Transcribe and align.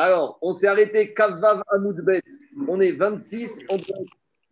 Alors, 0.00 0.38
on 0.42 0.54
s'est 0.54 0.68
arrêté 0.68 1.12
Kavav 1.12 1.60
Amoudbet. 1.72 2.22
On 2.68 2.80
est 2.80 2.92
26, 2.92 3.64
on 3.68 3.78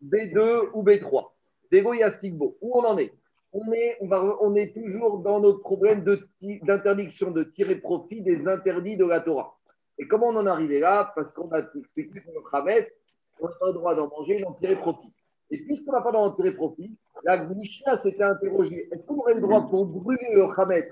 B2 0.05 0.71
ou 0.75 0.83
B3. 0.83 1.29
Dégoya 1.71 2.11
Sigbo. 2.11 2.59
Où 2.61 2.77
on 2.77 2.85
en 2.85 2.99
est? 2.99 3.13
On 3.53 3.73
est, 3.73 3.97
on, 4.01 4.09
va, 4.09 4.37
on 4.41 4.57
est 4.57 4.75
toujours 4.75 5.21
dans 5.21 5.39
notre 5.39 5.61
problème 5.61 6.03
d'interdiction 6.03 7.31
de, 7.31 7.45
tirer 7.45 7.77
profit 7.77 8.23
des 8.23 8.49
interdits 8.49 8.97
de 8.97 9.05
la 9.05 9.21
Torah. 9.21 9.57
Et 9.99 10.09
comment 10.09 10.31
on 10.31 10.37
en 10.37 10.49
est 10.49 10.51
arrivé 10.51 10.81
là? 10.81 11.13
Parce 11.15 11.31
qu'on 11.31 11.49
a 11.53 11.61
expliqué 11.79 12.23
que 12.23 12.27
le 12.27 12.51
Khamet, 12.51 12.93
on 13.39 13.47
n'a 13.47 13.53
pas 13.61 13.67
le 13.69 13.75
droit 13.75 13.95
d'en 13.95 14.09
manger 14.09 14.41
et 14.41 14.43
d'en 14.43 14.55
tirer 14.55 14.75
profit. 14.75 15.13
Et 15.53 15.59
puisqu'on 15.59 15.93
n'a 15.93 16.03
pas 16.03 16.11
d'en 16.11 16.33
tirer 16.33 16.57
profit, 16.57 16.99
la 17.23 17.45
Mishnah 17.45 17.97
s'était 17.99 18.25
interrogée 18.25 18.89
est-ce 18.91 19.07
qu'on 19.07 19.19
aurait 19.19 19.35
le 19.35 19.41
droit 19.43 19.71
pour 19.71 19.87
brûler 19.87 20.27
le 20.35 20.53
Khamet 20.53 20.91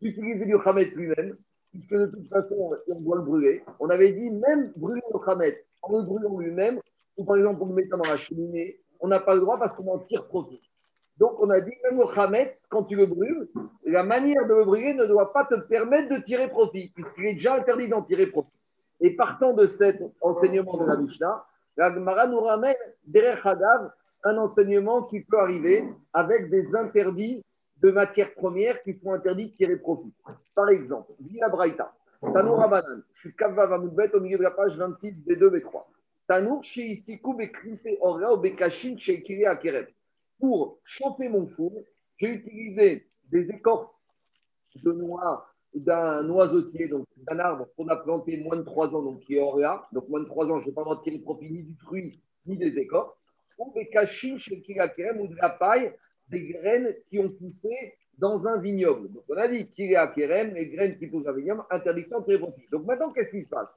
d'utiliser 0.00 0.44
le 0.44 0.60
Khamet 0.60 0.90
lui-même? 0.94 1.36
Puisque 1.76 1.94
de 1.94 2.06
toute 2.06 2.28
façon, 2.28 2.72
on 2.88 3.00
doit 3.00 3.16
le 3.16 3.22
brûler. 3.22 3.62
On 3.80 3.88
avait 3.90 4.12
dit 4.12 4.30
même 4.30 4.72
brûler 4.76 5.02
le 5.12 5.18
Khamet 5.18 5.56
en 5.82 5.98
le 5.98 6.04
brûlant 6.04 6.38
lui-même, 6.38 6.80
ou 7.16 7.24
par 7.24 7.36
exemple 7.36 7.62
en 7.62 7.66
le 7.66 7.74
mettant 7.74 7.98
dans 7.98 8.10
la 8.10 8.16
cheminée, 8.16 8.78
on 9.00 9.08
n'a 9.08 9.20
pas 9.20 9.34
le 9.34 9.40
droit 9.40 9.58
parce 9.58 9.72
qu'on 9.74 9.86
en 9.88 10.00
tire 10.00 10.26
profit. 10.26 10.60
Donc 11.18 11.32
on 11.40 11.48
a 11.50 11.60
dit 11.60 11.72
même 11.84 11.98
le 11.98 12.14
Khametz, 12.14 12.66
quand 12.68 12.84
tu 12.84 12.96
le 12.96 13.06
brûles, 13.06 13.48
la 13.84 14.02
manière 14.02 14.46
de 14.48 14.54
le 14.54 14.64
brûler 14.64 14.94
ne 14.94 15.06
doit 15.06 15.32
pas 15.32 15.46
te 15.46 15.54
permettre 15.54 16.14
de 16.14 16.22
tirer 16.22 16.48
profit, 16.48 16.90
puisqu'il 16.94 17.26
est 17.26 17.34
déjà 17.34 17.54
interdit 17.54 17.88
d'en 17.88 18.02
tirer 18.02 18.26
profit. 18.26 18.50
Et 19.00 19.16
partant 19.16 19.54
de 19.54 19.66
cet 19.66 20.02
enseignement 20.20 20.76
de 20.76 20.86
la 20.86 20.96
Mishnah, 20.96 21.44
la 21.76 21.92
Gemara 21.92 22.26
nous 22.26 22.40
ramène 22.40 22.74
derrière 23.06 23.46
Hadav 23.46 23.90
un 24.24 24.38
enseignement 24.38 25.02
qui 25.04 25.20
peut 25.20 25.38
arriver 25.38 25.84
avec 26.12 26.50
des 26.50 26.74
interdits 26.74 27.42
de 27.82 27.90
matières 27.90 28.34
premières 28.34 28.82
qui 28.82 28.94
sont 28.94 29.12
interdits 29.12 29.50
de 29.50 29.54
tirer 29.54 29.76
profit. 29.76 30.12
Par 30.54 30.68
exemple, 30.70 31.12
Via 31.20 31.48
Braïta, 31.48 31.92
Tanour 32.20 32.58
Rabanan, 32.58 33.02
je 33.14 34.16
au 34.16 34.20
milieu 34.20 34.38
de 34.38 34.42
la 34.42 34.50
page 34.50 34.76
26 34.76 35.24
des 35.24 35.36
2 35.36 35.56
et 35.56 35.60
3. 35.60 35.88
Tanour 36.26 36.64
Shiisiku 36.64 37.34
Bekrife 37.34 37.86
Ora 38.00 38.34
ou 38.34 38.38
Bekashin 38.38 38.96
Sheikiri 38.98 39.46
Akereb. 39.46 39.86
Pour 40.40 40.78
chauffer 40.84 41.28
mon 41.28 41.46
four, 41.46 41.72
j'ai 42.16 42.30
utilisé 42.30 43.06
des 43.30 43.50
écorces 43.50 43.94
de 44.82 44.92
noix 44.92 45.46
d'un 45.74 46.22
noisetier, 46.22 46.88
donc 46.88 47.06
d'un 47.16 47.38
arbre 47.38 47.68
qu'on 47.76 47.88
a 47.88 47.96
planté 47.96 48.38
moins 48.38 48.56
de 48.56 48.62
3 48.62 48.94
ans, 48.94 49.02
donc 49.02 49.20
qui 49.20 49.36
est 49.36 49.40
Orea. 49.40 49.86
Donc 49.92 50.08
moins 50.08 50.20
de 50.20 50.26
3 50.26 50.50
ans, 50.50 50.60
je 50.60 50.66
n'ai 50.66 50.72
pas 50.72 50.80
le 50.80 50.86
droit 50.86 50.96
de 50.96 51.02
tirer 51.02 51.18
profit 51.18 51.50
ni 51.50 51.62
du 51.62 51.74
fruit, 51.76 52.20
ni 52.46 52.56
des 52.56 52.78
écorces. 52.78 53.14
Ou 53.58 53.72
Bekashin 53.72 54.38
Sheikiri 54.38 54.80
Akereb 54.80 55.20
ou 55.20 55.28
de 55.28 55.36
la 55.36 55.50
paille 55.50 55.92
des 56.28 56.48
graines 56.48 56.94
qui 57.08 57.18
ont 57.18 57.30
poussé 57.30 57.94
dans 58.18 58.46
un 58.46 58.60
vignoble. 58.60 59.12
Donc 59.12 59.24
on 59.28 59.36
a 59.36 59.48
dit 59.48 59.68
qu'il 59.70 59.92
est 59.92 59.96
à 59.96 60.08
Kerem, 60.08 60.54
les 60.54 60.68
graines 60.68 60.98
qui 60.98 61.06
poussent 61.06 61.24
dans 61.24 61.30
un 61.30 61.36
vignoble, 61.36 61.64
interdiction 61.70 62.20
de 62.20 62.36
profit. 62.36 62.66
Donc 62.72 62.86
maintenant, 62.86 63.12
qu'est-ce 63.12 63.30
qui 63.30 63.42
se 63.42 63.50
passe? 63.50 63.76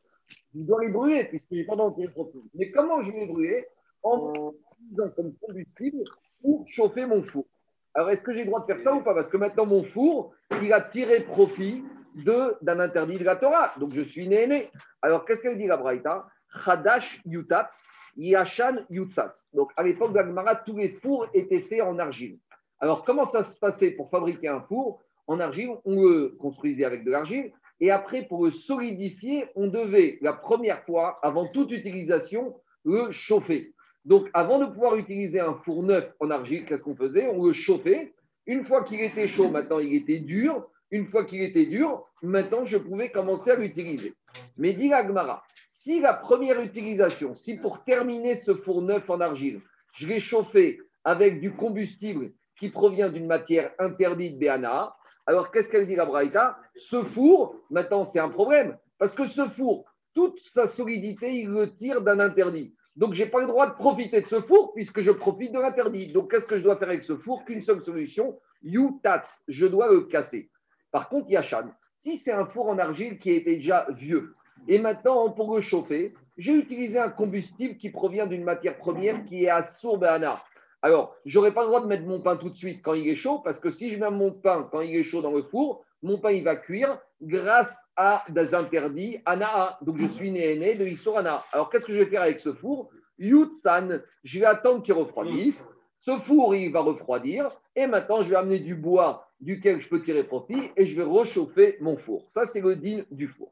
Je 0.56 0.62
dois 0.62 0.84
les 0.84 0.92
brûler 0.92 1.26
puisque 1.26 1.46
je 1.52 1.56
n'ai 1.56 1.66
pas 1.66 1.76
tirer 1.96 2.12
profit. 2.12 2.38
Mais 2.56 2.72
comment 2.72 3.02
je 3.02 3.12
vais 3.12 3.20
les 3.20 3.28
brûler? 3.28 3.66
En 4.02 4.32
utilisant 4.80 5.10
comme 5.10 5.34
combustible 5.42 6.04
pour 6.42 6.66
chauffer 6.68 7.06
mon 7.06 7.22
four. 7.22 7.46
Alors 7.94 8.12
est-ce 8.12 8.24
que 8.24 8.32
j'ai 8.32 8.42
le 8.42 8.46
droit 8.46 8.62
de 8.62 8.66
faire 8.66 8.80
ça 8.80 8.96
ou 8.96 9.02
pas? 9.02 9.14
Parce 9.14 9.28
que 9.30 9.36
maintenant 9.36 9.66
mon 9.66 9.84
four, 9.84 10.34
il 10.62 10.72
a 10.72 10.82
tiré 10.82 11.26
profit 11.26 11.84
d'un 12.16 12.80
interdit 12.80 13.18
de 13.18 13.26
la 13.26 13.36
Torah. 13.36 13.74
Donc 13.78 13.94
je 13.94 14.02
suis 14.02 14.28
né 14.28 14.48
né. 14.48 14.70
Alors 15.02 15.26
qu'est-ce 15.26 15.42
qu'elle 15.42 15.58
dit 15.58 15.68
la 15.68 15.76
Braïta? 15.76 16.28
Hadash 16.66 17.22
Yutats 17.26 17.70
Yashan 18.18 18.86
Yutsats. 18.90 19.48
Donc, 19.54 19.72
à 19.78 19.84
l'époque 19.84 20.14
d'Agmara, 20.14 20.56
tous 20.56 20.76
les 20.78 20.90
fours 20.90 21.28
étaient 21.34 21.62
faits 21.62 21.82
en 21.82 22.00
argile. 22.00 22.38
Alors, 22.80 23.04
comment 23.04 23.26
ça 23.26 23.44
se 23.44 23.58
passait 23.58 23.92
pour 23.92 24.10
fabriquer 24.10 24.48
un 24.48 24.62
four 24.62 25.02
en 25.28 25.40
argile? 25.40 25.72
On 25.86 26.02
le 26.02 26.36
construisait 26.40 26.86
avec 26.86 27.04
de 27.04 27.12
l'argile. 27.12 27.52
Et 27.80 27.92
après, 27.92 28.26
pour 28.26 28.46
le 28.46 28.52
solidifier, 28.52 29.46
on 29.56 29.68
devait, 29.68 30.18
la 30.22 30.34
première 30.34 30.84
fois, 30.84 31.16
avant 31.22 31.48
toute 31.48 31.72
utilisation, 31.72 32.56
le 32.84 33.12
chauffer. 33.12 33.74
Donc, 34.06 34.30
avant 34.34 34.60
de 34.60 34.66
pouvoir 34.66 34.96
utiliser 34.96 35.40
un 35.40 35.54
four 35.54 35.84
neuf 35.84 36.12
en 36.20 36.30
argile, 36.30 36.66
qu'est-ce 36.66 36.82
qu'on 36.82 36.96
faisait? 36.96 37.28
On 37.28 37.46
le 37.46 37.54
chauffait. 37.54 38.14
Une 38.48 38.64
fois 38.64 38.84
qu'il 38.84 39.02
était 39.02 39.28
chaud, 39.28 39.50
maintenant 39.50 39.80
il 39.80 39.94
était 39.94 40.20
dur. 40.20 40.68
Une 40.92 41.06
fois 41.06 41.26
qu'il 41.26 41.42
était 41.44 41.68
dur, 41.68 42.04
maintenant 42.24 42.66
je 42.66 42.78
pouvais 42.78 43.12
commencer 43.12 43.52
à 43.52 43.56
l'utiliser. 43.56 44.16
Mais 44.58 44.74
dit 44.74 44.92
Agmara, 44.92 45.44
si 45.70 46.02
la 46.02 46.14
première 46.14 46.60
utilisation, 46.60 47.38
si 47.38 47.56
pour 47.56 47.84
terminer 47.84 48.36
ce 48.36 48.56
four 48.56 48.82
neuf 48.82 49.10
en 49.10 49.22
argile, 49.22 49.62
je 49.94 50.08
l'ai 50.08 50.20
chauffé 50.20 50.82
avec 51.04 51.40
du 51.40 51.54
combustible 51.54 52.32
qui 52.58 52.70
provient 52.70 53.10
d'une 53.10 53.28
matière 53.28 53.72
interdite 53.80 54.40
BANA, 54.40 54.94
alors 55.28 55.52
qu'est-ce 55.52 55.70
qu'elle 55.70 55.88
dit 55.88 55.96
la 55.96 56.06
Braïta? 56.06 56.58
Ce 56.76 57.04
four, 57.04 57.56
maintenant 57.70 58.04
c'est 58.04 58.20
un 58.20 58.30
problème, 58.30 58.78
parce 58.98 59.14
que 59.14 59.28
ce 59.28 59.48
four, 59.48 59.86
toute 60.14 60.40
sa 60.42 60.68
solidité, 60.68 61.32
il 61.32 61.50
le 61.50 61.74
tire 61.76 62.02
d'un 62.02 62.20
interdit. 62.20 62.74
Donc, 62.96 63.14
je 63.14 63.24
n'ai 63.24 63.30
pas 63.30 63.40
le 63.40 63.48
droit 63.48 63.70
de 63.70 63.76
profiter 63.76 64.20
de 64.22 64.28
ce 64.28 64.42
four 64.42 64.74
puisque 64.74 65.00
je 65.02 65.12
profite 65.12 65.54
de 65.54 65.60
l'interdit. 65.60 66.12
Donc, 66.12 66.32
qu'est-ce 66.32 66.48
que 66.48 66.58
je 66.58 66.64
dois 66.64 66.76
faire 66.76 66.90
avec 66.90 67.04
ce 67.04 67.16
four? 67.16 67.46
Qu'une 67.46 67.62
seule 67.62 67.82
solution, 67.82 68.38
you 68.62 69.00
tax, 69.04 69.44
je 69.48 69.68
dois 69.68 69.90
le 69.90 70.02
casser. 70.02 70.50
Par 70.92 71.08
contre, 71.08 71.30
Yachan, 71.30 71.70
si 71.98 72.18
c'est 72.18 72.34
un 72.34 72.46
four 72.46 72.68
en 72.68 72.78
argile 72.80 73.20
qui 73.20 73.32
était 73.32 73.56
déjà 73.56 73.88
vieux, 73.92 74.34
et 74.68 74.80
maintenant, 74.80 75.30
pour 75.30 75.56
le 75.56 75.62
chauffer, 75.62 76.14
j'ai 76.38 76.54
utilisé 76.54 77.00
un 77.00 77.10
combustible 77.10 77.76
qui 77.78 77.90
provient 77.90 78.28
d'une 78.28 78.44
matière 78.44 78.78
première 78.78 79.26
qui 79.26 79.46
est 79.46 79.50
à 79.50 79.64
Sourbana. 79.64 80.42
Alors, 80.82 81.16
je 81.26 81.38
n'aurai 81.38 81.54
pas 81.54 81.62
le 81.62 81.68
droit 81.68 81.82
de 81.82 81.88
mettre 81.88 82.06
mon 82.06 82.22
pain 82.22 82.38
tout 82.38 82.50
de 82.50 82.56
suite 82.56 82.82
quand 82.82 82.94
il 82.94 83.08
est 83.10 83.16
chaud, 83.16 83.40
parce 83.40 83.60
que 83.60 83.72
si 83.72 83.92
je 83.92 84.00
mets 84.00 84.10
mon 84.10 84.32
pain 84.32 84.68
quand 84.72 84.82
il 84.82 84.96
est 84.96 85.04
chaud 85.04 85.22
dans 85.22 85.34
le 85.36 85.44
four, 85.44 85.84
mon 86.02 86.18
pain 86.18 86.32
il 86.32 86.44
va 86.44 86.56
cuire 86.56 86.98
grâce 87.22 87.78
à 87.98 88.24
des 88.30 88.56
interdits 88.56 89.22
Anaa. 89.26 89.78
Donc, 89.82 89.98
je 89.98 90.08
suis 90.08 90.32
né, 90.32 90.58
né 90.58 90.76
de 90.76 90.86
Isorana. 90.86 91.44
Alors, 91.52 91.70
qu'est-ce 91.70 91.86
que 91.86 91.94
je 91.94 92.00
vais 92.00 92.10
faire 92.10 92.22
avec 92.22 92.40
ce 92.40 92.54
four? 92.54 92.90
Yutsan, 93.18 94.00
je 94.24 94.40
vais 94.40 94.46
attendre 94.46 94.82
qu'il 94.82 94.94
refroidisse. 94.94 95.68
Ce 96.00 96.18
four, 96.20 96.56
il 96.56 96.72
va 96.72 96.80
refroidir. 96.80 97.48
Et 97.76 97.86
maintenant, 97.86 98.24
je 98.24 98.30
vais 98.30 98.38
amener 98.38 98.60
du 98.60 98.76
bois 98.76 99.28
duquel 99.42 99.82
je 99.82 99.90
peux 99.90 100.02
tirer 100.02 100.24
profit 100.24 100.72
et 100.78 100.86
je 100.86 100.96
vais 100.96 101.04
réchauffer 101.04 101.78
mon 101.82 101.98
four. 101.98 102.24
Ça, 102.30 102.46
c'est 102.46 102.62
le 102.62 102.78
digne 102.78 103.04
du 103.12 103.28
four. 103.28 103.52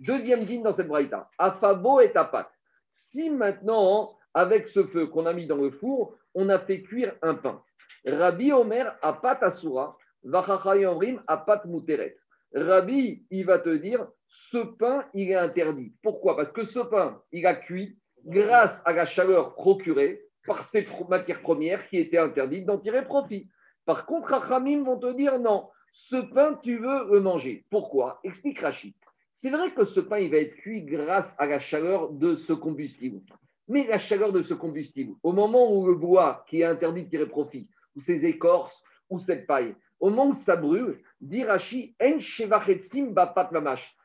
Deuxième 0.00 0.44
digne 0.44 0.62
dans 0.62 0.72
cette 0.72 0.88
braïta, 0.88 1.28
afabo 1.38 2.00
et 2.00 2.12
tapat. 2.12 2.50
Si 2.90 3.30
maintenant, 3.30 4.16
avec 4.34 4.68
ce 4.68 4.84
feu 4.84 5.06
qu'on 5.06 5.26
a 5.26 5.32
mis 5.32 5.46
dans 5.46 5.56
le 5.56 5.70
four, 5.70 6.14
on 6.34 6.48
a 6.48 6.58
fait 6.58 6.82
cuire 6.82 7.14
un 7.22 7.34
pain. 7.34 7.62
Rabbi 8.06 8.52
Omer 8.52 8.96
apat 9.02 9.38
asura, 9.42 9.96
vachachayomrim 10.22 11.22
apat 11.26 11.62
muteret. 11.66 12.16
Rabbi, 12.54 13.26
il 13.30 13.44
va 13.44 13.58
te 13.58 13.74
dire, 13.76 14.06
ce 14.26 14.58
pain, 14.58 15.04
il 15.14 15.30
est 15.30 15.34
interdit. 15.34 15.92
Pourquoi? 16.02 16.36
Parce 16.36 16.52
que 16.52 16.64
ce 16.64 16.80
pain, 16.80 17.20
il 17.32 17.46
a 17.46 17.54
cuit 17.54 17.98
grâce 18.24 18.82
à 18.84 18.92
la 18.92 19.04
chaleur 19.04 19.54
procurée 19.54 20.22
par 20.46 20.64
ces 20.64 20.86
matières 21.08 21.42
premières 21.42 21.86
qui 21.88 21.98
étaient 21.98 22.18
interdites 22.18 22.66
d'en 22.66 22.78
tirer 22.78 23.04
profit. 23.04 23.48
Par 23.84 24.06
contre, 24.06 24.28
Rachamim 24.28 24.82
vont 24.82 24.98
te 24.98 25.14
dire 25.14 25.38
non, 25.38 25.68
ce 25.92 26.16
pain, 26.16 26.58
tu 26.62 26.78
veux 26.78 27.12
le 27.12 27.20
manger. 27.20 27.64
Pourquoi? 27.70 28.20
Explique 28.22 28.60
Rachid. 28.60 28.94
C'est 29.40 29.50
vrai 29.50 29.70
que 29.70 29.84
ce 29.84 30.00
pain, 30.00 30.18
il 30.18 30.32
va 30.32 30.38
être 30.38 30.56
cuit 30.56 30.82
grâce 30.82 31.36
à 31.38 31.46
la 31.46 31.60
chaleur 31.60 32.10
de 32.10 32.34
ce 32.34 32.52
combustible. 32.52 33.20
Mais 33.68 33.86
la 33.86 33.98
chaleur 33.98 34.32
de 34.32 34.42
ce 34.42 34.52
combustible, 34.52 35.14
au 35.22 35.30
moment 35.30 35.72
où 35.72 35.86
le 35.86 35.94
bois, 35.94 36.44
qui 36.48 36.62
est 36.62 36.64
interdit 36.64 37.04
de 37.04 37.08
tirer 37.08 37.28
profit, 37.28 37.68
ou 37.94 38.00
ses 38.00 38.26
écorces, 38.26 38.82
ou 39.08 39.20
cette 39.20 39.46
paille, 39.46 39.76
au 40.00 40.10
moment 40.10 40.30
où 40.30 40.34
ça 40.34 40.56
brûle, 40.56 41.00
dit 41.20 41.44
Rashi, 41.44 41.94
en 42.02 43.02
bapat 43.12 43.50
mamash. 43.52 43.96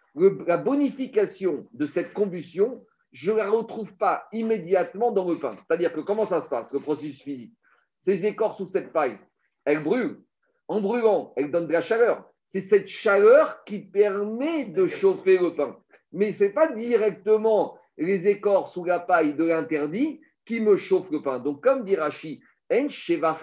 La 0.45 0.57
bonification 0.57 1.65
de 1.73 1.88
cette 1.88 2.13
combustion, 2.13 2.85
je 3.11 3.31
ne 3.31 3.38
la 3.38 3.50
retrouve 3.50 3.91
pas 3.97 4.27
immédiatement 4.33 5.11
dans 5.11 5.27
le 5.27 5.39
pain. 5.39 5.53
C'est-à-dire 5.53 5.94
que 5.94 6.01
comment 6.01 6.27
ça 6.27 6.41
se 6.41 6.50
passe, 6.50 6.71
le 6.71 6.79
processus 6.79 7.23
physique? 7.23 7.53
Ces 7.97 8.27
écorces 8.27 8.59
ou 8.59 8.67
cette 8.67 8.94
paille, 8.94 9.17
elles 9.65 9.81
brûlent. 9.81 10.21
En 10.67 10.79
brûlant, 10.79 11.33
elles 11.38 11.50
donnent 11.50 11.67
de 11.67 11.73
la 11.73 11.81
chaleur 11.81 12.23
c'est 12.53 12.61
cette 12.61 12.87
chaleur 12.87 13.63
qui 13.63 13.79
permet 13.79 14.65
de 14.65 14.85
chauffer 14.85 15.39
le 15.39 15.55
pain. 15.55 15.75
Mais 16.11 16.33
ce 16.33 16.43
n'est 16.43 16.51
pas 16.51 16.71
directement 16.71 17.79
les 17.97 18.27
écorces 18.27 18.77
ou 18.77 18.85
la 18.85 19.00
paille 19.00 19.33
de 19.33 19.44
l'interdit 19.44 20.21
qui 20.45 20.61
me 20.61 20.77
chauffe 20.77 21.09
le 21.09 21.23
pain. 21.23 21.39
Donc, 21.39 21.63
comme 21.63 21.83
dit 21.83 21.95
Rashi, 21.95 22.41
en 22.71 22.89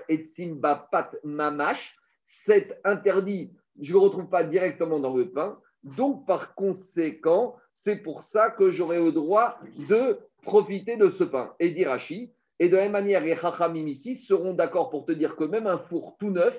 et 0.08 0.24
simba 0.24 0.86
pat 0.92 1.16
mamash, 1.24 1.96
cet 2.22 2.80
interdit, 2.84 3.52
je 3.80 3.92
ne 3.92 3.98
le 3.98 4.04
retrouve 4.04 4.28
pas 4.28 4.44
directement 4.44 5.00
dans 5.00 5.16
le 5.16 5.28
pain. 5.28 5.58
Donc, 5.82 6.24
par 6.24 6.54
conséquent, 6.54 7.56
c'est 7.74 7.96
pour 7.96 8.22
ça 8.22 8.50
que 8.50 8.70
j'aurai 8.70 9.02
le 9.02 9.10
droit 9.10 9.58
de 9.88 10.20
profiter 10.42 10.96
de 10.96 11.08
ce 11.10 11.24
pain. 11.24 11.52
Et 11.58 11.70
dit 11.70 11.84
Rashi, 11.84 12.32
et 12.60 12.68
de 12.68 12.76
la 12.76 12.82
même 12.82 12.92
manière, 12.92 13.24
les 13.24 13.34
Chachamim 13.34 13.88
ici 13.88 14.14
seront 14.14 14.54
d'accord 14.54 14.88
pour 14.88 15.04
te 15.04 15.10
dire 15.10 15.34
que 15.34 15.42
même 15.42 15.66
un 15.66 15.78
four 15.78 16.16
tout 16.20 16.30
neuf, 16.30 16.56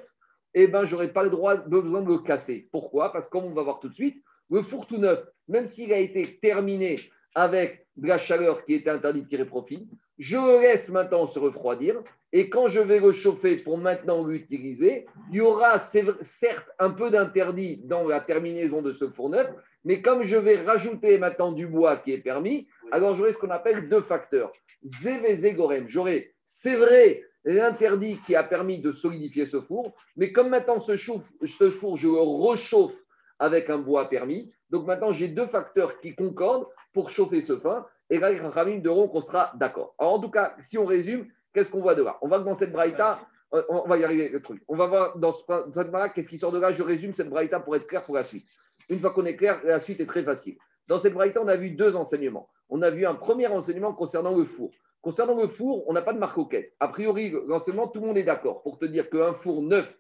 eh 0.53 0.67
ben, 0.67 0.85
je 0.85 0.93
n'aurai 0.93 1.11
pas 1.11 1.23
le 1.23 1.29
droit, 1.29 1.57
besoin 1.57 2.01
de 2.01 2.07
le 2.07 2.19
casser. 2.19 2.67
Pourquoi? 2.71 3.11
Parce 3.11 3.29
qu'on 3.29 3.53
va 3.53 3.63
voir 3.63 3.79
tout 3.79 3.89
de 3.89 3.93
suite, 3.93 4.21
le 4.49 4.61
four 4.61 4.85
tout 4.85 4.97
neuf, 4.97 5.23
même 5.47 5.67
s'il 5.67 5.93
a 5.93 5.97
été 5.97 6.39
terminé 6.41 6.97
avec 7.35 7.87
de 7.95 8.07
la 8.07 8.17
chaleur 8.17 8.65
qui 8.65 8.73
était 8.73 8.89
interdite 8.89 9.25
de 9.25 9.29
tirer 9.29 9.45
profit, 9.45 9.87
je 10.17 10.37
le 10.37 10.61
laisse 10.61 10.89
maintenant 10.89 11.25
se 11.25 11.39
refroidir 11.39 12.01
et 12.33 12.49
quand 12.49 12.67
je 12.67 12.79
vais 12.79 12.99
le 12.99 13.11
chauffer 13.11 13.57
pour 13.57 13.77
maintenant 13.77 14.25
l'utiliser, 14.25 15.05
il 15.29 15.37
y 15.37 15.41
aura 15.41 15.79
certes 15.79 16.69
un 16.79 16.91
peu 16.91 17.11
d'interdit 17.11 17.81
dans 17.85 18.07
la 18.07 18.21
terminaison 18.21 18.81
de 18.81 18.93
ce 18.93 19.09
four 19.09 19.29
neuf, 19.29 19.49
Mais 19.83 20.01
comme 20.01 20.23
je 20.23 20.37
vais 20.37 20.61
rajouter 20.61 21.17
maintenant 21.17 21.51
du 21.51 21.67
bois 21.67 21.97
qui 21.97 22.13
est 22.13 22.19
permis, 22.19 22.67
alors 22.91 23.15
j'aurai 23.15 23.31
ce 23.33 23.37
qu'on 23.37 23.49
appelle 23.49 23.89
deux 23.89 24.01
facteurs. 24.01 24.53
Zévézé 24.83 25.53
gorem. 25.53 25.89
J'aurai, 25.89 26.33
c'est 26.45 26.75
vrai, 26.75 27.23
l'interdit 27.43 28.19
qui 28.25 28.35
a 28.35 28.43
permis 28.43 28.81
de 28.81 28.91
solidifier 28.91 29.45
ce 29.45 29.61
four, 29.61 29.93
mais 30.15 30.31
comme 30.31 30.49
maintenant 30.49 30.81
ce, 30.81 30.95
ce 30.97 31.69
four, 31.71 31.97
je 31.97 32.07
le 32.07 32.19
rechauffe 32.19 32.95
avec 33.39 33.69
un 33.69 33.79
bois 33.79 34.09
permis, 34.09 34.51
donc 34.69 34.85
maintenant 34.85 35.11
j'ai 35.11 35.27
deux 35.27 35.47
facteurs 35.47 35.99
qui 35.99 36.15
concordent 36.15 36.67
pour 36.93 37.09
chauffer 37.09 37.41
ce 37.41 37.53
pain, 37.53 37.85
et 38.11 38.19
là, 38.19 38.29
les 38.29 38.39
de 38.39 38.79
diront 38.79 39.07
qu'on 39.07 39.21
sera 39.21 39.53
d'accord. 39.55 39.95
Alors 39.97 40.13
en 40.15 40.19
tout 40.19 40.29
cas, 40.29 40.55
si 40.61 40.77
on 40.77 40.85
résume, 40.85 41.27
qu'est-ce 41.53 41.71
qu'on 41.71 41.81
voit 41.81 41.95
de 41.95 42.03
là? 42.03 42.17
On 42.21 42.27
voit 42.27 42.39
que 42.39 42.45
dans 42.45 42.55
cette 42.55 42.73
braïta, 42.73 43.21
on 43.69 43.87
va 43.87 43.97
y 43.97 44.03
arriver 44.03 44.27
le 44.29 44.41
truc. 44.41 44.61
On 44.67 44.75
va 44.75 44.87
voir 44.87 45.17
dans, 45.17 45.31
cette 45.33 45.91
braïta, 45.91 46.09
qu'est-ce 46.09 46.27
qui 46.27 46.37
sort 46.37 46.51
de 46.51 46.59
là? 46.59 46.73
Je 46.73 46.83
résume 46.83 47.13
cette 47.13 47.29
braïta 47.29 47.61
pour 47.61 47.73
être 47.75 47.87
clair 47.87 48.03
pour 48.03 48.15
la 48.15 48.25
suite. 48.25 48.45
Une 48.89 48.99
fois 48.99 49.11
qu'on 49.11 49.25
est 49.25 49.37
clair, 49.37 49.61
la 49.63 49.79
suite 49.79 50.01
est 50.01 50.05
très 50.05 50.23
facile. 50.23 50.57
Dans 50.87 50.99
cette 50.99 51.13
braïta, 51.13 51.41
on 51.41 51.47
a 51.47 51.55
vu 51.55 51.71
deux 51.71 51.95
enseignements. 51.95 52.49
On 52.69 52.81
a 52.81 52.89
vu 52.89 53.05
un 53.05 53.15
premier 53.15 53.47
enseignement 53.47 53.93
concernant 53.93 54.35
le 54.35 54.43
four. 54.43 54.71
Concernant 55.01 55.35
le 55.35 55.47
four, 55.47 55.89
on 55.89 55.93
n'a 55.93 56.01
pas 56.01 56.13
de 56.13 56.19
marque 56.19 56.49
quête. 56.49 56.75
A 56.79 56.87
priori, 56.87 57.33
l'enseignement, 57.47 57.87
tout 57.87 57.99
le 57.99 58.07
monde 58.07 58.17
est 58.17 58.23
d'accord 58.23 58.61
pour 58.61 58.77
te 58.77 58.85
dire 58.85 59.09
qu'un 59.09 59.33
four 59.33 59.63
neuf, 59.63 59.97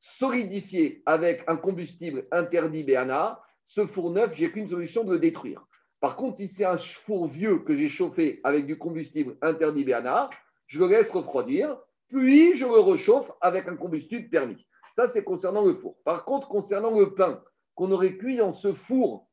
solidifié 0.00 1.02
avec 1.04 1.44
un 1.46 1.56
combustible 1.56 2.26
interdit 2.32 2.84
BNA, 2.84 3.40
ce 3.66 3.86
four 3.86 4.10
neuf, 4.10 4.32
j'ai 4.34 4.50
qu'une 4.50 4.68
solution 4.68 5.04
de 5.04 5.12
le 5.12 5.18
détruire. 5.18 5.66
Par 6.00 6.16
contre, 6.16 6.38
si 6.38 6.48
c'est 6.48 6.64
un 6.64 6.78
four 6.78 7.28
vieux 7.28 7.58
que 7.58 7.76
j'ai 7.76 7.90
chauffé 7.90 8.40
avec 8.42 8.66
du 8.66 8.78
combustible 8.78 9.36
interdit 9.42 9.84
BNA, 9.84 10.30
je 10.66 10.80
le 10.80 10.88
laisse 10.88 11.10
refroidir, 11.10 11.76
puis 12.08 12.56
je 12.56 12.64
le 12.64 12.80
réchauffe 12.80 13.30
avec 13.42 13.68
un 13.68 13.76
combustible 13.76 14.30
permis. 14.30 14.66
Ça, 14.96 15.06
c'est 15.06 15.22
concernant 15.22 15.64
le 15.64 15.74
four. 15.74 15.96
Par 16.04 16.24
contre, 16.24 16.48
concernant 16.48 16.98
le 16.98 17.14
pain 17.14 17.42
qu'on 17.74 17.92
aurait 17.92 18.16
cuit 18.16 18.38
dans 18.38 18.54
ce 18.54 18.72
four 18.72 19.29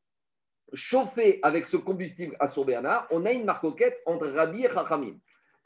chauffé 0.74 1.38
avec 1.42 1.68
ce 1.68 1.76
combustible 1.76 2.36
assour 2.40 2.64
Bernard, 2.64 3.06
on 3.10 3.24
a 3.26 3.32
une 3.32 3.44
marcoquette 3.44 4.00
entre 4.06 4.28
Rabbi 4.28 4.64
et 4.64 4.70
Chachamim. 4.72 5.16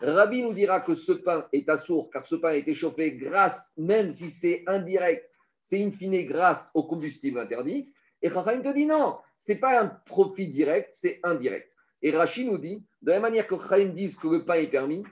Rabbi 0.00 0.43
nous 0.43 0.52
dira 0.52 0.81
que 0.81 0.94
ce 0.94 1.12
pain 1.12 1.46
est 1.52 1.69
assour 1.69 2.10
car 2.10 2.26
ce 2.26 2.34
pain 2.34 2.49
a 2.49 2.54
été 2.54 2.75
chauffé 2.75 3.12
grâce, 3.16 3.72
même 3.76 4.12
si 4.12 4.31
c'est 4.31 4.64
indirect, 4.66 5.28
c'est 5.58 5.82
in 5.82 5.90
fine 5.90 6.26
grâce 6.26 6.70
au 6.75 6.82
combustible 6.82 7.38
interdit. 7.38 7.93
Et 8.20 8.31
Chachamim 8.31 8.62
te 8.62 8.75
dit 8.75 8.87
non, 8.87 9.19
ce 9.37 9.52
n'est 9.52 9.58
pas 9.58 9.81
un 9.81 9.88
profit 9.88 10.49
direct, 10.49 10.90
c'est 10.93 11.20
indirect. 11.22 11.69
Et 12.02 12.10
Rachid 12.10 12.48
nous 12.48 12.58
dit, 12.58 12.84
de 13.00 13.10
la 13.10 13.14
même 13.14 13.22
manière 13.22 13.46
que 13.46 13.56
Chachamim 13.56 13.93
disent 13.93 14.19
que 14.19 14.26
le 14.26 14.44
pain 14.44 14.55
est 14.55 14.70
permis, 14.70 15.05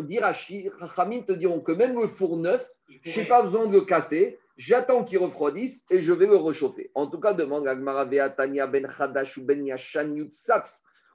dit 0.00 0.18
Rachid, 0.18 0.72
Chachamim 0.80 1.22
te 1.22 1.32
diront 1.32 1.60
que 1.60 1.72
même 1.72 1.98
le 2.00 2.08
four 2.08 2.36
neuf, 2.36 2.66
je 3.02 3.20
n'ai 3.20 3.26
pas 3.26 3.42
besoin 3.42 3.66
de 3.66 3.72
le 3.72 3.82
casser, 3.82 4.38
J'attends 4.56 5.02
qu'il 5.02 5.18
refroidisse 5.18 5.84
et 5.90 6.00
je 6.00 6.12
vais 6.12 6.26
le 6.26 6.36
réchauffer. 6.36 6.92
En 6.94 7.08
tout 7.08 7.18
cas, 7.18 7.34
demande 7.34 7.66
Agmara 7.66 8.06
Tanya 8.30 8.68
Ben 8.68 8.88
Hadash 8.98 9.36
ou 9.36 9.44
Ben 9.44 9.66
Yashan 9.66 10.14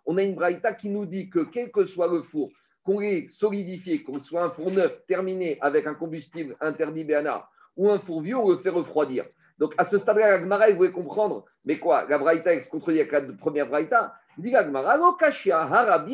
On 0.06 0.18
a 0.18 0.24
une 0.24 0.36
braïta 0.36 0.74
qui 0.74 0.89
nous 0.89 1.06
dit 1.06 1.30
que 1.30 1.39
quel 1.45 1.71
que 1.71 1.86
soit 1.86 2.12
le 2.12 2.21
four, 2.24 2.50
qu'on 2.83 3.00
l'ait 3.00 3.27
solidifié, 3.30 4.03
qu'on 4.03 4.19
soit 4.19 4.44
un 4.44 4.50
four 4.50 4.71
neuf 4.71 5.06
terminé 5.06 5.57
avec 5.62 5.88
un 5.88 5.94
combustible 5.94 6.57
interdit 6.59 7.06
BNA 7.06 7.47
ou 7.77 7.89
un 7.89 8.00
four 8.00 8.21
vieux, 8.21 8.36
on 8.36 8.50
le 8.50 8.57
fait 8.57 8.69
refroidir. 8.69 9.25
Donc 9.57 9.74
à 9.77 9.86
ce 9.86 9.97
stade-là, 9.97 10.36
Agmara, 10.36 10.69
vous 10.71 10.77
voulez 10.77 10.91
comprendre, 10.91 11.45
mais 11.63 11.80
quoi 11.80 12.06
La 12.09 12.18
braïta 12.18 12.53
est 12.53 12.69
contredit 12.69 13.00
avec 13.00 13.12
la 13.13 13.21
première 13.21 13.69
braïta 13.69 14.15
Dit 14.38 14.53
Agmara, 14.53 14.95
Harabi. 14.95 16.12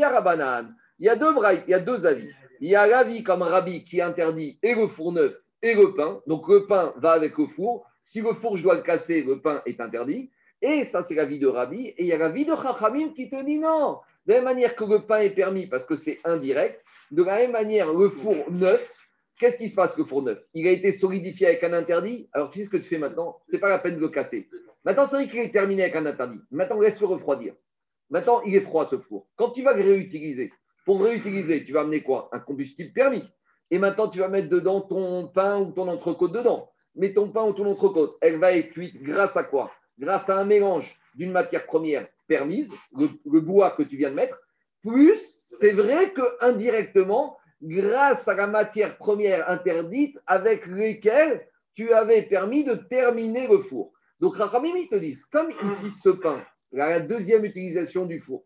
Il 0.99 1.05
y 1.05 1.09
a 1.09 1.15
deux 1.15 1.33
braïtas, 1.33 1.63
il 1.67 1.71
y 1.71 1.73
a 1.73 1.79
deux 1.79 2.05
avis. 2.05 2.29
Il 2.61 2.69
y 2.69 2.75
a 2.75 2.85
l'avis 2.85 3.23
comme 3.23 3.41
Rabbi 3.41 3.83
qui 3.83 3.99
interdit 3.99 4.59
et 4.61 4.75
le 4.75 4.87
four 4.87 5.11
neuf 5.11 5.35
et 5.61 5.73
le 5.73 5.93
pain. 5.93 6.21
Donc 6.27 6.47
le 6.47 6.65
pain 6.65 6.93
va 6.97 7.11
avec 7.11 7.37
le 7.37 7.47
four. 7.47 7.85
Si 8.01 8.21
le 8.21 8.33
four, 8.33 8.57
je 8.57 8.63
dois 8.63 8.75
le 8.75 8.83
casser, 8.83 9.23
le 9.23 9.41
pain 9.41 9.61
est 9.65 9.79
interdit. 9.79 10.31
Et 10.61 10.83
ça, 10.83 11.03
c'est 11.03 11.15
la 11.15 11.25
vie 11.25 11.39
de 11.39 11.47
Rabbi. 11.47 11.87
Et 11.87 12.03
il 12.03 12.05
y 12.05 12.13
a 12.13 12.17
la 12.17 12.29
vie 12.29 12.45
de 12.45 12.53
Chachamim 12.55 13.09
qui 13.13 13.29
te 13.29 13.43
dit 13.43 13.59
non. 13.59 13.99
De 14.25 14.33
la 14.33 14.35
même 14.35 14.45
manière 14.45 14.75
que 14.75 14.83
le 14.83 15.05
pain 15.05 15.19
est 15.19 15.31
permis 15.31 15.67
parce 15.67 15.85
que 15.85 15.95
c'est 15.95 16.19
indirect, 16.23 16.83
de 17.11 17.23
la 17.23 17.37
même 17.37 17.51
manière, 17.51 17.93
le 17.93 18.09
four 18.09 18.49
neuf, 18.49 18.91
qu'est-ce 19.39 19.57
qui 19.57 19.69
se 19.69 19.75
passe, 19.75 19.97
le 19.97 20.05
four 20.05 20.23
neuf? 20.23 20.39
Il 20.53 20.67
a 20.67 20.71
été 20.71 20.91
solidifié 20.91 21.47
avec 21.47 21.63
un 21.63 21.73
interdit. 21.73 22.27
Alors, 22.33 22.49
tu 22.49 22.59
sais 22.59 22.65
ce 22.65 22.69
que 22.69 22.77
tu 22.77 22.85
fais 22.85 22.97
maintenant? 22.97 23.39
C'est 23.47 23.59
pas 23.59 23.69
la 23.69 23.77
peine 23.77 23.97
de 23.97 24.01
le 24.01 24.09
casser. 24.09 24.49
Maintenant, 24.83 25.05
c'est 25.05 25.17
vrai 25.17 25.27
qu'il 25.27 25.39
est 25.39 25.51
terminé 25.51 25.83
avec 25.83 25.95
un 25.95 26.05
interdit. 26.05 26.39
Maintenant, 26.49 26.79
laisse-le 26.79 27.05
refroidir. 27.05 27.53
Maintenant, 28.09 28.41
il 28.43 28.55
est 28.55 28.61
froid, 28.61 28.87
ce 28.87 28.97
four. 28.97 29.27
Quand 29.35 29.51
tu 29.51 29.61
vas 29.61 29.75
le 29.75 29.83
réutiliser, 29.83 30.51
pour 30.85 31.01
réutiliser, 31.01 31.65
tu 31.65 31.73
vas 31.73 31.81
amener 31.81 32.01
quoi? 32.01 32.29
Un 32.31 32.39
combustible 32.39 32.93
permis 32.93 33.23
et 33.71 33.79
maintenant 33.79 34.09
tu 34.09 34.19
vas 34.19 34.27
mettre 34.27 34.49
dedans 34.49 34.81
ton 34.81 35.27
pain 35.27 35.59
ou 35.59 35.71
ton 35.71 35.87
entrecôte 35.87 36.33
dedans. 36.33 36.71
Mais 36.95 37.13
ton 37.13 37.29
pain 37.29 37.43
ou 37.43 37.53
ton 37.53 37.65
entrecôte, 37.65 38.15
elle 38.21 38.37
va 38.37 38.53
être 38.53 38.69
cuite 38.69 39.01
grâce 39.01 39.35
à 39.35 39.43
quoi? 39.43 39.71
Grâce 39.99 40.29
à 40.29 40.39
un 40.39 40.45
mélange 40.45 40.97
d'une 41.15 41.31
matière 41.31 41.65
première 41.65 42.07
permise, 42.27 42.73
le, 42.97 43.39
bois 43.39 43.71
que 43.71 43.83
tu 43.83 43.97
viens 43.97 44.11
de 44.11 44.15
mettre, 44.15 44.39
plus 44.81 45.19
c'est 45.59 45.71
vrai 45.71 46.11
que 46.11 46.21
indirectement, 46.41 47.37
grâce 47.61 48.27
à 48.27 48.33
la 48.33 48.47
matière 48.47 48.97
première 48.97 49.49
interdite 49.49 50.17
avec 50.27 50.65
lesquelles 50.67 51.47
tu 51.73 51.91
avais 51.93 52.23
permis 52.23 52.63
de 52.63 52.75
terminer 52.75 53.47
le 53.47 53.59
four. 53.59 53.91
Donc 54.19 54.37
Rachamim, 54.37 54.75
ils 54.75 54.87
te 54.87 54.95
disent, 54.95 55.25
comme 55.25 55.51
ici 55.51 55.91
ce 55.91 56.09
pain, 56.09 56.41
la 56.71 56.99
deuxième 56.99 57.45
utilisation 57.45 58.05
du 58.05 58.19
four, 58.19 58.45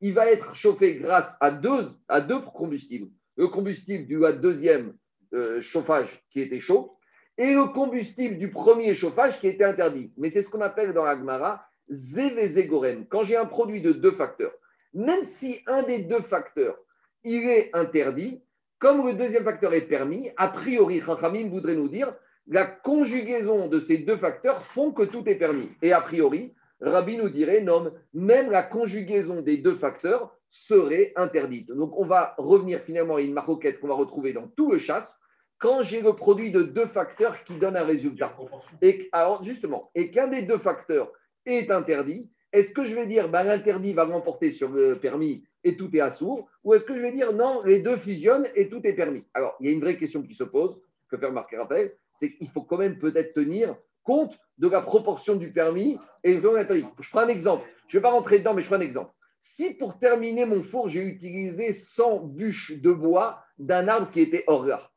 il 0.00 0.14
va 0.14 0.30
être 0.30 0.54
chauffé 0.54 0.96
grâce 0.96 1.36
à 1.40 1.50
deux, 1.50 1.86
à 2.08 2.20
deux 2.20 2.40
combustibles 2.40 3.10
le 3.38 3.46
combustible 3.48 4.06
du 4.06 4.20
deuxième 4.40 4.94
euh, 5.32 5.62
chauffage 5.62 6.22
qui 6.30 6.40
était 6.40 6.60
chaud 6.60 6.96
et 7.38 7.54
le 7.54 7.66
combustible 7.66 8.36
du 8.36 8.50
premier 8.50 8.94
chauffage 8.94 9.38
qui 9.38 9.46
était 9.46 9.64
interdit. 9.64 10.12
Mais 10.16 10.30
c'est 10.30 10.42
ce 10.42 10.50
qu'on 10.50 10.60
appelle 10.60 10.92
dans 10.92 11.04
l'Agmara 11.04 11.64
Zévézégorem. 11.88 13.06
Quand 13.06 13.22
j'ai 13.22 13.36
un 13.36 13.46
produit 13.46 13.80
de 13.80 13.92
deux 13.92 14.10
facteurs, 14.10 14.52
même 14.92 15.22
si 15.22 15.60
un 15.66 15.82
des 15.84 16.02
deux 16.02 16.20
facteurs 16.20 16.76
il 17.24 17.48
est 17.48 17.70
interdit, 17.74 18.42
comme 18.78 19.06
le 19.06 19.14
deuxième 19.14 19.44
facteur 19.44 19.72
est 19.72 19.86
permis, 19.86 20.30
a 20.36 20.48
priori, 20.48 21.00
Chachamim 21.00 21.48
voudrait 21.48 21.74
nous 21.74 21.88
dire 21.88 22.14
la 22.48 22.64
conjugaison 22.64 23.68
de 23.68 23.78
ces 23.80 23.98
deux 23.98 24.16
facteurs 24.16 24.64
font 24.64 24.92
que 24.92 25.02
tout 25.02 25.28
est 25.28 25.34
permis. 25.34 25.68
Et 25.82 25.92
a 25.92 26.00
priori, 26.00 26.54
Rabbi 26.80 27.16
nous 27.16 27.28
dirait 27.28 27.60
non, 27.60 27.92
même 28.14 28.50
la 28.50 28.62
conjugaison 28.62 29.42
des 29.42 29.58
deux 29.58 29.76
facteurs 29.76 30.37
serait 30.50 31.12
interdite. 31.16 31.70
Donc, 31.70 31.98
on 31.98 32.06
va 32.06 32.34
revenir 32.38 32.80
finalement 32.80 33.16
à 33.16 33.20
une 33.20 33.32
maroquette 33.32 33.80
qu'on 33.80 33.88
va 33.88 33.94
retrouver 33.94 34.32
dans 34.32 34.48
tout 34.48 34.70
le 34.70 34.78
chasse 34.78 35.20
quand 35.58 35.82
j'ai 35.82 36.00
le 36.00 36.14
produit 36.14 36.52
de 36.52 36.62
deux 36.62 36.86
facteurs 36.86 37.42
qui 37.44 37.58
donnent 37.58 37.76
un 37.76 37.84
résultat. 37.84 38.36
Et 38.80 39.08
alors, 39.12 39.42
justement, 39.42 39.90
et 39.94 40.10
qu'un 40.10 40.28
des 40.28 40.42
deux 40.42 40.58
facteurs 40.58 41.12
est 41.44 41.70
interdit, 41.70 42.30
est-ce 42.52 42.72
que 42.72 42.84
je 42.84 42.94
vais 42.94 43.06
dire 43.06 43.28
ben, 43.28 43.42
l'interdit 43.42 43.92
va 43.92 44.04
remporter 44.04 44.52
sur 44.52 44.70
le 44.70 44.98
permis 44.98 45.44
et 45.64 45.76
tout 45.76 45.94
est 45.94 46.00
assourd 46.00 46.48
Ou 46.64 46.74
est-ce 46.74 46.84
que 46.84 46.94
je 46.94 47.00
vais 47.00 47.12
dire 47.12 47.32
non, 47.32 47.62
les 47.64 47.80
deux 47.80 47.96
fusionnent 47.96 48.46
et 48.54 48.68
tout 48.68 48.80
est 48.84 48.94
permis? 48.94 49.26
Alors, 49.34 49.54
il 49.60 49.66
y 49.66 49.68
a 49.68 49.72
une 49.72 49.80
vraie 49.80 49.98
question 49.98 50.22
qui 50.22 50.34
se 50.34 50.44
pose, 50.44 50.80
je 51.04 51.16
peux 51.16 51.20
faire 51.20 51.32
marquer 51.32 51.58
rappel, 51.58 51.92
c'est 52.14 52.32
qu'il 52.32 52.48
faut 52.48 52.62
quand 52.62 52.78
même 52.78 52.98
peut-être 52.98 53.34
tenir 53.34 53.76
compte 54.02 54.38
de 54.56 54.68
la 54.68 54.80
proportion 54.80 55.36
du 55.36 55.52
permis 55.52 55.98
et 56.24 56.40
de 56.40 56.48
l'interdit. 56.48 56.86
Je 57.00 57.10
prends 57.10 57.20
un 57.20 57.28
exemple. 57.28 57.68
Je 57.88 57.96
ne 57.96 58.00
vais 58.00 58.02
pas 58.02 58.12
rentrer 58.12 58.38
dedans, 58.38 58.54
mais 58.54 58.62
je 58.62 58.68
prends 58.68 58.76
un 58.76 58.80
exemple. 58.80 59.12
Si 59.40 59.74
pour 59.74 59.98
terminer 59.98 60.44
mon 60.44 60.62
four, 60.62 60.88
j'ai 60.88 61.02
utilisé 61.02 61.72
100 61.72 62.24
bûches 62.24 62.72
de 62.80 62.92
bois 62.92 63.42
d'un 63.58 63.88
arbre 63.88 64.10
qui 64.10 64.20
était 64.20 64.44
hors 64.46 64.64
là, 64.64 64.90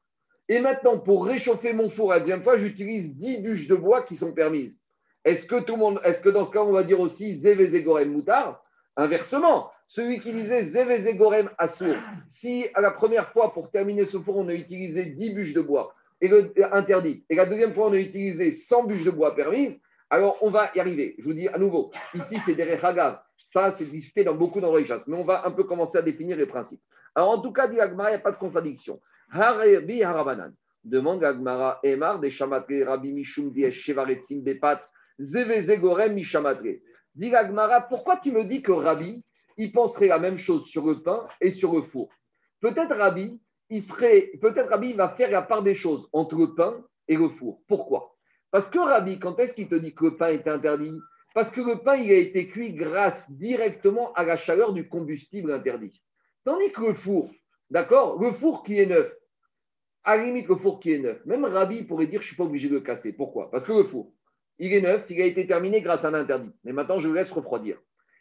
et 0.51 0.59
maintenant 0.59 0.99
pour 0.99 1.25
réchauffer 1.25 1.71
mon 1.71 1.89
four 1.89 2.09
la 2.09 2.19
deuxième 2.19 2.43
fois, 2.43 2.57
j'utilise 2.57 3.15
10 3.15 3.37
bûches 3.37 3.67
de 3.67 3.75
bois 3.75 4.03
qui 4.03 4.17
sont 4.17 4.33
permises. 4.33 4.81
Est-ce 5.23 5.47
que 5.47 5.61
tout 5.61 5.75
le 5.75 5.79
monde, 5.79 6.01
est-ce 6.03 6.21
que 6.21 6.27
dans 6.27 6.43
ce 6.43 6.51
cas, 6.51 6.61
on 6.61 6.73
va 6.73 6.83
dire 6.83 6.99
aussi 6.99 7.35
Zévézégorem 7.35 8.11
moutard? 8.11 8.61
Inversement, 8.97 9.71
celui 9.87 10.19
qui 10.19 10.33
disait 10.33 10.65
Zévézégorem 10.65 11.49
assour, 11.57 11.95
si 12.27 12.65
à 12.73 12.81
la 12.81 12.91
première 12.91 13.29
fois 13.29 13.53
pour 13.53 13.71
terminer 13.71 14.05
ce 14.05 14.17
four, 14.17 14.35
on 14.35 14.49
a 14.49 14.53
utilisé 14.53 15.05
10 15.05 15.33
bûches 15.33 15.53
de 15.53 15.61
bois 15.61 15.95
et 16.19 16.29
interdit, 16.73 17.23
et 17.29 17.35
la 17.35 17.45
deuxième 17.45 17.73
fois, 17.73 17.87
on 17.87 17.93
a 17.93 17.97
utilisé 17.97 18.51
100 18.51 18.87
bûches 18.87 19.05
de 19.05 19.11
bois 19.11 19.35
permises, 19.35 19.79
alors 20.09 20.37
on 20.41 20.49
va 20.49 20.69
y 20.75 20.81
arriver. 20.81 21.15
Je 21.17 21.23
vous 21.23 21.33
dis 21.33 21.47
à 21.47 21.57
nouveau, 21.57 21.91
ici 22.13 22.37
c'est 22.45 22.55
des 22.55 22.65
rechagav, 22.65 23.21
ça, 23.51 23.69
c'est 23.71 23.83
discuté 23.83 24.23
dans 24.23 24.35
beaucoup 24.35 24.61
d'endroits 24.61 24.81
chasse. 24.85 25.07
Mais 25.07 25.17
on 25.17 25.25
va 25.25 25.45
un 25.45 25.51
peu 25.51 25.65
commencer 25.65 25.97
à 25.97 26.01
définir 26.01 26.37
les 26.37 26.45
principes. 26.45 26.79
Alors, 27.13 27.31
en 27.31 27.41
tout 27.41 27.51
cas, 27.51 27.67
dit 27.67 27.81
Agmara, 27.81 28.11
il 28.11 28.13
n'y 28.13 28.19
a 28.19 28.23
pas 28.23 28.31
de 28.31 28.37
contradiction. 28.37 29.01
Harabi 29.29 30.03
Harabanan. 30.03 30.53
Demande 30.85 31.21
Agmara 31.25 31.77
Emar 31.83 32.21
des 32.21 32.31
Chamatre 32.31 32.81
Rabbi 32.85 33.11
Mishum 33.11 33.53
Shevaretzim 33.53 34.39
Bepat 34.39 34.79
Zevezegorem 35.19 36.13
Mishamatre. 36.13 36.79
Dit 37.13 37.35
Agmara, 37.35 37.81
pourquoi 37.81 38.15
tu 38.15 38.31
me 38.31 38.45
dis 38.45 38.61
que 38.61 38.71
Rabbi, 38.71 39.21
il 39.57 39.73
penserait 39.73 40.07
la 40.07 40.19
même 40.19 40.37
chose 40.37 40.67
sur 40.67 40.87
le 40.87 41.03
pain 41.03 41.27
et 41.41 41.49
sur 41.49 41.73
le 41.73 41.81
four? 41.81 42.09
Peut-être 42.61 42.95
Rabbi, 42.95 43.41
il 43.69 43.83
serait, 43.83 44.31
peut-être 44.41 44.69
Rabbi 44.69 44.93
va 44.93 45.09
faire 45.09 45.29
la 45.29 45.41
part 45.41 45.61
des 45.61 45.75
choses 45.75 46.07
entre 46.13 46.37
le 46.37 46.55
pain 46.55 46.81
et 47.09 47.17
le 47.17 47.27
four. 47.27 47.61
Pourquoi? 47.67 48.15
Parce 48.49 48.69
que 48.69 48.79
Rabbi, 48.79 49.19
quand 49.19 49.37
est-ce 49.39 49.53
qu'il 49.53 49.67
te 49.67 49.75
dit 49.75 49.93
que 49.93 50.05
le 50.05 50.15
pain 50.15 50.27
est 50.27 50.47
interdit? 50.47 50.97
Parce 51.33 51.51
que 51.51 51.61
le 51.61 51.77
pain, 51.83 51.95
il 51.95 52.11
a 52.11 52.17
été 52.17 52.47
cuit 52.47 52.73
grâce 52.73 53.31
directement 53.31 54.13
à 54.13 54.23
la 54.23 54.37
chaleur 54.37 54.73
du 54.73 54.87
combustible 54.87 55.51
interdit. 55.51 56.01
Tandis 56.43 56.71
que 56.71 56.81
le 56.81 56.93
four, 56.93 57.29
d'accord, 57.69 58.21
le 58.21 58.31
four 58.31 58.63
qui 58.63 58.79
est 58.79 58.85
neuf, 58.85 59.13
à 60.03 60.17
la 60.17 60.25
limite, 60.25 60.47
le 60.47 60.55
four 60.55 60.79
qui 60.79 60.93
est 60.93 60.99
neuf, 60.99 61.23
même 61.25 61.45
Rabbi 61.45 61.83
pourrait 61.83 62.07
dire 62.07 62.21
je 62.21 62.25
ne 62.25 62.29
suis 62.29 62.35
pas 62.35 62.43
obligé 62.43 62.67
de 62.69 62.75
le 62.75 62.81
casser. 62.81 63.13
Pourquoi? 63.13 63.51
Parce 63.51 63.65
que 63.65 63.71
le 63.71 63.83
four, 63.83 64.11
il 64.57 64.73
est 64.73 64.81
neuf, 64.81 65.05
il 65.09 65.21
a 65.21 65.25
été 65.25 65.47
terminé 65.47 65.81
grâce 65.81 66.03
à 66.05 66.09
un 66.09 66.13
interdit. 66.13 66.53
Mais 66.63 66.73
maintenant, 66.73 66.99
je 66.99 67.07
le 67.07 67.15
laisse 67.15 67.31
refroidir. 67.31 67.77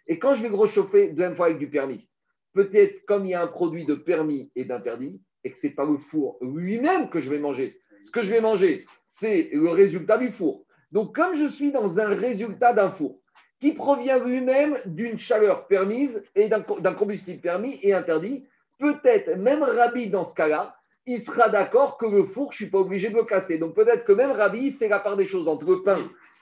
Et 0.06 0.18
quand 0.18 0.34
je 0.34 0.42
vais 0.42 0.48
le 0.48 0.54
rechauffer 0.54 1.08
deuxième 1.08 1.36
fois 1.36 1.46
avec 1.46 1.58
du 1.58 1.68
permis, 1.68 2.08
peut-être 2.52 3.04
comme 3.06 3.26
il 3.26 3.30
y 3.30 3.34
a 3.34 3.42
un 3.42 3.46
produit 3.46 3.86
de 3.86 3.94
permis 3.94 4.50
et 4.54 4.64
d'interdit, 4.64 5.20
et 5.44 5.50
que 5.50 5.58
ce 5.58 5.66
n'est 5.66 5.72
pas 5.72 5.86
le 5.86 5.96
four 5.96 6.38
lui-même 6.42 7.08
que 7.08 7.20
je 7.20 7.30
vais 7.30 7.38
manger. 7.38 7.80
Ce 8.04 8.10
que 8.10 8.22
je 8.22 8.30
vais 8.30 8.40
manger, 8.40 8.84
c'est 9.06 9.50
le 9.52 9.70
résultat 9.70 10.18
du 10.18 10.32
four. 10.32 10.64
Donc, 10.92 11.14
comme 11.14 11.34
je 11.34 11.46
suis 11.46 11.72
dans 11.72 12.00
un 12.00 12.08
résultat 12.08 12.72
d'un 12.72 12.90
four 12.90 13.16
qui 13.60 13.72
provient 13.72 14.18
lui-même 14.18 14.78
d'une 14.86 15.18
chaleur 15.18 15.66
permise 15.66 16.24
et 16.34 16.48
d'un 16.48 16.94
combustible 16.94 17.40
permis 17.40 17.78
et 17.82 17.94
interdit, 17.94 18.46
peut-être 18.78 19.36
même 19.36 19.62
Rabbi, 19.62 20.08
dans 20.08 20.24
ce 20.24 20.34
cas-là, 20.34 20.74
il 21.06 21.20
sera 21.20 21.48
d'accord 21.48 21.98
que 21.98 22.06
le 22.06 22.24
four, 22.24 22.52
je 22.52 22.56
ne 22.56 22.66
suis 22.66 22.70
pas 22.70 22.78
obligé 22.78 23.10
de 23.10 23.16
le 23.16 23.24
casser. 23.24 23.58
Donc, 23.58 23.74
peut-être 23.74 24.04
que 24.04 24.12
même 24.12 24.30
Rabbi 24.30 24.72
fait 24.72 24.88
la 24.88 25.00
part 25.00 25.16
des 25.16 25.26
choses 25.26 25.48
entre 25.48 25.64
le 25.66 25.82
pain 25.82 25.98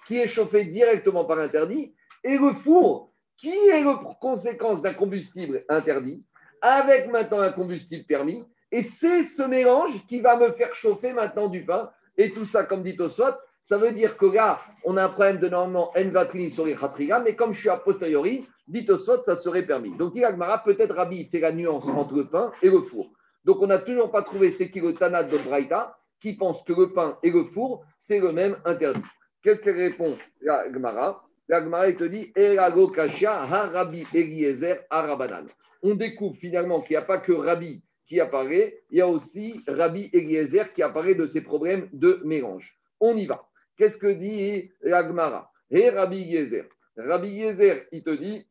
qui 0.06 0.18
est 0.18 0.28
chauffé 0.28 0.64
directement 0.66 1.24
par 1.24 1.38
interdit 1.38 1.94
et 2.24 2.38
le 2.38 2.52
four 2.52 3.12
qui 3.36 3.50
est 3.50 3.84
la 3.84 4.00
conséquence 4.20 4.82
d'un 4.82 4.94
combustible 4.94 5.64
interdit 5.68 6.24
avec 6.60 7.10
maintenant 7.10 7.40
un 7.40 7.52
combustible 7.52 8.04
permis. 8.04 8.44
Et 8.72 8.82
c'est 8.82 9.24
ce 9.24 9.42
mélange 9.42 9.92
qui 10.08 10.20
va 10.20 10.36
me 10.36 10.52
faire 10.52 10.74
chauffer 10.74 11.12
maintenant 11.12 11.48
du 11.48 11.64
pain. 11.64 11.90
Et 12.16 12.30
tout 12.30 12.44
ça, 12.44 12.64
comme 12.64 12.82
dit 12.82 12.96
Tosot, 12.96 13.34
ça 13.60 13.76
veut 13.76 13.92
dire 13.92 14.16
que 14.16 14.26
là, 14.26 14.58
on 14.84 14.96
a 14.96 15.04
un 15.04 15.08
problème 15.08 15.38
de 15.38 15.48
normalement 15.48 15.92
Envatli 15.96 16.50
sur 16.50 16.66
les 16.66 16.76
khatriga, 16.76 17.20
mais 17.20 17.34
comme 17.34 17.52
je 17.52 17.60
suis 17.60 17.68
a 17.68 17.76
posteriori, 17.76 18.46
dit 18.66 18.84
Tosot, 18.84 19.22
ça 19.22 19.36
serait 19.36 19.66
permis. 19.66 19.96
Donc, 19.96 20.12
dit 20.12 20.22
peut-être 20.64 20.94
Rabbi 20.94 21.28
fait 21.30 21.40
la 21.40 21.52
nuance 21.52 21.86
entre 21.88 22.14
le 22.14 22.28
pain 22.28 22.52
et 22.62 22.70
le 22.70 22.80
four. 22.82 23.10
Donc, 23.44 23.60
on 23.60 23.66
n'a 23.66 23.78
toujours 23.78 24.10
pas 24.10 24.22
trouvé 24.22 24.50
ce 24.50 24.64
qui 24.64 24.80
le 24.80 24.94
Tanat 24.94 25.24
de 25.24 25.38
Braïta, 25.38 25.96
qui 26.20 26.34
pense 26.34 26.62
que 26.62 26.72
le 26.72 26.92
pain 26.92 27.18
et 27.22 27.30
le 27.30 27.44
four, 27.44 27.84
c'est 27.96 28.18
le 28.18 28.32
même 28.32 28.56
interdit. 28.64 29.00
Qu'est-ce 29.42 29.62
qu'elle 29.62 29.76
répond, 29.76 30.16
la 30.42 30.70
Gemara 30.72 31.24
La 31.48 31.62
Gemara, 31.62 31.92
te 31.92 32.04
dit 32.04 32.32
Erago 32.36 32.92
Rabbi 32.94 34.06
Eliezer, 34.14 34.80
Arabanan. 34.90 35.46
On 35.82 35.94
découvre 35.94 36.36
finalement 36.36 36.80
qu'il 36.80 36.94
n'y 36.94 37.02
a 37.02 37.02
pas 37.02 37.18
que 37.18 37.32
Rabbi 37.32 37.82
qui 38.06 38.20
apparaît, 38.20 38.82
il 38.90 38.98
y 38.98 39.00
a 39.00 39.06
aussi 39.06 39.62
Rabbi 39.68 40.10
Eliezer 40.12 40.72
qui 40.72 40.82
apparaît 40.82 41.14
de 41.14 41.26
ces 41.26 41.42
problèmes 41.42 41.88
de 41.92 42.20
mélange. 42.24 42.78
On 43.00 43.16
y 43.16 43.26
va. 43.26 43.47
Qu'est-ce 43.78 43.96
que 43.96 44.08
dit 44.08 44.70
la 44.82 45.06
Gemara? 45.06 45.50
Et 45.70 45.88
Rabbi 45.88 46.22
Eliezer. 46.22 46.68
Rabbi 46.96 47.28
Eliezer, 47.28 47.86
il 47.92 48.02
te 48.02 48.10
dit 48.10 48.44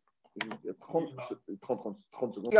30, 0.79 1.09
30, 1.61 1.97
30 2.11 2.35
secondes. 2.35 2.53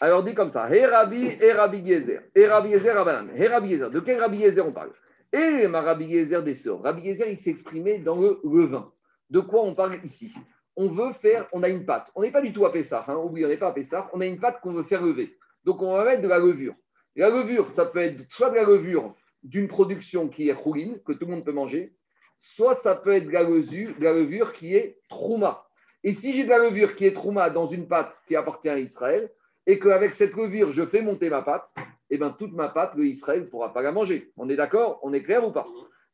Alors 0.00 0.24
dit 0.24 0.34
comme 0.34 0.50
ça, 0.50 0.74
Hé 0.74 0.86
Rabbi 0.86 1.26
et 1.40 1.52
Rabbi 1.52 1.78
Yezer. 1.80 2.22
Et 2.34 2.46
Rabbi 2.46 2.70
Yezer, 2.70 2.94
Rabbanan. 2.94 3.30
Hé 3.36 3.48
Rabbi 3.48 3.68
Yezer. 3.68 3.90
De 3.90 4.00
quel 4.00 4.18
Rabbi 4.18 4.38
Yezer 4.38 4.66
on 4.66 4.72
parle? 4.72 4.92
Et 5.32 5.68
ma 5.68 5.82
Rabbi 5.82 6.06
Yezer 6.06 6.42
des 6.42 6.54
sœurs. 6.54 6.82
Rabbi 6.82 7.02
Yezer, 7.02 7.28
il 7.28 7.48
exprimé 7.48 7.98
dans 7.98 8.16
le 8.16 8.40
levain. 8.44 8.90
De 9.30 9.40
quoi 9.40 9.62
on 9.62 9.74
parle 9.74 9.98
ici? 10.04 10.32
On 10.76 10.88
veut 10.88 11.12
faire, 11.12 11.46
on 11.52 11.62
a 11.62 11.68
une 11.68 11.84
pâte. 11.84 12.10
On 12.14 12.22
n'est 12.22 12.32
pas 12.32 12.40
du 12.40 12.52
tout 12.52 12.66
à 12.66 12.72
Pessah. 12.72 13.04
Hein. 13.06 13.16
Oublie, 13.16 13.44
on 13.44 13.48
n'est 13.48 13.56
pas 13.56 13.68
à 13.68 13.72
Pessah. 13.72 14.10
On 14.12 14.20
a 14.20 14.26
une 14.26 14.40
pâte 14.40 14.60
qu'on 14.60 14.72
veut 14.72 14.82
faire 14.82 15.02
lever. 15.02 15.36
Donc 15.64 15.80
on 15.82 15.92
va 15.94 16.04
mettre 16.04 16.22
de 16.22 16.28
la 16.28 16.38
levure. 16.38 16.74
la 17.14 17.30
levure, 17.30 17.68
ça 17.68 17.86
peut 17.86 18.00
être 18.00 18.20
soit 18.30 18.50
de 18.50 18.56
la 18.56 18.64
levure 18.64 19.14
d'une 19.44 19.68
production 19.68 20.28
qui 20.28 20.48
est 20.48 20.52
rouline, 20.52 20.98
que 21.04 21.12
tout 21.12 21.26
le 21.26 21.32
monde 21.32 21.44
peut 21.44 21.52
manger, 21.52 21.94
soit 22.38 22.74
ça 22.74 22.96
peut 22.96 23.12
être 23.14 23.26
de 23.26 23.32
la 23.32 24.12
levure, 24.12 24.52
qui 24.52 24.74
est 24.74 24.98
trouma. 25.08 25.66
Et 26.02 26.12
si 26.12 26.34
j'ai 26.34 26.44
de 26.44 26.48
la 26.48 26.58
levure 26.58 26.96
qui 26.96 27.06
est 27.06 27.14
trouma 27.14 27.50
dans 27.50 27.66
une 27.66 27.86
pâte 27.86 28.14
qui 28.26 28.36
appartient 28.36 28.68
à 28.68 28.78
Israël, 28.78 29.30
et 29.66 29.78
qu'avec 29.78 30.14
cette 30.14 30.34
levure, 30.34 30.72
je 30.72 30.84
fais 30.84 31.00
monter 31.00 31.30
ma 31.30 31.42
pâte, 31.42 31.68
eh 32.10 32.18
bien 32.18 32.30
toute 32.30 32.52
ma 32.52 32.68
pâte, 32.68 32.94
le 32.96 33.06
Israël 33.06 33.40
ne 33.40 33.46
pourra 33.46 33.72
pas 33.72 33.82
la 33.82 33.92
manger. 33.92 34.32
On 34.36 34.48
est 34.48 34.56
d'accord? 34.56 35.00
On 35.02 35.12
est 35.12 35.22
clair 35.22 35.46
ou 35.46 35.52
pas? 35.52 35.66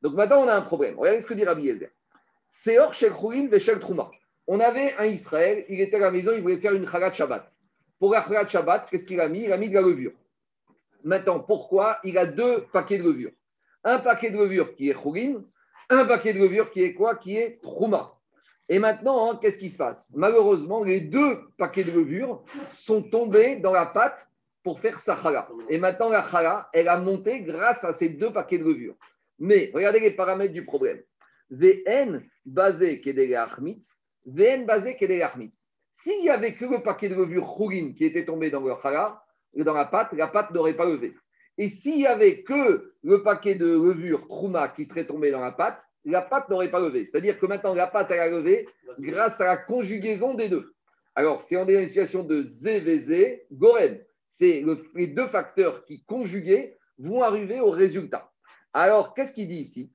Donc 0.03 0.15
maintenant, 0.15 0.45
on 0.45 0.49
a 0.49 0.55
un 0.55 0.63
problème. 0.63 0.99
Regardez 0.99 1.21
ce 1.21 1.27
que 1.27 1.35
dit 1.35 1.45
Rabbi 1.45 1.63
Yezer. 1.63 1.91
Seor 2.49 2.95
shel 2.95 3.13
veshel 3.49 3.81
trouma. 3.81 4.11
On 4.47 4.59
avait 4.61 4.95
un 4.99 5.05
Israël, 5.05 5.65
il 5.69 5.81
était 5.81 5.97
à 5.97 6.01
la 6.01 6.11
maison, 6.11 6.33
il 6.35 6.43
voulait 6.43 6.59
faire 6.59 6.75
une 6.75 6.89
chalat 6.89 7.13
Shabbat. 7.13 7.49
Pour 7.99 8.13
la 8.13 8.25
chalat 8.27 8.49
Shabbat, 8.49 8.89
qu'est-ce 8.91 9.07
qu'il 9.07 9.21
a 9.21 9.29
mis? 9.29 9.43
Il 9.43 9.53
a 9.53 9.57
mis 9.57 9.69
de 9.69 9.75
la 9.75 9.83
levure. 9.83 10.13
Maintenant, 11.04 11.40
pourquoi 11.40 11.99
Il 12.04 12.19
a 12.19 12.26
deux 12.26 12.66
paquets 12.73 12.99
de 12.99 13.04
levure? 13.04 13.33
Un 13.85 13.99
paquet 13.99 14.30
de 14.30 14.38
levure 14.38 14.75
qui 14.75 14.90
est 14.90 14.95
choulin, 14.95 15.42
un 15.88 16.04
paquet 16.04 16.33
de 16.33 16.38
levure 16.38 16.71
qui 16.71 16.83
est 16.83 16.95
quoi? 16.95 17.16
Qui 17.16 17.37
est 17.37 17.61
trouma. 17.62 18.14
Et 18.69 18.78
maintenant, 18.78 19.33
hein, 19.33 19.38
qu'est-ce 19.40 19.59
qui 19.59 19.69
se 19.69 19.76
passe? 19.76 20.11
Malheureusement, 20.14 20.85
les 20.85 21.00
deux 21.00 21.40
paquets 21.59 21.83
de 21.83 21.90
levure 21.90 22.45
sont 22.73 23.02
tombés 23.02 23.57
dans 23.57 23.73
la 23.73 23.87
pâte 23.87 24.30
pour 24.62 24.78
faire 24.78 25.00
sa 25.00 25.21
chala. 25.21 25.49
Et 25.69 25.78
maintenant, 25.78 26.09
la 26.09 26.23
chala, 26.23 26.69
elle 26.73 26.87
a 26.88 26.99
monté 26.99 27.42
grâce 27.42 27.83
à 27.83 27.92
ces 27.92 28.11
deux 28.11 28.33
paquets 28.33 28.59
de 28.59 28.64
levure. 28.64 28.95
Mais 29.40 29.73
regardez 29.75 29.99
les 29.99 30.12
paramètres 30.12 30.52
du 30.52 30.62
problème. 30.62 31.02
VN 31.50 32.23
basé 32.45 33.00
Kedeleachmitz, 33.00 33.97
VN 34.26 34.66
basé 34.66 34.97
Kedeleachmitz. 34.97 35.69
S'il 35.90 36.21
n'y 36.21 36.28
avait 36.28 36.54
que 36.54 36.66
le 36.66 36.83
paquet 36.83 37.09
de 37.09 37.16
levure 37.16 37.47
chourine 37.47 37.95
qui 37.97 38.04
était 38.04 38.25
tombé 38.25 38.50
dans 38.50 38.61
le 38.61 38.73
chala, 38.80 39.21
dans 39.54 39.75
la 39.75 39.87
pâte, 39.87 40.12
la 40.12 40.28
pâte 40.28 40.50
n'aurait 40.52 40.76
pas 40.76 40.87
levé. 40.87 41.14
Et 41.59 41.69
s'il 41.69 41.97
n'y 41.97 42.07
avait 42.07 42.42
que 42.42 42.95
le 43.02 43.23
paquet 43.23 43.54
de 43.54 43.66
levure 43.66 44.26
trouma 44.28 44.69
qui 44.69 44.85
serait 44.85 45.07
tombé 45.07 45.30
dans 45.30 45.40
la 45.40 45.52
pâte, 45.52 45.83
la 46.04 46.23
pâte 46.23 46.49
n'aurait 46.49 46.71
pas 46.71 46.80
levé. 46.80 47.04
C'est-à-dire 47.04 47.38
que 47.38 47.47
maintenant, 47.47 47.75
la 47.75 47.87
pâte, 47.87 48.11
elle 48.11 48.21
a 48.21 48.28
levé 48.28 48.66
grâce 48.99 49.40
à 49.40 49.47
la 49.47 49.57
conjugaison 49.59 50.35
des 50.35 50.49
deux. 50.49 50.73
Alors, 51.14 51.42
c'est 51.42 51.57
en 51.57 51.69
une 51.69 51.87
situation 51.88 52.23
de 52.25 52.42
ZVZ, 52.42 53.40
Gorem. 53.52 53.99
C'est 54.26 54.64
les 54.95 55.09
deux 55.09 55.26
facteurs 55.26 55.85
qui, 55.85 56.02
conjugués, 56.04 56.78
vont 56.99 57.23
arriver 57.23 57.61
au 57.61 57.71
résultat. 57.71 58.30
Alors, 58.73 59.12
qu'est-ce 59.12 59.35
qu'il 59.35 59.49
dit 59.49 59.61
ici? 59.61 59.92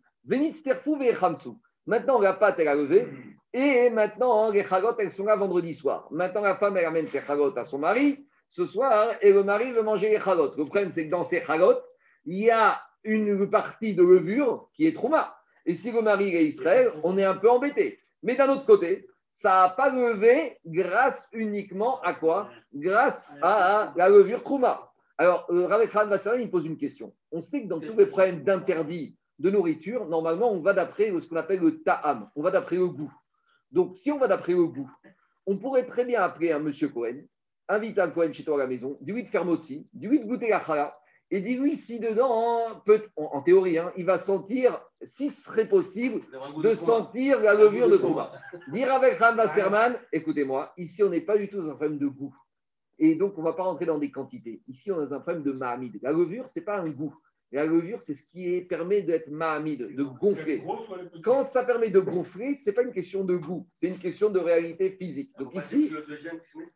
Maintenant, 1.88 2.20
la 2.20 2.34
pâte, 2.34 2.60
elle 2.60 2.68
a 2.68 2.76
levé. 2.76 3.08
Et 3.54 3.90
maintenant, 3.90 4.52
les 4.52 4.64
chagotes, 4.64 4.98
elles 5.00 5.12
sont 5.12 5.26
là 5.26 5.36
vendredi 5.36 5.74
soir. 5.74 6.08
Maintenant, 6.12 6.42
la 6.42 6.58
femme, 6.58 6.76
elle 6.78 6.86
amène 6.86 7.10
ses 7.10 7.22
chagotes 7.22 7.58
à 7.58 7.64
son 7.64 7.80
mari 7.80 8.28
ce 8.56 8.66
soir. 8.66 9.16
Et 9.22 9.34
le 9.34 9.44
mari 9.44 9.74
veut 9.74 9.84
manger 9.84 10.10
les 10.10 10.20
chagotes. 10.20 10.58
Le 10.58 10.64
problème, 10.64 10.90
c'est 10.90 11.06
que 11.06 11.12
dans 11.12 11.24
ces 11.24 11.44
chagotes, 11.44 11.84
il 12.26 12.38
y 12.38 12.50
a 12.50 12.80
une 13.04 13.50
partie 13.50 13.94
de 13.94 14.04
levure 14.04 14.70
qui 14.74 14.88
est 14.88 14.94
trauma. 14.94 15.36
Et 15.66 15.76
si 15.76 15.92
le 15.92 16.02
mari 16.02 16.34
est 16.34 16.46
Israël, 16.46 16.94
on 17.04 17.18
est 17.18 17.24
un 17.26 17.36
peu 17.36 17.50
embêté. 17.50 18.00
Mais 18.24 18.36
d'un 18.36 18.50
autre 18.50 18.66
côté, 18.66 19.08
ça 19.34 19.50
n'a 19.50 19.70
pas 19.70 19.90
levé 19.90 20.58
grâce 20.66 21.28
uniquement 21.34 22.00
à 22.02 22.14
quoi? 22.14 22.50
Grâce 22.74 23.34
à 23.42 23.94
la 23.98 24.08
levure 24.08 24.42
Trouma. 24.42 24.90
Alors, 25.18 25.46
euh, 25.50 25.68
Rav 25.68 25.88
Khan 25.90 26.10
il 26.40 26.50
pose 26.50 26.66
une 26.66 26.78
question. 26.78 27.14
On 27.32 27.42
sait 27.42 27.64
que 27.64 27.68
dans 27.68 27.82
tous 27.82 27.98
les 27.98 28.06
problèmes 28.06 28.44
d'interdit 28.44 29.18
de 29.40 29.50
nourriture, 29.50 30.06
normalement, 30.08 30.52
on 30.52 30.62
va 30.62 30.74
d'après 30.74 31.12
ce 31.22 31.30
qu'on 31.30 31.36
appelle 31.36 31.60
le 31.60 31.82
ta'am. 31.84 32.30
On 32.36 32.42
va 32.42 32.52
d'après 32.52 32.78
le 32.78 32.88
goût. 32.88 33.12
Donc, 33.72 33.98
si 33.98 34.12
on 34.12 34.18
va 34.18 34.28
d'après 34.28 34.54
le 34.54 34.66
goût, 34.66 34.90
on 35.46 35.58
pourrait 35.58 35.86
très 35.86 36.06
bien 36.06 36.22
appeler 36.22 36.54
un 36.54 36.60
monsieur 36.60 36.88
Cohen, 36.88 37.22
inviter 37.68 38.02
un 38.02 38.10
Cohen 38.10 38.34
chez 38.34 38.44
toi 38.44 38.56
à 38.56 38.60
la 38.60 38.68
maison, 38.68 38.98
du 39.02 39.14
lui 39.14 39.24
de 39.24 39.30
faire 39.30 39.46
moti, 39.46 39.88
du 39.94 40.08
lui 40.08 40.20
de 40.20 40.26
goûter 40.26 40.50
la 40.50 40.64
chala, 40.64 40.98
et 41.32 41.42
dis-lui 41.42 41.76
si 41.76 42.00
dedans, 42.00 42.82
peut, 42.86 43.04
en, 43.16 43.42
théorie, 43.42 43.80
hein, 43.80 43.92
il 43.98 44.06
va 44.06 44.20
sentir, 44.20 44.80
si 45.02 45.32
ce 45.32 45.44
serait 45.44 45.68
possible, 45.68 46.22
de, 46.62 46.74
sentir 46.76 47.42
la 47.42 47.56
levure 47.56 47.90
de 47.90 47.98
Trouma. 47.98 48.32
Dire 48.72 48.94
avec 48.94 49.18
Ram 49.18 49.38
Wasserman, 49.38 49.98
écoutez-moi, 50.12 50.72
ici 50.78 51.02
on 51.02 51.10
n'est 51.10 51.22
pas 51.22 51.38
du 51.38 51.50
tout 51.50 51.62
dans 51.62 51.72
un 51.72 51.76
problème 51.76 51.98
de 51.98 52.08
goût. 52.08 52.36
Et 53.00 53.16
donc 53.16 53.38
on 53.38 53.42
ne 53.42 53.48
va 53.48 53.54
pas 53.54 53.64
rentrer 53.64 53.86
dans 53.86 53.98
des 53.98 54.12
quantités. 54.12 54.62
Ici 54.68 54.92
on 54.92 55.02
est 55.02 55.08
dans 55.08 55.16
un 55.16 55.20
problème 55.20 55.44
de 55.44 55.52
mahamide. 55.52 56.00
La 56.04 56.12
levure, 56.12 56.48
ce 56.48 56.60
n'est 56.60 56.66
pas 56.66 56.78
un 56.78 56.90
goût. 56.90 57.16
La 57.52 57.66
levure, 57.66 58.02
c'est 58.02 58.16
ce 58.16 58.26
qui 58.26 58.62
permet 58.62 59.02
d'être 59.02 59.30
mahamide, 59.30 59.96
de 59.96 60.04
gonfler. 60.04 60.64
Quand 61.24 61.44
ça 61.46 61.64
permet 61.64 61.90
de 61.90 62.00
gonfler, 62.00 62.56
ce 62.56 62.70
n'est 62.70 62.74
pas 62.74 62.82
une 62.82 62.92
question 62.92 63.24
de 63.24 63.36
goût, 63.36 63.68
c'est 63.74 63.88
une 63.88 63.98
question 63.98 64.30
de 64.30 64.40
réalité 64.40 64.92
physique. 64.92 65.32
Donc 65.38 65.56
ici, 65.56 65.92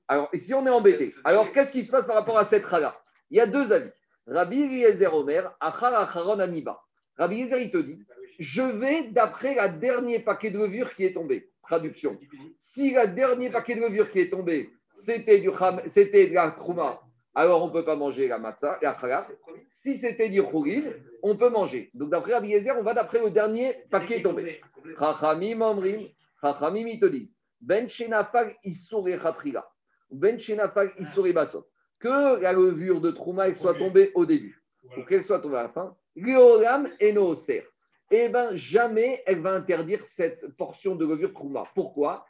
alors 0.07 0.29
ici 0.31 0.53
on 0.53 0.65
est 0.65 0.69
embêté. 0.69 1.13
Alors 1.23 1.51
qu'est-ce 1.51 1.71
qui 1.71 1.83
se 1.83 1.91
passe 1.91 2.05
par 2.05 2.15
rapport 2.15 2.37
à 2.37 2.45
cette 2.45 2.65
rala 2.65 2.95
Il 3.29 3.37
y 3.37 3.41
a 3.41 3.47
deux 3.47 3.73
avis. 3.73 3.89
Rabbi 4.27 4.61
Eliezer 4.61 5.13
Omer, 5.13 5.51
Achar 5.59 5.93
Acharon 5.95 6.39
Aniba. 6.39 6.79
Rabbi 7.17 7.41
Eliezer, 7.41 7.59
il 7.59 7.71
te 7.71 7.77
dit 7.77 8.05
Je 8.37 8.61
vais 8.61 9.09
d'après 9.09 9.55
la 9.55 9.69
dernier 9.69 10.19
paquet 10.19 10.51
de 10.51 10.59
levure 10.59 10.95
qui 10.95 11.03
est 11.03 11.13
tombé. 11.13 11.49
Traduction. 11.63 12.17
Si 12.57 12.91
le 12.93 13.13
dernier 13.13 13.49
paquet 13.49 13.75
de 13.75 13.81
levure 13.81 14.09
qui 14.11 14.19
est 14.19 14.29
tombé, 14.29 14.69
c'était 14.93 15.43
c'était 15.87 16.29
de 16.29 16.33
la 16.33 16.51
trouma, 16.51 17.01
alors 17.35 17.63
on 17.63 17.67
ne 17.67 17.73
peut 17.73 17.85
pas 17.85 17.95
manger 17.95 18.27
la 18.27 18.39
matzah, 18.39 18.79
la 18.81 18.97
challah. 18.99 19.27
Si 19.69 19.97
c'était 19.97 20.29
du 20.29 20.41
choulin, 20.41 20.83
on 21.21 21.37
peut 21.37 21.49
manger. 21.49 21.91
Donc 21.93 22.09
d'après 22.09 22.33
Rabbi 22.33 22.55
on 22.77 22.83
va 22.83 22.93
d'après 22.93 23.21
le 23.21 23.31
dernier 23.31 23.75
paquet 23.91 24.21
tombé. 24.21 24.61
Chachamim 24.97 25.61
Omrim, 25.61 26.07
Chachamim, 26.41 26.87
ils 26.87 26.99
te 26.99 27.05
disent 27.05 27.35
Ben 27.61 27.87
Shenafag 27.87 28.57
Issoure 28.63 29.07
Chatrila, 29.21 29.69
Ben 30.09 30.39
Shenafag 30.39 30.91
Basot 31.33 31.65
que 31.99 32.39
la 32.41 32.53
levure 32.53 33.01
de 33.01 33.11
Trouma 33.11 33.53
soit 33.53 33.75
tombée 33.75 34.11
au 34.15 34.25
début, 34.25 34.63
ou 34.97 35.03
qu'elle 35.03 35.23
soit 35.23 35.41
tombée 35.41 35.57
à 35.57 35.63
la 35.63 35.69
fin, 35.69 35.95
Léolam 36.15 36.87
et 36.99 37.13
Nooser. 37.13 37.65
Eh 38.11 38.29
bien, 38.29 38.55
jamais 38.55 39.21
elle 39.27 39.41
va 39.41 39.51
interdire 39.51 40.03
cette 40.03 40.47
portion 40.55 40.95
de 40.95 41.05
levure 41.05 41.33
Trouma. 41.33 41.65
Pourquoi? 41.75 42.25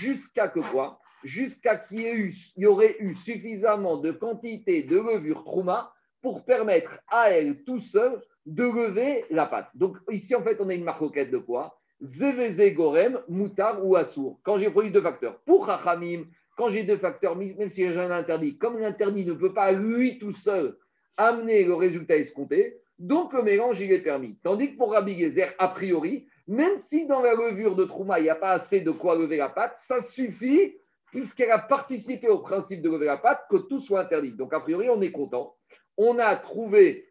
Jusqu'à 0.00 0.48
que 0.48 0.60
quoi? 0.60 0.98
Jusqu'à 1.26 1.74
qu'il 1.74 2.32
y, 2.56 2.66
aurait 2.66 2.94
eu 3.00 3.12
suffisamment 3.16 3.96
de 3.96 4.12
quantité 4.12 4.84
de 4.84 4.96
levure 4.96 5.42
Trouma 5.42 5.92
pour 6.22 6.44
permettre 6.44 7.00
à 7.08 7.30
elle 7.30 7.64
tout 7.64 7.80
seul 7.80 8.22
de 8.46 8.62
lever 8.62 9.24
la 9.30 9.46
pâte. 9.46 9.68
Donc 9.74 9.96
ici, 10.08 10.36
en 10.36 10.42
fait, 10.44 10.56
on 10.60 10.68
a 10.68 10.74
une 10.74 10.84
marcoquette 10.84 11.32
de 11.32 11.38
quoi? 11.38 11.80
Zeveze 12.00 12.72
gorem, 12.74 13.20
moutar 13.28 13.84
ou 13.84 13.96
assour. 13.96 14.38
Quand 14.44 14.56
j'ai 14.58 14.70
produit 14.70 14.92
deux 14.92 15.02
facteurs. 15.02 15.40
Pour 15.40 15.66
Chachamim, 15.66 16.26
quand 16.56 16.70
j'ai 16.70 16.84
deux 16.84 16.98
facteurs, 16.98 17.34
même 17.34 17.70
si 17.70 17.84
j'ai 17.88 17.98
un 17.98 18.12
interdit, 18.12 18.56
comme 18.56 18.78
l'interdit 18.78 19.24
ne 19.24 19.32
peut 19.32 19.52
pas, 19.52 19.72
lui 19.72 20.20
tout 20.20 20.32
seul, 20.32 20.76
amener 21.16 21.64
le 21.64 21.74
résultat 21.74 22.18
escompté, 22.18 22.78
donc 23.00 23.32
le 23.32 23.42
mélange, 23.42 23.80
il 23.80 23.90
est 23.90 24.02
permis. 24.02 24.38
Tandis 24.44 24.74
que 24.74 24.76
pour 24.76 24.92
Rabbi 24.92 25.18
Gezer, 25.18 25.52
a 25.58 25.66
priori, 25.66 26.28
même 26.46 26.78
si 26.78 27.08
dans 27.08 27.20
la 27.20 27.34
levure 27.34 27.74
de 27.74 27.84
Trouma, 27.84 28.20
il 28.20 28.22
n'y 28.22 28.30
a 28.30 28.36
pas 28.36 28.52
assez 28.52 28.80
de 28.80 28.92
quoi 28.92 29.18
lever 29.18 29.38
la 29.38 29.48
pâte, 29.48 29.76
ça 29.76 30.00
suffit, 30.00 30.76
puisqu'elle 31.10 31.50
a 31.50 31.58
participé 31.58 32.28
au 32.28 32.38
principe 32.38 32.82
de 32.82 32.90
lever 32.90 33.06
la 33.06 33.46
que 33.48 33.56
tout 33.56 33.80
soit 33.80 34.02
interdit. 34.02 34.32
Donc 34.32 34.52
a 34.52 34.60
priori, 34.60 34.90
on 34.90 35.00
est 35.00 35.12
content. 35.12 35.56
On 35.96 36.18
a 36.18 36.36
trouvé 36.36 37.06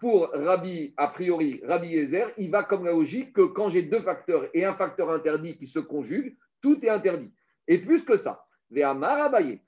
pour 0.00 0.30
Rabbi, 0.32 0.92
a 0.96 1.08
priori, 1.08 1.60
Rabbi 1.64 1.92
Gezer, 1.92 2.32
il 2.36 2.50
va 2.50 2.64
comme 2.64 2.84
la 2.84 2.92
logique 2.92 3.32
que 3.32 3.42
quand 3.42 3.70
j'ai 3.70 3.82
deux 3.82 4.00
facteurs 4.00 4.48
et 4.52 4.64
un 4.64 4.74
facteur 4.74 5.10
interdit 5.10 5.56
qui 5.56 5.66
se 5.66 5.78
conjuguent, 5.78 6.36
tout 6.60 6.84
est 6.84 6.90
interdit. 6.90 7.32
Et 7.66 7.78
plus 7.78 8.04
que 8.04 8.16
ça, 8.16 8.44
et 8.74 8.82
Abaye, 8.82 9.60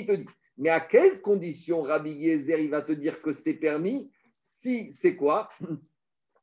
il 0.00 0.06
te 0.06 0.12
dit, 0.12 0.26
mais 0.56 0.68
à 0.68 0.80
quelle 0.80 1.20
condition 1.20 1.82
Rabbi 1.82 2.10
Yezer, 2.10 2.60
il 2.60 2.70
va 2.70 2.82
te 2.82 2.92
dire 2.92 3.20
que 3.22 3.32
c'est 3.32 3.54
permis 3.54 4.10
Si 4.40 4.92
c'est 4.92 5.16
quoi? 5.16 5.48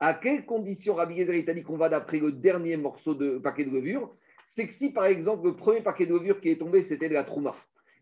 À 0.04 0.16
quelle 0.16 0.48
condition 0.48 0.96
Rabbi 0.96 1.14
Yezer, 1.14 1.54
dit 1.54 1.62
qu'on 1.62 1.78
va 1.78 1.88
d'après 1.88 2.18
le 2.18 2.32
dernier 2.32 2.76
morceau 2.76 3.14
de 3.14 3.38
paquet 3.38 3.66
de 3.66 3.70
levure? 3.70 4.12
C'est 4.46 4.66
que 4.66 4.74
si, 4.74 4.92
par 4.92 5.06
exemple, 5.06 5.46
le 5.46 5.56
premier 5.56 5.82
paquet 5.82 6.08
de 6.08 6.14
levure 6.16 6.42
qui 6.42 6.50
est 6.50 6.58
tombé, 6.58 6.82
c'était 6.82 7.08
de 7.08 7.14
la 7.14 7.24
trouma. 7.24 7.54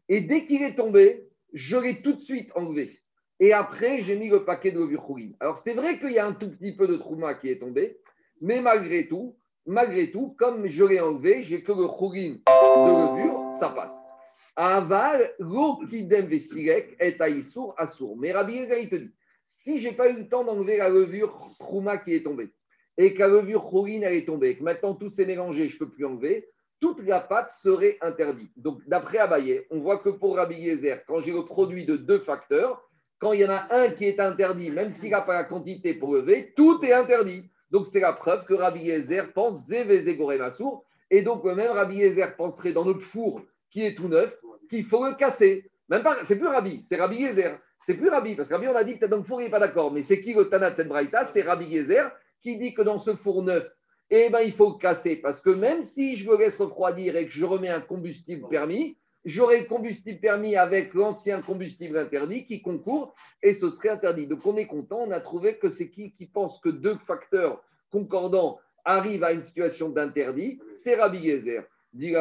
Et 0.07 0.21
dès 0.21 0.45
qu'il 0.45 0.63
est 0.63 0.75
tombé, 0.75 1.27
je 1.51 1.75
l'ai 1.75 2.01
tout 2.01 2.13
de 2.13 2.21
suite 2.21 2.51
enlevé. 2.55 2.97
Et 3.41 3.51
après, 3.51 4.01
j'ai 4.01 4.17
mis 4.17 4.29
le 4.29 4.45
paquet 4.45 4.71
de 4.71 4.79
levure 4.79 5.05
chourine. 5.05 5.35
Alors, 5.41 5.57
c'est 5.57 5.73
vrai 5.73 5.99
qu'il 5.99 6.13
y 6.13 6.19
a 6.19 6.25
un 6.25 6.33
tout 6.33 6.49
petit 6.49 6.73
peu 6.73 6.87
de 6.87 6.95
trouma 6.95 7.33
qui 7.33 7.49
est 7.49 7.59
tombé, 7.59 7.97
mais 8.39 8.61
malgré 8.61 9.09
tout, 9.09 9.35
malgré 9.65 10.09
tout, 10.09 10.37
comme 10.39 10.67
je 10.67 10.85
l'ai 10.85 11.01
enlevé, 11.01 11.43
j'ai 11.43 11.63
que 11.63 11.73
le 11.73 11.85
chourine 11.85 12.35
de 12.47 13.17
levure, 13.17 13.49
ça 13.59 13.71
passe. 13.71 14.07
Aval, 14.55 15.33
l'okidem 15.39 16.27
vesilek 16.27 16.95
est 16.97 17.19
aïsour 17.19 17.75
assour. 17.77 18.17
Mais 18.17 18.31
Rabbi 18.31 18.53
Yezer, 18.53 18.79
il 18.79 18.89
te 18.89 18.95
dit, 18.95 19.11
si 19.49 19.79
je 19.79 19.89
n'ai 19.89 19.95
pas 19.95 20.09
eu 20.09 20.15
le 20.15 20.29
temps 20.29 20.43
d'enlever 20.43 20.77
la 20.77 20.89
levure 20.89 21.55
trouma 21.59 21.97
qui 21.97 22.13
est 22.13 22.23
tombée, 22.23 22.53
et 22.97 23.13
que 23.15 23.19
la 23.19 23.27
levure 23.27 23.67
chourine, 23.67 24.03
est 24.03 24.25
tombée, 24.25 24.49
et 24.49 24.57
que 24.57 24.63
maintenant 24.63 24.93
tout 24.93 25.09
s'est 25.09 25.25
mélangé, 25.25 25.67
je 25.69 25.75
ne 25.75 25.79
peux 25.79 25.89
plus 25.89 26.05
enlever, 26.05 26.47
toute 26.79 27.01
la 27.05 27.19
pâte 27.19 27.49
serait 27.51 27.97
interdite. 28.01 28.51
Donc, 28.55 28.81
d'après 28.87 29.17
Abaye, 29.17 29.65
on 29.71 29.79
voit 29.79 29.97
que 29.97 30.09
pour 30.09 30.35
Rabbi 30.35 30.55
Yezer, 30.55 31.03
quand 31.07 31.19
j'ai 31.19 31.33
le 31.33 31.45
produit 31.45 31.85
de 31.85 31.97
deux 31.97 32.19
facteurs, 32.19 32.87
quand 33.17 33.33
il 33.33 33.41
y 33.41 33.45
en 33.45 33.49
a 33.49 33.67
un 33.71 33.89
qui 33.89 34.05
est 34.05 34.19
interdit, 34.19 34.69
même 34.69 34.93
s'il 34.93 35.09
n'a 35.09 35.21
pas 35.21 35.33
la 35.33 35.43
quantité 35.43 35.95
pour 35.95 36.13
lever, 36.13 36.53
tout 36.55 36.79
est 36.85 36.93
interdit. 36.93 37.49
Donc 37.71 37.87
c'est 37.87 37.99
la 37.99 38.13
preuve 38.13 38.45
que 38.45 38.53
Rabbi 38.53 38.81
Yezer 38.81 39.33
pense 39.33 39.65
Zévézé 39.65 40.15
Massour. 40.37 40.85
Et 41.11 41.21
donc 41.21 41.43
même 41.43 41.71
Rabbi 41.71 41.97
Yezer 41.97 42.35
penserait 42.37 42.71
dans 42.71 42.85
notre 42.85 43.01
four 43.01 43.41
qui 43.71 43.83
est 43.83 43.95
tout 43.95 44.07
neuf 44.07 44.39
qu'il 44.69 44.85
faut 44.85 45.05
le 45.05 45.15
casser. 45.15 45.69
Même 45.89 46.03
pas, 46.03 46.23
c'est 46.23 46.37
plus 46.37 46.47
Rabbi, 46.47 46.81
c'est 46.83 46.95
Rabbi 46.95 47.17
Yezer. 47.17 47.59
C'est 47.81 47.95
plus 47.95 48.09
Rabbi, 48.09 48.35
parce 48.35 48.49
que 48.49 48.55
on 48.55 48.75
a 48.75 48.83
dit 48.83 48.99
que 48.99 49.05
dans 49.05 49.17
le 49.17 49.23
four, 49.23 49.41
il 49.41 49.45
n'est 49.45 49.51
pas 49.51 49.59
d'accord. 49.59 49.91
Mais 49.91 50.03
c'est 50.03 50.21
qui 50.21 50.33
le 50.33 50.49
Tanat 50.49 50.75
cette 50.75 50.89
braïta? 50.89 51.25
C'est 51.25 51.41
Rabbi 51.41 51.65
Yezer 51.65 52.11
qui 52.41 52.57
dit 52.57 52.73
que 52.73 52.81
dans 52.81 52.99
ce 52.99 53.15
four 53.15 53.43
neuf, 53.43 53.69
eh 54.09 54.29
ben, 54.29 54.41
il 54.41 54.53
faut 54.53 54.73
casser. 54.73 55.17
Parce 55.17 55.41
que 55.41 55.49
même 55.49 55.83
si 55.83 56.15
je 56.17 56.29
le 56.29 56.37
laisse 56.37 56.57
refroidir 56.57 57.15
et 57.15 57.25
que 57.25 57.31
je 57.31 57.45
remets 57.45 57.69
un 57.69 57.81
combustible 57.81 58.47
permis, 58.47 58.97
j'aurai 59.25 59.61
le 59.61 59.65
combustible 59.65 60.19
permis 60.19 60.55
avec 60.55 60.93
l'ancien 60.93 61.41
combustible 61.41 61.97
interdit 61.97 62.45
qui 62.45 62.61
concourt 62.61 63.13
et 63.43 63.53
ce 63.53 63.69
serait 63.69 63.89
interdit. 63.89 64.27
Donc 64.27 64.45
on 64.45 64.57
est 64.57 64.67
content, 64.67 65.03
on 65.07 65.11
a 65.11 65.21
trouvé 65.21 65.57
que 65.57 65.69
c'est 65.69 65.89
qui 65.89 66.11
qui 66.11 66.25
pense 66.25 66.59
que 66.59 66.69
deux 66.69 66.95
facteurs 67.07 67.61
concordants 67.91 68.59
arrivent 68.85 69.23
à 69.23 69.33
une 69.33 69.43
situation 69.43 69.89
d'interdit, 69.89 70.59
c'est 70.73 70.95
Rabbi 70.95 71.19
Yezer. 71.19 71.63
Dit 71.93 72.15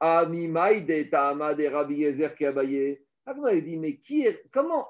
Amimaïde 0.00 1.10
Tama 1.10 1.54
de 1.54 1.66
Rabbi 1.66 1.94
Yezer 1.94 2.34
qui 2.34 2.44
a. 2.46 2.52
il 3.52 3.64
dit, 3.64 3.76
mais 3.76 3.96
qui 3.96 4.22
est, 4.26 4.42
comment, 4.52 4.88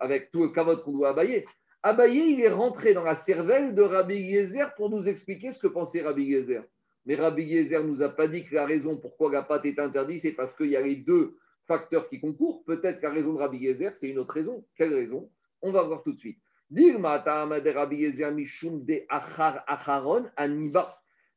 avec 0.00 0.30
tout 0.30 0.42
le 0.42 0.48
cavote 0.50 0.84
qu'on 0.84 0.92
doit 0.92 1.10
abayer, 1.10 1.44
Abaye, 1.84 2.34
il 2.34 2.40
est 2.40 2.48
rentré 2.48 2.94
dans 2.94 3.02
la 3.02 3.16
cervelle 3.16 3.74
de 3.74 3.82
Rabbi 3.82 4.14
Yezer 4.14 4.72
pour 4.76 4.88
nous 4.88 5.08
expliquer 5.08 5.50
ce 5.50 5.58
que 5.58 5.66
pensait 5.66 6.00
Rabbi 6.00 6.22
Yezer. 6.22 6.62
Mais 7.06 7.16
Rabbi 7.16 7.42
Yezer 7.42 7.82
nous 7.82 8.02
a 8.02 8.08
pas 8.08 8.28
dit 8.28 8.44
que 8.44 8.54
la 8.54 8.66
raison 8.66 9.00
pourquoi 9.00 9.32
la 9.32 9.44
est 9.64 9.80
interdite, 9.80 10.22
c'est 10.22 10.30
parce 10.30 10.56
qu'il 10.56 10.68
y 10.68 10.76
a 10.76 10.80
les 10.80 10.94
deux 10.94 11.36
facteurs 11.66 12.08
qui 12.08 12.20
concourent. 12.20 12.62
Peut-être 12.64 13.00
que 13.00 13.06
la 13.06 13.12
raison 13.12 13.32
de 13.32 13.38
Rabbi 13.38 13.58
Yezer, 13.58 13.96
c'est 13.96 14.08
une 14.08 14.20
autre 14.20 14.32
raison. 14.32 14.64
Quelle 14.76 14.94
raison? 14.94 15.28
On 15.60 15.72
va 15.72 15.82
voir 15.82 16.04
tout 16.04 16.12
de 16.12 16.20
suite. 16.20 16.38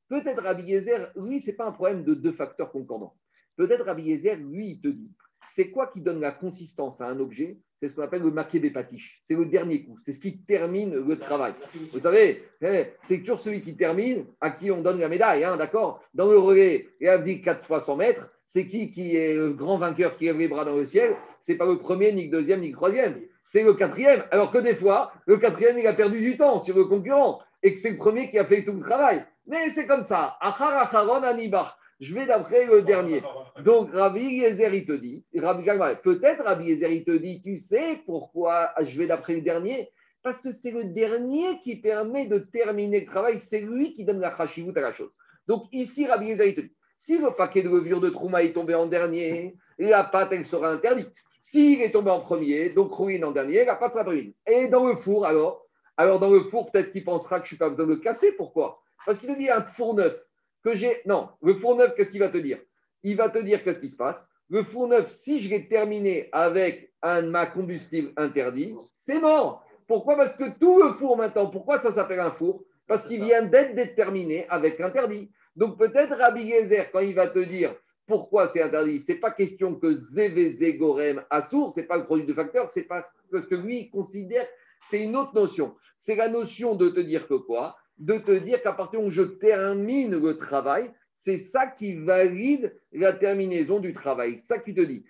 Peut-être 0.08 0.44
Rabbi 0.44 0.64
Yezer, 0.64 1.12
lui, 1.16 1.42
ce 1.42 1.48
n'est 1.48 1.56
pas 1.56 1.66
un 1.66 1.72
problème 1.72 2.04
de 2.04 2.14
deux 2.14 2.34
facteurs 2.34 2.72
concordants. 2.72 3.16
Peut-être 3.56 3.84
Rabbi 3.84 4.04
Yezer, 4.04 4.36
lui, 4.36 4.68
il 4.74 4.80
te 4.80 4.90
dit 4.90 5.10
c'est 5.52 5.70
quoi 5.72 5.88
qui 5.88 6.02
donne 6.02 6.20
la 6.20 6.32
consistance 6.32 7.02
à 7.02 7.08
un 7.08 7.20
objet? 7.20 7.58
C'est 7.80 7.90
ce 7.90 7.96
qu'on 7.96 8.04
appelle 8.04 8.24
le 8.24 8.32
makébé 8.32 8.72
patiche. 8.72 9.20
C'est 9.24 9.36
le 9.36 9.46
dernier 9.46 9.84
coup. 9.84 9.98
C'est 10.04 10.14
ce 10.14 10.20
qui 10.20 10.38
termine 10.40 10.96
le 10.96 11.20
travail. 11.20 11.54
Vous 11.92 12.00
savez, 12.00 12.44
eh, 12.62 12.86
c'est 13.02 13.20
toujours 13.20 13.40
celui 13.40 13.62
qui 13.62 13.76
termine 13.76 14.26
à 14.40 14.52
qui 14.52 14.72
on 14.72 14.82
donne 14.82 15.00
la 15.00 15.10
médaille, 15.10 15.44
hein, 15.44 15.58
d'accord? 15.58 16.02
Dans 16.14 16.30
le 16.30 16.38
relais, 16.38 16.88
il 17.02 17.10
a 17.10 17.18
dit 17.18 17.42
4 17.42 17.66
fois 17.66 17.82
100 17.82 17.98
mètres. 17.98 18.30
C'est 18.46 18.68
qui 18.68 18.92
qui 18.92 19.16
est 19.16 19.36
le 19.36 19.54
grand 19.54 19.78
vainqueur 19.78 20.18
qui 20.18 20.26
lève 20.26 20.38
les 20.38 20.48
bras 20.48 20.66
dans 20.66 20.78
le 20.78 20.86
ciel? 20.86 21.16
C'est 21.42 21.56
pas 21.56 21.66
le 21.66 21.78
premier, 21.78 22.14
ni 22.14 22.26
le 22.26 22.32
deuxième, 22.32 22.62
ni 22.62 22.70
le 22.70 22.76
troisième. 22.76 23.22
C'est 23.44 23.64
le 23.64 23.74
quatrième. 23.74 24.24
Alors 24.32 24.52
que 24.52 24.58
des 24.58 24.76
fois, 24.76 25.12
le 25.28 25.38
quatrième, 25.38 25.78
il 25.78 25.86
a 25.86 25.94
perdu 25.94 26.22
du 26.22 26.38
temps 26.38 26.60
sur 26.60 26.76
le 26.76 26.86
concurrent 26.86 27.42
et 27.62 27.74
que 27.74 27.80
c'est 27.80 27.92
le 27.92 27.98
premier 27.98 28.30
qui 28.30 28.40
a 28.40 28.46
fait 28.46 28.64
tout 28.64 28.74
le 28.74 28.82
travail. 28.82 29.26
Mais 29.48 29.70
c'est 29.70 29.86
comme 29.86 30.02
ça. 30.02 30.38
Achar 30.42 30.78
acharon 30.78 31.24
anibar. 31.24 31.78
Je 32.00 32.14
vais 32.14 32.26
d'après 32.26 32.66
le 32.66 32.82
dernier. 32.82 33.22
Donc, 33.64 33.92
Rabbi 33.94 34.22
Yezer, 34.22 34.74
il 34.74 34.86
te 34.86 34.92
dit, 34.92 35.26
peut-être 35.32 36.44
Rabbi 36.44 36.66
Yezer, 36.66 36.92
il 36.92 37.06
te 37.06 37.12
dit, 37.12 37.42
tu 37.42 37.58
sais 37.58 38.02
pourquoi 38.06 38.72
je 38.82 38.98
vais 38.98 39.08
d'après 39.08 39.36
le 39.36 39.42
dernier? 39.42 39.90
Parce 40.22 40.42
que 40.42 40.52
c'est 40.52 40.72
le 40.72 40.86
dernier 40.86 41.60
qui 41.60 41.78
permet 41.78 42.28
de 42.28 42.40
terminer 42.40 43.02
le 43.02 43.06
travail, 43.06 43.40
c'est 43.40 43.62
lui 43.62 43.94
qui 43.94 44.04
donne 44.04 44.20
la 44.20 44.36
chashivut 44.36 44.76
à 44.76 44.82
la 44.82 44.92
chose. 44.92 45.12
Donc, 45.48 45.68
ici, 45.72 46.06
Rabbi 46.06 46.28
Yezer, 46.28 46.48
il 46.48 46.56
te 46.56 46.62
dit, 46.62 46.76
si 46.98 47.18
le 47.18 47.32
paquet 47.32 47.62
de 47.62 47.70
levure 47.70 48.02
de 48.02 48.10
Trouma 48.10 48.44
est 48.44 48.54
tombé 48.54 48.76
en 48.76 48.88
dernier, 48.88 49.56
la 49.78 50.04
pâte, 50.04 50.30
elle 50.32 50.46
sera 50.46 50.72
interdite. 50.72 51.14
S'il 51.40 51.82
est 51.82 51.92
tombé 51.92 52.10
en 52.10 52.22
premier, 52.22 52.70
donc 52.72 52.94
ruine 52.94 53.24
en 53.24 53.32
dernier, 53.32 53.66
la 53.66 53.76
pâte 53.76 53.94
sera 53.94 54.04
ruine. 54.04 54.34
Et 54.48 54.68
dans 54.68 54.88
le 54.88 54.96
four, 54.96 55.26
alors? 55.26 55.66
Alors, 55.96 56.20
dans 56.20 56.32
le 56.32 56.42
four, 56.50 56.72
peut-être 56.72 56.92
qu'il 56.92 57.06
pensera 57.06 57.40
que 57.40 57.48
je 57.48 57.56
n'ai 57.56 57.60
pas 57.60 57.70
besoin 57.70 57.86
de 57.86 57.92
le 57.92 58.00
casser. 58.00 58.34
Pourquoi? 58.34 58.82
Parce 59.06 59.20
qu'il 59.20 59.30
te 59.30 59.38
dit 59.38 59.50
un 59.50 59.62
four 59.62 59.94
neuf 59.94 60.25
que 60.66 60.76
j'ai. 60.76 61.02
Non, 61.06 61.30
le 61.44 61.54
four 61.54 61.76
neuf, 61.76 61.94
qu'est-ce 61.96 62.12
qu'il 62.12 62.20
va 62.20 62.30
te 62.30 62.40
dire? 62.40 62.60
Il 63.04 63.16
va 63.16 63.30
te 63.30 63.38
dire 63.38 63.64
qu'est-ce 63.64 63.80
qui 63.80 63.90
se 63.90 63.98
passe? 63.98 64.28
Le 64.50 64.64
four 64.64 64.88
neuf, 64.88 65.10
si 65.10 65.42
je 65.42 65.50
l'ai 65.52 65.68
terminé 65.68 66.28
avec 66.32 66.92
un 67.04 67.22
ma 67.22 67.46
combustible 67.46 68.12
interdit, 68.18 68.76
c'est 68.96 69.20
mort. 69.20 69.64
Pourquoi? 69.88 70.16
Parce 70.16 70.36
que 70.36 70.58
tout 70.60 70.82
le 70.82 70.94
four 70.94 71.18
maintenant, 71.18 71.50
pourquoi 71.52 71.78
ça 71.78 71.92
s'appelle 71.92 72.20
un 72.20 72.32
four? 72.32 72.64
Parce 72.88 73.08
qu'il 73.08 73.24
vient 73.24 73.44
d'être 73.44 73.76
déterminé 73.76 74.48
avec 74.50 74.82
interdit. 74.82 75.32
Donc 75.56 75.78
peut-être 75.78 76.16
Rabbi 76.16 76.44
Yezer, 76.44 76.92
quand 76.92 77.00
il 77.00 77.14
va 77.14 77.28
te 77.28 77.40
dire 77.40 77.76
pourquoi 78.08 78.48
c'est 78.48 78.62
interdit, 78.62 79.00
c'est 79.00 79.16
pas 79.16 79.32
question 79.32 79.76
que 79.76 79.94
Zévézé 79.94 80.78
Gorem 80.78 81.24
Assour, 81.30 81.72
c'est 81.74 81.84
pas 81.84 81.98
le 81.98 82.06
produit 82.06 82.26
de 82.26 82.34
facteur, 82.34 82.70
c'est 82.70 82.84
pas 82.84 83.08
parce 83.32 83.48
que 83.48 83.56
lui 83.56 83.82
il 83.82 83.90
considère, 83.90 84.48
c'est 84.80 85.04
une 85.04 85.16
autre 85.16 85.34
notion. 85.34 85.76
C'est 85.98 86.16
la 86.16 86.30
notion 86.30 86.76
de 86.76 86.90
te 86.90 87.00
dire 87.00 87.28
que 87.28 87.36
quoi? 87.36 87.76
De 87.98 88.18
te 88.18 88.32
dire 88.32 88.62
qu'à 88.62 88.74
partir 88.74 89.02
où 89.02 89.10
je 89.10 89.22
termine 89.22 90.20
le 90.20 90.38
travail, 90.38 90.92
c'est 91.14 91.38
ça 91.40 91.68
qui 91.68 91.96
valide 91.96 92.76
la 92.92 93.14
terminaison 93.14 93.80
du 93.80 93.94
travail. 93.94 94.38
Ça 94.40 94.60
qui 94.60 94.74
te 94.74 94.82
dit. 94.82 95.06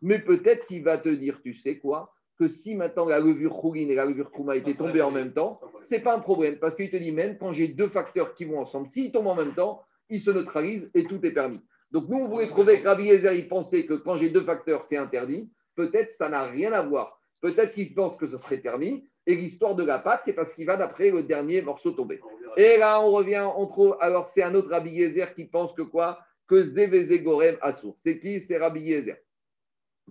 Mais 0.00 0.18
peut-être 0.20 0.66
qu'il 0.68 0.84
va 0.84 0.98
te 0.98 1.08
dire, 1.08 1.40
tu 1.42 1.54
sais 1.54 1.78
quoi, 1.78 2.14
que 2.38 2.46
si 2.46 2.76
maintenant 2.76 3.06
la 3.06 3.18
levure 3.18 3.60
chourine 3.60 3.90
et 3.90 3.96
la 3.96 4.04
levure 4.04 4.30
trouma 4.30 4.54
étaient 4.54 4.76
tombées 4.76 5.02
en 5.02 5.10
même 5.10 5.32
temps, 5.32 5.60
c'est 5.80 6.00
pas 6.00 6.14
un 6.14 6.20
problème. 6.20 6.58
Parce 6.58 6.76
qu'il 6.76 6.90
te 6.90 6.96
dit 6.96 7.10
même 7.10 7.36
quand 7.38 7.52
j'ai 7.52 7.66
deux 7.68 7.88
facteurs 7.88 8.34
qui 8.34 8.44
vont 8.44 8.60
ensemble, 8.60 8.88
s'ils 8.88 9.10
tombent 9.10 9.26
en 9.26 9.34
même 9.34 9.54
temps, 9.54 9.82
ils 10.08 10.20
se 10.20 10.30
neutralisent 10.30 10.88
et 10.94 11.04
tout 11.04 11.18
est 11.26 11.32
permis. 11.32 11.60
Donc 11.90 12.08
nous, 12.08 12.18
on 12.18 12.28
voulait 12.28 12.48
trouver 12.48 12.80
que 12.80 12.86
Rabbi 12.86 13.08
Ezer, 13.08 13.32
il 13.32 13.48
pensait 13.48 13.86
que 13.86 13.94
quand 13.94 14.16
j'ai 14.18 14.30
deux 14.30 14.44
facteurs, 14.44 14.84
c'est 14.84 14.96
interdit. 14.96 15.50
Peut-être 15.74 16.12
ça 16.12 16.28
n'a 16.28 16.44
rien 16.44 16.72
à 16.72 16.82
voir 16.82 17.17
Peut-être 17.40 17.72
qu'il 17.74 17.94
pense 17.94 18.16
que 18.16 18.26
ce 18.26 18.36
serait 18.36 18.58
permis. 18.58 19.08
Et 19.26 19.34
l'histoire 19.34 19.76
de 19.76 19.84
la 19.84 19.98
pâte, 19.98 20.22
c'est 20.24 20.32
parce 20.32 20.54
qu'il 20.54 20.66
va 20.66 20.76
d'après 20.76 21.10
le 21.10 21.22
dernier 21.22 21.60
morceau 21.60 21.92
tombé. 21.92 22.20
Et 22.56 22.78
là, 22.78 23.00
on 23.00 23.10
revient, 23.10 23.46
on 23.56 23.66
trouve. 23.66 23.96
Alors, 24.00 24.26
c'est 24.26 24.42
un 24.42 24.54
autre 24.54 24.70
Rabbi 24.70 24.90
Yezer 24.90 25.34
qui 25.34 25.44
pense 25.44 25.72
que 25.74 25.82
quoi? 25.82 26.18
Que 26.46 26.62
Zévézé 26.62 27.20
Gorem 27.20 27.58
Assour. 27.60 27.94
C'est 27.98 28.18
qui? 28.18 28.40
C'est 28.40 28.56
Rabbi 28.56 28.80
Yezer. 28.80 29.18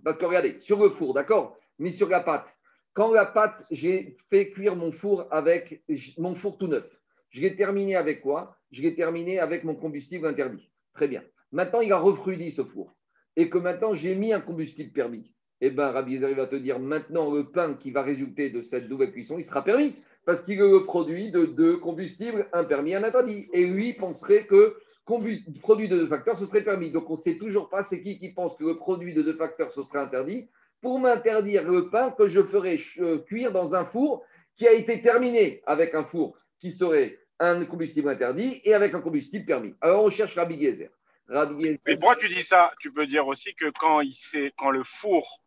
Parce 0.04 0.16
que 0.16 0.24
regardez, 0.24 0.60
sur 0.60 0.80
le 0.80 0.90
four, 0.90 1.14
d'accord? 1.14 1.58
Mais 1.78 1.90
sur 1.90 2.08
la 2.08 2.20
pâte. 2.20 2.56
Quand 2.94 3.12
la 3.12 3.26
pâte, 3.26 3.66
j'ai 3.70 4.16
fait 4.30 4.50
cuire 4.50 4.76
mon 4.76 4.92
four 4.92 5.26
avec 5.32 5.82
mon 6.16 6.34
four 6.34 6.56
tout 6.56 6.68
neuf. 6.68 6.86
Je 7.30 7.40
l'ai 7.42 7.56
terminé 7.56 7.96
avec 7.96 8.22
quoi? 8.22 8.56
Je 8.70 8.82
l'ai 8.82 8.94
terminé 8.94 9.38
avec 9.38 9.64
mon 9.64 9.74
combustible 9.74 10.26
interdit. 10.26 10.70
Très 10.94 11.08
bien. 11.08 11.22
Maintenant, 11.52 11.80
il 11.80 11.92
a 11.92 11.98
refroidi 11.98 12.50
ce 12.50 12.62
four. 12.62 12.94
Et 13.36 13.50
que 13.50 13.58
maintenant, 13.58 13.94
j'ai 13.94 14.14
mis 14.14 14.32
un 14.32 14.40
combustible 14.40 14.92
permis. 14.92 15.34
Eh 15.60 15.70
bien, 15.70 15.90
Rabbi 15.90 16.12
Yezer 16.12 16.34
va 16.34 16.46
te 16.46 16.56
dire 16.56 16.78
maintenant, 16.78 17.32
le 17.32 17.44
pain 17.44 17.74
qui 17.74 17.90
va 17.90 18.02
résulter 18.02 18.50
de 18.50 18.62
cette 18.62 18.88
double 18.88 19.10
cuisson, 19.10 19.38
il 19.38 19.44
sera 19.44 19.62
permis. 19.64 19.94
Parce 20.24 20.44
qu'il 20.44 20.60
est 20.60 20.70
le 20.70 20.84
produit 20.84 21.30
de 21.30 21.46
deux 21.46 21.78
combustibles, 21.78 22.48
un 22.52 22.64
permis, 22.64 22.94
un 22.94 23.02
interdit. 23.02 23.48
Et 23.52 23.66
lui 23.66 23.94
penserait 23.94 24.44
que 24.44 24.76
produit 25.04 25.88
de 25.88 25.96
deux 25.96 26.06
facteurs, 26.06 26.38
ce 26.38 26.46
serait 26.46 26.62
permis. 26.62 26.92
Donc, 26.92 27.08
on 27.08 27.14
ne 27.14 27.18
sait 27.18 27.36
toujours 27.36 27.70
pas 27.70 27.82
c'est 27.82 28.02
qui 28.02 28.18
qui 28.18 28.28
pense 28.28 28.56
que 28.56 28.64
le 28.64 28.76
produit 28.76 29.14
de 29.14 29.22
deux 29.22 29.34
facteurs, 29.34 29.72
ce 29.72 29.82
serait 29.82 30.00
interdit 30.00 30.48
pour 30.80 30.98
m'interdire 30.98 31.68
le 31.68 31.90
pain 31.90 32.10
que 32.10 32.28
je 32.28 32.42
ferai 32.42 32.80
euh, 32.98 33.18
cuire 33.18 33.52
dans 33.52 33.74
un 33.74 33.84
four 33.84 34.22
qui 34.56 34.66
a 34.66 34.72
été 34.72 35.02
terminé 35.02 35.62
avec 35.66 35.94
un 35.94 36.04
four 36.04 36.36
qui 36.60 36.72
serait 36.72 37.18
un 37.40 37.64
combustible 37.64 38.08
interdit 38.08 38.60
et 38.64 38.74
avec 38.74 38.94
un 38.94 39.00
combustible 39.00 39.46
permis. 39.46 39.74
Alors 39.80 40.04
on 40.04 40.10
cherche 40.10 40.36
Rabbi 40.36 40.60
Gezer. 40.60 40.90
Mais 41.28 41.78
pourquoi 41.84 42.16
tu 42.16 42.28
dis 42.28 42.42
ça 42.42 42.72
Tu 42.80 42.92
peux 42.92 43.06
dire 43.06 43.26
aussi 43.26 43.54
que 43.54 43.70
quand, 43.70 44.00
il 44.00 44.14
sait, 44.14 44.52
quand 44.56 44.70
le 44.70 44.82
four 44.84 45.42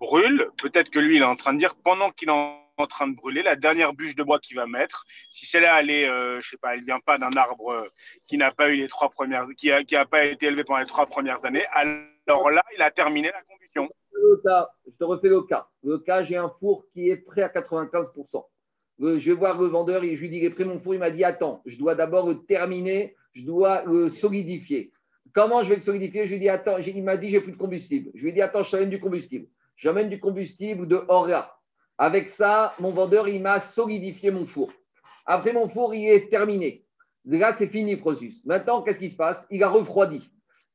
brûle, 0.00 0.48
peut-être 0.58 0.90
que 0.90 0.98
lui, 0.98 1.16
il 1.16 1.22
est 1.22 1.26
en 1.26 1.36
train 1.36 1.54
de 1.54 1.58
dire, 1.58 1.74
pendant 1.76 2.10
qu'il 2.10 2.28
est 2.28 2.32
en 2.32 2.86
train 2.88 3.06
de 3.06 3.14
brûler, 3.14 3.42
la 3.42 3.54
dernière 3.54 3.92
bûche 3.92 4.16
de 4.16 4.22
bois 4.24 4.40
qu'il 4.40 4.56
va 4.56 4.66
mettre, 4.66 5.06
si 5.30 5.46
celle-là, 5.46 5.80
elle 5.80 5.90
est, 5.90 6.08
euh, 6.08 6.40
je 6.40 6.50
sais 6.50 6.56
pas, 6.56 6.74
elle 6.74 6.84
vient 6.84 7.00
pas 7.00 7.18
d'un 7.18 7.32
arbre 7.36 7.72
euh, 7.72 7.88
qui 8.26 8.36
n'a 8.36 8.50
pas 8.50 8.70
eu 8.70 8.76
les 8.76 8.88
trois 8.88 9.08
premières, 9.10 9.46
qui 9.56 9.70
a, 9.70 9.84
qui 9.84 9.94
a 9.94 10.04
pas 10.04 10.24
été 10.24 10.46
élevé 10.46 10.64
pendant 10.64 10.80
les 10.80 10.86
trois 10.86 11.06
premières 11.06 11.44
années, 11.44 11.64
alors 12.26 12.50
là, 12.50 12.64
il 12.74 12.82
a 12.82 12.90
terminé 12.90 13.30
la 13.30 13.42
combustion 13.42 13.88
je 14.86 14.96
te 14.98 15.04
refais 15.04 15.28
le 15.28 15.42
cas. 15.42 15.68
Le 15.82 15.98
cas, 15.98 16.22
j'ai 16.22 16.36
un 16.36 16.50
four 16.60 16.86
qui 16.92 17.08
est 17.08 17.16
prêt 17.16 17.42
à 17.42 17.48
95%. 17.48 18.44
Je 19.00 19.04
vais 19.04 19.36
voir 19.36 19.60
le 19.60 19.66
vendeur 19.66 20.04
et 20.04 20.16
je 20.16 20.20
lui 20.20 20.30
dis, 20.30 20.38
il 20.38 20.44
est 20.44 20.50
prêt 20.50 20.64
mon 20.64 20.78
four. 20.78 20.94
Il 20.94 21.00
m'a 21.00 21.10
dit, 21.10 21.24
attends, 21.24 21.62
je 21.66 21.76
dois 21.76 21.94
d'abord 21.94 22.28
le 22.28 22.44
terminer, 22.46 23.16
je 23.32 23.44
dois 23.44 23.84
le 23.84 24.08
solidifier. 24.08 24.92
Comment 25.32 25.62
je 25.62 25.70
vais 25.70 25.76
le 25.76 25.82
solidifier? 25.82 26.26
Je 26.26 26.32
lui 26.32 26.40
dis, 26.40 26.48
attends, 26.48 26.78
il 26.78 27.02
m'a 27.02 27.16
dit, 27.16 27.30
j'ai 27.30 27.40
plus 27.40 27.52
de 27.52 27.56
combustible. 27.56 28.10
Je 28.14 28.24
lui 28.24 28.32
dis, 28.32 28.42
attends, 28.42 28.62
je 28.62 28.70
t'amène 28.70 28.90
du 28.90 29.00
combustible. 29.00 29.46
J'amène 29.76 30.08
du 30.08 30.20
combustible 30.20 30.86
de 30.86 31.02
Ora. 31.08 31.58
Avec 31.98 32.28
ça, 32.28 32.74
mon 32.78 32.90
vendeur, 32.90 33.28
il 33.28 33.42
m'a 33.42 33.60
solidifié 33.60 34.30
mon 34.30 34.46
four. 34.46 34.70
Après, 35.26 35.52
mon 35.52 35.68
four, 35.68 35.94
il 35.94 36.06
est 36.08 36.28
terminé. 36.28 36.84
Là, 37.24 37.52
c'est 37.52 37.68
fini 37.68 37.96
processus. 37.96 38.44
Maintenant, 38.44 38.82
qu'est-ce 38.82 38.98
qui 38.98 39.10
se 39.10 39.16
passe? 39.16 39.46
Il 39.50 39.62
a 39.62 39.68
refroidi. 39.68 40.28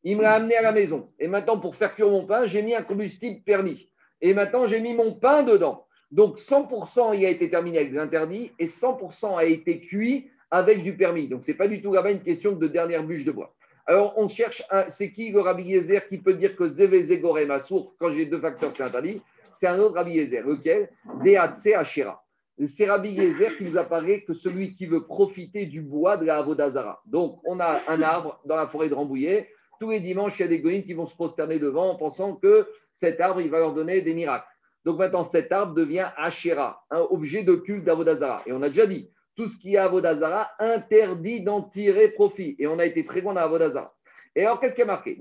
Il 0.03 0.17
me 0.17 0.23
l'a 0.23 0.33
amené 0.33 0.55
à 0.55 0.61
la 0.61 0.71
maison. 0.71 1.09
Et 1.19 1.27
maintenant, 1.27 1.59
pour 1.59 1.75
faire 1.75 1.93
cuire 1.93 2.09
mon 2.09 2.25
pain, 2.25 2.47
j'ai 2.47 2.61
mis 2.61 2.73
un 2.73 2.83
combustible 2.83 3.41
permis. 3.43 3.89
Et 4.21 4.33
maintenant, 4.33 4.67
j'ai 4.67 4.79
mis 4.79 4.93
mon 4.93 5.13
pain 5.13 5.43
dedans. 5.43 5.85
Donc, 6.11 6.39
100% 6.39 7.15
il 7.15 7.25
a 7.25 7.29
été 7.29 7.49
terminé 7.49 7.77
avec 7.77 7.91
des 7.91 7.99
interdits 7.99 8.51
et 8.57 8.65
100% 8.65 9.37
a 9.37 9.45
été 9.45 9.81
cuit 9.81 10.31
avec 10.49 10.81
du 10.83 10.95
permis. 10.95 11.27
Donc, 11.27 11.43
ce 11.43 11.51
n'est 11.51 11.57
pas 11.57 11.67
du 11.67 11.81
tout 11.81 11.93
là-bas 11.93 12.11
une 12.11 12.23
question 12.23 12.53
de 12.53 12.67
dernière 12.67 13.03
bûche 13.03 13.25
de 13.25 13.31
bois. 13.31 13.53
Alors, 13.85 14.13
on 14.17 14.27
cherche, 14.27 14.63
c'est 14.89 15.11
qui 15.11 15.31
le 15.31 15.41
Rabbi 15.41 15.63
Yezer 15.63 16.07
qui 16.07 16.17
peut 16.17 16.33
dire 16.33 16.55
que 16.55 16.67
Zévézé 16.67 17.21
ma 17.47 17.59
source, 17.59 17.93
quand 17.99 18.11
j'ai 18.11 18.25
deux 18.25 18.39
facteurs, 18.39 18.71
c'est 18.75 18.83
interdit 18.83 19.21
C'est 19.53 19.67
un 19.67 19.79
autre 19.79 19.95
Rabbi 19.95 20.11
Yezer. 20.11 20.45
Lequel 20.45 20.89
Deatse 21.23 21.67
Hachera. 21.75 22.23
C'est 22.65 22.85
Rabbi 22.85 23.11
Yezer 23.11 23.57
qui 23.57 23.63
nous 23.63 23.77
apparaît 23.77 24.21
que 24.21 24.33
celui 24.33 24.75
qui 24.75 24.85
veut 24.85 25.05
profiter 25.05 25.65
du 25.65 25.81
bois 25.81 26.17
de 26.17 26.25
la 26.25 26.37
Avodazara. 26.37 27.01
Donc, 27.05 27.39
on 27.45 27.59
a 27.59 27.81
un 27.87 28.01
arbre 28.01 28.39
dans 28.45 28.57
la 28.57 28.67
forêt 28.67 28.89
de 28.89 28.93
Rambouillet 28.93 29.49
tous 29.79 29.89
les 29.89 30.01
dimanches, 30.01 30.37
il 30.37 30.41
y 30.41 30.45
a 30.45 30.49
des 30.49 30.59
goïms 30.59 30.83
qui 30.83 30.93
vont 30.93 31.05
se 31.05 31.15
prosterner 31.15 31.57
devant 31.57 31.89
en 31.89 31.95
pensant 31.95 32.35
que 32.35 32.67
cet 32.93 33.21
arbre, 33.21 33.41
il 33.41 33.49
va 33.49 33.59
leur 33.59 33.73
donner 33.73 34.01
des 34.01 34.13
miracles. 34.13 34.47
Donc 34.85 34.97
maintenant, 34.97 35.23
cet 35.23 35.51
arbre 35.51 35.73
devient 35.73 36.09
Asherah, 36.17 36.83
un 36.91 36.99
objet 36.99 37.43
de 37.43 37.55
culte 37.55 37.85
d'Avodazara. 37.85 38.43
Et 38.45 38.51
on 38.51 38.61
a 38.61 38.69
déjà 38.69 38.85
dit, 38.85 39.09
tout 39.39 39.47
ce 39.47 39.57
qui 39.57 39.75
est 39.75 39.77
Avodazara 39.77 40.51
interdit 40.59 41.39
d'en 41.39 41.61
tirer 41.61 42.09
profit. 42.09 42.57
Et 42.59 42.67
on 42.67 42.77
a 42.77 42.85
été 42.85 43.05
très 43.05 43.21
bon 43.21 43.31
dans 43.31 43.39
Avodazara. 43.39 43.95
Et 44.35 44.43
alors, 44.43 44.59
qu'est-ce 44.59 44.75
qui 44.75 44.81
a 44.81 44.85
marqué? 44.85 45.17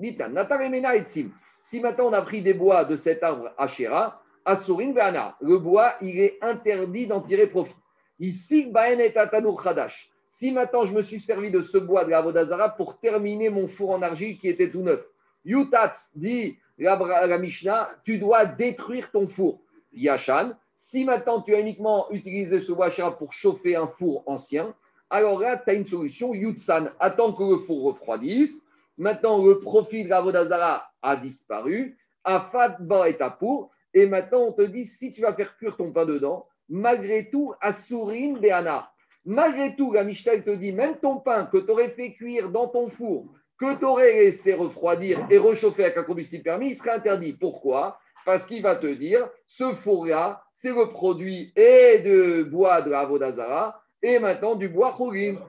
Si 1.62 1.80
maintenant 1.80 2.06
on 2.06 2.12
a 2.12 2.22
pris 2.22 2.42
des 2.42 2.52
bois 2.52 2.84
de 2.84 2.96
cet 2.96 3.22
arbre 3.22 3.52
Asherah, 3.56 4.20
Asurin 4.44 4.92
le 5.40 5.58
bois, 5.58 5.94
il 6.00 6.18
est 6.18 6.36
interdit 6.42 7.06
d'en 7.06 7.20
tirer 7.20 7.46
profit. 7.46 7.76
Ici, 8.18 8.66
Baen 8.66 8.98
et 8.98 9.14
Khadash. 9.14 10.10
Si 10.26 10.50
maintenant 10.50 10.84
je 10.84 10.94
me 10.94 11.02
suis 11.02 11.20
servi 11.20 11.52
de 11.52 11.62
ce 11.62 11.78
bois 11.78 12.04
de 12.04 12.10
la 12.10 12.20
Vodazara 12.20 12.70
pour 12.70 12.98
terminer 12.98 13.50
mon 13.50 13.68
four 13.68 13.90
en 13.90 14.02
argile 14.02 14.36
qui 14.36 14.48
était 14.48 14.72
tout 14.72 14.82
neuf, 14.82 15.00
Yutatz 15.44 16.10
dit 16.16 16.58
la, 16.76 17.38
Mishnah, 17.38 17.90
tu 18.02 18.18
dois 18.18 18.46
détruire 18.46 19.12
ton 19.12 19.28
four. 19.28 19.60
Yachan, 19.92 20.54
si 20.80 21.04
maintenant 21.04 21.42
tu 21.42 21.56
as 21.56 21.60
uniquement 21.60 22.08
utilisé 22.12 22.60
ce 22.60 22.70
bois 22.70 22.90
pour 23.18 23.32
chauffer 23.32 23.74
un 23.74 23.88
four 23.88 24.22
ancien, 24.26 24.74
alors 25.10 25.40
là, 25.40 25.56
tu 25.58 25.70
as 25.70 25.74
une 25.74 25.86
solution. 25.86 26.34
Yutsan, 26.34 26.90
attends 27.00 27.32
que 27.32 27.42
le 27.42 27.58
four 27.66 27.82
refroidisse. 27.82 28.64
Maintenant, 28.96 29.44
le 29.44 29.58
profit 29.58 30.04
de 30.04 30.08
la 30.08 30.20
Vodazara 30.20 30.88
a 31.02 31.16
disparu. 31.16 31.98
Afat 32.22 32.76
ba 32.78 33.08
et 33.08 33.18
pour. 33.40 33.70
Et 33.92 34.06
maintenant, 34.06 34.42
on 34.42 34.52
te 34.52 34.62
dit, 34.62 34.84
si 34.84 35.12
tu 35.12 35.22
vas 35.22 35.34
faire 35.34 35.56
cuire 35.56 35.76
ton 35.76 35.92
pain 35.92 36.06
dedans, 36.06 36.46
malgré 36.68 37.28
tout, 37.28 37.54
Asurin 37.60 38.34
Beana, 38.34 38.88
Malgré 39.24 39.74
tout, 39.74 39.92
la 39.92 40.04
te 40.04 40.54
dit, 40.54 40.72
même 40.72 40.96
ton 41.00 41.18
pain 41.18 41.46
que 41.46 41.58
tu 41.58 41.70
aurais 41.70 41.90
fait 41.90 42.12
cuire 42.12 42.50
dans 42.50 42.68
ton 42.68 42.88
four, 42.88 43.26
que 43.58 43.76
tu 43.76 43.84
aurais 43.84 44.12
laissé 44.12 44.54
refroidir 44.54 45.26
et 45.28 45.38
réchauffer 45.38 45.84
avec 45.84 45.96
un 45.96 46.04
combustible 46.04 46.44
permis, 46.44 46.70
il 46.70 46.76
serait 46.76 46.92
interdit. 46.92 47.32
Pourquoi? 47.32 47.98
Parce 48.24 48.46
qu'il 48.46 48.62
va 48.62 48.76
te 48.76 48.86
dire, 48.86 49.28
ce 49.46 49.72
four-là, 49.72 50.42
c'est 50.52 50.70
le 50.70 50.90
produit 50.90 51.52
et 51.56 52.00
de 52.00 52.42
bois 52.42 52.82
de 52.82 52.90
la 52.90 53.04
Vodazara 53.04 53.80
et 54.02 54.18
maintenant 54.18 54.54
du 54.54 54.68
bois 54.68 54.94
Khourim. 54.96 55.40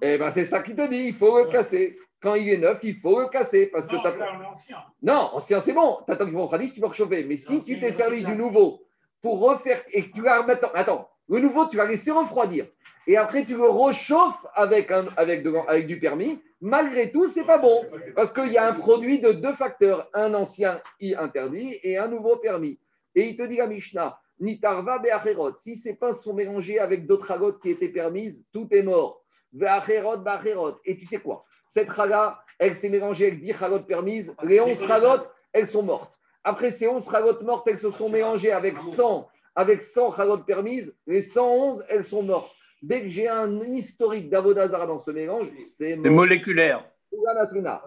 Eh 0.00 0.18
ben, 0.18 0.30
c'est 0.30 0.44
ça 0.44 0.62
qui 0.62 0.74
te 0.74 0.88
dit, 0.88 1.08
il 1.08 1.14
faut 1.14 1.38
le 1.38 1.50
casser. 1.50 1.96
Quand 2.22 2.34
il 2.34 2.48
est 2.48 2.58
neuf, 2.58 2.78
il 2.82 2.96
faut 2.96 3.20
le 3.20 3.28
casser. 3.28 3.66
Parce 3.66 3.90
non, 3.90 4.00
que 4.00 4.08
ancien. 4.46 4.78
Non, 5.02 5.30
ancien, 5.34 5.60
c'est 5.60 5.74
bon. 5.74 5.98
Tu 6.06 6.12
attends 6.12 6.24
qu'il 6.24 6.36
refroidisse, 6.36 6.74
tu 6.74 6.80
peux 6.80 6.86
réchauffer. 6.86 7.24
Mais 7.24 7.36
si 7.36 7.62
tu 7.62 7.78
t'es 7.78 7.90
servi 7.90 8.24
du 8.24 8.34
nouveau 8.34 8.80
pour 9.20 9.40
refaire 9.40 9.82
et 9.92 10.08
que 10.08 10.14
tu 10.14 10.22
vas 10.22 10.40
remettre. 10.40 10.70
Attends, 10.74 11.08
le 11.28 11.40
nouveau, 11.40 11.66
tu 11.66 11.76
vas 11.76 11.86
laisser 11.86 12.10
refroidir. 12.10 12.66
Et 13.06 13.16
après, 13.16 13.44
tu 13.44 13.56
le 13.56 13.68
réchauffes 13.68 14.46
avec, 14.54 14.90
un, 14.90 15.06
avec, 15.16 15.46
avec 15.68 15.86
du 15.86 15.98
permis. 15.98 16.40
Malgré 16.60 17.10
tout, 17.10 17.28
c'est 17.28 17.44
pas 17.44 17.58
bon. 17.58 17.84
Parce 18.14 18.32
qu'il 18.32 18.50
y 18.52 18.56
a 18.56 18.66
un 18.68 18.74
produit 18.74 19.20
de 19.20 19.32
deux 19.32 19.52
facteurs. 19.52 20.08
Un 20.14 20.32
ancien 20.34 20.80
I 21.00 21.14
interdit 21.14 21.78
et 21.82 21.98
un 21.98 22.08
nouveau 22.08 22.36
permis. 22.36 22.78
Et 23.14 23.28
il 23.28 23.36
te 23.36 23.42
dit 23.42 23.60
à 23.60 23.66
Mishnah, 23.66 24.18
Nitarva 24.40 24.98
be'acherot. 24.98 25.56
Si 25.58 25.76
ces 25.76 25.94
pains 25.94 26.14
sont 26.14 26.34
mélangés 26.34 26.78
avec 26.78 27.06
d'autres 27.06 27.28
ragotes 27.28 27.60
qui 27.60 27.70
étaient 27.70 27.88
permises, 27.88 28.42
tout 28.52 28.66
est 28.70 28.82
mort. 28.82 29.22
Be'acherot, 29.52 30.18
be'acherot. 30.18 30.76
Et 30.84 30.96
tu 30.96 31.06
sais 31.06 31.18
quoi? 31.18 31.44
Cette 31.66 31.90
raga, 31.90 32.38
elle 32.58 32.74
s'est 32.74 32.88
mélangée 32.88 33.26
avec 33.26 33.40
10 33.40 33.52
ragotes 33.52 33.86
permises. 33.86 34.34
Les 34.42 34.60
11 34.60 34.82
ragotes, 34.82 35.30
elles 35.52 35.68
sont 35.68 35.82
mortes. 35.82 36.18
Après 36.42 36.70
ces 36.70 36.88
11 36.88 37.06
ragotes 37.08 37.42
mortes, 37.42 37.66
elles 37.68 37.78
se 37.78 37.90
sont 37.90 38.08
mélangées 38.08 38.52
avec 38.52 38.78
100 38.78 39.28
avec 39.54 39.82
100 39.82 40.16
chalotes 40.16 40.46
permises, 40.46 40.94
les 41.06 41.22
111, 41.22 41.84
elles 41.88 42.04
sont 42.04 42.22
mortes. 42.22 42.54
Dès 42.84 43.00
que 43.00 43.08
j'ai 43.08 43.28
un 43.28 43.62
historique 43.62 44.28
d'Avodazara 44.28 44.86
dans 44.86 44.98
ce 44.98 45.10
mélange, 45.10 45.48
c'est 45.64 45.96
moléculaire. 45.96 46.84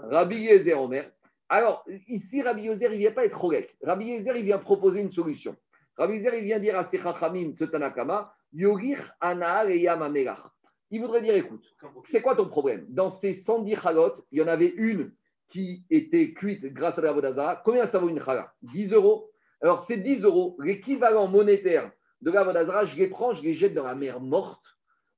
Rabbi 0.09 0.37
Yezer 0.37 0.81
Omer. 0.81 1.11
Alors, 1.49 1.85
ici, 2.07 2.41
Rabbi 2.41 2.63
Yezer, 2.63 2.91
il 2.91 2.95
ne 2.95 3.01
vient 3.01 3.11
pas 3.11 3.23
être 3.25 3.39
Rogek. 3.39 3.77
Rabbi 3.83 4.05
Yezer, 4.05 4.35
il 4.37 4.45
vient 4.45 4.57
proposer 4.57 5.01
une 5.01 5.11
solution. 5.11 5.55
Rabbi 5.97 6.15
Yezer, 6.15 6.33
il 6.33 6.45
vient 6.45 6.59
dire 6.59 6.79
à 6.79 6.83
Sechachamim, 6.83 7.51
Tsetanakama, 7.51 8.33
Yogir 8.53 9.13
Anaal 9.21 9.69
et 9.69 9.77
Yamamelach. 9.77 10.41
Il 10.89 11.01
voudrait 11.01 11.21
dire, 11.21 11.35
écoute, 11.35 11.63
c'est 12.05 12.21
quoi 12.21 12.35
ton 12.35 12.47
problème? 12.47 12.87
Dans 12.89 13.11
ces 13.11 13.35
110 13.35 13.75
chalotes, 13.75 14.25
il 14.31 14.39
y 14.39 14.41
en 14.41 14.47
avait 14.47 14.73
une 14.77 15.11
qui 15.47 15.85
était 15.91 16.33
cuite 16.33 16.65
grâce 16.73 16.97
à 16.97 17.03
l'Avodazara. 17.03 17.61
Combien 17.63 17.85
ça 17.85 17.99
vaut 17.99 18.09
une 18.09 18.23
chala? 18.23 18.51
10 18.63 18.93
euros 18.93 19.29
alors, 19.61 19.81
ces 19.81 19.97
10 19.97 20.23
euros, 20.23 20.55
l'équivalent 20.59 21.27
monétaire 21.27 21.91
de 22.21 22.31
la 22.31 22.43
Vodazara, 22.43 22.85
je 22.85 22.95
les 22.95 23.07
prends, 23.07 23.33
je 23.33 23.41
les 23.41 23.53
jette 23.53 23.73
dans 23.73 23.83
la 23.83 23.95
mer 23.95 24.19
morte. 24.19 24.76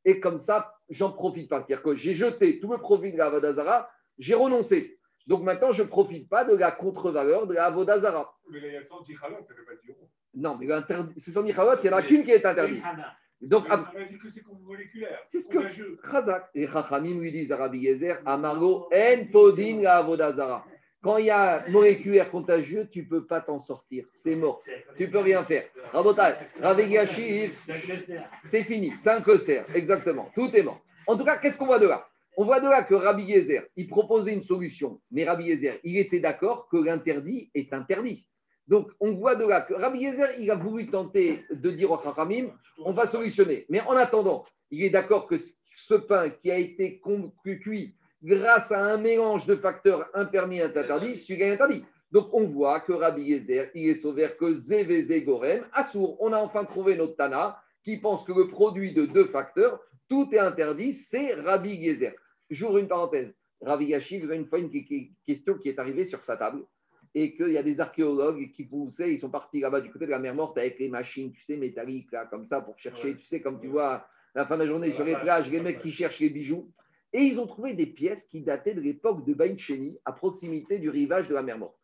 Et 0.10 0.20
comme 0.20 0.40
ça, 0.40 0.74
j'en 0.90 1.12
profite 1.12 1.50
pas. 1.50 1.58
C'est-à-dire 1.58 1.84
que 1.84 1.96
j'ai 1.96 2.16
jeté 2.16 2.60
tout 2.60 2.72
le 2.72 2.80
profit 2.80 3.14
de 3.14 3.18
la 3.20 3.30
Vodazara, 3.30 3.88
j'ai 4.18 4.34
renoncé. 4.34 4.98
Donc 5.28 5.44
maintenant, 5.44 5.72
je 5.72 5.84
ne 5.84 5.88
profite 5.88 6.28
pas 6.28 6.44
de 6.46 6.56
la 6.56 6.72
contre-valeur 6.72 7.46
de 7.46 7.54
la 7.54 7.70
Vodazara. 7.70 8.34
Mais 8.50 8.58
il 8.58 8.74
y 8.74 8.76
a 8.76 8.84
110 8.84 9.16
ça 9.16 9.30
ne 9.30 9.36
fait 9.36 9.66
pas 9.66 9.76
10 9.84 9.92
euros. 9.92 10.10
Non, 10.34 10.58
mais 10.58 10.68
ces 11.18 11.32
110 11.32 11.60
halot, 11.60 11.76
il 11.84 11.88
n'y 11.88 11.94
en 11.94 11.98
a 11.98 12.02
qu'une 12.02 12.24
qui 12.24 12.32
est 12.32 12.44
interdite. 12.44 12.84
Donc, 13.40 13.66
on 13.70 13.72
a 13.72 14.04
dit 14.04 14.18
que 14.18 14.32
c'est 14.32 14.44
moléculaire. 14.64 15.20
C'est 15.32 15.42
ce 15.42 15.50
que 15.50 16.10
Khazak 16.10 16.50
et 16.56 16.66
Chachamim 16.66 17.20
lui 17.20 17.32
disent 17.32 17.52
à 17.52 17.58
Rabbi 17.58 17.78
Yezer, 17.78 18.20
Amargo, 18.26 18.90
en 18.92 19.26
podin 19.32 19.82
la 19.84 20.02
Vodazara. 20.02 20.66
Quand 21.02 21.18
il 21.18 21.28
y 21.28 21.30
a 21.30 21.66
moléculaire 21.70 22.30
contagieux, 22.30 22.90
tu 22.92 23.04
ne 23.04 23.06
peux 23.06 23.26
pas 23.26 23.40
t'en 23.40 23.60
sortir. 23.60 24.06
C'est 24.16 24.36
mort. 24.36 24.62
Tu 24.98 25.08
ne 25.08 25.12
peux 25.12 25.20
rien 25.20 25.46
faire. 25.46 25.64
Rabotai, 25.92 26.34
c'est 28.44 28.64
fini. 28.64 28.92
C'est 28.98 29.10
un 29.12 29.22
cluster. 29.22 29.62
Exactement. 29.74 30.30
Tout 30.36 30.54
est 30.54 30.64
mort. 30.64 30.82
En 31.08 31.18
tout 31.18 31.24
cas, 31.24 31.38
qu'est-ce 31.38 31.58
qu'on 31.58 31.68
voit 31.68 31.80
de 31.80 31.88
là? 31.88 32.06
On 32.36 32.46
voit 32.46 32.60
de 32.60 32.68
là 32.68 32.84
que 32.84 32.96
Rabbi 32.96 33.24
Yezer, 33.24 33.66
il 33.76 33.88
proposait 33.88 34.34
une 34.34 34.44
solution. 34.44 35.02
Mais 35.12 35.26
Rabbi 35.26 35.46
Yezer, 35.46 35.80
il 35.84 35.98
était 35.98 36.20
d'accord 36.20 36.68
que 36.70 36.78
l'interdit 36.78 37.50
est 37.54 37.74
interdit. 37.74 38.28
Donc, 38.68 38.92
on 39.00 39.14
voit 39.14 39.36
de 39.36 39.46
là 39.46 39.62
que 39.62 39.74
Rabbi 39.74 40.00
Yezer, 40.00 40.40
il 40.40 40.52
a 40.52 40.56
voulu 40.56 40.88
tenter 40.88 41.44
de 41.50 41.72
dire 41.72 41.92
au 41.92 42.00
Chachamim, 42.02 42.50
on 42.78 42.94
va 42.94 43.08
solutionner. 43.08 43.66
Mais 43.70 43.82
en 43.82 43.96
attendant, 43.96 44.44
il 44.70 44.84
est 44.84 44.90
d'accord 44.90 45.28
que 45.28 45.38
ce 45.38 45.96
pain 45.96 46.30
qui 46.30 46.52
a 46.52 46.58
été 46.58 47.02
cuit 47.62 47.96
grâce 48.24 48.72
à 48.72 48.84
un 48.84 48.98
mélange 48.98 49.46
de 49.46 49.56
facteurs 49.56 50.10
impermis 50.14 50.58
et 50.58 50.64
interdits, 50.64 51.18
celui-là 51.18 51.48
est 51.48 51.54
interdit. 51.54 51.86
Donc, 52.12 52.34
on 52.34 52.46
voit 52.46 52.80
que 52.80 52.94
Rabbi 52.94 53.22
Yezer, 53.22 53.70
il 53.76 53.90
est 53.90 53.96
sauvé 53.96 54.28
que 54.40 54.54
Zévézé 54.54 55.22
Gorem, 55.24 55.66
Assour. 55.74 56.18
On 56.22 56.34
a 56.34 56.38
enfin 56.38 56.66
trouvé 56.66 56.96
notre 56.96 57.16
Tana 57.16 57.62
qui 57.84 57.98
pense 57.98 58.24
que 58.26 58.34
le 58.34 58.48
produit 58.48 58.94
de 58.94 59.06
deux 59.06 59.26
facteurs, 59.26 59.80
tout 60.10 60.28
est 60.32 60.40
interdit, 60.40 60.94
c'est 60.94 61.36
Rabbi 61.36 61.76
Yezer. 61.76 62.14
J'ouvre 62.50 62.80
une 62.80 62.88
parenthèse. 62.88 63.34
Rabbi 63.62 63.86
Yashiv, 63.86 64.32
a 64.32 64.36
une 64.36 64.46
fois 64.46 64.60
une 64.60 64.72
question 65.26 65.56
qui 65.56 65.70
est 65.70 65.80
arrivée 65.80 66.06
sur 66.06 66.24
sa 66.24 66.38
table 66.38 66.64
et 67.14 67.36
qu'il 67.36 67.50
y 67.50 67.58
a 67.58 67.64
des 67.64 67.80
archéologues 67.80 68.52
qui 68.52 68.64
poussaient, 68.64 69.14
ils 69.14 69.20
sont 69.20 69.30
partis 69.30 69.60
là-bas 69.60 69.82
du 69.82 69.92
côté 69.92 70.06
de 70.06 70.12
la 70.12 70.20
mer 70.20 70.36
morte 70.36 70.58
avec 70.58 70.80
les 70.80 70.90
machines, 70.90 71.32
tu 71.32 71.42
sais, 71.42 71.58
métalliques, 71.58 72.12
là, 72.12 72.26
comme 72.26 72.46
ça, 72.46 72.62
pour 72.62 72.78
chercher, 72.78 73.18
tu 73.18 73.26
sais, 73.26 73.42
comme 73.42 73.60
tu 73.60 73.68
vois, 73.68 73.94
à 73.96 74.08
la 74.36 74.46
fin 74.46 74.56
de 74.56 74.64
la 74.64 74.68
journée 74.68 74.92
sur 74.92 75.04
les 75.04 75.16
plages, 75.16 75.50
les 75.50 75.60
mecs 75.60 75.82
qui 75.82 75.92
cherchent 75.92 76.20
les 76.20 76.30
bijoux. 76.30 76.72
Et 77.14 77.22
ils 77.22 77.40
ont 77.40 77.48
trouvé 77.48 77.74
des 77.74 77.88
pièces 77.88 78.26
qui 78.26 78.42
dataient 78.42 78.74
de 78.74 78.82
l'époque 78.82 79.26
de 79.26 79.34
Bain 79.34 79.56
à 80.06 80.12
proximité 80.12 80.78
du 80.78 80.90
rivage 80.90 81.28
de 81.28 81.34
la 81.34 81.42
mer 81.42 81.58
morte. 81.58 81.80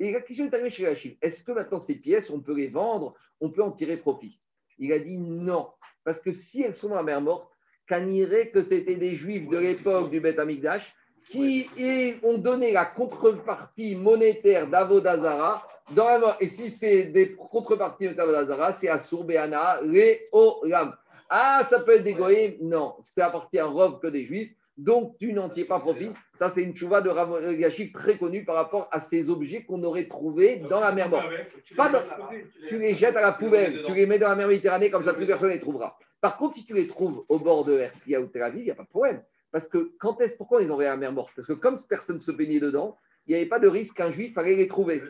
Et 0.00 0.12
la 0.12 0.20
question 0.20 0.46
est 0.46 0.54
arrivée 0.54 0.70
chez 0.70 0.82
Yashiv 0.82 1.16
est-ce 1.22 1.44
que 1.44 1.52
maintenant 1.52 1.78
ces 1.78 1.94
pièces, 1.94 2.30
on 2.30 2.40
peut 2.40 2.56
les 2.56 2.68
vendre, 2.68 3.14
on 3.40 3.50
peut 3.50 3.62
en 3.62 3.70
tirer 3.70 3.96
profit? 3.96 4.40
Il 4.78 4.92
a 4.92 4.98
dit 4.98 5.18
non, 5.18 5.68
parce 6.02 6.20
que 6.20 6.32
si 6.32 6.62
elles 6.62 6.74
sont 6.74 6.88
dans 6.88 6.96
la 6.96 7.04
mer 7.04 7.20
morte, 7.20 7.48
irait 7.90 8.50
que 8.50 8.62
c'était 8.62 8.96
des 8.96 9.14
juifs 9.14 9.48
de 9.48 9.58
l'époque 9.58 10.10
du 10.10 10.20
Beth 10.20 10.38
Amikdash 10.38 10.94
qui 11.28 11.66
ont 12.22 12.38
donné 12.38 12.72
la 12.72 12.84
contrepartie 12.84 13.96
monétaire 13.96 14.68
d'Avodazara 14.68 15.66
dans 15.94 16.18
la 16.18 16.36
Et 16.40 16.48
si 16.48 16.70
c'est 16.70 17.04
des 17.04 17.34
contreparties 17.34 18.14
d'Avodazara, 18.14 18.72
c'est 18.72 18.88
à 18.88 18.98
Beana, 19.22 19.80
Olam. 20.32 20.94
Ah, 21.30 21.62
ça 21.64 21.80
peut 21.80 21.92
être 21.92 22.04
des 22.04 22.14
goïms? 22.14 22.56
Non, 22.60 22.96
c'est 23.02 23.22
à 23.22 23.30
partir 23.30 23.70
Rov 23.70 24.00
que 24.00 24.08
des 24.08 24.24
juifs. 24.24 24.54
Donc, 24.76 25.16
tu 25.18 25.32
n'en 25.32 25.48
tires 25.48 25.68
pas 25.68 25.78
profit. 25.78 26.10
Ça, 26.34 26.48
c'est 26.48 26.62
une 26.62 26.76
chouva 26.76 27.00
de 27.00 27.08
Rav 27.08 27.40
très 27.94 28.18
connue 28.18 28.44
par 28.44 28.56
rapport 28.56 28.88
à 28.90 29.00
ces 29.00 29.30
objets 29.30 29.64
qu'on 29.64 29.82
aurait 29.84 30.08
trouvés 30.08 30.56
dans 30.68 30.80
la 30.80 30.92
mer 30.92 31.08
morte. 31.08 31.28
Pas 31.76 31.92
Tu 32.68 32.78
les 32.78 32.94
jettes 32.94 33.16
à 33.16 33.22
la 33.22 33.32
poubelle, 33.32 33.82
tu 33.86 33.94
les 33.94 34.06
mets 34.06 34.18
dans 34.18 34.28
la 34.28 34.36
mer 34.36 34.48
Méditerranée, 34.48 34.90
comme 34.90 35.04
ça, 35.04 35.14
plus 35.14 35.26
personne 35.26 35.50
ne 35.50 35.54
les 35.54 35.60
trouvera. 35.60 35.96
Par 36.20 36.36
contre, 36.38 36.56
si 36.56 36.64
tu 36.64 36.74
les 36.74 36.88
trouves 36.88 37.24
au 37.28 37.38
bord 37.38 37.64
de 37.64 37.78
Herzliya 37.78 38.20
ou 38.20 38.26
Tel 38.26 38.42
Aviv, 38.42 38.62
il 38.62 38.64
n'y 38.64 38.70
a 38.70 38.74
pas 38.74 38.84
de 38.84 38.88
problème. 38.88 39.22
Parce 39.52 39.68
que 39.68 39.92
quand 40.00 40.20
est-ce, 40.20 40.36
pourquoi 40.36 40.62
ils 40.62 40.72
ont 40.72 40.78
à 40.80 40.84
la 40.84 40.96
mer 40.96 41.12
morte? 41.12 41.32
Parce 41.36 41.46
que 41.46 41.52
comme 41.52 41.78
personne 41.88 42.16
ne 42.16 42.20
se 42.20 42.32
baignait 42.32 42.60
dedans, 42.60 42.96
il 43.26 43.30
n'y 43.30 43.36
avait 43.40 43.48
pas 43.48 43.60
de 43.60 43.68
risque 43.68 43.96
qu'un 43.96 44.10
juif 44.10 44.36
allait 44.36 44.56
les 44.56 44.66
trouver. 44.66 45.02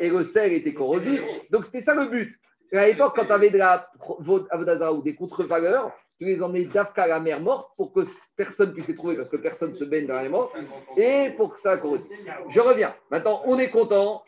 Et 0.00 0.10
le 0.10 0.24
sel 0.24 0.52
était 0.52 0.74
corrosif. 0.74 1.20
Donc 1.50 1.66
c'était 1.66 1.80
ça 1.80 1.94
le 1.94 2.06
but. 2.06 2.34
À 2.72 2.86
l'époque, 2.86 3.14
quand 3.16 3.26
tu 3.26 3.32
avais 3.32 3.50
de 3.50 3.58
la 3.58 3.88
ou 4.92 5.02
des 5.02 5.14
contre-valeurs, 5.14 5.92
tu 6.18 6.24
les 6.24 6.42
emmenais 6.42 6.64
d'Afka 6.64 7.04
à 7.04 7.06
la 7.06 7.20
mer 7.20 7.40
morte 7.40 7.70
pour 7.76 7.92
que 7.92 8.00
personne 8.36 8.72
puisse 8.72 8.88
les 8.88 8.94
trouver, 8.94 9.16
parce 9.16 9.28
que 9.28 9.36
personne 9.36 9.72
ne 9.72 9.76
se 9.76 9.84
baigne 9.84 10.06
dans 10.06 10.14
la 10.14 10.22
mer 10.22 10.30
morte, 10.30 10.56
et 10.96 11.30
pour 11.36 11.52
que 11.54 11.60
ça 11.60 11.76
corrosif. 11.76 12.10
Je 12.48 12.60
reviens. 12.60 12.94
Maintenant, 13.10 13.42
on 13.44 13.58
est 13.58 13.70
content. 13.70 14.22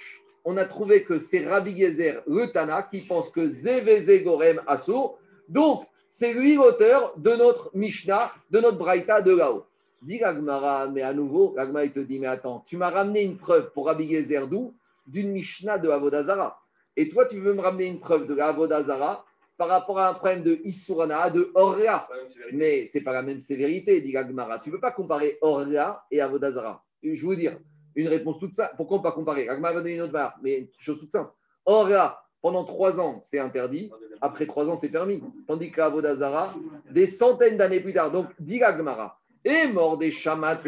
On 0.45 0.57
a 0.57 0.65
trouvé 0.65 1.05
que 1.05 1.19
c'est 1.21 1.47
Rabbi 1.47 1.77
Gezer, 1.77 2.23
le 2.27 2.47
Tana, 2.47 2.83
qui 2.83 3.03
pense 3.03 3.29
que 3.31 3.49
Zévézé 3.49 4.23
Gorem 4.23 4.63
Assour. 4.67 5.19
Donc, 5.49 5.85
c'est 6.09 6.33
lui 6.33 6.55
l'auteur 6.55 7.13
de 7.17 7.33
notre 7.33 7.71
Mishnah, 7.75 8.33
de 8.51 8.61
notre 8.61 8.79
Braïta 8.79 9.21
de 9.21 9.35
là-haut. 9.35 9.67
Dit 10.01 10.19
Gagmara, 10.19 10.89
mais 10.89 11.03
à 11.03 11.13
nouveau, 11.13 11.51
Gagmara 11.51 11.85
il 11.85 11.93
te 11.93 11.99
dit, 12.01 12.19
mais 12.19 12.29
attends, 12.29 12.65
tu 12.67 12.77
m'as 12.77 12.89
ramené 12.89 13.23
une 13.23 13.37
preuve 13.37 13.73
pour 13.73 13.87
Rabbi 13.87 14.23
Zerdou 14.23 14.75
d'une 15.07 15.33
Mishnah 15.33 15.79
de 15.79 15.91
Avodazara. 15.91 16.59
Et 16.99 17.09
toi, 17.09 17.27
tu 17.27 17.39
veux 17.39 17.55
me 17.55 17.61
ramener 17.61 17.87
une 17.87 18.01
preuve 18.01 18.27
de 18.27 18.37
Avodazara 18.37 19.25
par 19.57 19.69
rapport 19.69 20.01
à 20.01 20.09
un 20.09 20.15
problème 20.15 20.43
de 20.43 20.59
Isurana, 20.65 21.31
de 21.31 21.49
Orla. 21.55 22.09
Mais 22.53 22.87
ce 22.87 22.99
n'est 22.99 23.05
pas 23.05 23.13
la 23.13 23.23
même 23.23 23.39
sévérité, 23.39 24.01
dit 24.01 24.11
Gagmara. 24.11 24.59
Tu 24.59 24.69
ne 24.69 24.75
peux 24.75 24.81
pas 24.81 24.91
comparer 24.91 25.39
Orla 25.41 26.03
et 26.11 26.21
Avodazara. 26.21 26.83
Je 27.05 27.25
vous 27.25 27.37
dire, 27.37 27.57
une 27.95 28.09
réponse 28.09 28.41
toute 28.41 28.53
simple. 28.53 28.73
Pourquoi 28.77 28.99
ne 28.99 29.05
pas 29.05 29.13
comparer? 29.13 29.47
Gagmara 29.47 29.75
va 29.75 29.81
donner 29.81 29.95
une 29.95 30.01
autre 30.03 30.13
barre, 30.13 30.41
mais 30.43 30.59
une 30.59 30.69
chose 30.81 30.99
toute 30.99 31.13
simple. 31.13 31.31
Orla, 31.65 32.21
pendant 32.43 32.65
trois 32.65 32.99
ans, 32.99 33.21
c'est 33.23 33.39
interdit. 33.39 33.93
Après 34.21 34.47
trois 34.47 34.69
ans, 34.69 34.77
c'est 34.77 34.89
permis. 34.89 35.23
Tandis 35.47 35.71
qu'à 35.71 35.89
Vodazara, 35.91 36.53
des 36.91 37.07
centaines 37.07 37.57
d'années 37.57 37.79
plus 37.79 37.95
tard, 37.95 38.11
donc, 38.11 38.27
dit 38.41 38.59
Gmara, 38.59 39.21
et 39.45 39.69
mort 39.69 39.99
des 39.99 40.11
chamat, 40.11 40.61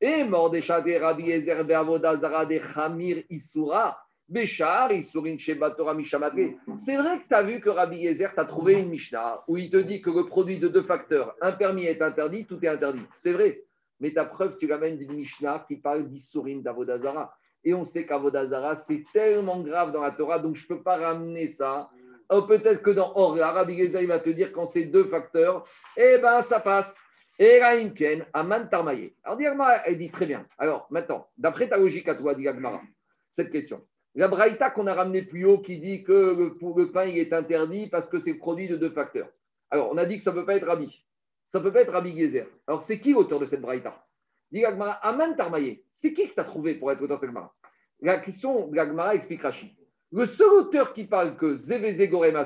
et 0.00 0.22
mort 0.22 0.50
des 0.50 0.62
chamat, 0.62 1.00
Rabbi 1.00 1.32
Ezer, 1.32 1.64
Vodazara, 1.84 2.46
des 2.46 2.60
Chamir, 2.60 3.24
Isura, 3.28 3.98
Béchar, 4.28 4.92
Isurin, 4.92 5.38
Shebatora, 5.38 5.94
Mishamatre. 5.94 6.54
C'est 6.76 6.96
vrai 6.96 7.18
que 7.20 7.28
tu 7.28 7.34
as 7.34 7.42
vu 7.42 7.60
que 7.60 7.70
Rabbi 7.70 7.96
Yezer 7.96 8.34
t'a 8.34 8.44
trouvé 8.44 8.74
une 8.74 8.90
Mishnah 8.90 9.42
où 9.48 9.56
il 9.56 9.70
te 9.70 9.78
dit 9.78 10.02
que 10.02 10.10
le 10.10 10.26
produit 10.26 10.58
de 10.58 10.68
deux 10.68 10.82
facteurs, 10.82 11.34
un 11.40 11.52
permis 11.52 11.86
est 11.86 12.02
interdit, 12.02 12.46
tout 12.46 12.62
est 12.62 12.68
interdit. 12.68 13.06
C'est 13.14 13.32
vrai. 13.32 13.62
Mais 14.00 14.12
ta 14.12 14.26
preuve, 14.26 14.58
tu 14.58 14.66
l'amènes 14.66 14.98
d'une 14.98 15.14
Mishnah 15.14 15.64
qui 15.66 15.76
parle 15.76 16.08
d'Isurin, 16.08 16.58
d'Avodazara. 16.58 17.34
Et 17.64 17.72
on 17.72 17.86
sait 17.86 18.06
qu'Avodazara, 18.06 18.76
c'est 18.76 19.02
tellement 19.12 19.60
grave 19.62 19.92
dans 19.92 20.02
la 20.02 20.12
Torah, 20.12 20.38
donc 20.38 20.56
je 20.56 20.64
ne 20.64 20.76
peux 20.76 20.82
pas 20.82 20.98
ramener 20.98 21.46
ça. 21.46 21.88
Oh, 22.28 22.42
peut-être 22.42 22.82
que 22.82 22.90
dans 22.90 23.12
Or, 23.16 23.34
Rabbi 23.36 23.74
il 23.74 24.06
va 24.06 24.20
te 24.20 24.30
dire 24.30 24.52
quand 24.52 24.66
c'est 24.66 24.84
deux 24.84 25.04
facteurs, 25.04 25.66
eh 25.96 26.18
ben 26.18 26.42
ça 26.42 26.60
passe. 26.60 27.02
Et 27.38 27.62
Raïnken, 27.62 28.26
Aman 28.34 28.68
Tarmaye. 28.68 29.14
Alors, 29.22 29.38
Diagmara, 29.38 29.86
elle 29.86 29.96
dit 29.96 30.10
très 30.10 30.26
bien. 30.26 30.44
Alors, 30.58 30.86
maintenant, 30.90 31.28
d'après 31.38 31.68
ta 31.68 31.78
logique 31.78 32.08
à 32.08 32.16
toi, 32.16 32.34
Diagmara, 32.34 32.82
cette 33.30 33.50
question. 33.50 33.80
La 34.14 34.28
Braïta 34.28 34.70
qu'on 34.70 34.86
a 34.86 34.94
ramené 34.94 35.22
plus 35.22 35.44
haut 35.44 35.58
qui 35.58 35.78
dit 35.78 36.02
que 36.02 36.52
le, 36.60 36.92
pain 36.92 37.04
il 37.04 37.18
est 37.18 37.32
interdit 37.32 37.88
parce 37.88 38.08
que 38.08 38.18
c'est 38.18 38.34
produit 38.34 38.68
de 38.68 38.76
deux 38.76 38.90
facteurs. 38.90 39.28
Alors, 39.70 39.90
on 39.92 39.98
a 39.98 40.06
dit 40.06 40.18
que 40.18 40.24
ça 40.24 40.32
ne 40.32 40.36
peut 40.36 40.46
pas 40.46 40.56
être 40.56 40.66
Rabbi. 40.66 41.04
Ça 41.44 41.58
ne 41.58 41.64
peut 41.64 41.72
pas 41.72 41.82
être 41.82 41.92
Rabbi 41.92 42.18
Gezer. 42.18 42.46
Alors, 42.66 42.82
c'est 42.82 43.00
qui 43.00 43.12
l'auteur 43.12 43.38
de 43.38 43.46
cette 43.46 43.60
Braïta? 43.60 44.04
Dit 44.50 44.64
Aman 44.64 45.36
Tarmaye, 45.36 45.82
c'est 45.92 46.12
qui 46.12 46.28
que 46.28 46.34
tu 46.34 46.40
as 46.40 46.44
trouvé 46.44 46.74
pour 46.74 46.90
être 46.90 47.02
auteur 47.02 47.18
de 47.18 47.26
cette 47.26 47.30
Gemara 47.30 47.54
La 48.00 48.18
question 48.18 48.70
la 48.72 49.14
explique 49.14 49.42
Rachid. 49.42 49.70
Le 50.10 50.26
seul 50.26 50.50
auteur 50.50 50.94
qui 50.94 51.04
parle 51.04 51.36
que 51.36 51.54
Zévézé 51.54 52.08
Gorem 52.08 52.42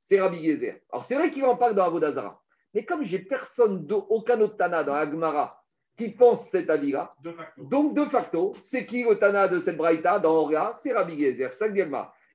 c'est 0.00 0.20
Rabbi 0.20 0.38
Yezer. 0.38 0.80
Alors 0.90 1.04
c'est 1.04 1.14
vrai 1.14 1.30
qu'il 1.30 1.44
en 1.44 1.56
parle 1.56 1.74
dans 1.74 1.84
Avodazara. 1.84 2.42
Mais 2.72 2.84
comme 2.84 3.04
j'ai 3.04 3.18
personne, 3.18 3.86
aucun 3.90 4.40
autre 4.40 4.56
Tana 4.56 4.84
dans 4.84 4.94
Agmara 4.94 5.63
qui 5.96 6.10
pense 6.10 6.48
cet 6.48 6.70
avis-là, 6.70 7.14
donc 7.56 7.94
de 7.94 8.04
facto, 8.06 8.54
c'est 8.60 8.84
qui 8.84 9.04
le 9.04 9.18
Tana 9.18 9.48
de 9.48 9.60
cette 9.60 9.76
Braïta 9.76 10.18
dans 10.18 10.32
Orga 10.32 10.72
C'est 10.74 10.92
Rabbi 10.92 11.14
Yezer. 11.14 11.52
C'est 11.52 11.72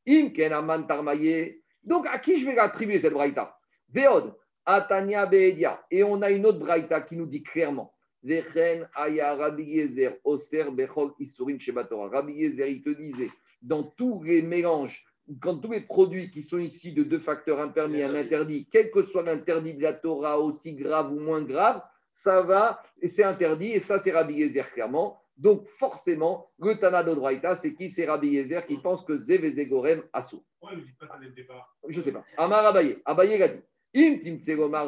Imken 0.07 0.53
Aman 0.53 0.87
Tarmaye. 0.87 1.61
Donc 1.83 2.07
à 2.07 2.19
qui 2.19 2.39
je 2.39 2.45
vais 2.45 2.57
attribuer 2.57 2.99
cette 2.99 3.13
Braïta? 3.13 3.57
Veod, 3.93 4.33
Atania 4.65 5.25
Beedia. 5.25 5.83
Et 5.91 6.03
on 6.03 6.21
a 6.21 6.31
une 6.31 6.45
autre 6.45 6.59
Braïta 6.59 7.01
qui 7.01 7.17
nous 7.17 7.25
dit 7.25 7.43
clairement. 7.43 7.93
Rabbi 8.23 9.63
Yezer, 9.63 10.17
Oser 10.23 10.65
Bechol 10.71 11.11
Isurin 11.19 11.57
Rabbi 12.11 12.33
il 12.33 12.81
te 12.81 12.89
disait, 12.89 13.29
dans 13.61 13.83
tous 13.83 14.23
les 14.23 14.41
mélanges, 14.41 15.05
quand 15.41 15.57
tous 15.57 15.71
les 15.71 15.81
produits 15.81 16.31
qui 16.31 16.43
sont 16.43 16.59
ici 16.59 16.91
de 16.91 17.03
deux 17.03 17.19
facteurs, 17.19 17.59
un 17.59 17.69
permis 17.69 17.99
et 17.99 18.03
un 18.03 18.15
interdit, 18.15 18.67
quel 18.71 18.89
que 18.91 19.03
soit 19.03 19.23
l'interdit 19.23 19.75
de 19.75 19.83
la 19.83 19.93
Torah, 19.93 20.39
aussi 20.39 20.73
grave 20.73 21.11
ou 21.11 21.19
moins 21.19 21.43
grave, 21.43 21.81
ça 22.19 22.41
va, 22.41 22.83
et 23.01 23.07
c'est 23.07 23.23
interdit, 23.23 23.71
et 23.71 23.79
ça 23.79 23.97
c'est 23.97 24.11
Rabbi 24.11 24.33
Yezer 24.33 24.73
clairement. 24.73 25.21
Donc 25.37 25.65
forcément, 25.79 26.49
le 26.59 26.75
Tana 26.75 27.01
de 27.01 27.15
c'est 27.55 27.73
qui? 27.73 27.89
C'est 27.89 28.05
Rabbi 28.05 28.27
Yezer 28.27 28.67
qui 28.67 28.75
pense 28.77 29.05
que 29.05 29.15
Zevezegorem 29.15 30.03
Asso. 30.11 30.43
Je 31.87 31.99
ne 31.99 32.03
sais 32.03 32.11
pas. 32.11 32.25
Amar 32.37 32.65
Abaye. 32.65 32.97
Abaye 33.05 33.37
l'a 33.37 33.47
dit. 33.47 33.61
Im 33.95 34.19
Tim 34.19 34.37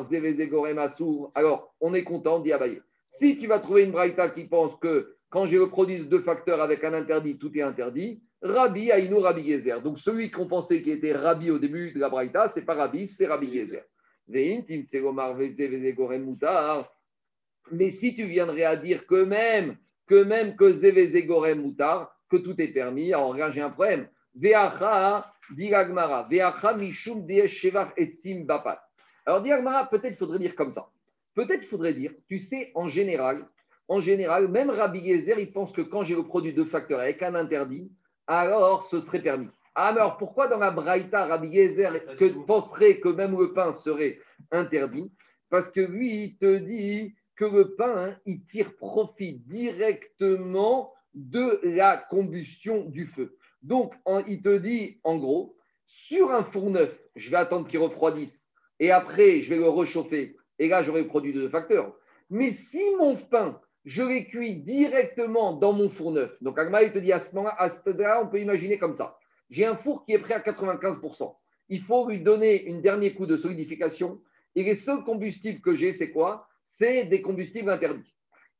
Zevezegorem 0.03 0.77
Assou. 0.77 1.31
Alors, 1.33 1.73
on 1.79 1.93
est 1.93 2.03
content, 2.03 2.41
dit 2.41 2.51
Abaye. 2.51 2.81
Si 3.07 3.39
tu 3.39 3.47
vas 3.47 3.61
trouver 3.61 3.85
une 3.85 3.91
braïta 3.91 4.29
qui 4.29 4.49
pense 4.49 4.75
que 4.75 5.15
quand 5.29 5.45
j'ai 5.45 5.57
le 5.57 5.69
produit 5.69 5.99
de 5.99 6.03
deux 6.03 6.23
facteurs 6.23 6.61
avec 6.61 6.83
un 6.83 6.93
interdit, 6.93 7.37
tout 7.37 7.57
est 7.57 7.61
interdit, 7.61 8.21
Rabbi 8.41 8.91
Aïnou 8.91 9.21
Rabbi 9.21 9.43
Yezer. 9.43 9.81
Donc 9.81 9.99
celui 9.99 10.29
qu'on 10.31 10.47
pensait 10.47 10.81
qui 10.81 10.91
était 10.91 11.13
Rabbi 11.13 11.49
au 11.49 11.59
début 11.59 11.93
de 11.93 11.99
la 12.01 12.09
braïta, 12.09 12.49
c'est 12.49 12.65
pas 12.65 12.73
Rabbi, 12.73 13.07
c'est 13.07 13.27
Rabbi 13.27 13.47
Yezer. 13.47 13.85
Mais 17.71 17.89
si 17.89 18.15
tu 18.15 18.23
viendrais 18.23 18.63
à 18.63 18.75
dire 18.75 19.05
que 19.07 19.23
même 19.23 19.77
que 20.07 20.23
même 20.23 20.55
que 20.55 20.73
Zevezegorem 20.73 21.61
Moutar, 21.61 22.13
que 22.29 22.37
tout 22.37 22.59
est 22.61 22.73
permis, 22.73 23.13
alors 23.13 23.31
regarde, 23.31 23.53
j'ai 23.53 23.61
un 23.61 23.69
problème. 23.69 24.07
Mishum 26.77 27.27
etzim 27.97 28.45
bapat. 28.45 28.81
Alors 29.25 29.41
diragmara, 29.41 29.89
peut-être 29.89 30.17
faudrait 30.17 30.39
dire 30.39 30.55
comme 30.55 30.71
ça. 30.71 30.89
Peut-être 31.33 31.65
faudrait 31.65 31.93
dire, 31.93 32.11
tu 32.27 32.39
sais, 32.39 32.71
en 32.75 32.89
général, 32.89 33.47
en 33.87 34.01
général, 34.01 34.47
même 34.49 34.69
Rabbi 34.69 34.99
Yezer, 34.99 35.39
il 35.39 35.51
pense 35.51 35.71
que 35.71 35.81
quand 35.81 36.03
j'ai 36.03 36.15
le 36.15 36.23
produit 36.23 36.53
de 36.53 36.63
facteur 36.63 36.99
avec 36.99 37.21
un 37.23 37.35
interdit, 37.35 37.91
alors 38.27 38.83
ce 38.83 38.99
serait 38.99 39.21
permis. 39.21 39.49
Ah, 39.75 39.87
alors 39.87 40.17
pourquoi 40.17 40.47
dans 40.47 40.57
la 40.59 40.71
Braïta, 40.71 41.25
Rabbi 41.25 41.47
Yezer 41.47 42.15
que, 42.17 42.45
penserait 42.45 42.99
que 42.99 43.09
même 43.09 43.37
le 43.37 43.53
pain 43.53 43.71
serait 43.71 44.19
interdit? 44.51 45.11
Parce 45.49 45.71
que 45.71 45.81
lui, 45.81 46.23
il 46.23 46.37
te 46.37 46.57
dit 46.57 47.15
le 47.45 47.75
pain, 47.75 48.09
hein, 48.09 48.17
il 48.25 48.45
tire 48.45 48.75
profit 48.75 49.39
directement 49.47 50.93
de 51.13 51.59
la 51.63 51.97
combustion 51.97 52.85
du 52.85 53.07
feu. 53.07 53.37
Donc, 53.61 53.93
il 54.27 54.41
te 54.41 54.57
dit, 54.57 54.99
en 55.03 55.17
gros, 55.17 55.55
sur 55.85 56.31
un 56.31 56.43
four 56.43 56.69
neuf, 56.69 56.97
je 57.15 57.29
vais 57.29 57.37
attendre 57.37 57.67
qu'il 57.67 57.79
refroidisse 57.79 58.53
et 58.79 58.91
après, 58.91 59.41
je 59.41 59.49
vais 59.49 59.57
le 59.57 59.69
réchauffer. 59.69 60.35
Et 60.57 60.67
là, 60.67 60.83
j'aurai 60.83 61.01
le 61.01 61.07
produit 61.07 61.33
de 61.33 61.41
deux 61.41 61.49
facteurs. 61.49 61.95
Mais 62.29 62.49
si 62.49 62.81
mon 62.97 63.15
pain, 63.15 63.59
je 63.83 64.03
l'ai 64.03 64.25
cuit 64.25 64.55
directement 64.55 65.53
dans 65.53 65.73
mon 65.73 65.89
four 65.89 66.11
neuf, 66.11 66.35
donc 66.41 66.57
Agma, 66.57 66.83
il 66.83 66.93
te 66.93 66.99
dit 66.99 67.11
à 67.11 67.19
ce 67.19 67.35
moment-là, 67.35 68.21
on 68.23 68.27
peut 68.27 68.39
imaginer 68.39 68.79
comme 68.79 68.93
ça. 68.93 69.17
J'ai 69.49 69.65
un 69.65 69.75
four 69.75 70.05
qui 70.05 70.13
est 70.13 70.19
prêt 70.19 70.35
à 70.35 70.39
95%. 70.39 71.35
Il 71.69 71.81
faut 71.81 72.07
lui 72.07 72.19
donner 72.19 72.71
un 72.71 72.79
dernier 72.79 73.13
coup 73.13 73.25
de 73.25 73.37
solidification. 73.37 74.21
Et 74.55 74.63
les 74.63 74.75
seuls 74.75 75.03
combustibles 75.03 75.61
que 75.61 75.75
j'ai, 75.75 75.93
c'est 75.93 76.11
quoi? 76.11 76.47
C'est 76.63 77.05
des 77.05 77.21
combustibles 77.21 77.69
interdits. 77.69 78.13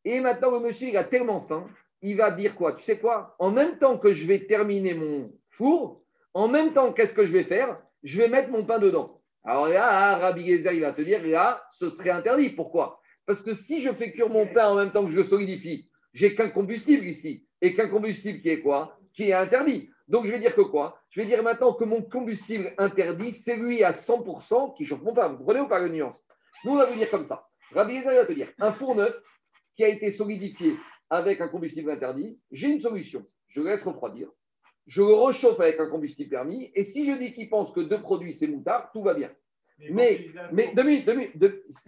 Et 0.04 0.20
maintenant, 0.20 0.52
le 0.52 0.60
monsieur, 0.60 0.90
il 0.90 0.98
a 0.98 1.04
tellement 1.04 1.42
faim, 1.42 1.68
il 2.02 2.18
va 2.18 2.32
dire 2.32 2.56
quoi? 2.56 2.74
Tu 2.74 2.84
sais 2.84 2.98
quoi? 2.98 3.36
En 3.40 3.52
même 3.52 3.78
temps 3.78 3.98
que 3.98 4.14
je 4.14 4.26
vais 4.26 4.46
terminer 4.46 4.94
mon 4.94 5.32
four, 5.50 6.04
en 6.34 6.48
même 6.48 6.74
temps, 6.74 6.94
qu'est-ce 6.94 7.14
que 7.14 7.26
je 7.26 7.32
vais 7.32 7.44
faire? 7.44 7.80
Je 8.04 8.22
vais 8.22 8.28
mettre 8.28 8.50
mon 8.50 8.66
pain 8.66 8.80
dedans. 8.80 9.22
Alors 9.44 9.68
là, 9.68 10.18
Rabbi 10.18 10.46
Gezer, 10.46 10.74
il 10.74 10.82
va 10.82 10.94
te 10.94 11.02
dire, 11.02 11.26
là, 11.26 11.64
ce 11.72 11.90
serait 11.90 12.10
interdit. 12.10 12.50
Pourquoi? 12.50 13.00
Parce 13.26 13.44
que 13.44 13.54
si 13.54 13.82
je 13.82 13.92
fais 13.92 14.12
cuire 14.12 14.30
mon 14.30 14.48
pain 14.48 14.70
en 14.70 14.76
même 14.76 14.92
temps 14.92 15.06
que 15.06 15.12
je 15.12 15.18
le 15.18 15.24
solidifie, 15.24 15.90
j'ai 16.14 16.36
qu'un 16.36 16.50
combustible 16.50 17.06
ici. 17.06 17.46
Et 17.62 17.76
qu'un 17.76 17.90
combustible 17.90 18.42
qui 18.42 18.50
est 18.50 18.62
quoi? 18.62 18.98
Qui 19.14 19.30
est 19.30 19.34
interdit. 19.34 19.90
Donc 20.08 20.26
je 20.26 20.32
vais 20.32 20.40
dire 20.40 20.56
que 20.56 20.62
quoi? 20.62 21.00
Je 21.10 21.22
vais 21.22 21.28
dire 21.28 21.44
maintenant 21.44 21.74
que 21.74 21.84
mon 21.84 22.02
combustible 22.02 22.74
interdit, 22.78 23.34
c'est 23.34 23.56
lui 23.56 23.84
à 23.84 23.92
100% 23.92 24.76
qui 24.76 24.86
chauffe 24.86 25.02
mon 25.02 25.14
pain. 25.14 25.30
Vous 25.30 25.38
comprenez 25.38 25.60
ou 25.60 25.68
pas 25.68 25.80
la 25.80 25.90
nuance? 25.90 26.26
Nous, 26.66 26.72
on 26.72 26.76
va 26.76 26.86
vous 26.86 26.96
dire 26.96 27.10
comme 27.10 27.26
ça. 27.26 27.48
Rabbi 27.74 27.98
Gezer 27.98 28.16
va 28.16 28.26
te 28.26 28.34
dire, 28.34 28.50
un 28.60 28.74
four 28.74 28.96
neuf 28.96 29.16
qui 29.76 29.84
a 29.84 29.88
été 29.88 30.12
solidifié 30.12 30.76
avec 31.10 31.42
un 31.42 31.48
combustible 31.48 31.92
interdit, 31.92 32.40
j'ai 32.52 32.70
une 32.70 32.80
solution. 32.80 33.26
Je 33.48 33.62
le 33.62 33.70
laisse 33.70 33.84
refroidir. 33.84 34.30
Je 34.88 35.02
le 35.02 35.14
réchauffe 35.14 35.60
avec 35.60 35.80
un 35.80 35.90
combustible 35.90 36.30
permis. 36.30 36.72
Et 36.76 36.84
si 36.84 37.06
je 37.06 37.18
dis 37.18 37.34
qu'il 37.34 37.50
pense 37.50 37.72
que 37.72 37.82
deux 37.82 38.02
produits, 38.02 38.34
c'est 38.34 38.48
moutard, 38.48 38.92
tout 38.92 39.04
va 39.04 39.14
bien. 39.14 39.30
Mais, 39.90 40.28
mais, 40.52 40.74
deux 40.76 40.84
minutes, 40.84 41.06
deux 41.06 41.16
minutes, 41.16 41.36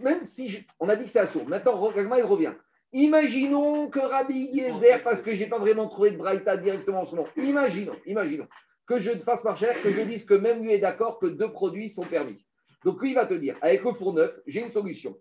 même 0.00 0.22
si 0.24 0.64
on 0.80 0.88
a 0.88 0.96
dit 0.96 1.04
que 1.04 1.10
c'est 1.10 1.26
sourd, 1.26 1.46
maintenant, 1.48 1.90
il 1.94 2.24
revient. 2.24 2.54
Imaginons 2.92 3.88
que 3.88 4.00
Rabbi 4.00 4.50
Yezer, 4.52 5.02
parce 5.02 5.20
que 5.20 5.34
je 5.34 5.44
n'ai 5.44 5.48
pas 5.48 5.58
vraiment 5.58 5.88
trouvé 5.88 6.10
de 6.12 6.16
Braïta 6.16 6.56
directement 6.56 7.02
en 7.02 7.06
ce 7.06 7.14
moment, 7.14 7.28
imaginons, 7.36 7.96
imaginons 8.06 8.46
que 8.86 9.00
je 9.00 9.10
fasse 9.18 9.44
marcher, 9.44 9.72
que 9.82 9.90
je 9.90 10.00
dise 10.02 10.24
que 10.24 10.34
même 10.34 10.62
lui 10.62 10.72
est 10.72 10.78
d'accord 10.78 11.18
que 11.18 11.26
deux 11.26 11.50
produits 11.50 11.88
sont 11.88 12.04
permis. 12.04 12.44
Donc 12.84 13.00
lui, 13.00 13.10
il 13.10 13.14
va 13.14 13.26
te 13.26 13.34
dire, 13.34 13.56
avec 13.62 13.82
le 13.82 13.94
four 13.94 14.12
neuf, 14.12 14.32
j'ai 14.46 14.62
une 14.62 14.72
solution. 14.72 15.16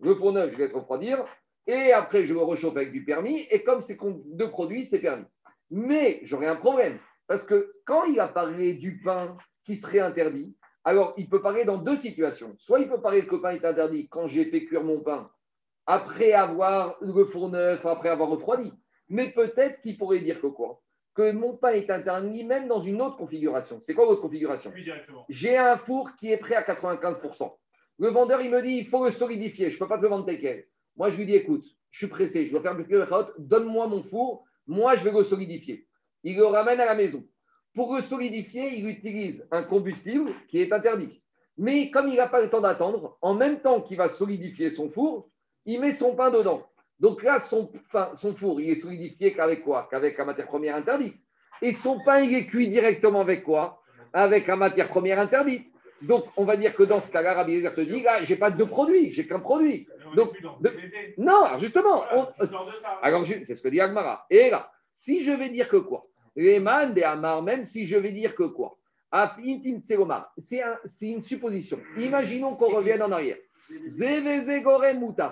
Le 0.00 0.14
four 0.14 0.32
neuf, 0.32 0.52
je 0.52 0.58
laisse 0.58 0.72
refroidir. 0.72 1.24
Et 1.66 1.92
après, 1.92 2.24
je 2.24 2.32
le 2.32 2.42
réchauffe 2.42 2.76
avec 2.76 2.92
du 2.92 3.04
permis. 3.04 3.46
Et 3.50 3.62
comme 3.62 3.82
c'est 3.82 3.98
deux 4.26 4.50
produits, 4.50 4.86
c'est 4.86 5.00
permis. 5.00 5.26
Mais 5.70 6.20
j'aurais 6.22 6.46
un 6.46 6.56
problème. 6.56 6.98
Parce 7.26 7.44
que 7.44 7.74
quand 7.84 8.04
il 8.04 8.18
a 8.20 8.28
parlé 8.28 8.74
du 8.74 9.00
pain 9.00 9.36
qui 9.64 9.76
serait 9.76 10.00
interdit, 10.00 10.56
alors 10.84 11.12
il 11.18 11.28
peut 11.28 11.42
parler 11.42 11.64
dans 11.64 11.76
deux 11.76 11.96
situations. 11.96 12.54
Soit 12.58 12.80
il 12.80 12.88
peut 12.88 13.02
parler 13.02 13.26
que 13.26 13.34
le 13.34 13.42
pain 13.42 13.50
est 13.50 13.64
interdit 13.64 14.08
quand 14.08 14.28
j'ai 14.28 14.46
fait 14.46 14.64
cuire 14.64 14.82
mon 14.82 15.02
pain 15.02 15.30
après 15.86 16.32
avoir 16.32 16.96
le 17.00 17.24
four 17.24 17.50
neuf, 17.50 17.84
après 17.84 18.10
avoir 18.10 18.28
refroidi. 18.28 18.72
Mais 19.08 19.30
peut-être 19.30 19.80
qu'il 19.80 19.96
pourrait 19.96 20.20
dire 20.20 20.40
que 20.40 20.46
quoi? 20.46 20.82
Que 21.14 21.32
mon 21.32 21.56
pain 21.56 21.70
est 21.70 21.90
interdit 21.90 22.44
même 22.44 22.68
dans 22.68 22.82
une 22.82 23.00
autre 23.02 23.16
configuration. 23.16 23.78
C'est 23.80 23.94
quoi 23.94 24.06
votre 24.06 24.20
configuration? 24.20 24.70
J'ai 25.28 25.56
un 25.56 25.76
four 25.76 26.14
qui 26.16 26.30
est 26.30 26.36
prêt 26.36 26.54
à 26.54 26.62
95%. 26.62 27.54
Le 27.98 28.08
vendeur, 28.08 28.40
il 28.40 28.50
me 28.50 28.62
dit, 28.62 28.78
il 28.78 28.86
faut 28.86 29.04
le 29.04 29.10
solidifier. 29.10 29.70
Je 29.70 29.76
ne 29.76 29.78
peux 29.80 29.88
pas 29.88 29.98
te 29.98 30.02
le 30.02 30.08
vendre 30.08 30.26
tel. 30.26 30.64
Moi, 30.96 31.10
je 31.10 31.16
lui 31.16 31.26
dis, 31.26 31.34
écoute, 31.34 31.64
je 31.90 31.98
suis 31.98 32.06
pressé, 32.08 32.46
je 32.46 32.52
dois 32.52 32.62
faire 32.62 32.74
le 32.74 32.86
donne-moi 33.38 33.86
mon 33.88 34.02
four, 34.02 34.44
moi, 34.66 34.96
je 34.96 35.04
vais 35.04 35.12
le 35.12 35.24
solidifier. 35.24 35.86
Il 36.22 36.36
le 36.36 36.46
ramène 36.46 36.80
à 36.80 36.86
la 36.86 36.94
maison. 36.94 37.24
Pour 37.74 37.94
le 37.94 38.02
solidifier, 38.02 38.76
il 38.76 38.88
utilise 38.88 39.46
un 39.50 39.62
combustible 39.62 40.30
qui 40.48 40.60
est 40.60 40.72
interdit. 40.72 41.22
Mais 41.56 41.90
comme 41.90 42.08
il 42.08 42.16
n'a 42.16 42.28
pas 42.28 42.42
le 42.42 42.50
temps 42.50 42.60
d'attendre, 42.60 43.18
en 43.20 43.34
même 43.34 43.60
temps 43.60 43.80
qu'il 43.80 43.96
va 43.96 44.08
solidifier 44.08 44.70
son 44.70 44.90
four, 44.90 45.28
il 45.64 45.80
met 45.80 45.92
son 45.92 46.14
pain 46.14 46.30
dedans. 46.30 46.66
Donc 47.00 47.22
là, 47.22 47.38
son, 47.38 47.70
son 48.14 48.34
four, 48.34 48.60
il 48.60 48.70
est 48.70 48.74
solidifié 48.74 49.32
qu'avec 49.32 49.62
quoi? 49.64 49.88
Qu'avec 49.90 50.18
la 50.18 50.24
matière 50.24 50.46
première 50.46 50.76
interdite. 50.76 51.16
Et 51.62 51.72
son 51.72 51.98
pain, 52.04 52.20
il 52.20 52.34
est 52.34 52.46
cuit 52.46 52.68
directement 52.68 53.20
avec 53.20 53.44
quoi? 53.44 53.82
Avec 54.12 54.46
la 54.46 54.56
matière 54.56 54.88
première 54.88 55.18
interdite. 55.18 55.66
Donc, 56.02 56.26
on 56.36 56.44
va 56.44 56.56
dire 56.56 56.74
que 56.74 56.84
dans 56.84 57.00
ce 57.00 57.10
cas-là, 57.10 57.34
Rabbi 57.34 57.62
te 57.62 57.80
dit, 57.80 58.02
là, 58.02 58.24
j'ai 58.24 58.36
pas 58.36 58.50
deux 58.50 58.66
produits, 58.66 59.12
j'ai 59.12 59.26
qu'un 59.26 59.40
produit. 59.40 59.88
Donc, 60.14 60.32
non, 61.16 61.58
justement. 61.58 62.04
alors, 63.02 63.26
c'est 63.26 63.56
ce 63.56 63.62
que 63.62 63.68
dit 63.68 63.80
Agmara. 63.80 64.26
Et 64.30 64.50
là, 64.50 64.70
si 64.90 65.24
je 65.24 65.32
vais 65.32 65.50
dire 65.50 65.68
que 65.68 65.76
quoi? 65.76 66.06
Les 66.36 66.60
man 66.60 66.94
de 66.94 67.02
Amar, 67.02 67.42
même 67.42 67.64
si 67.64 67.86
je 67.86 67.96
vais 67.96 68.12
dire 68.12 68.34
que 68.34 68.44
quoi? 68.44 68.78
C'est 70.38 70.62
une 71.02 71.22
supposition. 71.22 71.80
Imaginons 71.96 72.54
qu'on 72.54 72.74
revienne 72.74 73.02
en 73.02 73.10
arrière. 73.10 73.38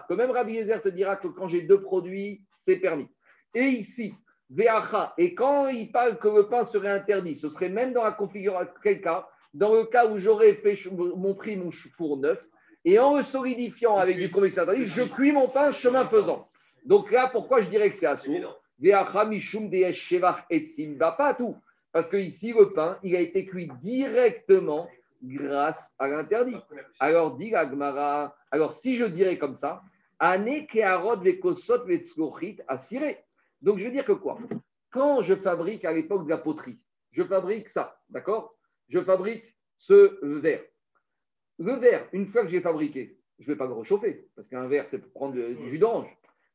que 0.09 0.14
même 0.14 0.31
Rabbi 0.31 0.55
Yezer 0.55 0.83
te 0.83 0.88
dira 0.88 1.16
que 1.16 1.29
quand 1.29 1.48
j'ai 1.48 1.62
deux 1.62 1.81
produits, 1.81 2.42
c'est 2.50 2.76
permis. 2.76 3.09
Et 3.55 3.64
ici, 3.64 4.14
Veacha, 4.50 5.14
et 5.18 5.35
quand 5.35 5.68
il 5.68 5.90
parle 5.90 6.18
que 6.18 6.29
le 6.29 6.48
pain 6.48 6.64
serait 6.64 6.90
interdit, 6.90 7.37
ce 7.37 7.48
serait 7.50 7.68
même 7.68 7.92
dans 7.92 8.05
la 8.05 8.12
configuration, 8.12 8.72
quel 8.83 9.00
cas? 9.00 9.29
Dans 9.57 9.75
le 9.75 9.85
cas 9.85 10.07
où 10.07 10.19
j'aurais 10.19 10.55
fait 10.55 10.79
mon 10.90 11.35
prix 11.35 11.57
mon 11.57 11.71
four 11.71 12.19
neuf, 12.19 12.38
et 12.85 12.99
en 12.99 13.16
le 13.16 13.23
solidifiant 13.23 13.97
avec 13.97 14.19
du 14.19 14.31
commissaire 14.31 14.66
je 14.75 15.03
cuis 15.03 15.33
mon 15.33 15.49
pain 15.49 15.73
chemin 15.73 16.07
faisant. 16.07 16.49
Donc 16.85 17.11
là, 17.11 17.29
pourquoi 17.33 17.62
je 17.62 17.71
dirais 17.71 17.90
que 17.90 17.97
c'est 17.97 18.07
assourd 18.07 18.61
pas 21.12 21.35
tout. 21.35 21.57
Parce 21.92 22.09
que 22.09 22.16
ici, 22.19 22.53
le 22.53 22.73
pain, 22.73 22.99
il 23.03 23.16
a 23.16 23.21
été 23.21 23.47
cuit 23.47 23.71
directement 23.83 24.87
grâce 25.23 25.95
à 25.99 26.09
l'interdit. 26.09 26.57
Alors, 27.01 27.37
dit 27.37 27.55
Agmara, 27.55 28.37
alors 28.51 28.75
si 28.75 28.97
je 28.97 29.07
dirais 29.07 29.38
comme 29.38 29.55
ça, 29.55 29.83
Donc, 33.62 33.79
je 33.79 33.85
veux 33.85 33.90
dire 33.90 34.05
que 34.05 34.12
quoi? 34.12 34.38
Quand 34.90 35.23
je 35.23 35.35
fabrique 35.35 35.87
à 35.87 35.92
l'époque 35.92 36.25
de 36.25 36.31
la 36.31 36.38
poterie, 36.38 36.79
je 37.12 37.23
fabrique 37.25 37.71
ça, 37.71 37.99
d'accord? 38.11 38.56
Je 38.88 39.01
fabrique 39.01 39.44
ce 39.77 40.18
verre. 40.40 40.62
Le 41.59 41.75
verre, 41.75 42.09
une 42.12 42.27
fois 42.27 42.44
que 42.44 42.51
j'ai 42.51 42.61
fabriqué, 42.61 43.18
je 43.38 43.51
ne 43.51 43.55
vais 43.55 43.59
pas 43.59 43.66
le 43.66 43.72
réchauffer, 43.72 44.29
parce 44.35 44.49
qu'un 44.49 44.68
verre, 44.68 44.88
c'est 44.88 45.01
pour 45.01 45.12
prendre 45.12 45.35
du 45.35 45.70
jus 45.70 45.79
d'orange. 45.79 46.09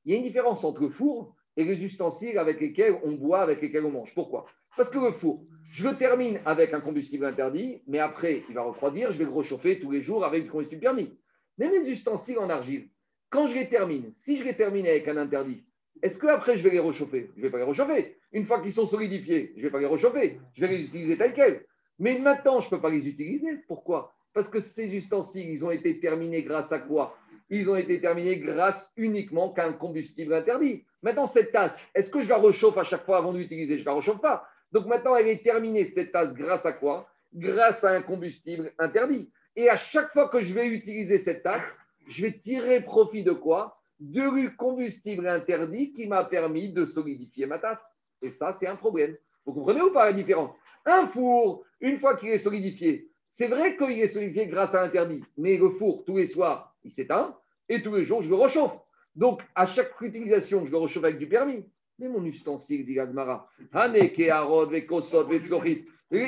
Il 0.05 0.11
y 0.11 0.15
a 0.15 0.17
une 0.17 0.25
différence 0.25 0.63
entre 0.63 0.83
le 0.83 0.89
four 0.89 1.35
et 1.57 1.63
les 1.63 1.83
ustensiles 1.83 2.37
avec 2.37 2.59
lesquels 2.59 2.97
on 3.03 3.11
boit, 3.13 3.41
avec 3.41 3.61
lesquels 3.61 3.85
on 3.85 3.91
mange. 3.91 4.13
Pourquoi? 4.15 4.45
Parce 4.75 4.89
que 4.89 4.99
le 4.99 5.11
four, 5.11 5.43
je 5.71 5.87
le 5.87 5.97
termine 5.97 6.39
avec 6.45 6.73
un 6.73 6.81
combustible 6.81 7.25
interdit, 7.25 7.81
mais 7.87 7.99
après, 7.99 8.43
il 8.47 8.55
va 8.55 8.63
refroidir, 8.63 9.11
je 9.11 9.17
vais 9.17 9.25
le 9.25 9.31
réchauffer 9.31 9.79
tous 9.79 9.91
les 9.91 10.01
jours 10.01 10.25
avec 10.25 10.43
du 10.43 10.49
combustible 10.49 10.81
permis. 10.81 11.17
Mais 11.57 11.69
mes 11.69 11.87
ustensiles 11.87 12.39
en 12.39 12.49
argile, 12.49 12.89
quand 13.29 13.47
je 13.47 13.55
les 13.55 13.69
termine, 13.69 14.13
si 14.17 14.37
je 14.37 14.43
les 14.43 14.55
termine 14.55 14.87
avec 14.87 15.07
un 15.07 15.17
interdit, 15.17 15.63
est-ce 16.01 16.17
que 16.17 16.27
après 16.27 16.57
je 16.57 16.63
vais 16.63 16.71
les 16.71 16.79
réchauffer? 16.79 17.29
Je 17.35 17.41
ne 17.41 17.45
vais 17.45 17.51
pas 17.51 17.59
les 17.59 17.63
réchauffer. 17.63 18.17
Une 18.31 18.45
fois 18.45 18.61
qu'ils 18.61 18.73
sont 18.73 18.87
solidifiés, 18.87 19.53
je 19.55 19.59
ne 19.59 19.65
vais 19.65 19.71
pas 19.71 19.79
les 19.79 19.85
réchauffer. 19.85 20.39
Je 20.53 20.61
vais 20.61 20.77
les 20.77 20.83
utiliser 20.85 21.17
tels 21.17 21.33
quels. 21.33 21.65
Mais 22.01 22.17
maintenant, 22.17 22.59
je 22.59 22.65
ne 22.65 22.69
peux 22.71 22.81
pas 22.81 22.89
les 22.89 23.07
utiliser. 23.07 23.57
Pourquoi? 23.67 24.11
Parce 24.33 24.47
que 24.47 24.59
ces 24.59 24.91
ustensiles, 24.95 25.47
ils 25.47 25.63
ont 25.63 25.69
été 25.69 25.99
terminés 25.99 26.41
grâce 26.41 26.71
à 26.71 26.79
quoi? 26.79 27.15
Ils 27.51 27.69
ont 27.69 27.75
été 27.75 28.01
terminés 28.01 28.39
grâce 28.39 28.91
uniquement 28.97 29.53
qu'à 29.53 29.67
un 29.67 29.73
combustible 29.73 30.33
interdit. 30.33 30.83
Maintenant, 31.03 31.27
cette 31.27 31.51
tasse, 31.51 31.79
est-ce 31.93 32.09
que 32.09 32.23
je 32.23 32.29
la 32.29 32.39
réchauffe 32.39 32.77
à 32.79 32.83
chaque 32.83 33.05
fois 33.05 33.19
avant 33.19 33.33
de 33.33 33.37
l'utiliser? 33.37 33.75
Je 33.75 33.81
ne 33.81 33.85
la 33.85 33.93
réchauffe 33.93 34.19
pas. 34.19 34.47
Donc 34.71 34.87
maintenant, 34.87 35.15
elle 35.15 35.27
est 35.27 35.43
terminée, 35.43 35.85
cette 35.93 36.11
tasse, 36.11 36.33
grâce 36.33 36.65
à 36.65 36.73
quoi? 36.73 37.07
Grâce 37.35 37.83
à 37.83 37.91
un 37.91 38.01
combustible 38.01 38.73
interdit. 38.79 39.29
Et 39.55 39.69
à 39.69 39.75
chaque 39.75 40.11
fois 40.11 40.27
que 40.27 40.41
je 40.41 40.55
vais 40.55 40.69
utiliser 40.69 41.19
cette 41.19 41.43
tasse, 41.43 41.77
je 42.07 42.23
vais 42.25 42.33
tirer 42.33 42.81
profit 42.81 43.23
de 43.23 43.33
quoi? 43.33 43.79
De 43.99 44.47
combustible 44.55 45.27
interdit 45.27 45.93
qui 45.93 46.07
m'a 46.07 46.23
permis 46.23 46.73
de 46.73 46.85
solidifier 46.85 47.45
ma 47.45 47.59
tasse. 47.59 47.77
Et 48.23 48.31
ça, 48.31 48.53
c'est 48.53 48.65
un 48.65 48.75
problème. 48.75 49.15
Vous 49.51 49.59
comprenez 49.59 49.81
ou 49.81 49.91
pas 49.91 50.05
la 50.05 50.13
différence? 50.13 50.53
Un 50.85 51.07
four, 51.07 51.65
une 51.81 51.99
fois 51.99 52.15
qu'il 52.15 52.29
est 52.29 52.37
solidifié, 52.37 53.09
c'est 53.27 53.47
vrai 53.47 53.75
qu'il 53.75 53.99
est 53.99 54.07
solidifié 54.07 54.47
grâce 54.47 54.73
à 54.73 54.83
l'interdit, 54.83 55.21
mais 55.37 55.57
le 55.57 55.69
four, 55.71 56.05
tous 56.05 56.15
les 56.17 56.25
soirs, 56.25 56.73
il 56.85 56.91
s'éteint, 56.91 57.37
et 57.67 57.81
tous 57.83 57.93
les 57.93 58.05
jours, 58.05 58.21
je 58.21 58.29
le 58.29 58.35
réchauffe. 58.35 58.71
Donc, 59.13 59.41
à 59.55 59.65
chaque 59.65 59.99
utilisation, 59.99 60.65
je 60.65 60.71
le 60.71 60.77
réchauffe 60.77 61.03
avec 61.03 61.17
du 61.17 61.27
permis. 61.27 61.65
Mais 61.99 62.07
mon 62.07 62.23
ustensile, 62.23 62.85
dit 62.85 62.97
Agmara, 62.97 63.49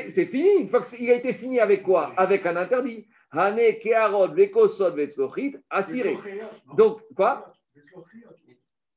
c'est 0.10 0.26
fini. 0.26 0.50
Une 0.60 0.70
fois 0.70 0.82
qu'il 0.84 1.10
a 1.10 1.16
été 1.16 1.34
fini 1.34 1.62
avec 1.62 1.84
quoi? 1.84 2.14
Avec 2.18 2.46
un 2.46 2.58
interdit. 2.58 3.08
Donc, 6.78 7.02
quoi? 7.16 7.54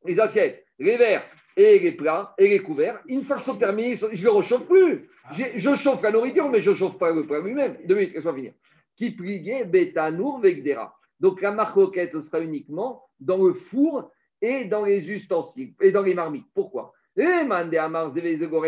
Les 0.06 0.20
assiettes, 0.20 0.64
les 0.78 0.96
verres, 0.96 1.24
et 1.56 1.78
les 1.78 1.92
plats 1.92 2.34
et 2.38 2.48
les 2.48 2.60
couverts. 2.60 3.00
Une 3.06 3.22
fois 3.24 3.36
qu'ils 3.36 3.46
sont 3.46 3.56
terminés, 3.56 3.94
je 3.94 4.06
ne 4.06 4.10
les 4.10 4.28
rechauffe 4.28 4.66
plus. 4.66 5.08
Je 5.32 5.74
chauffe 5.76 6.02
la 6.02 6.12
nourriture, 6.12 6.48
mais 6.50 6.60
je 6.60 6.70
ne 6.70 6.76
chauffe 6.76 6.98
pas 6.98 7.12
le 7.12 7.26
plat 7.26 7.40
lui-même. 7.40 7.76
Deux 7.86 7.94
minutes, 7.94 8.14
laisse-moi 8.14 8.34
finir. 8.34 8.52
Qui 8.96 9.10
pliait 9.10 9.64
betanour 9.64 10.40
vegdera. 10.40 10.94
Donc 11.18 11.40
la 11.40 11.50
marque 11.50 11.78
ce 12.12 12.20
sera 12.20 12.40
uniquement 12.40 13.02
dans 13.20 13.42
le 13.42 13.54
four 13.54 14.10
et 14.42 14.64
dans 14.64 14.84
les 14.84 15.10
ustensiles 15.10 15.72
et 15.80 15.90
dans 15.90 16.02
les 16.02 16.14
marmites. 16.14 16.46
Pourquoi? 16.54 16.92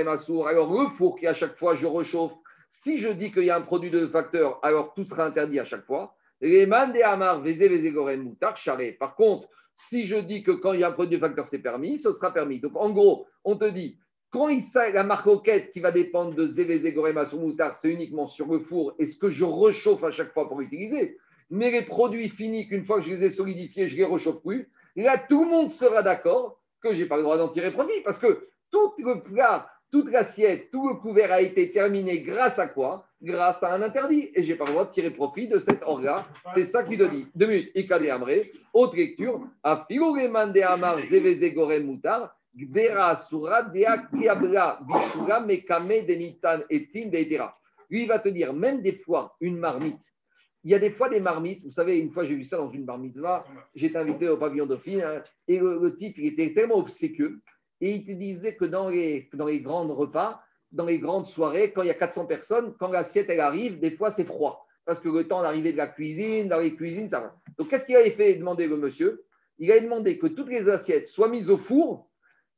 Massour. 0.04 0.48
Alors, 0.48 0.72
le 0.72 0.88
four 0.88 1.16
qui 1.16 1.26
à 1.26 1.34
chaque 1.34 1.56
fois 1.58 1.74
je 1.74 1.86
réchauffe, 1.86 2.32
si 2.70 3.00
je 3.00 3.10
dis 3.10 3.30
qu'il 3.30 3.44
y 3.44 3.50
a 3.50 3.56
un 3.56 3.62
produit 3.62 3.90
de 3.90 4.06
facteur, 4.06 4.58
alors 4.62 4.94
tout 4.94 5.04
sera 5.04 5.26
interdit 5.26 5.60
à 5.60 5.66
chaque 5.66 5.84
fois. 5.84 6.14
Charé. 8.56 8.92
Par 8.92 9.14
contre, 9.14 9.48
si 9.78 10.06
je 10.06 10.16
dis 10.16 10.42
que 10.42 10.50
quand 10.50 10.72
il 10.72 10.80
y 10.80 10.84
a 10.84 10.88
un 10.88 10.92
produit 10.92 11.18
facteur, 11.18 11.46
c'est 11.46 11.60
permis, 11.60 11.98
ce 11.98 12.12
sera 12.12 12.34
permis. 12.34 12.60
Donc, 12.60 12.72
en 12.74 12.90
gros, 12.90 13.26
on 13.44 13.56
te 13.56 13.64
dit, 13.64 13.96
quand 14.30 14.48
il 14.48 14.62
la 14.74 15.04
marque 15.04 15.28
qui 15.72 15.80
va 15.80 15.92
dépendre 15.92 16.34
de 16.34 16.46
Zévézé 16.46 16.94
Massour 17.14 17.40
Moutar, 17.40 17.76
c'est 17.76 17.90
uniquement 17.90 18.26
sur 18.26 18.52
le 18.52 18.58
four 18.58 18.94
et 18.98 19.06
ce 19.06 19.16
que 19.16 19.30
je 19.30 19.44
réchauffe 19.44 20.02
à 20.02 20.10
chaque 20.10 20.32
fois 20.34 20.48
pour 20.48 20.60
l'utiliser. 20.60 21.16
Mais 21.50 21.70
les 21.70 21.82
produits 21.82 22.28
finis, 22.28 22.66
qu'une 22.66 22.84
fois 22.84 22.98
que 22.98 23.06
je 23.06 23.14
les 23.14 23.24
ai 23.24 23.30
solidifiés, 23.30 23.88
je 23.88 23.94
ne 23.94 24.00
les 24.00 24.12
réchauffe 24.12 24.42
plus, 24.42 24.68
là, 24.96 25.16
tout 25.16 25.44
le 25.44 25.48
monde 25.48 25.70
sera 25.70 26.02
d'accord 26.02 26.60
que 26.82 26.92
je 26.92 27.02
n'ai 27.02 27.08
pas 27.08 27.16
le 27.16 27.22
droit 27.22 27.38
d'en 27.38 27.48
tirer 27.48 27.72
profit 27.72 28.02
parce 28.04 28.18
que 28.18 28.48
tout 28.70 28.92
le 28.98 29.22
plat, 29.22 29.70
toute 29.90 30.10
l'assiette, 30.10 30.70
tout 30.70 30.88
le 30.88 30.96
couvert 30.96 31.32
a 31.32 31.40
été 31.40 31.72
terminé 31.72 32.20
grâce 32.20 32.58
à 32.58 32.68
quoi? 32.68 33.06
Grâce 33.22 33.62
à 33.62 33.74
un 33.74 33.82
interdit. 33.82 34.30
Et 34.34 34.42
je 34.42 34.52
n'ai 34.52 34.58
pas 34.58 34.66
le 34.66 34.72
droit 34.72 34.86
de 34.86 34.92
tirer 34.92 35.10
profit 35.10 35.48
de 35.48 35.58
cet 35.58 35.82
orga. 35.82 36.26
C'est 36.54 36.64
ça 36.64 36.84
qu'il 36.84 36.98
te 36.98 37.04
dit. 37.04 37.26
Deux 37.34 37.46
minutes. 37.46 37.72
Ikade 37.74 38.06
Amré. 38.06 38.52
Autre 38.72 38.96
lecture. 38.96 39.40
A 39.62 39.86
de 39.88 40.62
Amar 40.62 41.00
Zeveze 41.02 41.54
Mutar. 41.84 42.34
Gdera 42.54 43.16
Sura 43.16 43.62
Dea 43.62 44.08
Kiabla 44.10 44.80
Bishura 44.82 45.40
Mekame 45.40 46.04
Denitan 46.06 46.60
Etzim 46.68 47.08
Deitera. 47.08 47.56
Lui, 47.90 48.02
il 48.02 48.08
va 48.08 48.18
te 48.18 48.28
dire, 48.28 48.52
même 48.52 48.82
des 48.82 48.92
fois, 48.92 49.36
une 49.40 49.58
marmite. 49.58 50.02
Il 50.64 50.72
y 50.72 50.74
a 50.74 50.78
des 50.78 50.90
fois 50.90 51.08
des 51.08 51.20
marmites. 51.20 51.64
Vous 51.64 51.70
savez, 51.70 51.98
une 51.98 52.10
fois, 52.10 52.24
j'ai 52.24 52.34
vu 52.34 52.44
ça 52.44 52.56
dans 52.56 52.70
une 52.70 52.84
marmite 52.84 53.16
là. 53.16 53.44
J'étais 53.74 53.96
invité 53.96 54.28
au 54.28 54.36
pavillon 54.36 54.66
Dauphine. 54.66 55.02
Hein, 55.02 55.22
et 55.46 55.58
le, 55.58 55.94
type, 55.96 56.18
il 56.18 56.26
était 56.26 56.52
tellement 56.52 56.76
obséquieux 56.76 57.40
et 57.80 57.92
il 57.92 58.04
te 58.04 58.12
disait 58.12 58.56
que 58.56 58.64
dans 58.64 58.88
les, 58.88 59.28
dans 59.34 59.46
les 59.46 59.60
grands 59.60 59.86
repas, 59.86 60.42
dans 60.72 60.84
les 60.84 60.98
grandes 60.98 61.26
soirées, 61.26 61.72
quand 61.72 61.82
il 61.82 61.88
y 61.88 61.90
a 61.90 61.94
400 61.94 62.26
personnes, 62.26 62.74
quand 62.78 62.90
l'assiette 62.90 63.30
elle 63.30 63.40
arrive, 63.40 63.78
des 63.78 63.90
fois 63.90 64.10
c'est 64.10 64.24
froid. 64.24 64.66
Parce 64.84 65.00
que 65.00 65.08
le 65.08 65.28
temps 65.28 65.42
d'arriver 65.42 65.72
de 65.72 65.76
la 65.76 65.86
cuisine, 65.86 66.48
dans 66.48 66.60
les 66.60 66.74
cuisines, 66.74 67.08
ça 67.08 67.20
va. 67.20 67.36
Donc 67.58 67.68
qu'est-ce 67.68 67.86
qu'il 67.86 67.96
avait 67.96 68.10
fait 68.10 68.34
demander 68.34 68.66
le 68.66 68.76
monsieur? 68.76 69.24
Il 69.58 69.70
a 69.72 69.80
demandé 69.80 70.18
que 70.18 70.26
toutes 70.26 70.48
les 70.48 70.68
assiettes 70.68 71.08
soient 71.08 71.28
mises 71.28 71.50
au 71.50 71.58
four. 71.58 72.08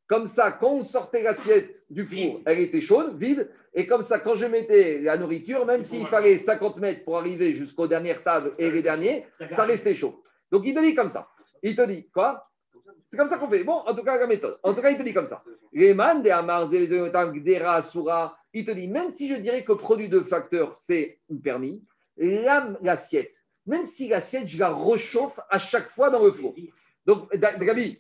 Comme 0.07 0.27
ça, 0.27 0.51
quand 0.51 0.73
on 0.73 0.85
sortait 0.85 1.23
l'assiette 1.23 1.85
du 1.89 2.05
four, 2.05 2.41
elle 2.45 2.59
était 2.59 2.81
chaude, 2.81 3.16
vide. 3.16 3.49
Et 3.75 3.87
comme 3.87 4.03
ça, 4.03 4.18
quand 4.18 4.35
je 4.35 4.47
mettais 4.47 5.01
la 5.01 5.16
nourriture, 5.16 5.64
même 5.66 5.85
s'il 5.85 6.07
fallait 6.09 6.37
50 6.37 6.79
mètres 6.79 7.05
pour 7.05 7.16
arriver 7.16 7.55
jusqu'aux 7.55 7.87
dernières 7.87 8.25
tables 8.25 8.53
et 8.59 8.71
les 8.71 8.83
derniers, 8.83 9.25
ça 9.51 9.64
restait 9.64 9.95
chaud. 9.95 10.23
Donc 10.51 10.62
il 10.66 10.75
te 10.75 10.81
dit 10.81 10.97
comme 10.97 11.11
ça. 11.11 11.29
Il 11.62 11.77
te 11.77 11.83
dit 11.83 12.09
quoi? 12.09 12.49
C'est 13.11 13.17
comme 13.17 13.29
ça 13.29 13.39
qu'on 13.39 13.51
fait. 13.51 13.65
Bon, 13.65 13.73
en 13.73 13.93
tout 13.93 14.05
cas, 14.05 14.17
la 14.17 14.29
méthode. 14.29 14.61
En 14.63 14.73
tout 14.73 14.81
cas, 14.81 14.91
il 14.91 14.97
te 14.97 15.03
dit 15.03 15.13
comme 15.13 15.27
ça. 15.27 15.43
Il 15.73 15.97
te 18.65 18.71
dit, 18.71 18.87
même 18.87 19.13
si 19.15 19.29
je 19.29 19.35
dirais 19.35 19.65
que 19.65 19.73
produit 19.73 20.09
de 20.09 20.21
facteur, 20.21 20.77
c'est 20.77 21.19
permis, 21.43 21.85
l'assiette, 22.17 23.35
même 23.67 23.85
si 23.85 24.07
l'assiette, 24.07 24.47
je 24.47 24.61
la 24.61 24.73
réchauffe 24.73 25.41
à 25.51 25.59
chaque 25.59 25.91
fois 25.91 26.11
dans 26.11 26.25
le 26.25 26.31
four. 26.31 26.55
Donc, 27.05 27.35
Gabi, 27.35 27.99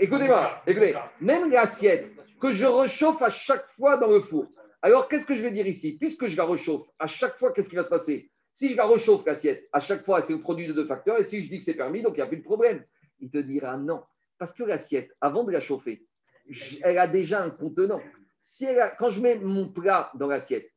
écoutez-moi, 0.00 0.60
écoutez, 0.66 0.96
même 1.20 1.48
l'assiette 1.48 2.10
que 2.40 2.50
je 2.52 2.66
réchauffe 2.66 3.22
à 3.22 3.30
chaque 3.30 3.68
fois 3.76 3.96
dans 3.96 4.10
le 4.10 4.22
four. 4.22 4.48
Alors, 4.82 5.06
qu'est-ce 5.08 5.24
que 5.24 5.36
je 5.36 5.42
vais 5.42 5.52
dire 5.52 5.68
ici? 5.68 5.96
Puisque 5.96 6.26
je 6.26 6.36
la 6.36 6.46
réchauffe 6.46 6.88
à 6.98 7.06
chaque 7.06 7.38
fois, 7.38 7.52
qu'est-ce 7.52 7.68
qui 7.68 7.76
va 7.76 7.84
se 7.84 7.88
passer? 7.88 8.28
Si 8.54 8.70
je 8.70 8.76
la 8.76 8.86
réchauffe, 8.86 9.24
l'assiette, 9.24 9.68
à 9.72 9.78
chaque 9.78 10.04
fois, 10.04 10.20
c'est 10.20 10.32
le 10.32 10.40
produit 10.40 10.66
de 10.66 10.72
deux 10.72 10.86
facteurs, 10.86 11.20
et 11.20 11.24
si 11.24 11.44
je 11.44 11.48
dis 11.48 11.58
que 11.60 11.64
c'est 11.64 11.74
permis, 11.74 12.02
donc 12.02 12.14
il 12.14 12.16
n'y 12.16 12.22
a 12.22 12.26
plus 12.26 12.38
de 12.38 12.42
problème. 12.42 12.84
Il 13.20 13.30
te 13.30 13.38
dira 13.38 13.76
non. 13.76 14.02
Parce 14.42 14.54
que 14.54 14.64
l'assiette, 14.64 15.14
avant 15.20 15.44
de 15.44 15.52
la 15.52 15.60
chauffer, 15.60 16.04
elle 16.82 16.98
a 16.98 17.06
déjà 17.06 17.44
un 17.44 17.50
contenant. 17.50 18.00
Si 18.40 18.66
quand 18.98 19.12
je 19.12 19.20
mets 19.20 19.36
mon 19.36 19.68
plat 19.68 20.10
dans 20.16 20.26
l'assiette, 20.26 20.68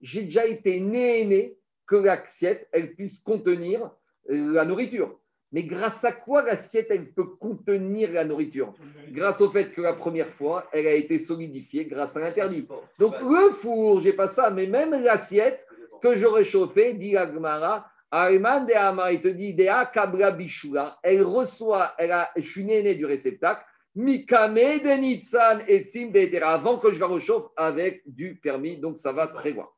j'ai 0.00 0.24
déjà 0.24 0.44
été 0.44 0.80
né, 0.80 1.24
né 1.24 1.56
que 1.86 1.94
l'assiette, 1.94 2.66
elle 2.72 2.96
puisse 2.96 3.20
contenir 3.20 3.92
euh, 4.28 4.52
la 4.52 4.64
nourriture. 4.64 5.20
Mais 5.52 5.62
grâce 5.62 6.02
à 6.02 6.10
quoi 6.10 6.42
l'assiette, 6.42 6.88
elle 6.90 7.12
peut 7.12 7.36
contenir 7.38 8.10
la 8.10 8.24
nourriture? 8.24 8.74
Grâce 9.10 9.40
au 9.40 9.50
fait 9.50 9.70
que 9.70 9.82
la 9.82 9.92
première 9.92 10.34
fois, 10.34 10.68
elle 10.72 10.88
a 10.88 10.94
été 10.94 11.20
solidifiée 11.20 11.84
grâce 11.84 12.16
à 12.16 12.20
l'interdit. 12.22 12.66
Donc 12.98 13.14
le 13.20 13.52
four, 13.52 14.00
j'ai 14.00 14.14
pas 14.14 14.26
ça, 14.26 14.50
mais 14.50 14.66
même 14.66 15.00
l'assiette 15.00 15.64
que 16.02 16.16
j'aurais 16.16 16.44
chauffée, 16.44 16.94
dit 16.94 17.16
Agmara, 17.16 17.88
Ayman 18.12 18.66
de 18.66 18.74
Amar, 18.74 19.10
il 19.10 19.22
te 19.22 19.28
dit, 19.28 19.56
Kabla 19.56 20.32
Bishula, 20.32 20.98
elle 21.02 21.22
reçoit, 21.22 21.94
elle 21.96 22.12
a, 22.12 22.30
je 22.36 22.42
suis 22.42 22.62
né 22.62 22.94
du 22.94 23.06
réceptacle, 23.06 23.64
Mikame 23.94 24.54
de 24.54 25.00
Nitzan 25.00 25.60
et 25.66 25.84
Tzim 25.84 26.12
avant 26.42 26.78
que 26.78 26.92
je 26.92 27.00
la 27.00 27.06
rechauffe 27.06 27.50
avec 27.56 28.02
du 28.06 28.36
permis, 28.36 28.78
donc 28.78 28.98
ça 28.98 29.12
va 29.12 29.28
très 29.28 29.52
loin. 29.52 29.68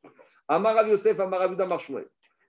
Amarav 0.49 0.89
Yosef, 0.89 1.18
Amarav 1.20 1.57
Damar 1.57 1.80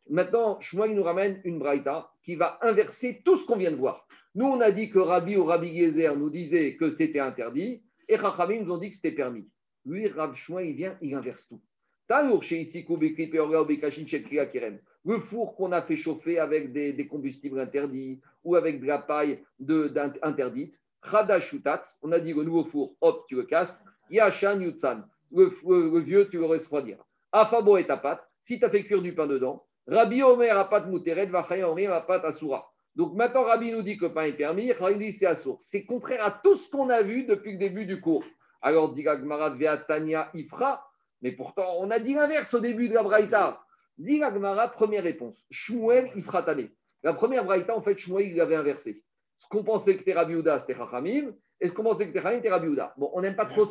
Maintenant, 0.09 0.59
Shmuel 0.59 0.95
nous 0.95 1.03
ramène 1.03 1.39
une 1.43 1.59
braïta 1.59 2.09
qui 2.23 2.35
va 2.35 2.57
inverser 2.61 3.21
tout 3.23 3.37
ce 3.37 3.45
qu'on 3.45 3.55
vient 3.55 3.71
de 3.71 3.77
voir. 3.77 4.07
Nous, 4.33 4.45
on 4.45 4.61
a 4.61 4.71
dit 4.71 4.89
que 4.89 4.99
Rabbi 4.99 5.37
ou 5.37 5.45
Rabbi 5.45 5.69
Yezer 5.69 6.15
nous 6.15 6.31
disait 6.31 6.77
que 6.77 6.95
c'était 6.95 7.19
interdit, 7.19 7.83
et 8.07 8.17
Chachamim 8.17 8.63
nous 8.63 8.73
ont 8.73 8.77
dit 8.79 8.89
que 8.89 8.95
c'était 8.95 9.11
permis. 9.11 9.47
Lui, 9.85 10.07
Rav 10.07 10.35
Shmuel, 10.35 10.69
il 10.69 10.75
vient, 10.75 10.97
il 11.01 11.13
inverse 11.13 11.47
tout. 11.47 11.61
Tanour, 12.07 12.43
chez 12.43 12.59
Isikou, 12.59 12.97
Bekri, 12.97 13.27
Peorga, 13.27 13.63
Bekachin, 13.63 14.05
Kriya, 14.05 14.47
Kirem 14.47 14.79
le 15.05 15.19
four 15.19 15.55
qu'on 15.55 15.71
a 15.71 15.81
fait 15.81 15.95
chauffer 15.95 16.39
avec 16.39 16.73
des, 16.73 17.07
combustibles 17.07 17.59
interdits 17.59 18.19
ou 18.43 18.55
avec 18.55 18.81
de 18.81 18.87
la 18.87 18.99
paille 18.99 19.43
de, 19.59 19.93
interdite. 20.23 20.79
Khadashutatz, 21.09 21.99
on 22.01 22.11
a 22.11 22.19
dit 22.19 22.33
le 22.33 22.43
nouveau 22.43 22.63
four, 22.65 22.95
hop, 23.01 23.25
tu 23.27 23.35
le 23.35 23.43
casses. 23.43 23.85
Yashan 24.09 24.59
Yutsan, 24.59 25.03
le, 25.31 25.99
vieux, 25.99 26.27
tu 26.29 26.37
le 26.37 26.45
refroidir. 26.45 26.97
Afabo 27.31 27.77
et 27.77 27.85
tapat, 27.85 28.27
si 28.41 28.59
tu 28.59 28.65
as 28.65 28.69
fait 28.69 28.83
cuire 28.83 29.01
du 29.01 29.13
pain 29.13 29.27
dedans. 29.27 29.63
Rabbi 29.87 30.23
Omer 30.23 30.57
apat 30.57 30.85
muteret, 30.87 31.29
Omer 31.63 31.93
apat 31.93 32.25
asura. 32.25 32.71
Donc 32.95 33.13
maintenant, 33.13 33.43
Rabbi 33.43 33.71
nous 33.71 33.81
dit 33.81 33.97
que 33.97 34.05
le 34.05 34.13
pain 34.13 34.23
est 34.23 34.33
permis, 34.33 34.71
Rabbi 34.71 34.97
dit 34.97 35.13
c'est 35.13 35.25
assour. 35.27 35.57
C'est 35.61 35.85
contraire 35.85 36.23
à 36.23 36.31
tout 36.31 36.55
ce 36.55 36.71
qu'on 36.71 36.89
a 36.89 37.03
vu 37.03 37.25
depuis 37.25 37.53
le 37.53 37.57
début 37.57 37.85
du 37.85 37.99
cours. 37.99 38.23
Alors, 38.61 38.93
dit 38.93 39.03
Gagmarat 39.03 39.51
Veatania 39.51 40.31
Ifra, 40.33 40.83
mais 41.21 41.31
pourtant, 41.31 41.75
on 41.79 41.91
a 41.91 41.99
dit 41.99 42.15
l'inverse 42.15 42.53
au 42.53 42.59
début 42.59 42.89
de 42.89 42.95
la 42.95 43.03
Braïta. 43.03 43.61
Dit 43.97 44.19
Gmara, 44.19 44.67
première 44.67 45.03
réponse. 45.03 45.37
Shmuel 45.49 46.09
Ifratane. 46.15 46.69
La 47.03 47.13
première 47.13 47.45
braïta, 47.45 47.75
en 47.75 47.81
fait, 47.81 47.97
Shmuel, 47.97 48.27
il 48.27 48.41
avait 48.41 48.55
inversé. 48.55 49.03
Ce 49.37 49.47
qu'on 49.47 49.63
pensait 49.63 49.93
que 49.93 49.99
c'était 49.99 50.13
Rabbi 50.13 50.33
Uda, 50.33 50.59
c'était 50.59 50.75
Chachamim. 50.75 51.33
Et 51.61 51.69
ce 51.69 51.73
qu'on 51.73 51.83
pensait 51.83 52.05
que 52.05 52.09
c'était 52.09 52.19
Chachamim, 52.19 52.37
c'était 52.37 52.49
Rabbi 52.49 52.67
Uda. 52.67 52.93
Bon, 52.97 53.09
on 53.13 53.21
n'aime 53.21 53.35
pas 53.35 53.45
trop. 53.45 53.67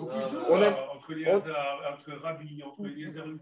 on, 0.49 0.63
aime, 0.63 0.75
on, 1.27 1.43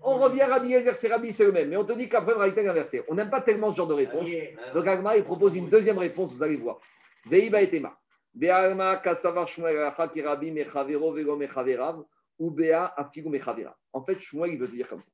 on 0.02 0.18
revient 0.18 0.40
à 0.40 0.48
Rabbi 0.48 0.68
Yezer, 0.70 0.94
c'est 0.96 1.08
Rabbi, 1.08 1.32
c'est 1.32 1.44
le 1.44 1.52
même. 1.52 1.68
Mais 1.68 1.76
on 1.76 1.84
te 1.84 1.92
dit 1.92 2.08
qu'après, 2.08 2.34
braïta 2.34 2.62
est 2.62 2.68
inversé. 2.68 3.02
On 3.08 3.14
n'aime 3.14 3.30
pas 3.30 3.42
tellement 3.42 3.70
ce 3.70 3.76
genre 3.76 3.88
de 3.88 3.94
réponse. 3.94 4.28
Donc, 4.74 4.86
Agma, 4.86 5.16
il 5.16 5.24
propose 5.24 5.54
une 5.54 5.68
deuxième 5.68 5.98
réponse, 5.98 6.32
vous 6.32 6.42
allez 6.42 6.56
voir. 6.56 6.80
Veiba 7.26 7.62
et 7.62 7.70
Tema. 7.70 7.96
Be'alma 8.34 8.96
kasavar 8.96 9.46
Shmuel 9.46 9.78
achaki 9.78 10.22
Rabbi 10.22 10.50
mechavero 10.50 11.12
vego 11.12 11.36
mechaverav. 11.36 12.02
Ou 12.38 12.50
Bea 12.50 12.92
afigu 12.96 13.28
mechavera. 13.28 13.76
En 13.92 14.02
fait, 14.02 14.18
Shmuel, 14.18 14.54
il 14.54 14.58
veut 14.58 14.66
dire 14.66 14.88
comme 14.88 14.98
ça 14.98 15.12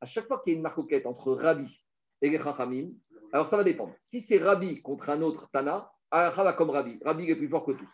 à 0.00 0.06
chaque 0.06 0.26
fois 0.26 0.40
qu'il 0.42 0.52
y 0.52 0.56
a 0.56 0.58
une 0.58 0.62
marcoquette 0.62 1.06
entre 1.06 1.32
Rabbi 1.32 1.68
et 2.22 2.30
les 2.30 2.38
Chachamim, 2.38 2.90
alors 3.32 3.46
ça 3.46 3.56
va 3.56 3.64
dépendre. 3.64 3.94
Si 4.02 4.20
c'est 4.20 4.38
Rabbi 4.38 4.80
contre 4.82 5.10
un 5.10 5.22
autre 5.22 5.48
Tana, 5.52 5.90
Alacha 6.10 6.42
va 6.42 6.52
comme 6.54 6.70
Rabbi. 6.70 6.98
Rabbi 7.04 7.30
est 7.30 7.36
plus 7.36 7.48
fort 7.48 7.64
que 7.64 7.72
tous. 7.72 7.88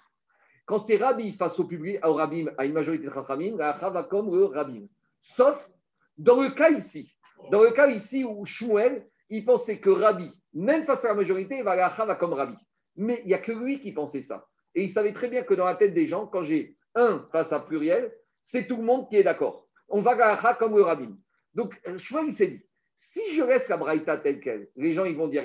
Quand 0.67 0.79
c'est 0.79 0.97
Rabbi 0.97 1.33
face 1.33 1.59
au 1.59 1.65
public, 1.65 1.99
au 2.07 2.15
Rabbi, 2.15 2.47
à 2.57 2.65
une 2.65 2.73
majorité 2.73 3.07
de 3.07 3.13
Chachamim, 3.13 3.57
va 3.57 4.07
comme 4.09 4.35
le 4.35 4.45
Rabbi. 4.45 4.89
Sauf 5.21 5.71
dans 6.17 6.41
le 6.41 6.51
cas 6.51 6.71
ici. 6.71 7.11
Dans 7.51 7.63
le 7.63 7.73
cas 7.73 7.89
ici 7.89 8.25
où 8.25 8.45
Shmuel, 8.45 9.07
il 9.31 9.45
pensait 9.45 9.81
que 9.81 9.91
Rabbi, 9.91 10.31
même 10.53 10.85
face 10.85 11.05
à 11.05 11.09
la 11.09 11.15
majorité, 11.15 11.61
Alacha 11.61 12.05
va 12.05 12.15
comme 12.15 12.33
Rabbi. 12.33 12.57
Mais 12.97 13.21
il 13.25 13.29
n'y 13.29 13.35
a 13.35 13.39
que 13.39 13.53
lui 13.53 13.81
qui 13.81 13.93
pensait 13.93 14.23
ça. 14.23 14.47
Et 14.75 14.85
il 14.85 14.91
savait 14.91 15.13
très 15.13 15.29
bien 15.29 15.43
que 15.43 15.55
dans 15.55 15.65
la 15.65 15.75
tête 15.75 15.95
des 15.95 16.07
gens, 16.07 16.27
quand 16.27 16.45
j'ai 16.45 16.77
un 16.95 17.27
face 17.33 17.53
à 17.53 17.61
pluriel, 17.61 18.13
c'est 18.43 18.67
tout 18.67 18.77
le 18.77 18.85
monde 18.85 19.09
qui 19.09 19.17
est 19.17 19.25
d'accord. 19.25 19.67
On 19.89 20.01
va 20.01 20.13
Alacha 20.13 20.55
comme 20.55 20.77
le. 20.77 20.85
Donc, 21.55 21.81
Shmuel, 21.99 22.27
il 22.29 22.35
s'est 22.35 22.47
dit, 22.49 22.63
si 22.97 23.21
je 23.35 23.45
laisse 23.45 23.69
la 23.69 23.77
Braïta 23.77 24.19
telle 24.19 24.41
qu'elle, 24.41 24.69
les 24.77 24.95
gens 24.95 25.05
ils 25.05 25.17
vont 25.17 25.29
dire 25.29 25.45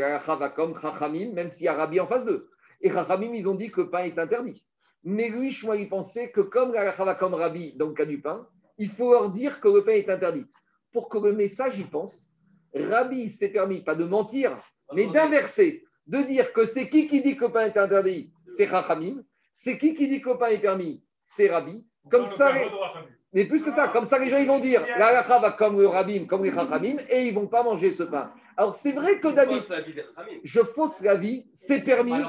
comme 0.55 0.79
Chachamim, 0.79 1.33
même 1.33 1.49
s'il 1.49 1.65
y 1.65 1.67
a 1.67 1.73
Rabbi 1.73 1.99
en 1.99 2.07
face 2.07 2.25
d'eux. 2.25 2.49
Et 2.81 2.89
Chachamim, 2.89 3.33
ils 3.33 3.47
ont 3.47 3.55
dit 3.55 3.71
que 3.71 3.81
le 3.81 3.89
pain 3.89 4.03
est 4.03 4.17
interdit. 4.17 4.65
Mais 5.03 5.29
lui, 5.29 5.51
Shmuel, 5.51 5.81
il 5.81 5.89
pensait 5.89 6.31
que 6.31 6.41
comme 6.41 6.73
comme 7.19 7.33
Rabbi, 7.33 7.75
dans 7.77 7.87
le 7.87 7.93
cas 7.93 8.05
du 8.05 8.21
pain, 8.21 8.47
il 8.77 8.89
faut 8.89 9.11
leur 9.11 9.31
dire 9.31 9.59
que 9.59 9.67
le 9.67 9.83
pain 9.83 9.93
est 9.93 10.09
interdit. 10.09 10.45
Pour 10.91 11.09
que 11.09 11.17
le 11.17 11.33
message, 11.33 11.77
il 11.77 11.89
pense, 11.89 12.31
Rabbi 12.73 13.29
s'est 13.29 13.49
permis, 13.49 13.83
pas 13.83 13.95
de 13.95 14.05
mentir, 14.05 14.57
mais 14.93 15.07
d'inverser, 15.07 15.83
de 16.07 16.19
dire 16.23 16.51
que 16.53 16.65
c'est 16.65 16.89
qui 16.89 17.07
qui 17.07 17.21
dit 17.21 17.37
que 17.37 17.45
le 17.45 17.51
pain 17.51 17.67
est 17.67 17.77
interdit? 17.77 18.33
C'est 18.47 18.67
Chachamim. 18.67 19.23
C'est 19.53 19.77
qui 19.77 19.93
qui 19.93 20.07
dit 20.07 20.21
que 20.21 20.29
le 20.29 20.37
pain 20.37 20.47
est 20.47 20.59
permis? 20.59 21.03
C'est 21.21 21.49
Rabbi. 21.49 21.85
Comme 22.09 22.25
ça, 22.25 22.53
mais 23.31 23.45
plus 23.45 23.63
que 23.63 23.71
ça, 23.71 23.89
comme 23.89 24.05
ça, 24.05 24.17
les 24.17 24.29
gens 24.29 24.39
ils 24.39 24.47
vont 24.47 24.59
dire 24.59 24.85
la 24.97 25.21
va 25.21 25.51
comme 25.51 25.79
le 25.79 25.87
rabbin, 25.87 26.25
comme 26.25 26.43
les 26.43 26.51
chachamim, 26.51 26.97
et 27.09 27.25
ils 27.25 27.33
ne 27.33 27.39
vont 27.39 27.47
pas 27.47 27.63
manger 27.63 27.91
ce 27.91 28.03
pain. 28.03 28.31
Alors 28.57 28.75
c'est 28.75 28.91
vrai 28.91 29.19
que 29.19 29.27
David, 29.27 29.61
je 30.43 30.61
fausse 30.61 31.01
la 31.01 31.15
vie, 31.15 31.45
c'est 31.53 31.81
permis, 31.81 32.21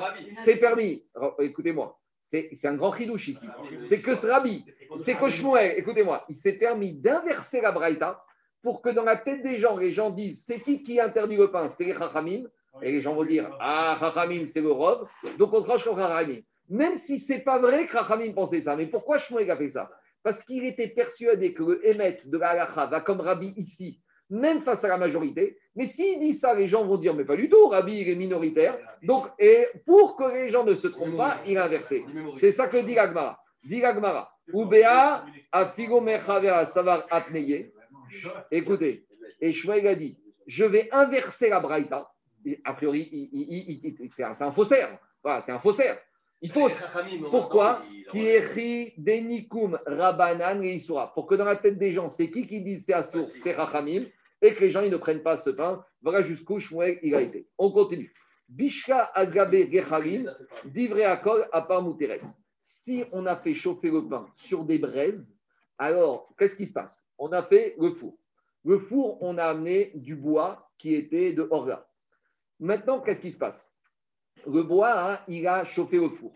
c'est 0.44 0.56
permis. 0.56 1.04
Écoutez-moi, 1.40 1.98
C'est 2.22 2.66
un 2.66 2.76
grand 2.76 2.92
chidouche 2.96 3.28
ici. 3.28 3.48
C'est 3.84 4.00
que 4.00 4.14
ce 4.14 4.26
rabbi, 4.26 4.64
c'est 4.98 5.14
que 5.14 5.28
Shmuel, 5.28 5.78
écoutez-moi, 5.78 6.24
il 6.28 6.36
s'est 6.36 6.52
permis 6.52 6.94
d'inverser 6.94 7.60
la 7.60 7.72
braïta 7.72 8.22
pour 8.62 8.82
que 8.82 8.90
dans 8.90 9.04
la 9.04 9.16
tête 9.16 9.42
des 9.42 9.58
gens, 9.58 9.76
les 9.76 9.90
gens 9.90 10.10
disent 10.10 10.44
c'est 10.44 10.60
qui 10.60 10.84
qui 10.84 11.00
interdit 11.00 11.36
le 11.36 11.50
pain? 11.50 11.68
C'est 11.68 11.84
les 11.84 11.94
Chachamim. 11.94 12.44
Et 12.82 12.92
les 12.92 13.00
gens 13.00 13.14
vont 13.14 13.24
dire 13.24 13.50
ah, 13.58 13.96
Chachamim, 13.98 14.46
c'est 14.46 14.60
le 14.60 14.70
robe. 14.70 15.08
Donc 15.38 15.52
on 15.52 15.62
tranche 15.62 15.84
contre 15.84 15.98
Chachamim. 15.98 16.40
Même 16.68 16.98
si 16.98 17.18
c'est 17.18 17.40
pas 17.40 17.58
vrai 17.58 17.86
que 17.86 17.92
Chachamim 17.92 18.32
pensait 18.34 18.60
ça. 18.60 18.76
Mais 18.76 18.86
pourquoi 18.86 19.18
Shmuel 19.18 19.50
a 19.50 19.56
fait 19.56 19.70
ça? 19.70 19.90
Parce 20.22 20.42
qu'il 20.42 20.64
était 20.64 20.88
persuadé 20.88 21.54
que 21.54 21.62
le 21.62 21.86
Emet 21.88 22.18
de 22.24 22.38
la 22.38 22.50
halacha 22.50 22.86
va 22.86 23.00
comme 23.00 23.20
Rabbi 23.20 23.52
ici, 23.56 24.00
même 24.28 24.62
face 24.62 24.84
à 24.84 24.88
la 24.88 24.98
majorité. 24.98 25.56
Mais 25.76 25.86
s'il 25.86 26.20
dit 26.20 26.34
ça, 26.34 26.54
les 26.54 26.68
gens 26.68 26.84
vont 26.84 26.98
dire 26.98 27.14
mais 27.14 27.24
pas 27.24 27.36
du 27.36 27.48
tout, 27.48 27.68
Rabbi 27.68 28.00
il 28.00 28.08
est 28.08 28.16
minoritaire. 28.16 28.78
Donc, 29.02 29.26
et 29.38 29.66
pour 29.86 30.16
que 30.16 30.24
les 30.24 30.50
gens 30.50 30.64
ne 30.64 30.74
se 30.74 30.88
trompent 30.88 31.16
pas, 31.16 31.38
il 31.46 31.56
a 31.56 31.64
inversé. 31.64 32.04
C'est 32.38 32.52
ça 32.52 32.68
que 32.68 32.78
dit 32.78 32.94
l'Agmara. 32.94 33.40
Dit 33.64 33.80
l'Agmara. 33.80 34.30
Ubea 34.52 35.24
savar 36.66 37.06
atneye. 37.10 37.72
Écoutez, 38.50 39.06
et 39.40 39.54
a 39.70 39.94
dit, 39.94 40.18
je 40.46 40.64
vais 40.64 40.88
inverser 40.92 41.48
la 41.48 41.60
braïta. 41.60 42.10
A 42.64 42.74
priori, 42.74 43.30
c'est 44.08 44.24
un 44.24 44.52
faussaire. 44.52 44.98
Voilà, 45.22 45.40
c'est 45.40 45.52
un 45.52 45.60
faussaire. 45.60 45.98
Il 46.42 46.52
faut. 46.52 46.68
Pourquoi 47.30 47.82
Kiechi 48.10 48.94
denikum 48.96 49.78
rabanan 49.86 50.60
leisura. 50.60 51.12
Pour 51.14 51.26
que 51.26 51.34
dans 51.34 51.44
la 51.44 51.56
tête 51.56 51.78
des 51.78 51.92
gens, 51.92 52.08
c'est 52.08 52.30
qui 52.30 52.46
qui 52.46 52.62
dit 52.62 52.78
c'est 52.78 52.94
assour, 52.94 53.26
c'est 53.26 53.52
rachamim, 53.52 54.04
et 54.42 54.52
que 54.52 54.60
les 54.60 54.70
gens 54.70 54.80
ils 54.80 54.90
ne 54.90 54.96
prennent 54.96 55.22
pas 55.22 55.36
ce 55.36 55.50
pain. 55.50 55.84
Voilà 56.02 56.22
jusqu'où 56.22 56.58
Shmuel 56.58 56.98
il 57.02 57.14
a 57.14 57.20
été. 57.20 57.46
On 57.58 57.70
continue. 57.70 58.12
Bishka 58.48 59.10
agabe 59.14 59.70
gechalim, 59.70 60.34
divrei 60.64 61.04
akol 61.04 61.46
apar 61.52 61.82
muteret. 61.82 62.20
Si 62.58 63.04
on 63.12 63.26
a 63.26 63.36
fait 63.36 63.54
chauffer 63.54 63.90
le 63.90 64.08
pain 64.08 64.26
sur 64.36 64.64
des 64.64 64.78
braises, 64.78 65.36
alors 65.78 66.34
qu'est-ce 66.38 66.56
qui 66.56 66.66
se 66.66 66.72
passe? 66.72 67.06
On 67.18 67.32
a 67.32 67.42
fait 67.42 67.76
le 67.78 67.92
four. 67.92 68.16
Le 68.64 68.78
four, 68.78 69.22
on 69.22 69.38
a 69.38 69.44
amené 69.44 69.92
du 69.94 70.16
bois 70.16 70.70
qui 70.78 70.94
était 70.94 71.32
de 71.32 71.46
orga. 71.50 71.86
Maintenant, 72.58 73.00
qu'est-ce 73.00 73.20
qui 73.20 73.32
se 73.32 73.38
passe? 73.38 73.69
Le 74.46 74.62
bois, 74.62 75.12
hein, 75.12 75.18
il 75.28 75.46
a 75.46 75.64
chauffé 75.64 75.98
le 75.98 76.08
four. 76.10 76.32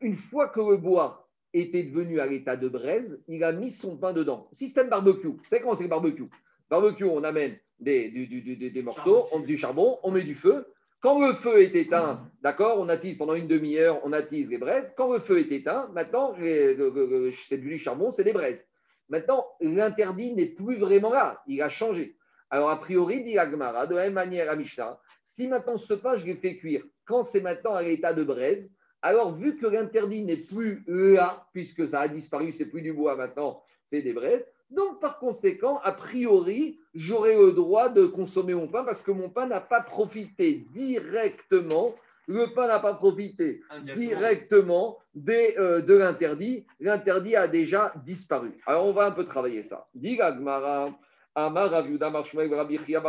Une 0.00 0.16
fois 0.16 0.48
que 0.48 0.60
le 0.60 0.76
bois 0.76 1.28
était 1.52 1.84
devenu 1.84 2.20
à 2.20 2.26
l'état 2.26 2.56
de 2.56 2.68
braise, 2.68 3.22
il 3.28 3.44
a 3.44 3.52
mis 3.52 3.70
son 3.70 3.96
pain 3.96 4.12
dedans. 4.12 4.48
Système 4.52 4.88
barbecue. 4.88 5.32
Savez 5.48 5.62
comment 5.62 5.74
c'est 5.74 5.84
le 5.84 5.88
barbecue? 5.88 6.28
Barbecue, 6.68 7.04
on 7.04 7.22
amène 7.24 7.56
des, 7.78 8.10
du- 8.10 8.26
du- 8.26 8.40
du- 8.42 8.56
des 8.70 8.82
morceaux, 8.82 9.26
on, 9.32 9.40
du 9.40 9.56
charbon, 9.56 9.98
on 10.02 10.10
met 10.10 10.22
du 10.24 10.34
feu. 10.34 10.66
Quand 11.00 11.20
le 11.20 11.34
feu 11.34 11.60
est 11.62 11.74
éteint, 11.74 12.30
d'accord, 12.42 12.78
on 12.80 12.88
attise 12.88 13.18
pendant 13.18 13.34
une 13.34 13.46
demi-heure, 13.46 14.00
on 14.04 14.12
attise 14.12 14.48
les 14.48 14.58
braises. 14.58 14.92
Quand 14.96 15.12
le 15.12 15.20
feu 15.20 15.38
est 15.38 15.52
éteint, 15.52 15.88
maintenant, 15.92 16.34
les- 16.38 16.74
le- 16.74 16.90
le- 16.90 17.06
le- 17.06 17.32
c'est 17.46 17.58
du 17.58 17.78
charbon, 17.78 18.10
c'est 18.10 18.24
des 18.24 18.32
braises. 18.32 18.66
Maintenant, 19.10 19.44
l'interdit 19.60 20.34
n'est 20.34 20.46
plus 20.46 20.78
vraiment 20.78 21.12
là, 21.12 21.42
il 21.46 21.60
a 21.60 21.68
changé. 21.68 22.16
Alors, 22.54 22.70
a 22.70 22.78
priori, 22.78 23.24
dit 23.24 23.36
Agmara, 23.36 23.88
de 23.88 23.96
la 23.96 24.04
même 24.04 24.12
manière 24.12 24.48
à 24.48 24.54
Mishnah, 24.54 24.96
si 25.24 25.48
maintenant 25.48 25.76
ce 25.76 25.92
pain, 25.92 26.16
je 26.18 26.24
l'ai 26.24 26.36
fait 26.36 26.56
cuire, 26.56 26.84
quand 27.04 27.24
c'est 27.24 27.40
maintenant 27.40 27.74
à 27.74 27.82
l'état 27.82 28.14
de 28.14 28.22
braise, 28.22 28.70
alors 29.02 29.34
vu 29.34 29.56
que 29.56 29.66
l'interdit 29.66 30.22
n'est 30.22 30.36
plus 30.36 30.84
là, 30.86 31.48
puisque 31.52 31.88
ça 31.88 32.02
a 32.02 32.06
disparu, 32.06 32.52
c'est 32.52 32.70
plus 32.70 32.80
du 32.80 32.92
bois 32.92 33.16
maintenant, 33.16 33.60
c'est 33.86 34.02
des 34.02 34.12
braises, 34.12 34.46
donc 34.70 35.00
par 35.00 35.18
conséquent, 35.18 35.80
a 35.82 35.90
priori, 35.90 36.78
j'aurai 36.94 37.36
le 37.36 37.50
droit 37.50 37.88
de 37.88 38.06
consommer 38.06 38.54
mon 38.54 38.68
pain 38.68 38.84
parce 38.84 39.02
que 39.02 39.10
mon 39.10 39.30
pain 39.30 39.48
n'a 39.48 39.60
pas 39.60 39.80
profité 39.80 40.64
directement, 40.72 41.92
le 42.28 42.54
pain 42.54 42.68
n'a 42.68 42.78
pas 42.78 42.94
profité 42.94 43.62
directement 43.96 44.98
des, 45.12 45.56
euh, 45.58 45.80
de 45.80 45.94
l'interdit. 45.94 46.64
L'interdit 46.78 47.34
a 47.34 47.48
déjà 47.48 47.92
disparu. 48.06 48.52
Alors, 48.64 48.86
on 48.86 48.92
va 48.92 49.06
un 49.06 49.10
peu 49.10 49.24
travailler 49.24 49.64
ça. 49.64 49.88
Dit 49.92 50.16
Gagmara, 50.16 50.86
Amar 51.34 51.70
Rav 51.70 51.86
Yehuda 51.88 52.10
Bar 52.10 52.24
Shmuel 52.24 52.54
Rabbi 52.54 52.78
Chia. 52.78 53.02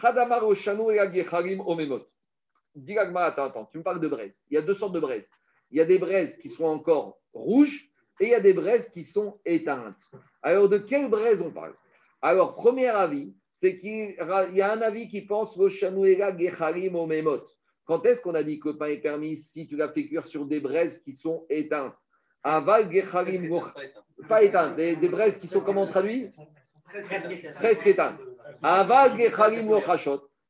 Chadamar 0.00 0.44
Oshanu 0.44 0.90
et 0.92 0.98
Agyecharim 0.98 1.60
Omemot. 1.60 2.06
Gagmara, 2.76 3.26
attends, 3.26 3.44
attends, 3.44 3.64
tu 3.66 3.78
me 3.78 3.82
parles 3.82 4.00
de 4.00 4.08
braises. 4.08 4.42
Il 4.50 4.54
y 4.54 4.56
a 4.58 4.62
deux 4.62 4.74
sortes 4.74 4.94
de 4.94 5.00
braises. 5.00 5.28
Il 5.70 5.78
y 5.78 5.80
a 5.80 5.84
des 5.84 5.98
braises 5.98 6.36
qui 6.38 6.48
sont 6.48 6.64
encore 6.64 7.18
rouges 7.32 7.88
et 8.20 8.24
il 8.24 8.30
y 8.30 8.34
a 8.34 8.40
des 8.40 8.52
braises 8.52 8.90
qui 8.90 9.02
sont 9.02 9.40
éteintes. 9.44 10.10
Alors, 10.42 10.68
de 10.68 10.78
quelle 10.78 11.08
braise 11.08 11.42
on 11.42 11.50
parle? 11.50 11.74
Alors, 12.20 12.54
premier 12.54 12.88
avis, 12.88 13.34
c'est 13.52 13.78
qu'il 13.78 14.14
y 14.14 14.60
a 14.60 14.72
un 14.72 14.80
avis 14.82 15.08
qui 15.08 15.22
pense 15.22 15.58
Oshanu 15.58 16.08
et 16.08 16.22
Agyecharim 16.22 16.94
Omemot. 16.96 17.40
Quand 17.84 18.04
est-ce 18.06 18.22
qu'on 18.22 18.34
a 18.34 18.42
dit 18.42 18.60
que 18.60 18.68
le 18.68 18.78
pain 18.78 18.86
est 18.86 19.00
permis 19.00 19.36
si 19.36 19.66
tu 19.66 19.76
l'as 19.76 19.88
fait 19.88 20.06
cuire 20.06 20.26
sur 20.26 20.46
des 20.46 20.60
braises 20.60 21.00
qui 21.00 21.12
sont 21.12 21.44
éteintes? 21.50 21.94
Aval 22.44 22.90
gechalim 22.92 23.48
moch- 23.48 23.72
pas 24.28 24.42
éteintes, 24.42 24.76
des, 24.76 24.96
des 24.96 25.08
braises 25.08 25.36
qui 25.36 25.46
sont 25.46 25.60
comment 25.60 25.86
traduit 25.86 26.30
Presque 27.54 27.86
éteintes. 27.86 28.18
Aval 28.62 29.16
gechalim. 29.18 29.68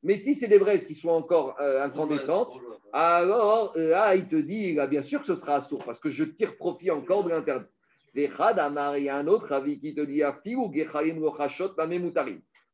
Mais 0.04 0.16
si 0.16 0.34
c'est 0.34 0.48
des 0.48 0.58
braises 0.58 0.86
qui 0.86 0.94
sont 0.96 1.10
encore 1.10 1.56
euh, 1.60 1.82
incandescentes, 1.84 2.52
alors 2.92 3.72
là, 3.76 4.14
il 4.16 4.26
te 4.28 4.36
dit, 4.36 4.76
bien 4.90 5.02
sûr 5.02 5.20
que 5.20 5.26
ce 5.26 5.36
sera 5.36 5.60
sourd 5.60 5.84
parce 5.84 6.00
que 6.00 6.10
je 6.10 6.24
tire 6.24 6.56
profit 6.56 6.90
encore 6.90 7.24
de 7.24 7.30
l'interdit. 7.30 7.66
Il 8.14 8.24
y 8.24 9.08
a 9.08 9.16
un 9.16 9.26
autre 9.26 9.52
avis 9.52 9.78
qui 9.80 9.94
te 9.94 10.00
dit. 10.02 10.22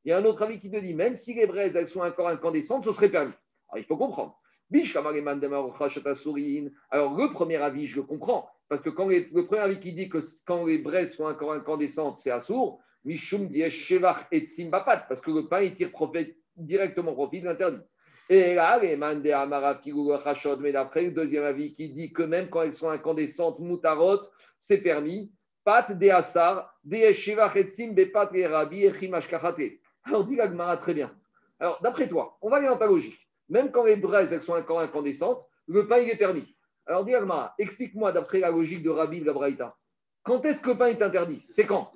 Il 0.05 0.09
y 0.09 0.13
a 0.13 0.17
un 0.19 0.25
autre 0.25 0.43
avis 0.43 0.59
qui 0.59 0.71
te 0.71 0.77
dit, 0.79 0.95
même 0.95 1.17
si 1.17 1.35
les 1.35 1.47
braises, 1.47 1.87
sont 1.87 2.01
encore 2.01 2.29
incandescentes, 2.29 2.85
ce 2.85 2.93
serait 2.93 3.11
permis. 3.11 3.33
Alors, 3.69 3.79
il 3.79 3.85
faut 3.85 3.97
comprendre. 3.97 4.37
Alors, 6.91 7.17
le 7.17 7.33
premier 7.33 7.57
avis, 7.57 7.87
je 7.87 7.97
le 7.97 8.03
comprends. 8.03 8.49
Parce 8.69 8.83
que 8.83 8.91
quand 8.91 9.09
les- 9.09 9.29
le 9.33 9.47
premier 9.47 9.63
avis 9.63 9.81
qui 9.81 9.93
dit 9.93 10.09
que 10.09 10.19
quand 10.47 10.67
les 10.67 10.79
braises 10.79 11.15
sont 11.15 11.25
encore 11.25 11.53
incandescentes, 11.53 12.19
c'est 12.19 12.31
assour, 12.31 12.81
Mishum 13.05 13.49
shevach 13.71 14.27
et 14.31 14.47
simbapat. 14.47 15.07
Parce 15.09 15.21
que 15.21 15.31
le 15.31 15.49
pain, 15.49 15.63
il 15.63 15.75
tire 15.75 15.91
directement 16.57 17.13
profit 17.13 17.41
de 17.41 17.47
l'interdit. 17.47 17.83
Et 18.31 18.55
là, 18.55 18.79
les 18.79 18.97
man 18.97 19.23
de 19.23 19.31
amara 19.31 19.77
figu 19.77 20.13
rachot, 20.13 20.59
mais 20.59 20.73
d'après 20.73 21.05
le 21.05 21.13
deuxième 21.13 21.45
avis 21.45 21.75
qui 21.75 21.89
dit 21.89 22.13
que 22.13 22.23
même 22.23 22.51
quand 22.51 22.63
elles 22.63 22.75
sont 22.75 22.91
incandescentes, 22.91 23.59
mutarot, 23.59 24.21
c'est 24.61 24.79
permis. 24.79 25.33
Pat 25.65 25.91
de 25.91 26.09
asar, 26.09 26.75
de 26.85 27.13
shevach 27.13 27.57
et 27.57 27.73
sim 27.73 27.93
bepat 27.93 28.31
et 28.35 28.47
rabi 28.47 28.85
et 28.85 28.93
chimash 28.93 29.29
kachate. 29.29 29.81
Alors, 30.05 30.25
dit 30.27 30.37
la 30.37 30.47
Gemara, 30.49 30.77
très 30.77 30.95
bien. 30.95 31.15
Alors, 31.59 31.81
d'après 31.83 32.09
toi, 32.09 32.39
on 32.41 32.51
va 32.51 32.59
aller 32.59 32.69
dans 32.69 32.79
ta 32.79 32.87
logique. 32.87 33.19
Même 33.49 33.71
quand 33.71 33.85
les 33.85 33.97
braises 33.97 34.33
elles 34.33 34.43
sont 34.43 34.53
encore 34.53 34.81
incandescentes, 34.81 35.45
le 35.67 35.87
pain 35.87 35.99
il 35.99 36.11
est 36.11 36.17
permis. 36.17 36.55
Alors 36.87 37.05
dis 37.05 37.15
Agmara, 37.15 37.55
explique-moi 37.59 38.13
d'après 38.13 38.41
la 38.41 38.51
logique 38.51 38.83
de 38.83 38.91
Rabbi 38.91 39.21
de 39.21 39.27
la 39.27 39.33
Braïta. 39.33 39.77
Quand 40.25 40.45
est-ce 40.45 40.61
que 40.61 40.71
le 40.71 40.79
pain 40.79 40.87
est 40.89 41.01
interdit 41.03 41.43
C'est 41.51 41.65
quand 41.65 41.93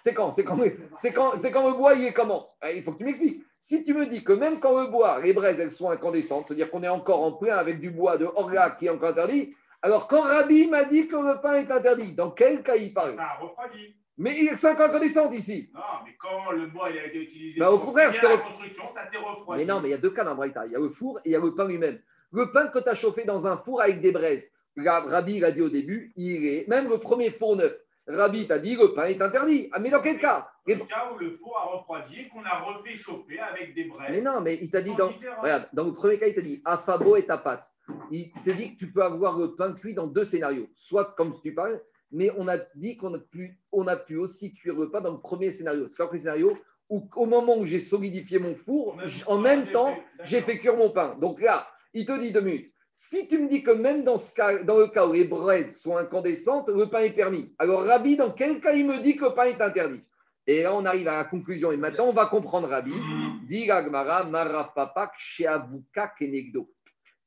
C'est 0.00 0.14
quand 0.14 0.32
C'est 0.32 0.44
quand, 0.44 1.36
c'est 1.36 1.50
quand, 1.52 1.70
le 1.70 1.76
bois 1.76 1.94
il 1.94 2.04
est 2.04 2.12
comment 2.12 2.48
Eh, 2.64 2.76
Il 2.76 2.82
faut 2.82 2.92
que 2.92 2.98
tu 2.98 3.04
m'expliques. 3.04 3.42
Si 3.58 3.84
tu 3.84 3.94
me 3.94 4.06
dis 4.06 4.24
que 4.24 4.32
même 4.32 4.60
quand 4.60 4.80
le 4.80 4.90
bois, 4.90 5.20
les 5.20 5.32
braises 5.32 5.58
elles 5.60 5.70
sont 5.70 5.90
incandescentes, 5.90 6.46
c'est-à-dire 6.46 6.70
qu'on 6.70 6.82
est 6.82 6.88
encore 6.88 7.22
en 7.22 7.32
plein 7.32 7.56
avec 7.56 7.80
du 7.80 7.90
bois 7.90 8.16
de 8.18 8.24
orga 8.24 8.70
qui 8.78 8.86
est 8.86 8.90
encore 8.90 9.10
interdit, 9.10 9.54
alors 9.82 10.08
quand 10.08 10.22
Rabbi 10.22 10.68
m'a 10.68 10.84
dit 10.84 11.06
que 11.06 11.16
le 11.16 11.40
pain 11.40 11.54
est 11.54 11.70
interdit, 11.70 12.12
dans 12.14 12.30
quel 12.30 12.62
cas 12.62 12.76
il 12.76 12.92
parle 12.92 13.16
Ça 13.16 13.34
refroidit. 13.40 13.94
Mais 14.18 14.38
il 14.38 14.48
est 14.48 14.56
5 14.56 14.80
incandescentes 14.80 15.34
ici. 15.34 15.70
Non, 15.74 15.80
mais 16.04 16.12
quand 16.18 16.50
le 16.52 16.66
bois 16.68 16.90
il 16.90 16.98
a 16.98 17.06
été 17.06 17.22
utilisé 17.22 17.60
Bah, 17.60 17.70
au 17.70 17.78
contraire, 17.78 18.14
c'est 18.14 18.28
la 18.28 18.38
construction, 18.38 18.84
ça 18.94 19.10
s'est 19.10 19.18
refroidi. 19.18 19.60
Mais 19.64 19.70
non, 19.70 19.80
mais 19.80 19.88
il 19.88 19.92
y 19.92 19.94
a 19.94 19.98
deux 19.98 20.10
cas 20.10 20.24
dans 20.24 20.34
Braïta. 20.34 20.64
Il 20.66 20.72
y 20.72 20.76
a 20.76 20.78
le 20.78 20.88
four 20.88 21.18
et 21.18 21.28
il 21.28 21.32
y 21.32 21.36
a 21.36 21.38
le 21.38 21.54
pain 21.54 21.66
lui-même. 21.66 22.00
Le 22.32 22.50
pain 22.50 22.68
que 22.68 22.78
tu 22.78 22.88
as 22.88 22.94
chauffé 22.94 23.24
dans 23.24 23.46
un 23.46 23.58
four 23.58 23.82
avec 23.82 24.00
des 24.00 24.12
braises, 24.12 24.50
là, 24.76 25.00
Rabbi 25.00 25.40
l'a 25.40 25.52
dit 25.52 25.62
au 25.62 25.68
début, 25.68 26.12
il 26.16 26.46
est 26.46 26.68
même 26.68 26.88
le 26.88 26.98
premier 26.98 27.30
four 27.30 27.56
neuf. 27.56 27.72
Rabbi 28.06 28.46
t'a 28.46 28.58
dit 28.58 28.76
le 28.76 28.94
pain 28.94 29.06
est 29.06 29.20
interdit. 29.20 29.68
Ah, 29.72 29.80
mais 29.80 29.90
dans 29.90 30.00
quel 30.00 30.20
cas? 30.20 30.48
Le 30.66 30.76
cas 30.76 31.10
où 31.12 31.18
le 31.18 31.36
four 31.38 31.56
a 31.58 31.76
refroidi 31.76 32.28
qu'on 32.28 32.44
a 32.44 32.60
refait 32.60 32.94
chauffer 32.94 33.38
avec 33.38 33.74
des 33.74 33.84
braises. 33.84 34.10
Mais 34.10 34.20
non, 34.20 34.40
mais 34.40 34.58
il 34.60 34.70
t'a 34.70 34.80
dit 34.80 34.94
dans, 34.94 35.10
regarde, 35.42 35.68
dans 35.72 35.84
le 35.84 35.92
premier 35.92 36.18
cas, 36.18 36.26
il 36.26 36.34
t'a 36.34 36.40
dit 36.40 36.62
afabo 36.64 37.16
et 37.16 37.26
ta 37.26 37.38
pâte. 37.38 37.68
Il 38.10 38.30
te 38.44 38.50
dit 38.50 38.74
que 38.74 38.78
tu 38.78 38.92
peux 38.92 39.02
avoir 39.02 39.38
le 39.38 39.54
pain 39.54 39.72
cuit 39.72 39.94
dans 39.94 40.06
deux 40.06 40.24
scénarios. 40.24 40.68
Soit 40.74 41.14
comme 41.16 41.40
tu 41.42 41.52
parles, 41.54 41.80
mais 42.12 42.30
on 42.36 42.46
a 42.48 42.58
dit 42.76 42.96
qu'on 42.96 43.14
a 43.14 43.18
pu, 43.18 43.58
on 43.72 43.86
a 43.86 43.96
pu 43.96 44.16
aussi 44.16 44.54
cuire 44.54 44.76
le 44.76 44.90
pain 44.90 45.00
dans 45.00 45.12
le 45.12 45.20
premier 45.20 45.50
scénario. 45.50 45.86
C'est 45.88 45.96
quoi 45.96 46.04
le 46.04 46.10
premier 46.10 46.22
scénario? 46.22 46.56
Où 46.88 47.08
au 47.16 47.26
moment 47.26 47.58
où 47.58 47.66
j'ai 47.66 47.80
solidifié 47.80 48.38
mon 48.38 48.54
four, 48.54 48.96
en 49.26 49.38
même 49.38 49.72
temps, 49.72 49.96
j'ai 50.22 50.42
fait 50.42 50.58
cuire 50.58 50.76
mon 50.76 50.90
pain. 50.90 51.16
Donc 51.20 51.40
là, 51.40 51.66
il 51.92 52.06
te 52.06 52.16
dit 52.20 52.32
deux 52.32 52.40
minutes. 52.40 52.72
Si 52.98 53.28
tu 53.28 53.38
me 53.38 53.46
dis 53.46 53.62
que 53.62 53.72
même 53.72 54.04
dans, 54.04 54.16
ce 54.16 54.32
cas, 54.32 54.62
dans 54.62 54.78
le 54.78 54.86
cas 54.88 55.06
où 55.06 55.12
les 55.12 55.24
braises 55.24 55.78
sont 55.82 55.98
incandescentes, 55.98 56.70
le 56.70 56.88
pain 56.88 57.00
est 57.00 57.10
permis. 57.10 57.54
Alors 57.58 57.82
Rabbi, 57.82 58.16
dans 58.16 58.32
quel 58.32 58.58
cas 58.58 58.72
il 58.72 58.86
me 58.86 59.02
dit 59.02 59.16
que 59.16 59.26
le 59.26 59.34
pain 59.34 59.44
est 59.44 59.60
interdit? 59.60 60.02
Et 60.46 60.62
là, 60.62 60.74
on 60.74 60.82
arrive 60.86 61.06
à 61.06 61.18
la 61.18 61.24
conclusion. 61.24 61.70
Et 61.70 61.76
maintenant, 61.76 62.06
on 62.06 62.14
va 62.14 62.24
comprendre 62.24 62.68
Rabbi. 62.68 62.94
Dit. 63.42 63.68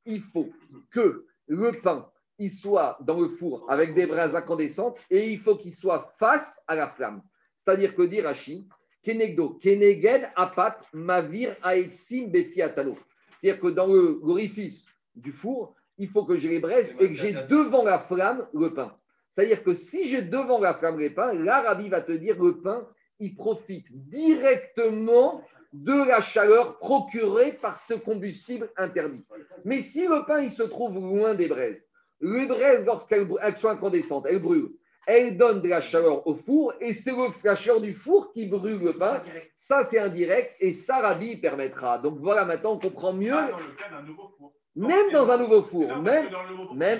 Il 0.06 0.22
faut 0.22 0.48
que 0.90 1.26
le 1.46 1.72
pain 1.80 2.10
il 2.40 2.50
soit 2.50 2.98
dans 3.02 3.20
le 3.20 3.28
four 3.28 3.70
avec 3.70 3.94
des 3.94 4.06
braises 4.06 4.34
incandescentes 4.34 4.98
et 5.08 5.30
il 5.30 5.38
faut 5.38 5.54
qu'il 5.54 5.74
soit 5.74 6.12
face 6.18 6.60
à 6.66 6.74
la 6.74 6.88
flamme. 6.88 7.22
C'est-à-dire 7.58 7.94
que 7.94 8.02
dit 8.02 8.20
Rashi, 8.20 8.66
Kenegdo, 9.04 9.50
Keneged 9.62 10.32
apat 10.34 10.80
mavir 10.92 11.54
aetsim 11.62 12.26
befiatano. 12.26 12.98
C'est-à-dire 13.40 13.60
que 13.60 13.68
dans 13.68 13.86
l'orifice 13.86 14.84
du 15.14 15.32
four, 15.32 15.74
il 15.98 16.08
faut 16.08 16.24
que 16.24 16.36
j'ai 16.36 16.48
les 16.48 16.60
braises 16.60 16.94
et 16.98 17.08
que 17.08 17.14
j'ai 17.14 17.32
devant 17.32 17.84
la 17.84 17.98
flamme 17.98 18.46
le 18.54 18.72
pain. 18.72 18.96
C'est-à-dire 19.34 19.62
que 19.62 19.74
si 19.74 20.08
j'ai 20.08 20.22
devant 20.22 20.58
la 20.58 20.74
flamme 20.74 20.98
le 20.98 21.14
pain, 21.14 21.32
l'Arabie 21.34 21.88
va 21.88 22.02
te 22.02 22.12
dire 22.12 22.42
le 22.42 22.60
pain, 22.60 22.86
il 23.18 23.34
profite 23.34 23.86
directement 24.08 25.44
de 25.72 26.08
la 26.08 26.20
chaleur 26.20 26.78
procurée 26.78 27.52
par 27.52 27.78
ce 27.78 27.94
combustible 27.94 28.70
interdit. 28.76 29.24
Mais 29.64 29.82
si 29.82 30.06
le 30.06 30.24
pain, 30.26 30.40
il 30.40 30.50
se 30.50 30.64
trouve 30.64 30.94
loin 30.94 31.34
des 31.34 31.48
braises, 31.48 31.88
les 32.20 32.46
braises, 32.46 32.84
lorsqu'elles 32.84 33.28
sont 33.56 33.68
incandescentes, 33.68 34.26
elles 34.28 34.40
brûlent, 34.40 34.72
elles 35.06 35.36
donnent 35.36 35.62
de 35.62 35.68
la 35.68 35.80
chaleur 35.80 36.26
au 36.26 36.34
four 36.34 36.74
et 36.80 36.92
c'est 36.92 37.12
le, 37.12 37.28
la 37.44 37.56
chaleur 37.56 37.80
du 37.80 37.94
four 37.94 38.32
qui 38.32 38.46
brûle 38.46 38.82
le 38.82 38.92
pain. 38.92 39.22
Ça, 39.54 39.84
c'est 39.84 39.98
indirect 39.98 40.54
et 40.60 40.72
ça, 40.72 40.98
Rabbi 40.98 41.36
permettra. 41.36 41.98
Donc 41.98 42.18
voilà, 42.18 42.44
maintenant, 42.44 42.72
on 42.72 42.78
comprend 42.78 43.12
mieux. 43.12 43.32
Ah, 43.32 43.50
dans 43.50 43.58
le 43.58 43.74
cas 43.76 43.90
d'un 43.90 44.02
nouveau 44.02 44.28
four. 44.36 44.52
Même 44.88 45.10
dans 45.12 45.30
un 45.30 45.38
nouveau 45.38 45.62
four, 45.62 45.96
même, 45.98 46.28
même- 46.74 46.98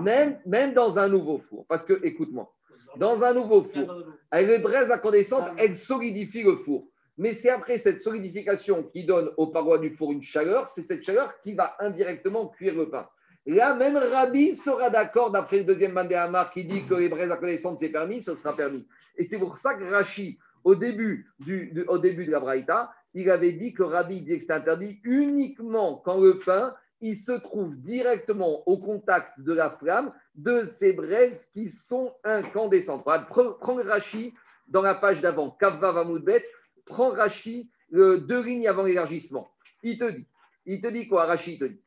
même, 0.00 0.38
même 0.46 0.74
dans 0.74 0.98
un 0.98 1.08
nouveau 1.08 1.38
four. 1.48 1.64
Parce 1.68 1.84
que, 1.84 2.00
écoute-moi, 2.04 2.52
dans 2.96 3.22
un 3.22 3.32
nouveau 3.34 3.62
four, 3.62 4.04
avec 4.30 4.48
les 4.48 4.58
braises 4.58 4.90
incandescentes, 4.90 5.44
elles 5.56 5.76
solidifient 5.76 6.42
le 6.42 6.56
four. 6.56 6.86
Mais 7.18 7.34
c'est 7.34 7.50
après 7.50 7.76
cette 7.78 8.00
solidification 8.00 8.82
qui 8.84 9.04
donne 9.04 9.30
aux 9.36 9.48
parois 9.48 9.78
du 9.78 9.90
four 9.90 10.10
une 10.12 10.22
chaleur, 10.22 10.68
c'est 10.68 10.82
cette 10.82 11.02
chaleur 11.04 11.32
qui 11.42 11.52
va 11.54 11.76
indirectement 11.78 12.48
cuire 12.48 12.74
le 12.74 12.88
pain. 12.88 13.06
Là, 13.46 13.74
même 13.74 13.96
Rabbi 13.96 14.56
sera 14.56 14.90
d'accord, 14.90 15.30
d'après 15.30 15.58
le 15.58 15.64
deuxième 15.64 15.92
Mandéhamar 15.92 16.50
qui 16.50 16.64
dit 16.64 16.82
que 16.86 16.94
les 16.94 17.08
braises 17.08 17.30
incandescentes 17.30 17.78
c'est 17.80 17.90
permis, 17.90 18.22
ce 18.22 18.34
sera 18.34 18.54
permis. 18.56 18.86
Et 19.16 19.24
c'est 19.24 19.38
pour 19.38 19.58
ça 19.58 19.74
que 19.74 19.84
Rashi, 19.84 20.38
au 20.64 20.74
début, 20.74 21.26
du, 21.40 21.70
du- 21.72 21.84
au 21.88 21.98
début 21.98 22.26
de 22.26 22.30
la 22.30 22.40
Braïta, 22.40 22.90
il 23.14 23.30
avait 23.30 23.52
dit 23.52 23.72
que 23.72 23.82
Rabbi 23.82 24.20
disait 24.20 24.36
que 24.36 24.42
c'était 24.42 24.52
interdit 24.54 25.00
uniquement 25.04 25.96
quand 26.04 26.20
le 26.20 26.38
pain 26.38 26.74
il 27.00 27.16
se 27.16 27.32
trouve 27.32 27.76
directement 27.76 28.62
au 28.68 28.78
contact 28.78 29.40
de 29.40 29.52
la 29.52 29.70
flamme 29.70 30.12
de 30.34 30.64
ces 30.64 30.92
braises 30.92 31.46
qui 31.52 31.70
sont 31.70 32.14
incandescentes. 32.24 33.04
Prends 33.04 33.76
le 33.76 33.88
Rashi 33.88 34.34
dans 34.68 34.82
la 34.82 34.94
page 34.94 35.20
d'avant, 35.20 35.50
Kavva 35.50 35.92
Vamoudbet, 35.92 36.44
prends 36.84 37.10
Rashi 37.10 37.70
euh, 37.94 38.18
deux 38.18 38.42
lignes 38.42 38.68
avant 38.68 38.84
l'élargissement. 38.84 39.50
Il 39.82 39.98
te 39.98 40.10
dit, 40.10 40.26
il 40.66 40.80
te 40.80 40.88
dit 40.88 41.08
quoi, 41.08 41.24
Rashi 41.24 41.54
il 41.54 41.58
te 41.58 41.64
dit? 41.64 41.80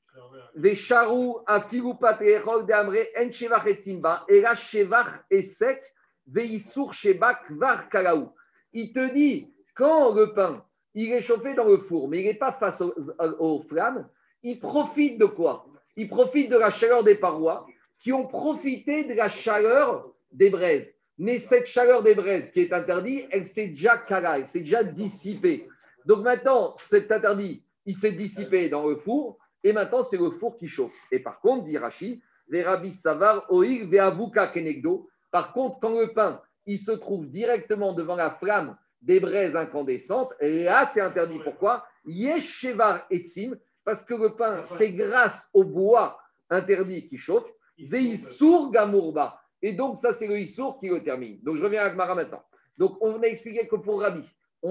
En 3.15 3.31
shevach 3.31 3.65
et 3.65 3.81
simba, 3.81 4.25
et 4.27 4.41
la 4.41 4.53
shevach 4.53 5.23
et 5.31 5.41
sec, 5.41 5.81
veisur 6.27 6.93
sheba 6.93 7.35
kvar 7.35 7.89
kalaou. 7.89 8.31
Il 8.73 8.93
te 8.93 9.13
dit, 9.13 9.51
quand 9.75 10.13
le 10.13 10.33
pain, 10.33 10.63
il 10.93 11.11
est 11.11 11.21
chauffé 11.21 11.55
dans 11.55 11.67
le 11.67 11.79
four, 11.79 12.07
mais 12.07 12.21
il 12.21 12.25
n'est 12.25 12.35
pas 12.35 12.51
face 12.51 12.81
aux, 12.81 12.93
aux 13.39 13.61
flammes, 13.63 14.07
il 14.43 14.59
profite 14.59 15.17
de 15.17 15.25
quoi? 15.25 15.65
Il 15.95 16.09
profite 16.09 16.49
de 16.49 16.57
la 16.57 16.69
chaleur 16.69 17.03
des 17.03 17.15
parois 17.15 17.65
qui 17.99 18.11
ont 18.11 18.27
profité 18.27 19.05
de 19.05 19.13
la 19.13 19.29
chaleur 19.29 20.11
des 20.31 20.49
braises. 20.49 20.93
Mais 21.17 21.37
cette 21.37 21.67
chaleur 21.67 22.03
des 22.03 22.15
braises 22.15 22.51
qui 22.51 22.61
est 22.61 22.73
interdite, 22.73 23.27
elle 23.31 23.45
s'est 23.45 23.67
déjà 23.67 23.97
cala, 23.97 24.39
elle 24.39 24.47
s'est 24.47 24.61
déjà 24.61 24.83
dissipée. 24.83 25.67
Donc 26.05 26.23
maintenant, 26.23 26.75
cet 26.89 27.11
interdit, 27.11 27.63
il 27.85 27.95
s'est 27.95 28.11
dissipé 28.11 28.69
dans 28.69 28.87
le 28.87 28.95
four, 28.95 29.37
et 29.63 29.71
maintenant 29.71 30.03
c'est 30.03 30.17
le 30.17 30.31
four 30.31 30.57
qui 30.57 30.67
chauffe. 30.67 31.07
Et 31.11 31.19
par 31.19 31.39
contre, 31.39 31.65
dit 31.65 31.77
Rashi, 31.77 32.21
les 32.49 32.63
rabbis 32.63 32.91
savar 32.91 33.45
oig 33.49 33.87
ve'avuka 33.89 34.47
kenegdo. 34.47 35.07
Par 35.31 35.53
contre, 35.53 35.79
quand 35.79 35.97
le 35.97 36.11
pain, 36.13 36.41
il 36.65 36.77
se 36.77 36.91
trouve 36.91 37.27
directement 37.29 37.93
devant 37.93 38.15
la 38.15 38.31
flamme 38.31 38.75
des 39.01 39.19
braises 39.19 39.55
incandescentes, 39.55 40.33
là 40.41 40.85
c'est 40.85 41.01
interdit. 41.01 41.39
Pourquoi? 41.43 41.85
Yeshevar 42.05 43.05
etzim, 43.09 43.55
parce 43.83 44.03
que 44.03 44.13
le 44.13 44.35
pain, 44.35 44.63
c'est 44.77 44.91
grâce 44.91 45.49
au 45.53 45.63
bois 45.63 46.19
interdit 46.49 47.07
qui 47.07 47.17
chauffe, 47.17 47.51
veisur 47.77 48.71
gamourba. 48.71 49.39
Et 49.61 49.73
donc, 49.73 49.97
ça, 49.97 50.13
c'est 50.13 50.27
le 50.27 50.37
Issour 50.39 50.79
qui 50.79 50.89
le 50.89 51.03
termine. 51.03 51.39
Donc, 51.41 51.55
je 51.55 51.63
reviens 51.63 51.83
à 51.83 51.85
Agmara 51.85 52.15
maintenant. 52.15 52.43
Donc, 52.77 52.97
on 53.01 53.21
a 53.21 53.27
expliqué 53.27 53.67
que 53.67 53.75
pour 53.77 54.01
Rabbi, 54.01 54.23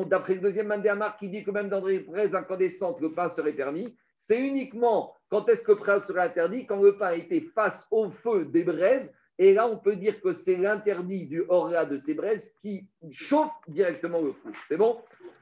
d'après 0.06 0.34
le 0.34 0.40
deuxième 0.40 0.68
Mandéamar 0.68 1.16
qui 1.16 1.28
dit 1.28 1.44
que 1.44 1.50
même 1.50 1.68
dans 1.68 1.84
les 1.84 2.00
braises 2.00 2.34
incandescentes, 2.34 3.00
le 3.00 3.12
pain 3.12 3.28
serait 3.28 3.54
permis, 3.54 3.96
c'est 4.16 4.40
uniquement 4.40 5.14
quand 5.30 5.48
est-ce 5.48 5.64
que 5.64 5.72
le 5.72 5.78
pain 5.78 5.98
serait 5.98 6.20
interdit? 6.20 6.66
Quand 6.66 6.80
le 6.80 6.96
pain 6.96 7.12
était 7.12 7.40
face 7.40 7.88
au 7.90 8.10
feu 8.10 8.44
des 8.44 8.64
braises. 8.64 9.12
Et 9.38 9.54
là, 9.54 9.66
on 9.66 9.78
peut 9.78 9.96
dire 9.96 10.20
que 10.20 10.34
c'est 10.34 10.56
l'interdit 10.56 11.26
du 11.26 11.42
hors 11.48 11.70
de 11.86 11.98
ces 11.98 12.14
braises 12.14 12.54
qui 12.60 12.86
chauffe 13.10 13.50
directement 13.66 14.20
le 14.20 14.32
four. 14.32 14.52
C'est 14.68 14.76
bon? 14.76 15.00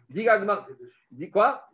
Dis 0.08 0.28
Agmar. 0.28 0.66
Dis 1.10 1.28
quoi? 1.28 1.68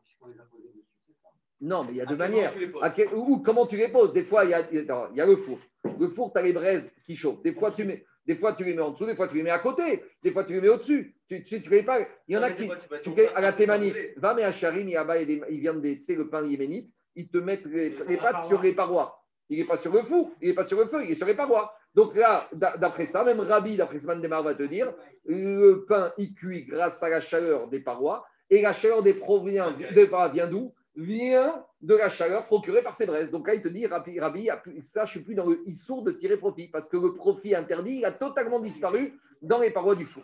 Non, 1.61 1.85
mais 1.85 1.91
il 1.93 1.97
y 1.97 2.01
a 2.01 2.07
deux 2.07 2.17
manières. 2.17 2.53
À 2.83 2.91
quel- 2.91 3.09
ou 3.15 3.39
comment 3.39 3.67
tu 3.67 3.77
les 3.77 3.89
poses? 3.89 4.13
Des 4.13 4.23
fois, 4.23 4.45
il 4.45 4.51
y 4.51 4.55
a, 4.55 4.61
il 4.71 4.83
y 4.83 5.27
le 5.27 5.37
four. 5.37 5.59
Le 5.99 6.09
four, 6.09 6.33
tu 6.33 6.39
as 6.39 6.43
les 6.43 6.53
braises 6.53 6.91
qui 7.07 7.17
chauffent. 7.17 7.43
Des 7.43 7.53
fois, 7.53 7.71
tu 7.73 7.85
mets, 7.85 8.05
des 8.27 8.35
fois, 8.37 8.55
tu 8.55 8.65
les 8.65 8.75
mets 8.75 8.83
en 8.83 8.91
dessous, 8.91 9.07
des 9.07 9.15
fois, 9.15 9.29
tu 9.29 9.37
les 9.37 9.43
mets 9.43 9.51
à 9.51 9.59
côté, 9.61 10.03
des 10.23 10.31
fois, 10.33 10.45
tu 10.45 10.53
les 10.53 10.61
mets 10.61 10.69
au-dessus. 10.69 11.15
Tu, 11.29 11.43
tu, 11.45 11.63
tu 11.63 11.71
les 11.71 11.83
pas. 11.83 12.01
Il 12.29 12.35
y 12.35 12.37
en 12.37 12.43
a 12.43 12.51
qui. 12.51 12.69
Tu 13.03 13.11
fais 13.13 13.29
à 13.35 13.41
la 13.41 13.53
thémanite, 13.53 13.95
va 14.19 14.35
mais 14.35 14.43
à 14.43 14.53
Charim, 14.53 14.89
il 14.89 14.93
y 14.93 14.97
a 14.97 15.05
bas, 15.05 15.19
il 15.21 15.63
y 15.63 15.69
a 15.69 15.73
des- 15.73 15.97
tu 15.99 16.03
sais, 16.05 16.15
le 16.15 16.29
pain 16.29 16.47
yéménite, 16.47 16.93
ils 17.15 17.29
te 17.29 17.39
mettent 17.39 17.67
les, 17.67 17.97
les 18.07 18.17
pattes 18.17 18.43
sur 18.49 18.61
les 18.63 18.73
parois. 18.75 19.19
Il 19.49 19.59
n'est 19.59 19.65
pas 19.65 19.79
sur 19.79 19.93
le 19.93 20.03
four, 20.03 20.33
il 20.43 20.49
n'est 20.49 20.55
pas 20.55 20.67
sur 20.67 20.79
le 20.79 20.87
feu, 20.87 21.05
il 21.05 21.13
est 21.13 21.15
sur 21.15 21.27
les 21.27 21.35
parois. 21.37 21.73
Donc 21.95 22.15
là, 22.17 22.49
d'a- 22.53 22.77
d'après 22.77 23.07
ça, 23.07 23.25
même 23.25 23.41
Rabbi, 23.41 23.77
d'après 23.77 23.99
ce 24.01 24.07
Demar 24.07 24.43
va 24.43 24.55
te 24.55 24.65
dire, 24.65 24.93
le 25.25 25.85
pain, 25.89 26.13
il 26.19 26.35
cuit 26.35 26.65
grâce 26.65 27.03
à 27.03 27.09
la 27.09 27.21
chaleur 27.21 27.69
des 27.69 27.81
parois, 27.81 28.25
et 28.51 28.61
la 28.61 28.73
chaleur 28.73 29.03
des 29.03 29.15
provient, 29.15 29.73
des 29.95 30.07
parois 30.07 30.29
vient 30.29 30.49
d'où? 30.49 30.75
Vient 30.97 31.63
de 31.83 31.95
la 31.95 32.09
chaleur 32.09 32.47
procurée 32.47 32.83
par 32.83 32.97
ces 32.97 33.05
braises. 33.05 33.31
Donc 33.31 33.47
là, 33.47 33.55
il 33.55 33.63
te 33.63 33.69
dit, 33.69 33.87
Rabbi, 33.87 34.19
Rabbi, 34.19 34.49
ça, 34.81 35.05
je 35.05 35.11
suis 35.11 35.21
plus 35.21 35.35
dans 35.35 35.47
le 35.47 35.63
issour 35.69 36.03
de 36.03 36.13
tirer 36.13 36.39
profit, 36.39 36.69
parce 36.69 36.89
que 36.89 36.97
le 36.97 37.15
profit 37.15 37.55
interdit, 37.55 37.97
il 37.99 38.05
a 38.05 38.13
totalement 38.13 38.61
disparu 38.61 39.13
dans 39.43 39.59
les 39.59 39.71
parois 39.71 39.95
du 39.95 40.07
four. 40.07 40.23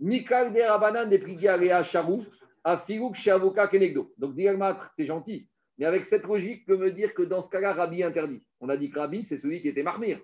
Mikal 0.00 0.52
de 0.52 0.60
Rabanan 0.60 1.08
des 1.08 1.84
Charou, 1.84 2.24
à 2.64 2.84
chez 3.14 3.40
Kenegdo. 3.70 4.12
Donc, 4.18 4.34
Diagmatre, 4.34 4.92
t'es 4.96 5.06
gentil. 5.06 5.48
Mais 5.78 5.86
avec 5.86 6.04
cette 6.04 6.24
logique, 6.24 6.66
peut 6.66 6.76
me 6.76 6.90
dire 6.90 7.14
que 7.14 7.22
dans 7.22 7.40
ce 7.40 7.50
cas-là, 7.50 7.72
Rabbi 7.72 8.02
interdit. 8.02 8.42
On 8.60 8.68
a 8.68 8.76
dit 8.76 8.90
que 8.90 8.98
Rabbi, 8.98 9.22
c'est 9.22 9.38
celui 9.38 9.62
qui 9.62 9.68
était 9.68 9.84
marmire. 9.84 10.20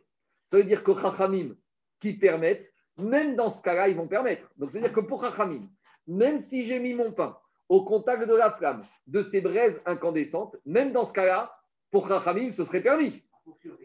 Ça 0.47 0.57
veut 0.57 0.65
dire 0.65 0.83
que 0.83 0.93
Chachamim, 0.95 1.55
qui 2.01 2.15
permettent, 2.15 2.69
même 2.99 3.37
dans 3.37 3.51
ce 3.51 3.63
cas-là, 3.63 3.89
ils 3.89 3.97
vont 3.97 4.09
permettre. 4.09 4.51
Donc, 4.57 4.73
c'est-à-dire 4.73 4.93
que 4.93 5.01
pour 5.01 5.23
Chachamim, 5.23 5.63
même 6.07 6.41
si 6.41 6.67
j'ai 6.67 6.81
mis 6.81 6.95
mon 6.95 7.13
pain 7.13 7.39
au 7.69 7.85
contact 7.85 8.29
de 8.29 8.35
la 8.35 8.51
flamme 8.51 8.85
de 9.07 9.23
ces 9.23 9.41
braises 9.41 9.81
incandescentes, 9.87 10.57
même 10.67 10.93
dans 10.93 11.05
ce 11.05 11.13
cas-là, 11.13 11.57
pour 11.91 12.09
Chachamim, 12.09 12.53
ce 12.53 12.65
serait 12.65 12.83
permis. 12.83 13.23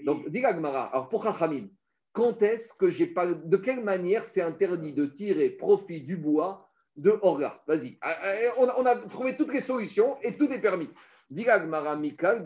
Donc, 0.05 0.29
dit 0.29 0.41
la 0.41 0.53
Gemara, 0.53 0.85
alors 0.85 1.09
pour 1.09 1.23
Chachamim, 1.23 1.67
quand 2.13 2.41
est-ce 2.41 2.73
que 2.73 2.89
j'ai 2.89 3.07
pas. 3.07 3.27
De 3.27 3.57
quelle 3.57 3.83
manière 3.83 4.25
c'est 4.25 4.41
interdit 4.41 4.93
de 4.93 5.05
tirer 5.05 5.51
profit 5.51 6.01
du 6.01 6.17
bois 6.17 6.67
de 6.97 7.17
Orga 7.21 7.61
Vas-y. 7.67 7.97
Ah, 8.01 8.17
ah, 8.21 8.53
On 8.57 8.85
a, 8.85 8.95
trouvé 8.95 9.37
toutes 9.37 9.53
les 9.53 9.61
solutions 9.61 10.17
et 10.21 10.35
tout 10.35 10.51
est 10.51 10.61
permis. 10.61 10.89
Dit 11.29 11.43
la 11.45 11.59
Gemara, 11.59 11.95
Mikal. 11.95 12.43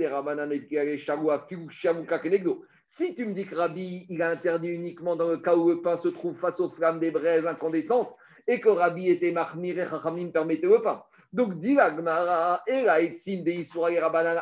Si 2.88 3.16
tu 3.16 3.26
me 3.26 3.34
dis 3.34 3.46
que 3.46 3.56
Rabbi, 3.56 4.06
il 4.10 4.22
a 4.22 4.30
interdit 4.30 4.68
uniquement 4.68 5.16
dans 5.16 5.30
le 5.30 5.38
cas 5.38 5.56
où 5.56 5.70
le 5.70 5.82
pain 5.82 5.98
se 5.98 6.10
trouve 6.10 6.38
face 6.38 6.60
aux 6.60 6.70
flammes 6.70 7.00
des 7.00 7.10
braises 7.10 7.48
incandescentes 7.48 8.14
et 8.46 8.60
que 8.60 8.70
Rabbi 8.70 9.10
était 9.10 9.32
Mahmir 9.32 9.80
et 9.80 9.88
Chachamim 9.88 10.30
permettait 10.30 10.68
le 10.68 10.82
pain. 10.82 11.04
Donc, 11.34 11.58
dit 11.60 11.74
la 11.74 11.96
Gemara, 11.96 12.64
et 12.68 12.84
la 12.84 13.02
Etzim. 13.02 13.44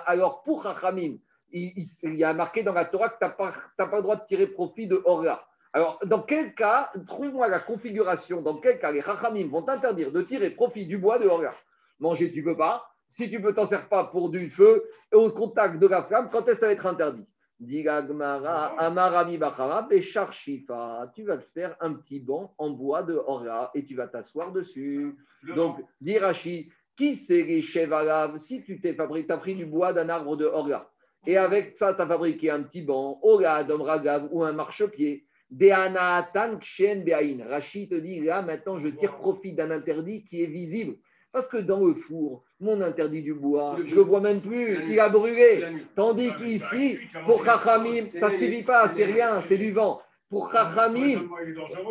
Alors, 0.05 0.43
pour 0.43 0.63
Chachamim, 0.63 1.15
il, 1.53 1.87
y 2.03 2.23
a 2.23 2.33
marqué 2.33 2.63
dans 2.63 2.73
la 2.73 2.85
Torah 2.85 3.09
que 3.09 3.17
tu 3.17 3.23
n'as 3.23 3.31
pas, 3.31 3.53
t'as 3.77 3.87
pas 3.87 3.97
le 3.97 4.03
droit 4.03 4.17
de 4.17 4.25
tirer 4.25 4.47
profit 4.47 4.87
de 4.87 5.01
Orga. 5.05 5.41
Alors, 5.73 5.99
dans 6.05 6.21
quel 6.21 6.53
cas, 6.53 6.91
trouve-moi 7.07 7.47
la 7.47 7.59
configuration, 7.59 8.41
dans 8.41 8.59
quel 8.59 8.77
cas 8.79 8.91
les 8.91 9.01
Chachamim 9.01 9.47
vont 9.47 9.63
t'interdire 9.63 10.11
de 10.11 10.21
tirer 10.21 10.49
profit 10.51 10.85
du 10.85 10.97
bois 10.97 11.17
de 11.17 11.27
Orga 11.27 11.53
Manger, 11.99 12.31
tu 12.33 12.43
peux 12.43 12.57
pas. 12.57 12.83
Si 13.09 13.29
tu 13.29 13.39
ne 13.39 13.51
t'en 13.51 13.65
sers 13.65 13.87
pas 13.87 14.05
pour 14.05 14.29
du 14.29 14.49
feu, 14.49 14.83
au 15.13 15.31
contact 15.31 15.79
de 15.79 15.87
la 15.87 16.03
flamme, 16.03 16.29
quand 16.29 16.41
est-ce 16.41 16.51
que 16.51 16.55
ça 16.55 16.67
va 16.67 16.73
être 16.73 16.85
interdit? 16.85 17.25
Dit 17.59 17.87
Amarami 17.87 19.37
Bachara, 19.37 19.83
Béchar 19.83 20.33
Shifa. 20.33 21.11
Tu 21.13 21.23
vas 21.23 21.37
te 21.37 21.47
faire 21.53 21.75
un 21.79 21.93
petit 21.93 22.19
banc 22.19 22.53
en 22.57 22.71
bois 22.71 23.03
de 23.03 23.13
Orga 23.13 23.69
et 23.75 23.85
tu 23.85 23.95
vas 23.95 24.07
t'asseoir 24.07 24.51
dessus. 24.51 25.15
Donc, 25.55 25.77
dit 25.99 26.17
Rashi, 26.17 26.71
qui 26.97 27.15
c'est 27.15 27.43
les 27.43 27.61
chevalaves 27.61 28.37
Si 28.37 28.63
tu 28.63 28.79
t'es 28.79 28.93
fabriqué, 28.93 29.31
as 29.31 29.37
pris 29.37 29.55
du 29.55 29.65
bois 29.65 29.93
d'un 29.93 30.09
arbre 30.09 30.35
de 30.35 30.45
Orga, 30.45 30.89
et 31.25 31.37
avec 31.37 31.77
ça, 31.77 31.93
tu 31.93 32.01
as 32.01 32.07
fabriqué 32.07 32.49
un 32.49 32.63
petit 32.63 32.81
banc, 32.81 33.19
Orga, 33.21 33.63
d'homme 33.63 33.81
ragav 33.81 34.27
ou 34.31 34.43
un 34.43 34.53
marchepied, 34.53 35.23
des 35.51 35.71
anatan 35.71 36.57
kshen 36.57 37.03
be'ain. 37.03 37.45
Rashi 37.47 37.87
te 37.87 37.95
dit, 37.95 38.21
là, 38.21 38.41
maintenant, 38.41 38.79
je 38.79 38.87
tire 38.87 39.17
profit 39.17 39.53
d'un 39.53 39.69
interdit 39.69 40.23
qui 40.23 40.41
est 40.43 40.47
visible. 40.47 40.95
Parce 41.31 41.47
que 41.47 41.57
dans 41.57 41.85
le 41.85 41.93
four, 41.93 42.43
mon 42.59 42.81
interdit 42.81 43.21
du 43.21 43.33
bois, 43.33 43.77
je 43.85 43.91
ne 43.91 43.95
le 43.95 44.01
vois 44.01 44.19
même 44.19 44.41
plus, 44.41 44.79
il 44.89 44.99
a 44.99 45.09
brûlé. 45.09 45.63
Tandis 45.95 46.33
qu'ici, 46.35 46.99
pour 47.25 47.45
Chachamim, 47.45 48.09
ça 48.13 48.29
ne 48.29 48.35
suffit 48.35 48.63
pas, 48.63 48.89
c'est 48.89 49.05
rien, 49.05 49.41
c'est 49.41 49.57
du 49.57 49.71
vent. 49.71 49.99
Pour 50.29 50.51
Chachamim. 50.51 51.29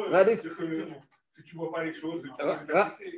Regardez 0.07 0.37
que 1.41 1.49
tu 1.49 1.57
vois 1.57 1.73
pas 1.73 1.85
les 1.85 1.93
choses. 1.93 2.23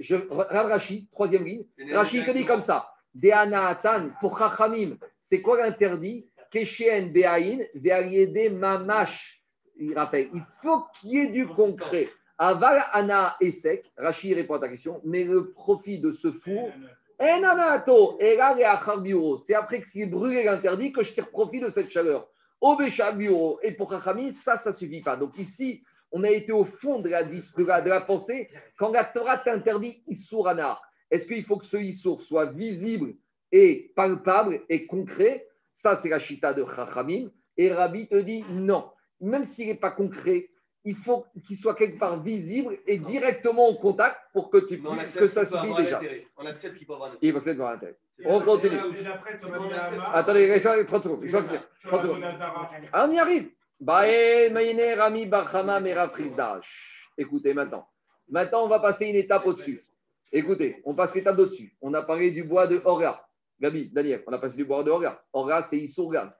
je, 0.00 0.16
regarde 0.16 0.70
Rashi, 0.70 1.08
troisième 1.12 1.44
ligne. 1.44 1.64
Rashi 1.92 2.24
te 2.24 2.30
dit 2.30 2.44
comme 2.44 2.62
ça. 2.62 2.92
Deanatan, 3.14 4.10
pour 4.20 4.38
Chachamim, 4.38 4.96
c'est 5.20 5.42
quoi 5.42 5.58
l'interdit? 5.58 6.26
Keshen 6.50 7.12
Beaïn, 7.12 7.64
Ve'aliede 7.74 8.52
Mamash. 8.52 9.42
Il 9.76 9.94
rappelle, 9.96 10.28
il 10.34 10.44
faut 10.62 10.84
qu'il 10.94 11.10
y 11.10 11.18
ait 11.18 11.26
du 11.28 11.46
concret. 11.46 12.08
Aval 12.38 12.82
Ana 12.92 13.36
et 13.40 13.52
sec, 13.52 13.90
Rachid 13.96 14.34
répond 14.34 14.54
à 14.54 14.60
ta 14.60 14.68
question, 14.68 15.00
mais 15.04 15.24
le 15.24 15.52
profit 15.52 15.98
de 15.98 16.12
ce 16.12 16.32
four, 16.32 16.70
Enanato, 17.18 18.18
et 18.20 18.36
c'est 19.38 19.54
après 19.54 19.80
que 19.80 19.88
s'il 19.88 20.02
est 20.02 20.06
brûlé 20.06 20.44
l'interdit 20.44 20.92
que 20.92 21.04
je 21.04 21.12
tire 21.12 21.30
profit 21.30 21.60
de 21.60 21.68
cette 21.68 21.90
chaleur. 21.90 22.28
Obécha 22.60 23.12
Biuro. 23.12 23.58
Et 23.62 23.72
pour 23.72 23.90
Chachami, 23.90 24.34
ça, 24.34 24.56
ça 24.56 24.70
ne 24.70 24.74
suffit 24.74 25.00
pas. 25.00 25.16
Donc 25.16 25.36
ici, 25.38 25.82
on 26.12 26.24
a 26.24 26.30
été 26.30 26.52
au 26.52 26.64
fond 26.64 27.00
de 27.00 27.08
la, 27.08 27.24
dis- 27.24 27.50
de 27.56 27.64
la, 27.64 27.80
de 27.80 27.88
la 27.88 28.02
pensée. 28.02 28.48
Quand 28.78 28.92
la 28.92 29.04
Torah 29.04 29.38
t'interdit 29.38 30.02
Issourana, 30.06 30.80
est-ce 31.10 31.26
qu'il 31.26 31.44
faut 31.44 31.56
que 31.56 31.66
ce 31.66 31.76
Issour 31.78 32.20
soit 32.20 32.46
visible 32.52 33.14
et 33.50 33.92
palpable 33.96 34.60
et 34.68 34.86
concret? 34.86 35.46
Ça, 35.72 35.96
c'est 35.96 36.08
la 36.10 36.18
chita 36.18 36.52
de 36.54 36.64
Chachamim. 36.76 37.30
Et 37.56 37.72
Rabbi 37.72 38.08
te 38.08 38.16
dit 38.16 38.44
non. 38.50 38.90
Même 39.20 39.44
s'il 39.44 39.68
n'est 39.68 39.74
pas 39.74 39.90
concret, 39.90 40.48
il 40.84 40.96
faut 40.96 41.24
qu'il 41.46 41.56
soit 41.56 41.74
quelque 41.76 41.98
part 41.98 42.20
visible 42.22 42.76
et 42.86 42.98
directement 42.98 43.68
en 43.68 43.74
contact 43.76 44.16
pour 44.32 44.50
que, 44.50 44.58
tu 44.58 44.78
puisses, 44.78 45.00
accepte 45.00 45.18
que 45.20 45.26
ça 45.28 45.44
suffit 45.44 45.58
avoir 45.58 45.80
déjà. 45.80 46.00
On 46.36 46.46
accepte 46.46 46.76
qu'il 46.76 46.86
peut 46.86 46.94
avoir 46.94 47.10
l'intérêt. 47.10 47.28
Il 47.28 47.32
faut 47.32 47.38
que 47.38 47.44
ça 47.44 47.54
soit 47.54 47.70
intérêt. 47.72 47.96
On 48.24 48.40
continue. 48.40 48.76
Accepte. 48.76 50.02
Attendez, 50.12 50.46
restez 50.52 50.86
30 50.86 51.02
secondes. 51.04 51.20
Je 51.24 51.36
vais 51.36 51.44
finir. 51.44 51.62
sur 51.78 51.88
30 51.90 52.00
la 52.00 52.02
secondes. 52.08 52.16
Vodazara. 52.22 52.70
Ah, 52.92 53.06
on 53.08 53.12
y 53.12 53.18
arrive. 53.18 53.50
Rami. 53.86 55.30
Écoutez 57.18 57.54
maintenant. 57.54 57.86
Maintenant, 58.28 58.64
on 58.64 58.68
va 58.68 58.78
passer 58.80 59.06
une 59.06 59.16
étape 59.16 59.46
au-dessus. 59.46 59.80
Écoutez, 60.32 60.80
on 60.84 60.94
passe 60.94 61.14
l'étape 61.14 61.38
au-dessus. 61.38 61.76
On 61.80 61.92
a 61.94 62.02
parlé 62.02 62.30
du 62.30 62.44
bois 62.44 62.66
de 62.66 62.80
Hora. 62.84 63.28
Gabi, 63.60 63.90
Daniel, 63.90 64.22
on 64.26 64.32
a 64.32 64.38
passé 64.38 64.56
du 64.56 64.64
bois 64.64 64.82
de 64.82 64.90
Hora. 64.90 65.22
Hora, 65.32 65.62
c'est 65.62 65.78
Issourgan. 65.78 66.30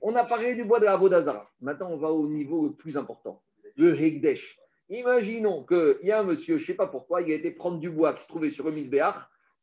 On 0.00 0.14
a 0.16 0.24
parlé 0.24 0.54
du 0.54 0.64
bois 0.64 0.80
de 0.80 0.86
Avodazara. 0.86 1.50
Maintenant, 1.60 1.90
on 1.90 1.98
va 1.98 2.10
au 2.10 2.28
niveau 2.28 2.68
le 2.68 2.72
plus 2.72 2.96
important, 2.96 3.42
le 3.76 4.00
Hegdesh. 4.00 4.58
Imaginons 4.88 5.64
qu'il 5.64 5.98
y 6.02 6.10
a 6.10 6.20
un 6.20 6.24
monsieur, 6.24 6.58
je 6.58 6.62
ne 6.62 6.66
sais 6.66 6.74
pas 6.74 6.86
pourquoi, 6.86 7.22
il 7.22 7.32
a 7.32 7.34
été 7.34 7.50
prendre 7.50 7.78
du 7.78 7.90
bois 7.90 8.14
qui 8.14 8.22
se 8.22 8.28
trouvait 8.28 8.50
sur 8.50 8.68
le 8.68 8.74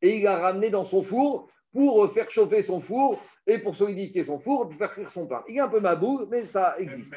et 0.02 0.18
il 0.18 0.24
l'a 0.24 0.40
ramené 0.40 0.70
dans 0.70 0.86
son 0.86 1.04
four 1.04 1.50
pour 1.74 2.12
faire 2.14 2.30
chauffer 2.32 2.62
son 2.64 2.82
four 2.82 3.22
et 3.46 3.60
pour 3.60 3.76
solidifier 3.76 4.24
son 4.24 4.40
four, 4.40 4.70
pour 4.70 4.78
faire 4.78 4.94
cuire 4.94 5.10
son 5.10 5.28
pain. 5.28 5.44
Il 5.48 5.58
est 5.58 5.60
un 5.60 5.68
peu 5.68 5.80
mabou, 5.80 6.26
mais 6.30 6.46
ça 6.46 6.76
existe. 6.80 7.14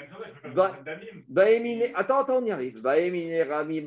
Attends, 1.94 2.18
attends, 2.18 2.38
on 2.38 2.44
y 2.44 2.50
arrive. 2.50 2.80
Baemine 2.80 3.42
Rami 3.48 3.84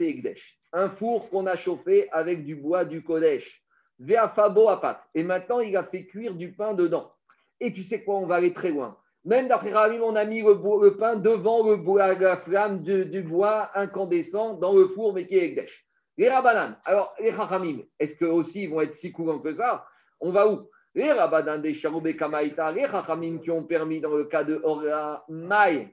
Egdesh. 0.00 0.58
Un 0.72 0.88
four 0.88 1.28
qu'on 1.30 1.46
a 1.46 1.56
chauffé 1.56 2.08
avec 2.12 2.44
du 2.44 2.56
bois 2.56 2.84
du 2.84 3.02
Kodesh. 3.02 3.62
Veafabo 3.98 4.68
Apat. 4.68 5.02
Et 5.14 5.22
maintenant, 5.22 5.60
il 5.60 5.76
a 5.76 5.84
fait 5.84 6.06
cuire 6.06 6.34
du 6.34 6.52
pain 6.52 6.74
dedans. 6.74 7.12
Et 7.60 7.72
tu 7.72 7.82
sais 7.82 8.02
quoi, 8.02 8.16
on 8.16 8.26
va 8.26 8.36
aller 8.36 8.52
très 8.52 8.70
loin. 8.70 8.96
Même 9.24 9.48
d'après 9.48 9.70
Rami, 9.72 9.98
on 10.02 10.16
a 10.16 10.24
mis 10.24 10.42
le, 10.42 10.96
pain 10.96 11.16
devant 11.16 11.64
le 11.68 11.76
bois, 11.76 12.14
la 12.14 12.36
flamme 12.38 12.82
de- 12.82 13.04
du 13.04 13.22
bois 13.22 13.70
incandescent 13.78 14.54
dans 14.54 14.72
le 14.72 14.88
four, 14.88 15.12
mais 15.14 15.28
qui 15.28 15.36
est 15.36 15.44
Egdesh. 15.50 15.86
Les 16.22 16.28
Rabanan, 16.28 16.76
alors 16.84 17.16
les 17.18 17.32
Chachamim, 17.32 17.80
est-ce 17.98 18.16
que 18.16 18.24
aussi 18.24 18.62
ils 18.62 18.70
vont 18.70 18.80
être 18.80 18.94
si 18.94 19.10
courants 19.10 19.40
que 19.40 19.52
ça? 19.52 19.84
On 20.20 20.30
va 20.30 20.46
où? 20.48 20.70
Les 20.94 21.10
Rabanan 21.10 21.60
des 21.60 21.74
Charoubé 21.74 22.16
Kamaïta, 22.16 22.70
les 22.70 22.86
Chachamim 22.86 23.40
qui 23.40 23.50
ont 23.50 23.64
permis 23.64 24.00
dans 24.00 24.14
le 24.14 24.26
cas 24.26 24.44
de 24.44 24.60
Ora 24.62 25.24
Maï, 25.28 25.88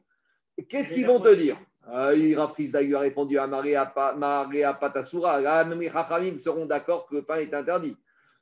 qu'est-ce 0.70 0.94
qu'ils 0.94 1.08
vont 1.08 1.20
te 1.20 1.34
dire? 1.34 1.58
Ah, 1.92 2.14
il 2.14 2.38
Rafrizda 2.38 2.80
lui 2.80 2.94
a 2.94 3.00
répondu 3.00 3.40
à 3.40 3.48
Maria, 3.48 3.88
Pa- 3.88 4.14
Maria 4.14 4.76
Patasura. 4.76 5.42
Là, 5.42 5.64
même 5.64 5.82
les 5.82 5.90
Chachamim 5.90 6.38
seront 6.38 6.68
d'accord 6.68 7.08
que 7.08 7.16
le 7.16 7.24
pain 7.24 7.38
est 7.38 7.52
interdit. 7.52 7.98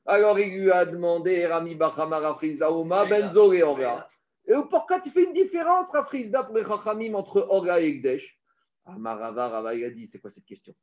Alors 0.06 0.38
il 0.40 0.60
lui 0.60 0.70
a 0.70 0.86
demandé, 0.86 1.46
Rami 1.46 1.76
Bachama 1.76 2.20
Rafrizda, 2.20 2.70
Oma 2.70 3.06
Benzo 3.06 3.54
et 3.54 3.64
pourquoi 4.70 5.00
tu 5.00 5.10
fais 5.10 5.24
une 5.24 5.32
différence, 5.32 5.92
Rafrizda, 5.94 6.44
pour 6.44 6.58
les 6.58 6.66
Chachamim 6.66 7.14
entre 7.14 7.48
Ora 7.50 7.80
et 7.80 7.88
Egdesh 7.88 8.38
Amarava, 8.86 9.48
Rava, 9.48 9.74
il 9.74 9.86
a 9.86 9.90
dit, 9.90 10.06
c'est 10.06 10.20
quoi 10.20 10.32
cette 10.32 10.44
question? 10.44 10.74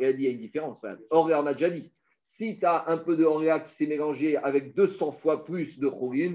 Il 0.00 0.04
a 0.06 0.12
dit, 0.12 0.22
il 0.22 0.26
y 0.26 0.28
a 0.28 0.30
une 0.32 0.40
différence. 0.40 0.80
Ora, 1.10 1.42
on 1.42 1.46
a 1.46 1.52
déjà 1.54 1.70
dit. 1.70 1.92
Si 2.22 2.58
tu 2.58 2.64
as 2.66 2.84
un 2.88 2.98
peu 2.98 3.16
de 3.16 3.24
Ora 3.24 3.60
qui 3.60 3.72
s'est 3.74 3.86
mélangé 3.86 4.36
avec 4.36 4.74
200 4.74 5.12
fois 5.12 5.44
plus 5.44 5.78
de 5.78 5.88
Chorin, 5.88 6.34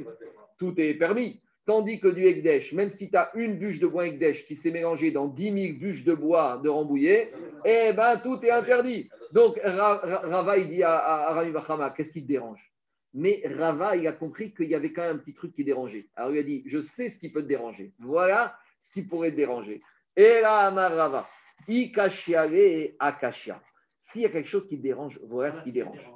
tout 0.57 0.73
est 0.79 0.93
permis. 0.95 1.41
Tandis 1.65 1.99
que 1.99 2.07
du 2.07 2.25
Ekdesh, 2.25 2.73
même 2.73 2.89
si 2.89 3.09
tu 3.09 3.15
as 3.17 3.29
une 3.35 3.57
bûche 3.59 3.79
de 3.79 3.85
bois 3.87 4.07
Ekdesh 4.07 4.45
qui 4.45 4.55
s'est 4.55 4.71
mélangée 4.71 5.11
dans 5.11 5.27
10 5.27 5.43
000 5.67 5.79
bûches 5.79 6.03
de 6.03 6.13
bois 6.15 6.59
de 6.63 6.69
Rambouillet, 6.69 7.31
eh 7.65 7.93
ben 7.93 8.19
tout 8.23 8.39
est 8.43 8.49
interdit. 8.49 9.09
Donc 9.33 9.59
Ra- 9.63 9.97
Ra- 10.03 10.21
Rava, 10.27 10.57
il 10.57 10.69
dit 10.69 10.81
à, 10.83 10.97
à, 10.97 11.33
Rami 11.33 11.51
Bachama, 11.51 11.91
qu'est-ce 11.91 12.11
qui 12.11 12.23
te 12.23 12.27
dérange? 12.27 12.71
Mais 13.13 13.43
Rava, 13.45 13.95
il 13.95 14.07
a 14.07 14.13
compris 14.13 14.53
qu'il 14.53 14.69
y 14.69 14.75
avait 14.75 14.91
quand 14.91 15.03
même 15.03 15.17
un 15.17 15.19
petit 15.19 15.33
truc 15.35 15.53
qui 15.53 15.63
dérangeait. 15.63 16.07
Alors 16.15 16.31
il 16.31 16.39
a 16.39 16.43
dit, 16.43 16.63
je 16.65 16.79
sais 16.81 17.09
ce 17.09 17.19
qui 17.19 17.29
peut 17.29 17.43
te 17.43 17.47
déranger. 17.47 17.93
Voilà 17.99 18.55
ce 18.81 18.91
qui 18.91 19.03
pourrait 19.03 19.31
déranger. 19.31 19.81
Et 20.15 20.41
là, 20.41 20.67
Amar 20.67 20.91
Rava, 20.91 21.27
Ikashiare. 21.67 23.61
S'il 23.99 24.21
y 24.23 24.25
a 24.25 24.29
quelque 24.29 24.49
chose 24.49 24.67
qui 24.67 24.77
dérange, 24.77 25.19
voilà 25.23 25.51
ce 25.53 25.63
qui 25.63 25.71
dérange. 25.71 26.11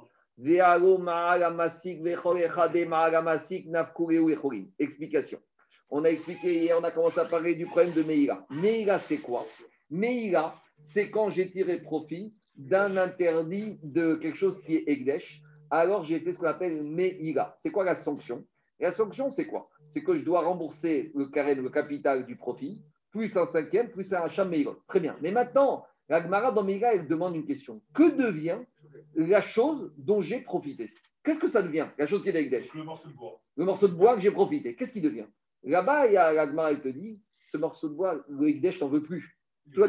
Explication. 4.78 5.40
On 5.88 6.04
a 6.04 6.10
expliqué 6.10 6.58
hier, 6.58 6.76
on 6.78 6.84
a 6.84 6.90
commencé 6.90 7.20
à 7.20 7.24
parler 7.24 7.54
du 7.54 7.64
problème 7.64 7.92
de 7.94 8.02
Meïla. 8.02 8.44
Meïla, 8.50 8.98
c'est 8.98 9.18
quoi? 9.18 9.46
Meïla, 9.88 10.54
c'est 10.80 11.10
quand 11.10 11.30
j'ai 11.30 11.50
tiré 11.50 11.80
profit 11.80 12.34
d'un 12.56 12.96
interdit 12.96 13.78
de 13.82 14.16
quelque 14.16 14.36
chose 14.36 14.60
qui 14.62 14.74
est 14.74 14.84
Egdesh. 14.88 15.40
Alors 15.70 16.04
j'ai 16.04 16.20
fait 16.20 16.34
ce 16.34 16.40
qu'on 16.40 16.46
appelle 16.46 16.82
Meïla. 16.82 17.54
C'est 17.58 17.70
quoi 17.70 17.84
la 17.84 17.94
sanction? 17.94 18.44
La 18.80 18.92
sanction, 18.92 19.30
c'est 19.30 19.46
quoi? 19.46 19.70
C'est 19.88 20.02
que 20.02 20.16
je 20.16 20.24
dois 20.24 20.42
rembourser 20.42 21.12
le 21.14 21.26
carême, 21.26 21.62
le 21.62 21.70
capital 21.70 22.26
du 22.26 22.36
profit, 22.36 22.80
plus 23.10 23.36
un 23.36 23.46
cinquième, 23.46 23.90
plus 23.90 24.12
un 24.12 24.22
achat 24.22 24.44
Meïla. 24.44 24.72
Très 24.86 25.00
bien. 25.00 25.16
Mais 25.22 25.30
maintenant, 25.30 25.86
la 26.08 26.22
Gemara 26.22 26.52
dans 26.52 26.62
Meïla, 26.62 26.94
elle 26.94 27.08
demande 27.08 27.34
une 27.36 27.46
question. 27.46 27.80
Que 27.94 28.10
devient 28.10 28.58
la 29.14 29.40
chose 29.40 29.92
dont 29.96 30.20
j'ai 30.20 30.40
profité? 30.40 30.92
Qu'est-ce 31.24 31.40
que 31.40 31.48
ça 31.48 31.62
devient 31.62 31.88
La 31.98 32.06
chose 32.06 32.22
qui 32.22 32.28
est 32.28 32.34
Egdesh. 32.34 32.72
Le 32.74 32.84
morceau 32.84 33.08
de 33.08 33.14
bois. 33.14 33.40
Le 33.56 33.64
morceau 33.64 33.88
de 33.88 33.94
bois 33.94 34.14
que 34.14 34.20
j'ai 34.20 34.30
profité. 34.30 34.74
Qu'est-ce 34.76 34.92
qui 34.92 35.00
devient? 35.00 35.26
Là-bas, 35.64 36.06
il 36.06 36.12
y 36.12 36.16
a 36.16 36.32
l'Agmara, 36.32 36.72
il 36.72 36.80
te 36.80 36.88
dit, 36.88 37.20
ce 37.50 37.56
morceau 37.56 37.88
de 37.88 37.94
bois, 37.94 38.24
le 38.28 38.78
t'en 38.78 38.88
veux 38.88 39.02
plus. 39.02 39.36
Toi, 39.74 39.88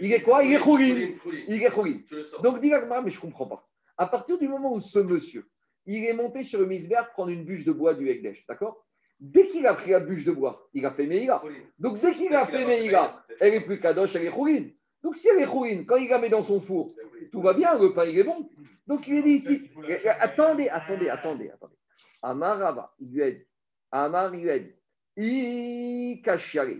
Il 0.00 0.12
est 0.12 0.22
quoi? 0.22 0.44
Il 0.44 0.52
est 0.52 0.60
Khourin. 0.60 1.12
Il 1.48 1.62
est 1.62 1.70
Khourin. 1.70 1.98
Donc, 2.42 2.60
dit 2.60 2.70
l'Agmara, 2.70 3.02
mais 3.02 3.10
je 3.10 3.16
ne 3.16 3.22
comprends 3.22 3.46
pas. 3.46 3.68
À 3.96 4.06
partir 4.06 4.38
du 4.38 4.46
moment 4.46 4.74
où 4.74 4.80
ce 4.80 5.00
monsieur, 5.00 5.48
il 5.88 6.04
est 6.04 6.12
monté 6.12 6.44
sur 6.44 6.60
le 6.60 6.66
misberg 6.66 7.08
prendre 7.12 7.30
une 7.30 7.44
bûche 7.44 7.64
de 7.64 7.72
bois 7.72 7.94
du 7.94 8.08
Egdesh, 8.08 8.44
d'accord? 8.46 8.84
Dès 9.18 9.48
qu'il 9.48 9.66
a 9.66 9.74
pris 9.74 9.90
la 9.90 10.00
bûche 10.00 10.24
de 10.24 10.32
bois, 10.32 10.68
il 10.74 10.84
a 10.84 10.92
fait 10.92 11.06
Meïla. 11.06 11.42
Donc, 11.78 11.98
dès 12.00 12.12
qu'il 12.12 12.32
a 12.34 12.46
fait 12.46 12.64
Meïla, 12.64 13.24
elle 13.40 13.54
est 13.54 13.62
plus 13.62 13.80
Kadosh, 13.80 14.14
elle 14.14 14.26
est 14.26 14.30
Khourin. 14.30 14.66
Donc, 15.02 15.16
si 15.16 15.28
elle 15.28 15.42
est 15.42 15.46
Khourin, 15.46 15.84
quand 15.84 15.96
il 15.96 16.08
la 16.08 16.18
met 16.18 16.28
dans 16.28 16.42
son 16.42 16.60
four, 16.60 16.94
tout 17.32 17.40
va 17.40 17.54
bien, 17.54 17.76
le 17.78 17.94
pain, 17.94 18.04
il 18.04 18.18
est 18.18 18.24
bon. 18.24 18.48
Donc, 18.86 19.08
il 19.08 19.16
est 19.16 19.22
dit 19.22 19.34
ici, 19.34 19.70
attendez, 20.20 20.68
attendez, 20.68 21.08
attendez, 21.08 21.50
attendez. 21.50 21.74
Amar 22.22 22.58
Rava, 22.58 22.94
il 23.00 23.12
lui 23.12 23.22
a 23.22 23.30
dit, 23.30 23.46
Amar, 23.90 24.34
il 24.34 24.42
lui 24.42 24.50
a 24.50 24.58
dit, 24.58 24.74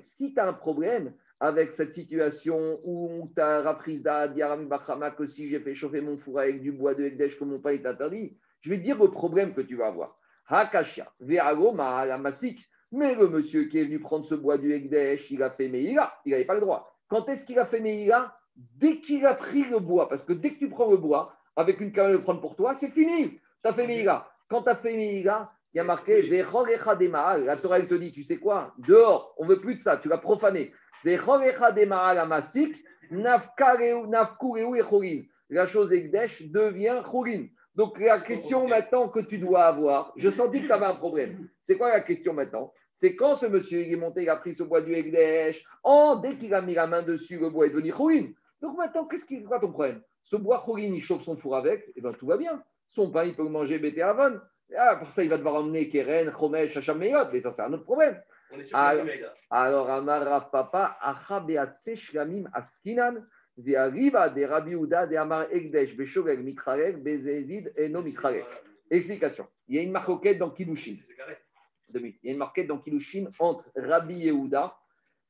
si 0.02 0.34
tu 0.34 0.38
as 0.38 0.46
un 0.46 0.52
problème 0.52 1.14
avec 1.40 1.72
cette 1.72 1.94
situation 1.94 2.78
où 2.84 3.30
tu 3.34 3.40
as 3.40 3.62
Rafrizda, 3.62 4.28
Diaram 4.28 4.68
Bachama, 4.68 5.12
que 5.12 5.26
si 5.26 5.48
j'ai 5.48 5.60
fait 5.60 5.74
chauffer 5.74 6.00
mon 6.00 6.18
four 6.18 6.40
avec 6.40 6.60
du 6.62 6.72
bois 6.72 6.94
de 6.94 7.04
Ekdesh, 7.04 7.38
que 7.38 7.44
mon 7.44 7.58
pain 7.58 7.70
est 7.70 7.86
interdit, 7.86 8.36
je 8.60 8.70
vais 8.70 8.78
te 8.78 8.82
dire 8.82 8.98
le 8.98 9.10
problème 9.10 9.54
que 9.54 9.60
tu 9.60 9.76
vas 9.76 9.88
avoir. 9.88 10.18
Hakashia, 10.48 11.12
Veago, 11.20 11.72
Masik. 11.72 12.58
Mais 12.90 13.14
le 13.14 13.28
monsieur 13.28 13.64
qui 13.64 13.78
est 13.78 13.84
venu 13.84 14.00
prendre 14.00 14.24
ce 14.24 14.34
bois 14.34 14.56
du 14.56 14.72
Ekdesh, 14.72 15.30
il 15.30 15.42
a 15.42 15.50
fait 15.50 15.68
Meïla, 15.68 16.14
il 16.24 16.32
n'avait 16.32 16.46
pas 16.46 16.54
le 16.54 16.60
droit. 16.60 16.90
Quand 17.08 17.28
est-ce 17.28 17.44
qu'il 17.44 17.58
a 17.58 17.66
fait 17.66 17.80
Meïla 17.80 18.34
Dès 18.56 18.98
qu'il 19.00 19.24
a 19.24 19.34
pris 19.34 19.64
le 19.64 19.78
bois, 19.78 20.08
parce 20.08 20.24
que 20.24 20.32
dès 20.32 20.50
que 20.50 20.58
tu 20.58 20.68
prends 20.68 20.90
le 20.90 20.96
bois, 20.96 21.36
avec 21.54 21.80
une 21.80 21.92
canne 21.92 22.12
de 22.12 22.16
prendre 22.16 22.40
pour 22.40 22.56
toi, 22.56 22.74
c'est 22.74 22.90
fini. 22.90 23.38
Tu 23.62 23.68
as 23.68 23.74
fait 23.74 23.86
Meïla. 23.86 24.28
Quand 24.48 24.62
tu 24.62 24.70
as 24.70 24.76
fait 24.76 24.96
Meïla, 24.96 25.52
il 25.74 25.76
y 25.76 25.80
a 25.80 25.84
marqué. 25.84 26.22
La 26.22 27.56
Torah, 27.56 27.78
elle 27.78 27.88
te 27.88 27.94
dit, 27.94 28.10
tu 28.12 28.22
sais 28.22 28.38
quoi? 28.38 28.72
Dehors, 28.78 29.34
on 29.36 29.44
ne 29.44 29.50
veut 29.50 29.60
plus 29.60 29.74
de 29.74 29.80
ça, 29.80 29.98
tu 29.98 30.08
l'as 30.08 30.18
profané. 30.18 30.72
La 31.04 32.26
Masik, 32.26 32.74
Nafkureu 33.10 34.76
Echorin. 34.76 35.22
La 35.50 35.66
chose 35.66 35.92
Ekdesh 35.92 36.42
devient 36.50 37.02
Chorin. 37.04 37.46
Donc 37.78 38.00
la 38.00 38.18
question 38.18 38.66
maintenant 38.66 39.08
que 39.08 39.20
tu 39.20 39.38
dois 39.38 39.66
avoir, 39.66 40.12
je 40.16 40.30
sentis 40.30 40.62
que 40.62 40.66
tu 40.66 40.72
avais 40.72 40.86
un 40.86 40.96
problème. 40.96 41.48
C'est 41.60 41.78
quoi 41.78 41.90
la 41.90 42.00
question 42.00 42.32
maintenant? 42.32 42.72
C'est 42.92 43.14
quand 43.14 43.36
ce 43.36 43.46
monsieur 43.46 43.82
il 43.82 43.92
est 43.92 43.96
monté, 43.96 44.24
il 44.24 44.28
a 44.28 44.34
pris 44.34 44.52
ce 44.52 44.64
bois 44.64 44.82
du 44.82 44.92
Ekdesh, 44.92 45.64
oh, 45.84 46.18
dès 46.20 46.36
qu'il 46.36 46.52
a 46.54 46.60
mis 46.60 46.74
la 46.74 46.88
main 46.88 47.02
dessus, 47.02 47.38
le 47.38 47.50
bois 47.50 47.66
est 47.66 47.70
devenu 47.70 47.92
Chorin. 47.92 48.32
Donc 48.60 48.76
maintenant, 48.76 49.06
qu'est-ce 49.06 49.26
qui 49.26 49.44
quoi 49.44 49.60
ton 49.60 49.70
problème? 49.70 50.02
Ce 50.24 50.34
bois 50.34 50.60
Chorin, 50.66 50.92
il 50.92 51.00
chauffe 51.00 51.22
son 51.22 51.36
four 51.36 51.54
avec, 51.54 51.92
et 51.94 52.00
bien 52.00 52.12
tout 52.14 52.26
va 52.26 52.36
bien. 52.36 52.60
Son 52.90 53.12
pain, 53.12 53.22
il 53.26 53.36
peut 53.36 53.44
manger 53.48 53.78
Bété. 53.78 54.02
Ah, 54.02 54.96
pour 54.96 55.12
ça, 55.12 55.22
il 55.22 55.30
va 55.30 55.38
devoir 55.38 55.54
emmener 55.54 55.88
Keren, 55.88 56.32
Chomesh, 56.36 56.76
Hacham 56.76 56.98
Meyot, 56.98 57.26
mais 57.32 57.40
ça, 57.40 57.52
c'est 57.52 57.62
un 57.62 57.72
autre 57.72 57.84
problème. 57.84 58.20
On 58.52 58.58
est 58.58 58.64
sur 58.64 58.76
Ah, 58.76 58.96
mail, 58.96 59.20
là. 59.20 59.32
Alors, 59.50 59.88
Amar 59.88 60.50
Papa, 60.50 60.98
Acha 61.00 61.38
Beatse 61.38 61.94
Shlamim 61.94 62.50
Askinan, 62.52 63.24
Explication. 68.90 69.46
Il 69.66 69.74
y 69.74 69.78
a 69.80 69.82
une 69.82 69.90
marquette 69.90 70.38
dans 70.38 70.50
Kilushin. 70.50 70.96
Il 71.92 72.14
y 72.22 72.28
a 72.28 72.32
une 72.32 72.38
marquette 72.38 72.68
dans 72.68 72.78
Kilushin 72.78 73.26
entre 73.40 73.64
Rabbi 73.74 74.14
Yehuda 74.14 74.76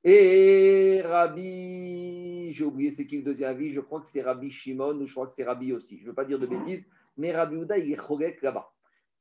et 0.04 1.00
Rabbi. 1.02 2.52
J'ai 2.52 2.64
oublié 2.64 2.90
c'est 2.90 3.06
qui 3.06 3.16
le 3.16 3.22
deuxième 3.22 3.50
avis. 3.50 3.72
Je 3.72 3.80
crois 3.80 4.02
que 4.02 4.08
c'est 4.08 4.20
Rabbi 4.20 4.50
Shimon 4.50 5.00
ou 5.00 5.06
je 5.06 5.12
crois 5.14 5.26
que 5.26 5.32
c'est 5.32 5.44
Rabbi 5.44 5.72
aussi. 5.72 5.96
Je 5.98 6.02
ne 6.04 6.08
veux 6.08 6.14
pas 6.14 6.26
dire 6.26 6.38
de 6.38 6.46
bêtises, 6.46 6.84
mais 7.16 7.34
Rabbi 7.34 7.56
Yehuda, 7.56 7.78
il 7.78 7.92
est 7.92 7.96
Chogek 7.96 8.42
là-bas. 8.42 8.70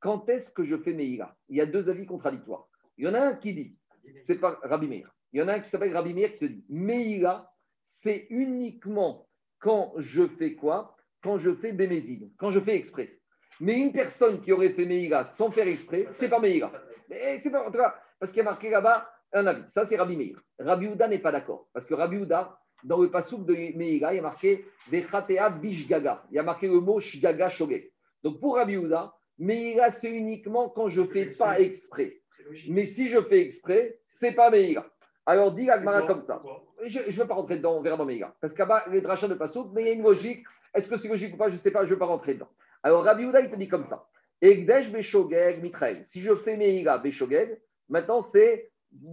Quand 0.00 0.28
est-ce 0.28 0.52
que 0.52 0.64
je 0.64 0.76
fais 0.76 0.92
Meïla 0.92 1.34
Il 1.48 1.56
y 1.56 1.60
a 1.62 1.66
deux 1.66 1.88
avis 1.88 2.04
contradictoires. 2.04 2.68
Il 2.98 3.06
y 3.06 3.08
en 3.08 3.14
a 3.14 3.20
un 3.20 3.34
qui 3.36 3.54
dit, 3.54 3.76
c'est 4.22 4.38
pas 4.38 4.60
Rabbi 4.62 4.86
Meir. 4.86 5.10
Il 5.32 5.40
y 5.40 5.42
en 5.42 5.48
a 5.48 5.54
un 5.54 5.60
qui 5.60 5.70
s'appelle 5.70 5.92
Rabbi 5.92 6.12
Meir 6.12 6.32
qui 6.34 6.40
te 6.40 6.44
dit, 6.44 6.64
Meïla, 6.68 7.50
c'est 7.88 8.26
uniquement 8.30 9.26
quand 9.58 9.94
je 9.96 10.26
fais 10.26 10.54
quoi? 10.54 10.94
Quand 11.22 11.38
je 11.38 11.52
fais 11.54 11.72
Bémézine, 11.72 12.30
quand 12.38 12.52
je 12.52 12.60
fais 12.60 12.76
exprès. 12.76 13.18
Mais 13.60 13.78
une 13.78 13.92
personne 13.92 14.40
qui 14.42 14.52
aurait 14.52 14.70
fait 14.70 14.84
Meïla 14.84 15.24
sans 15.24 15.50
faire 15.50 15.66
exprès, 15.66 16.06
c'est 16.12 16.28
pas 16.28 16.38
Meïla. 16.38 16.70
Mais 17.08 17.38
c'est 17.38 17.50
pas, 17.50 17.66
en 17.66 17.72
tout 17.72 17.78
cas, 17.78 17.96
parce 18.20 18.30
qu'il 18.30 18.38
y 18.38 18.42
a 18.42 18.44
marqué 18.44 18.70
là-bas 18.70 19.10
un 19.32 19.46
avis. 19.46 19.68
Ça, 19.68 19.84
c'est 19.84 19.96
Rabbi 19.96 20.16
Meir. 20.16 20.40
Rabbi 20.58 20.86
Houda 20.86 21.08
n'est 21.08 21.18
pas 21.18 21.32
d'accord. 21.32 21.68
Parce 21.72 21.86
que 21.86 21.94
Rabbi 21.94 22.18
Houda, 22.18 22.60
dans 22.84 23.00
le 23.00 23.10
pasouk 23.10 23.44
de 23.46 23.54
Meïla, 23.54 24.12
il 24.12 24.16
y 24.16 24.20
a 24.20 24.22
marqué 24.22 24.64
Vechatea 24.90 25.50
Bishgaga. 25.50 26.24
Il 26.30 26.36
y 26.36 26.38
a 26.38 26.44
marqué 26.44 26.68
le 26.68 26.80
mot 26.80 27.00
Shgaga 27.00 27.48
Shogeg. 27.48 27.90
Donc 28.22 28.38
pour 28.38 28.56
Rabbi 28.56 28.76
Houda, 28.76 29.12
Meïla, 29.38 29.90
c'est 29.90 30.10
uniquement 30.10 30.68
quand 30.68 30.88
je 30.88 31.02
fais 31.02 31.26
pas 31.26 31.58
exprès. 31.58 32.20
Mais 32.68 32.86
si 32.86 33.08
je 33.08 33.20
fais 33.22 33.40
exprès, 33.40 33.98
c'est 34.06 34.32
pas 34.32 34.50
Meïla. 34.50 34.86
Alors, 35.28 35.52
dit 35.52 35.68
Agmara 35.68 36.06
comme 36.06 36.22
ça. 36.22 36.42
Je 36.86 37.00
ne 37.00 37.12
veux 37.12 37.26
pas 37.26 37.34
rentrer 37.34 37.58
dedans, 37.58 37.74
on 37.76 37.82
verra 37.82 37.98
dans 37.98 38.06
Meïla. 38.06 38.34
Parce 38.40 38.58
a 38.58 38.84
les 38.90 39.02
drachas 39.02 39.28
de 39.28 39.34
Passouk, 39.34 39.68
mais 39.74 39.82
il 39.82 39.86
y 39.86 39.90
a 39.90 39.92
une 39.92 40.02
logique. 40.02 40.42
Est-ce 40.74 40.88
que 40.88 40.96
c'est 40.96 41.08
logique 41.08 41.34
ou 41.34 41.36
pas? 41.36 41.50
Je 41.50 41.56
ne 41.56 41.58
sais 41.58 41.70
pas, 41.70 41.80
je 41.80 41.88
ne 41.88 41.90
veux 41.90 41.98
pas 41.98 42.06
rentrer 42.06 42.32
dedans. 42.32 42.48
Alors, 42.82 43.04
Rabbi 43.04 43.26
Houda, 43.26 43.42
il 43.42 43.50
te 43.50 43.56
dit 43.56 43.68
comme 43.68 43.84
ça. 43.84 44.06
Egdesh 44.40 44.90
Beshogeg 44.90 45.62
Mitrael. 45.62 46.02
Si 46.06 46.22
je 46.22 46.34
fais 46.34 46.56
Meïla 46.56 46.96
Beshogeg, 46.96 47.60
maintenant 47.90 48.22
c'est 48.22 48.70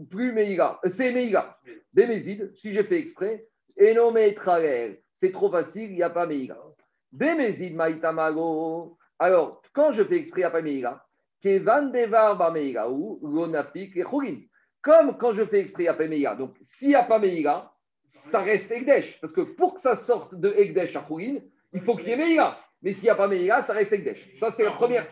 plus 0.10 0.32
Meïla. 0.32 0.80
C'est 0.88 1.12
Meïla. 1.12 1.58
Bémézid, 1.94 2.50
si 2.56 2.72
j'ai 2.72 2.84
fait 2.86 2.98
exprès. 2.98 3.46
Et 3.76 3.94
non 3.94 4.14
Metrael. 4.14 5.02
C'est 5.16 5.34
trop 5.34 5.52
facile, 5.52 5.90
il 5.92 5.96
n'y 5.96 6.04
a 6.04 6.10
pas 6.10 6.26
Meïla. 6.26 6.58
Bémézid 7.12 7.76
Maïtamago. 7.76 8.98
Alors, 9.20 9.62
quand 9.74 9.92
je 9.92 10.04
fais 10.04 10.16
exprès, 10.16 10.42
il 10.42 10.44
n'y 10.44 10.48
a 10.48 10.52
pas 10.52 10.62
Meïla. 10.62 11.06
Kevan 11.42 11.92
Devar 11.92 12.38
Bameïla 12.38 12.90
ou 12.90 13.20
Lonafik 13.22 13.98
et 13.98 14.04
Chougin. 14.04 14.40
Comme 14.86 15.18
quand 15.18 15.34
je 15.34 15.44
fais 15.44 15.62
exprès, 15.62 15.82
il 15.82 15.86
n'y 15.88 15.90
a 15.90 15.96
pas 15.96 16.08
Meïla. 16.08 16.36
Donc, 16.36 16.54
s'il 16.62 16.90
n'y 16.90 16.96
a 16.96 17.02
pas 17.02 17.18
Meïla, 17.18 17.74
ça 18.06 18.42
reste 18.42 18.70
Egdesh. 18.72 19.20
Parce 19.20 19.34
que 19.34 19.42
pour 19.42 19.74
que 19.74 19.82
ça 19.82 19.96
sorte 19.96 20.36
de 20.36 20.54
Egdesh 20.56 20.96
à 20.96 21.04
Chougin, 21.08 21.40
il 21.74 21.82
faut 21.82 21.96
qu'il 21.96 22.10
y 22.10 22.12
ait 22.12 22.18
Meïla. 22.18 22.56
Mais 22.84 22.92
s'il 22.92 23.06
n'y 23.06 23.10
a 23.10 23.16
pas 23.16 23.28
Meïla, 23.28 23.64
ça 23.64 23.74
reste 23.74 23.94
Egdesh. 23.94 24.36
Ça, 24.36 24.52
c'est 24.52 24.64
la 24.64 24.74
première. 24.74 25.08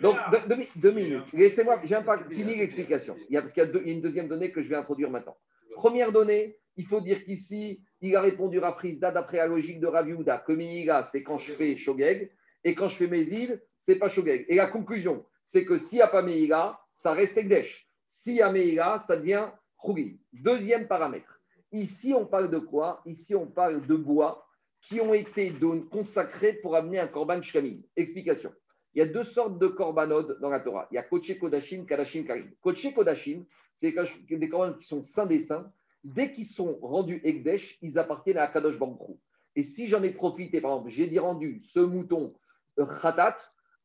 Donc, 0.00 0.16
deux, 0.48 0.56
deux, 0.76 0.92
minutes. 0.92 1.30
Laissez-moi, 1.34 1.78
j'ai 1.84 2.00
pas 2.00 2.24
fini 2.30 2.54
l'explication. 2.54 3.14
Il 3.28 3.34
y 3.34 3.36
a, 3.36 3.42
parce 3.42 3.52
qu'il 3.52 3.62
y 3.62 3.66
a, 3.66 3.68
deux, 3.68 3.82
une 3.84 4.00
deuxième 4.00 4.28
donnée 4.28 4.50
que 4.50 4.62
je 4.62 4.68
vais 4.70 4.76
introduire 4.76 5.10
maintenant. 5.10 5.36
Première 5.74 6.10
donnée, 6.10 6.56
il 6.78 6.86
faut 6.86 7.02
dire 7.02 7.22
qu'ici, 7.22 7.84
il 8.00 8.16
a 8.16 8.22
répondu 8.22 8.62
à 8.62 8.72
Frisda 8.72 9.10
d'après 9.10 9.36
la 9.36 9.46
logique 9.46 9.78
de 9.78 9.88
Rav 9.88 10.08
Yehuda, 10.08 10.38
que 10.38 10.52
Meïla, 10.52 11.04
c'est 11.04 11.22
quand 11.22 11.36
je 11.36 11.52
fais 11.52 11.76
Shogeg, 11.76 12.30
et 12.64 12.74
quand 12.74 12.88
je 12.88 12.96
fais 12.96 13.08
Mézil, 13.08 13.60
c'est 13.76 13.96
pas 13.96 14.08
Shogeg. 14.08 14.46
Et 14.48 14.54
la 14.54 14.68
conclusion, 14.68 15.26
c'est 15.44 15.66
que 15.66 15.76
s'il 15.76 15.96
n'y 15.96 16.02
a 16.02 16.08
pas 16.08 16.22
Meïla, 16.22 16.80
ça 16.94 17.12
reste 17.12 17.36
Egdesh. 17.36 17.91
S'il 18.12 18.34
y 18.34 18.42
a 18.42 18.52
Meïla, 18.52 18.98
ça 18.98 19.16
devient 19.16 19.48
Chougin. 19.82 20.16
Deuxième 20.34 20.86
paramètre. 20.86 21.40
Ici, 21.72 22.12
on 22.12 22.26
parle 22.26 22.50
de 22.50 22.58
quoi? 22.58 23.00
Ici, 23.06 23.34
on 23.34 23.46
parle 23.46 23.86
de 23.86 23.96
bois 23.96 24.46
qui 24.82 25.00
ont 25.00 25.14
été 25.14 25.50
consacrés 25.90 26.52
pour 26.60 26.76
amener 26.76 26.98
un 26.98 27.08
korban 27.08 27.40
shlamim. 27.42 27.80
Explication. 27.96 28.52
Il 28.94 28.98
y 28.98 29.02
a 29.02 29.06
deux 29.06 29.24
sortes 29.24 29.58
de 29.58 29.66
korbanod 29.66 30.38
dans 30.40 30.50
la 30.50 30.60
Torah. 30.60 30.86
Il 30.90 30.96
y 30.96 30.98
a 30.98 31.02
Koché 31.02 31.38
Kodashim, 31.38 31.86
Kadashim, 31.86 32.24
Karim. 32.24 32.52
Koché 32.60 32.92
Kodashim, 32.92 33.46
c'est 33.72 33.94
des 34.28 34.48
korban 34.50 34.74
qui 34.74 34.86
sont 34.86 35.02
saints 35.02 35.26
des 35.26 35.40
saints. 35.40 35.72
Dès 36.04 36.34
qu'ils 36.34 36.46
sont 36.46 36.78
rendus 36.82 37.22
Egdesh, 37.24 37.78
ils 37.80 37.98
appartiennent 37.98 38.36
à 38.36 38.48
Kadosh 38.48 38.76
Hu. 38.76 39.14
Et 39.56 39.62
si 39.62 39.88
j'en 39.88 40.02
ai 40.02 40.10
profité, 40.10 40.60
par 40.60 40.72
exemple, 40.72 40.90
j'ai 40.90 41.06
dit 41.06 41.18
rendu 41.18 41.62
ce 41.64 41.80
mouton 41.80 42.34
euh, 42.78 42.84
Khatat, 42.84 43.38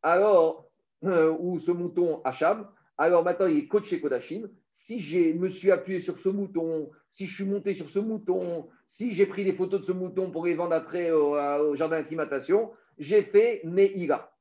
alors, 0.03 0.69
euh, 1.05 1.33
ou 1.39 1.59
ce 1.59 1.71
mouton 1.71 2.21
Hacham, 2.25 2.69
alors 2.97 3.23
maintenant 3.23 3.47
il 3.47 3.57
est 3.57 3.67
Koché 3.67 4.01
Kodashim. 4.01 4.49
Si 4.71 4.99
je 4.99 5.33
me 5.33 5.49
suis 5.49 5.71
appuyé 5.71 6.01
sur 6.01 6.17
ce 6.17 6.29
mouton, 6.29 6.89
si 7.09 7.27
je 7.27 7.35
suis 7.35 7.45
monté 7.45 7.73
sur 7.73 7.89
ce 7.89 7.99
mouton, 7.99 8.67
si 8.87 9.13
j'ai 9.13 9.25
pris 9.25 9.45
des 9.45 9.53
photos 9.53 9.81
de 9.81 9.85
ce 9.85 9.91
mouton 9.91 10.31
pour 10.31 10.45
les 10.45 10.55
vendre 10.55 10.73
après 10.73 11.11
au, 11.11 11.35
au 11.35 11.75
jardin 11.75 11.99
d'acclimatation, 11.99 12.71
j'ai 12.97 13.23
fait 13.23 13.61
Meïla. 13.63 14.31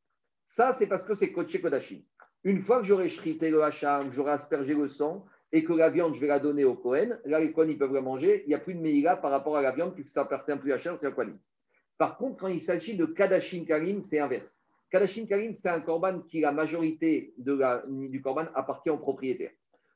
Ça, 0.45 0.73
c'est 0.73 0.87
parce 0.87 1.05
que 1.05 1.15
c'est 1.15 1.33
Koché 1.33 1.61
Kodashim. 1.61 2.03
Une 2.45 2.63
fois 2.63 2.81
que 2.81 2.87
j'aurai 2.87 3.11
shrité 3.11 3.51
le 3.51 3.63
hacham, 3.63 4.09
que 4.09 4.15
j'aurai 4.15 4.33
aspergé 4.33 4.75
le 4.75 4.89
sang 4.89 5.27
et 5.53 5.65
que 5.65 5.73
la 5.73 5.91
viande, 5.91 6.15
je 6.15 6.21
vais 6.21 6.29
la 6.29 6.39
donner 6.39 6.65
au 6.65 6.77
Kohen, 6.77 7.19
là, 7.25 7.41
les 7.41 7.53
Kohen, 7.53 7.71
ils 7.71 7.79
peuvent 7.79 7.93
la 7.93 8.01
manger. 8.01 8.45
Il 8.45 8.49
n'y 8.49 8.55
a 8.55 8.59
plus 8.59 8.75
de 8.75 8.81
Meïla 8.81 9.17
par 9.17 9.33
rapport 9.33 9.57
à 9.57 9.63
la 9.63 9.73
viande, 9.73 9.95
puisque 9.95 10.11
ça 10.11 10.23
appartient 10.23 10.57
plus 10.57 10.73
à 10.73 10.77
Hacham 10.77 10.99
qu'à 10.99 11.11
Kohen. 11.11 11.37
Par 11.99 12.17
contre, 12.19 12.37
quand 12.37 12.49
il 12.49 12.61
s'agit 12.61 12.97
de 12.97 13.07
Kadashim 13.07 13.65
Karim, 13.65 14.03
c'est 14.03 14.19
inverse. 14.19 14.55
Kadashim 14.91 15.27
Karim, 15.27 15.55
c'est 15.55 15.69
un 15.69 15.81
korban 15.81 16.21
qui, 16.23 16.41
la 16.41 16.53
majorité 16.53 17.35
de 17.39 17.55
la, 17.55 17.83
du 17.89 18.23
korban 18.23 18.47
appartient 18.55 18.91
au 18.91 18.99
propriétaire. 18.99 19.51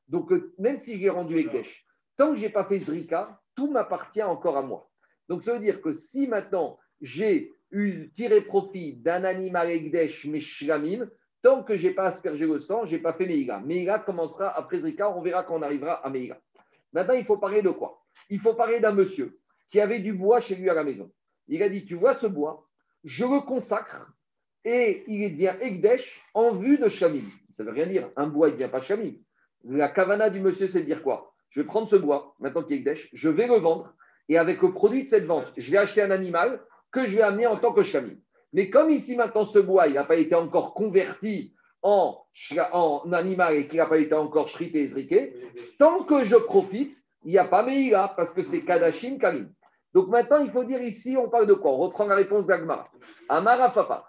Donc, 0.09 0.33
euh, 0.33 0.53
même 0.59 0.79
si 0.79 0.97
je 0.97 1.03
l'ai 1.03 1.11
rendu 1.11 1.39
Ekdesh, 1.39 1.87
tant 2.17 2.31
que 2.31 2.37
je 2.37 2.43
n'ai 2.43 2.49
pas 2.49 2.65
fait 2.65 2.81
Zrika, 2.81 3.41
tout 3.55 3.71
m'appartient 3.71 4.23
encore 4.23 4.57
à 4.57 4.63
moi. 4.63 4.91
Donc, 5.29 5.45
ça 5.45 5.53
veut 5.53 5.61
dire 5.61 5.81
que 5.81 5.93
si 5.93 6.27
maintenant 6.27 6.79
j'ai 7.01 7.53
eu 7.71 8.11
tiré 8.13 8.41
profit 8.41 8.97
d'un 8.97 9.23
animal 9.23 9.71
Ekdesh, 9.71 10.27
mais 10.27 10.41
Shlamim, 10.41 11.09
tant 11.43 11.63
que 11.63 11.77
je 11.77 11.89
n'ai 11.89 11.95
pas 11.95 12.07
aspergé 12.07 12.47
le 12.47 12.59
sang, 12.59 12.85
je 12.85 12.97
n'ai 12.97 13.03
pas 13.03 13.13
fait 13.13 13.27
Meïga. 13.27 13.61
Meïga 13.61 14.01
commencera 14.01 14.49
après 14.49 14.81
Zrika, 14.81 15.17
on 15.17 15.23
verra 15.23 15.45
quand 15.45 15.59
on 15.59 15.63
arrivera 15.63 16.05
à 16.05 16.11
Meïga. 16.11 16.41
Maintenant, 16.93 17.15
il 17.15 17.25
faut 17.25 17.39
parler 17.39 17.63
de 17.63 17.71
quoi? 17.71 18.03
Il 18.29 18.41
faut 18.41 18.55
parler 18.55 18.81
d'un 18.81 18.93
monsieur 18.93 19.39
qui 19.71 19.81
avait 19.81 20.01
du 20.01 20.13
bois 20.13 20.41
chez 20.41 20.57
lui 20.57 20.69
à 20.69 20.75
la 20.75 20.83
maison. 20.83 21.13
Il 21.47 21.63
a 21.63 21.69
dit 21.69 21.85
Tu 21.87 21.95
vois 21.95 22.15
ce 22.15 22.27
bois, 22.27 22.67
je 23.05 23.25
le 23.25 23.41
consacre 23.47 24.13
et 24.65 25.05
il 25.07 25.33
devient 25.33 25.55
Ekdesh 25.61 26.23
en 26.35 26.53
vue 26.53 26.79
de 26.79 26.89
Shlamim. 26.89 27.25
Ça 27.53 27.65
ne 27.65 27.69
veut 27.69 27.75
rien 27.75 27.87
dire. 27.87 28.11
Un 28.17 28.27
bois, 28.27 28.49
il 28.49 28.53
ne 28.53 28.57
devient 28.59 28.71
pas 28.71 28.81
Shlamim. 28.81 29.13
La 29.65 29.89
kavana 29.89 30.31
du 30.31 30.41
monsieur, 30.41 30.69
c'est 30.69 30.81
de 30.81 30.87
dire 30.87 31.03
quoi? 31.03 31.33
Je 31.51 31.61
vais 31.61 31.67
prendre 31.67 31.89
ce 31.89 31.97
bois, 31.97 32.35
maintenant 32.39 32.63
qui 32.63 32.75
est 32.75 32.77
Ekdesh, 32.79 33.11
je 33.13 33.29
vais 33.29 33.47
le 33.47 33.57
vendre 33.57 33.93
et 34.29 34.39
avec 34.39 34.63
le 34.63 34.73
produit 34.73 35.03
de 35.03 35.09
cette 35.09 35.27
vente, 35.27 35.53
je 35.57 35.71
vais 35.71 35.79
acheter 35.79 36.01
un 36.01 36.13
animal 36.13 36.61
que 36.93 37.07
je 37.07 37.17
vais 37.17 37.23
amener 37.23 37.47
en 37.49 37.57
tant 37.57 37.73
que 37.73 37.83
Shlamim. 37.83 38.17
Mais 38.53 38.71
comme 38.71 38.91
ici 38.91 39.17
maintenant 39.17 39.45
ce 39.45 39.59
bois, 39.59 39.89
il 39.89 39.95
n'a 39.95 40.05
pas 40.05 40.17
été 40.17 40.35
encore 40.35 40.75
converti 40.75 41.55
en, 41.83 42.17
en 42.73 43.13
animal 43.13 43.57
et 43.57 43.69
qu'il 43.69 43.79
n'a 43.79 43.87
pas 43.87 43.99
été 43.99 44.15
encore 44.15 44.49
shrité 44.49 44.83
et 44.83 44.89
zriké, 44.89 45.35
tant 45.79 46.05
que 46.05 46.25
je 46.25 46.37
profite, 46.37 46.97
il 47.25 47.33
n'y 47.33 47.39
a 47.39 47.45
pas 47.45 47.65
Meïla 47.65 48.15
parce 48.17 48.33
que 48.33 48.43
c'est 48.43 48.63
Kadashim 48.63 49.19
Karim. 49.19 49.53
Donc 49.93 50.09
maintenant, 50.09 50.39
il 50.39 50.51
faut 50.51 50.65
dire 50.65 50.81
ici, 50.83 51.17
on 51.17 51.29
parle 51.29 51.47
de 51.47 51.55
quoi? 51.55 51.73
On 51.73 51.79
reprend 51.79 52.07
la 52.07 52.15
réponse 52.15 52.47
d'Agmara. 52.47 52.85
Amara 53.29 53.71
Papa. 53.71 54.07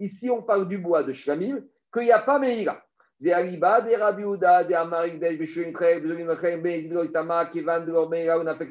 Ici, 0.00 0.30
on 0.30 0.42
parle 0.42 0.66
du 0.66 0.78
bois 0.78 1.04
de 1.04 1.12
Shlamim, 1.12 1.60
qu'il 1.92 2.02
n'y 2.02 2.12
a 2.12 2.18
pas 2.18 2.38
Meïla. 2.38 2.82
Des 3.20 3.32
Ariba, 3.32 3.80
des 3.80 3.94
Rabiouda, 3.94 4.64
des 4.64 4.74
Amarik, 4.74 5.20
des 5.20 5.36
Beshuintre, 5.36 5.80
des 5.80 6.08
Zolimachem, 6.08 6.62
des 6.62 6.82
Zidloitama, 6.82 7.46
Kivan, 7.46 7.86
de 7.86 7.92
l'Ormeïla, 7.92 8.40
on 8.40 8.46
a 8.46 8.56
fait 8.56 8.68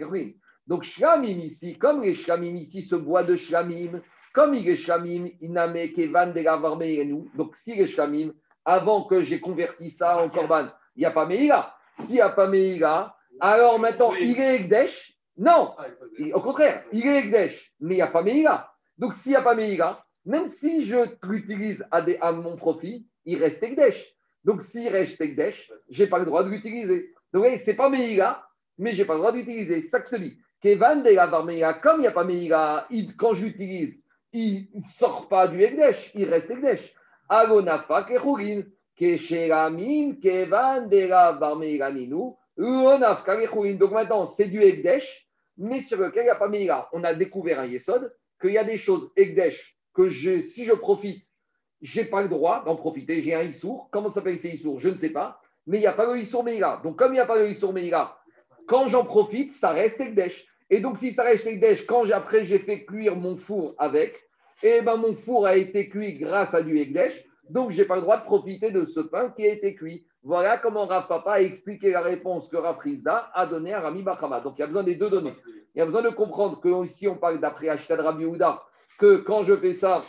Donc 0.67 0.83
Shlamim 0.83 1.39
ici, 1.39 1.77
comme 1.77 2.01
les 2.01 2.13
Shlamim 2.13 2.55
ici, 2.57 2.81
ce 2.81 2.95
bois 2.97 3.23
de 3.23 3.37
Shlamim, 3.37 4.01
comme 4.33 4.53
il 4.53 4.67
est 4.67 4.75
Shlamim, 4.75 5.29
Iname, 5.39 5.91
Kevan, 5.95 6.33
de 6.33 6.41
l'Avarmeïrenou. 6.41 7.29
Donc 7.35 7.55
si 7.55 7.73
les 7.75 7.87
Shlamim, 7.87 8.33
avant 8.65 9.05
que 9.05 9.21
j'ai 9.21 9.39
converti 9.39 9.89
ça 9.89 10.17
en 10.17 10.29
Korban, 10.29 10.67
il 10.97 10.99
n'y 10.99 11.05
a 11.05 11.11
pas 11.11 11.25
Meïla. 11.25 11.73
S'il 11.97 12.15
n'y 12.15 12.21
a 12.21 12.29
pas 12.29 12.47
Meïla, 12.47 13.15
alors 13.39 13.79
maintenant, 13.79 14.13
il 14.13 14.39
est 14.39 14.55
Ekdesh 14.55 15.13
Non, 15.37 15.75
au 16.33 16.41
contraire, 16.41 16.83
il 16.91 17.05
est 17.07 17.19
Ekdesh, 17.19 17.73
mais 17.79 17.95
il 17.95 17.97
n'y 17.97 18.01
a 18.01 18.07
pas 18.07 18.23
Meïla. 18.23 18.71
Donc 18.97 19.15
s'il 19.15 19.31
n'y 19.31 19.37
a 19.37 19.41
pas 19.41 19.55
Meïla, 19.55 20.03
même 20.25 20.47
si 20.47 20.85
je 20.85 20.97
l'utilise 21.27 21.85
à, 21.91 22.31
mon 22.31 22.55
profit, 22.55 23.07
il 23.25 23.39
reste 23.39 23.63
Ekdesh. 23.63 24.13
Donc 24.43 24.61
s'il 24.61 24.87
reste 24.89 25.19
Ekdesh, 25.19 25.71
je 25.89 26.03
n'ai 26.03 26.09
pas 26.09 26.19
le 26.19 26.25
droit 26.25 26.43
de 26.43 26.49
l'utiliser. 26.49 27.13
Donc 27.33 27.45
ce 27.57 27.69
n'est 27.69 27.75
pas 27.75 27.89
Meïla, 27.89 28.45
mais 28.77 28.93
je 28.93 28.99
n'ai 29.01 29.05
pas 29.05 29.13
le 29.13 29.19
droit 29.19 29.31
d'utiliser. 29.31 29.81
C'est 29.81 29.87
ça 29.87 29.99
que 30.01 30.09
je 30.11 30.15
te 30.15 30.21
dis. 30.21 30.37
Kevan 30.61 31.03
de 31.03 31.31
comme 31.81 31.97
il 31.97 32.01
n'y 32.01 32.07
a 32.07 32.11
pas 32.11 32.23
Meïla, 32.23 32.87
quand 33.17 33.33
je 33.33 33.45
l'utilise, 33.45 34.01
il 34.31 34.69
ne 34.73 34.81
sort 34.81 35.27
pas 35.27 35.47
du 35.47 35.61
Ekdesh, 35.61 36.11
il 36.15 36.29
reste 36.29 36.51
Ekdesh. 36.51 36.93
Agonafa 37.27 38.03
kechurin, 38.03 38.63
kesheramim, 38.95 40.19
kevan 40.19 40.87
de 40.87 41.07
la. 41.07 41.37
Donc 42.57 43.91
maintenant, 43.91 44.25
c'est 44.25 44.45
du 44.45 44.61
Ekdesh, 44.61 45.27
mais 45.57 45.81
sur 45.81 45.99
lequel 45.99 46.23
il 46.23 46.25
n'y 46.25 46.31
a 46.31 46.35
pas 46.35 46.49
Meïla. 46.49 46.89
On 46.93 47.03
a 47.03 47.13
découvert 47.13 47.59
un 47.59 47.65
Yesod, 47.65 48.13
qu'il 48.41 48.51
y 48.51 48.57
a 48.57 48.63
des 48.63 48.77
choses 48.77 49.11
Ekdesh 49.15 49.77
que 49.93 50.09
je, 50.09 50.41
si 50.41 50.65
je 50.65 50.73
profite, 50.73 51.23
je 51.81 52.01
n'ai 52.01 52.07
pas 52.07 52.21
le 52.21 52.29
droit 52.29 52.63
d'en 52.65 52.75
profiter. 52.75 53.21
J'ai 53.21 53.35
un 53.35 53.43
Issour. 53.43 53.89
Comment 53.91 54.09
s'appelle 54.09 54.39
ces 54.39 54.49
Issour 54.49 54.79
Je 54.79 54.89
ne 54.89 54.95
sais 54.95 55.09
pas. 55.09 55.41
Mais 55.67 55.77
il 55.77 55.81
n'y 55.81 55.87
a 55.87 55.93
pas 55.93 56.11
le 56.11 56.19
Issour 56.19 56.43
Meïla. 56.43 56.81
Donc 56.83 56.97
comme 56.97 57.11
il 57.11 57.15
n'y 57.15 57.19
a 57.19 57.25
pas 57.25 57.37
le 57.37 57.49
Issour 57.49 57.73
Meïla, 57.73 58.17
quand 58.67 58.87
j'en 58.87 59.05
profite, 59.05 59.51
ça 59.53 59.71
reste 59.71 59.99
Ekdesh. 59.99 60.47
Et 60.69 60.79
donc, 60.79 60.97
si 60.97 61.11
ça 61.11 61.23
reste 61.23 61.45
Ekdesh, 61.45 61.85
quand 61.85 62.09
après 62.09 62.45
j'ai 62.45 62.59
fait 62.59 62.85
cuire 62.85 63.15
mon 63.15 63.37
four 63.37 63.75
avec, 63.77 64.19
et 64.63 64.81
ben 64.81 64.97
mon 64.97 65.13
four 65.13 65.45
a 65.45 65.55
été 65.55 65.89
cuit 65.89 66.13
grâce 66.13 66.53
à 66.53 66.63
du 66.63 66.77
Ekdesh, 66.79 67.25
donc 67.49 67.71
j'ai 67.71 67.85
pas 67.85 67.95
le 67.95 68.01
droit 68.01 68.17
de 68.17 68.23
profiter 68.23 68.71
de 68.71 68.85
ce 68.85 69.01
pain 69.01 69.29
qui 69.29 69.45
a 69.45 69.51
été 69.51 69.75
cuit. 69.75 70.05
Voilà 70.25 70.57
comment 70.57 70.85
Rav 70.85 71.07
Papa 71.07 71.33
a 71.33 71.41
expliqué 71.41 71.91
la 71.91 72.01
réponse 72.01 72.47
que 72.47 72.55
Rav 72.55 72.79
Rizda 72.79 73.29
a 73.33 73.45
donnée 73.45 73.73
à 73.73 73.81
Rami 73.81 74.03
Bachama. 74.03 74.39
Donc 74.39 74.53
il 74.57 74.61
y 74.61 74.63
a 74.63 74.67
besoin 74.67 74.83
des 74.83 74.95
deux 74.95 75.09
données. 75.09 75.33
Il 75.75 75.79
y 75.79 75.81
a 75.81 75.85
besoin 75.85 76.01
de 76.01 76.09
comprendre 76.09 76.61
que 76.61 76.85
ici 76.85 77.09
on 77.09 77.17
parle 77.17 77.41
d'après 77.41 77.67
Ashtad 77.67 77.99
Rabbi 77.99 78.23
Yehuda, 78.23 78.63
que 78.97 79.17
quand 79.17 79.43
je 79.43 79.57
fais 79.57 79.73
ça, 79.73 80.01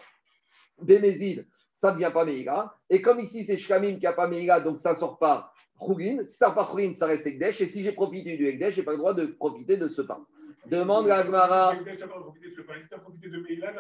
Bémézid, 0.81 1.47
ça 1.73 1.91
ne 1.91 1.95
devient 1.95 2.13
pas 2.13 2.25
Meïga. 2.25 2.73
Et 2.91 3.03
comme 3.03 3.19
ici 3.19 3.43
c'est 3.43 3.57
Shkamim 3.57 3.97
qui 3.97 4.05
n'a 4.05 4.13
pas 4.13 4.29
Meïga, 4.29 4.61
donc 4.61 4.79
ça 4.79 4.91
ne 4.91 4.97
sort 4.97 5.19
pas 5.19 5.53
Chougin. 5.85 6.19
Si 6.29 6.37
ça 6.37 6.51
ne 6.51 6.55
sort 6.55 6.77
pas 6.77 6.95
ça 6.95 7.07
reste 7.07 7.27
Ekdesh. 7.27 7.61
Et 7.61 7.67
si 7.67 7.83
j'ai 7.83 7.93
profité 7.93 8.37
du 8.37 8.47
Ekdesh, 8.47 8.75
je 8.75 8.81
n'ai 8.81 8.85
pas 8.85 8.93
le 8.93 8.99
droit 8.99 9.15
de 9.15 9.27
profiter 9.27 9.77
de 9.77 9.89
ce 9.89 10.03
pain. 10.03 10.25
Demande 10.67 11.07
Meïla, 13.49 13.73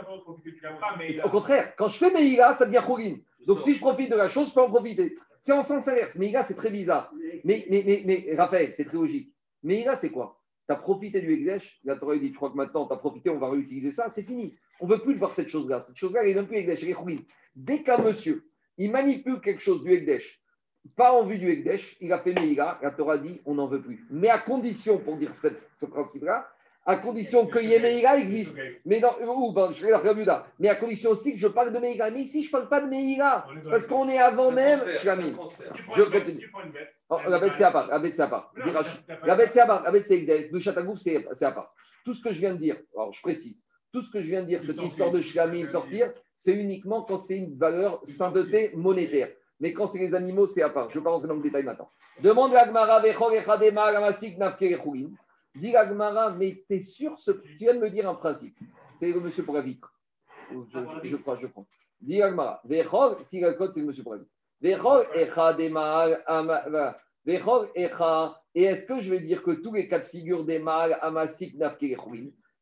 pas 0.80 0.96
Meïla. 0.96 1.26
Au 1.26 1.30
contraire, 1.30 1.74
quand 1.76 1.88
je 1.88 1.96
fais 1.98 2.10
Meïga, 2.10 2.52
ça 2.54 2.66
devient 2.66 2.82
Chougin. 2.86 3.16
Donc 3.46 3.60
si 3.62 3.74
je 3.74 3.80
profite 3.80 4.10
de 4.10 4.16
la 4.16 4.28
chose, 4.28 4.48
je 4.50 4.54
peux 4.54 4.60
en 4.60 4.68
profiter. 4.68 5.16
C'est 5.40 5.52
en 5.52 5.62
sens 5.62 5.86
inverse. 5.88 6.16
Meïga, 6.16 6.42
c'est 6.42 6.54
très 6.54 6.70
bizarre. 6.70 7.12
Mais, 7.44 7.66
mais, 7.70 7.82
mais, 7.86 8.02
mais 8.06 8.34
Raphaël, 8.36 8.72
c'est 8.74 8.84
très 8.84 8.96
logique. 8.96 9.32
Meïga, 9.62 9.96
c'est 9.96 10.10
quoi? 10.10 10.40
Tu 10.66 10.72
as 10.72 10.76
profité 10.76 11.20
du 11.20 11.32
Ekdesh. 11.34 11.80
La 11.84 11.96
Torah 11.96 12.16
dit, 12.16 12.30
je 12.30 12.34
crois 12.34 12.50
que 12.50 12.56
maintenant, 12.56 12.86
tu 12.86 12.94
as 12.94 12.96
profité, 12.96 13.28
on 13.30 13.38
va 13.38 13.50
réutiliser 13.50 13.90
ça. 13.92 14.08
C'est 14.10 14.22
fini. 14.22 14.54
On 14.80 14.86
ne 14.86 14.92
veut 14.92 15.00
plus 15.00 15.14
voir 15.14 15.32
cette 15.34 15.48
chose-là. 15.48 15.80
Cette 15.82 15.96
chose-là, 15.96 16.22
elle 16.22 16.28
n'est 16.28 16.34
même 16.34 16.46
plus 16.46 16.56
Ekdesh, 16.58 16.82
elle 16.82 16.90
est 16.90 16.94
Chougin. 16.94 17.18
Dès 17.54 17.82
qu'un 17.82 17.98
monsieur, 17.98 18.46
il 18.78 18.90
manipule 18.90 19.40
quelque 19.40 19.60
chose 19.60 19.82
du 19.84 19.92
Ekdesh, 19.92 20.40
pas 20.96 21.12
en 21.12 21.24
vue 21.26 21.38
du 21.38 21.50
Ekdesh, 21.50 21.96
il 22.00 22.12
a 22.12 22.18
fait 22.20 22.32
Meïga, 22.34 22.78
la 22.82 22.90
Torah 22.90 23.18
dit, 23.18 23.40
on 23.46 23.54
n'en 23.54 23.66
veut 23.68 23.80
plus. 23.82 24.06
Mais 24.10 24.28
à 24.28 24.38
condition, 24.38 24.98
pour 24.98 25.16
dire 25.16 25.34
cette- 25.34 25.62
ce 25.78 25.86
principe-là, 25.86 26.48
à 26.86 26.96
condition 26.96 27.46
que 27.46 27.58
Meïga 27.58 28.18
existe. 28.18 28.58
Mais 28.84 29.00
non, 29.00 29.14
ou 29.20 29.52
ben, 29.52 29.70
je 29.72 29.86
vais 29.86 29.90
la. 30.24 30.46
Mais 30.58 30.68
à 30.68 30.74
condition 30.74 31.10
aussi 31.10 31.32
que 31.32 31.38
je 31.38 31.48
parle 31.48 31.72
de 31.72 31.78
Meïga. 31.78 32.10
Mais 32.10 32.22
ici, 32.22 32.42
je 32.42 32.48
ne 32.48 32.52
parle 32.52 32.68
pas 32.68 32.80
de 32.82 32.90
dans 32.90 33.70
Parce 33.70 33.86
qu'on 33.86 34.08
est 34.08 34.18
avant 34.18 34.50
même 34.50 34.80
Shlamim. 35.00 35.34
Je 35.96 36.02
une 36.02 36.10
bête, 36.10 36.24
continue. 36.24 36.52
Oh, 37.08 37.18
la 37.26 37.38
bête, 37.38 37.54
c'est 37.56 37.64
à 37.64 37.70
part. 37.70 37.88
La 37.88 37.98
bête, 37.98 38.14
c'est 38.14 38.22
à 38.22 38.28
part. 38.28 38.52
La 39.24 39.34
bête, 39.34 39.52
c'est 39.52 39.60
à 39.60 39.66
part. 39.66 39.82
La 39.82 39.90
bête, 39.90 40.04
c'est 40.04 40.50
le 40.50 40.58
Chatagouf, 40.58 40.98
c'est 40.98 41.26
c'est 41.32 41.46
à 41.46 41.52
part. 41.52 41.74
Tout 42.04 42.12
ce 42.12 42.22
que 42.22 42.32
je 42.32 42.40
viens 42.40 42.54
de 42.54 42.58
dire, 42.58 42.76
alors 42.94 43.14
je 43.14 43.22
précise, 43.22 43.56
tout 43.90 44.02
ce 44.02 44.10
que 44.10 44.20
je 44.20 44.26
viens 44.26 44.42
de 44.42 44.46
dire, 44.46 44.62
cette 44.62 44.82
histoire 44.82 45.10
de 45.10 45.22
Shlamim 45.22 45.70
sortir, 45.70 46.12
c'est 46.36 46.52
uniquement 46.52 47.02
quand 47.02 47.16
c'est 47.16 47.38
une 47.38 47.56
valeur 47.56 48.00
sainteté 48.04 48.72
monétaire. 48.74 49.30
Mais 49.60 49.72
quand 49.72 49.86
c'est 49.86 50.00
les 50.00 50.14
animaux, 50.14 50.46
c'est 50.46 50.62
à 50.62 50.68
part. 50.68 50.90
Je 50.90 50.96
ne 50.96 51.00
vais 51.00 51.04
pas 51.04 51.10
rentrer 51.10 51.28
dans 51.28 51.36
le 51.36 51.42
détail 51.42 51.64
maintenant. 51.64 51.88
Demande 52.20 52.54
à 52.54 52.62
Agmara, 52.62 53.00
Vechor 53.00 53.32
Echadema, 53.32 53.84
Ramasik, 53.84 54.36
Nafke, 54.36 54.62
Echouin. 54.62 55.10
Agmara, 55.76 56.30
mais 56.30 56.64
tu 56.66 56.76
es 56.76 56.80
sûr, 56.80 57.18
ce... 57.18 57.30
tu 57.30 57.52
viens 57.54 57.74
de 57.74 57.80
me 57.80 57.90
dire 57.90 58.08
un 58.08 58.14
principe? 58.14 58.58
C'est 58.98 59.12
le 59.12 59.20
monsieur 59.20 59.44
pour 59.44 59.54
la 59.54 59.60
vitre. 59.60 59.92
Je, 60.50 60.56
je, 61.02 61.08
je 61.08 61.16
crois, 61.16 61.36
je 61.36 61.46
prends. 61.46 61.66
Dis 62.00 62.20
Agmara, 62.22 62.60
si 63.22 63.40
la 63.40 63.54
code, 63.54 63.72
c'est 63.72 63.80
le 63.80 63.86
monsieur 63.86 64.02
pour 64.02 64.14
la 64.14 64.18
vitre. 64.18 64.30
Et 68.56 68.62
est-ce 68.62 68.86
que 68.86 69.00
je 69.00 69.10
vais 69.10 69.20
dire 69.20 69.42
que 69.42 69.50
tous 69.50 69.72
les 69.72 69.88
cas 69.88 69.98
de 69.98 70.04
figure 70.04 70.44
des 70.44 70.58
mâles, 70.58 70.98
Amasik, 71.02 71.56
Nafke, 71.56 71.96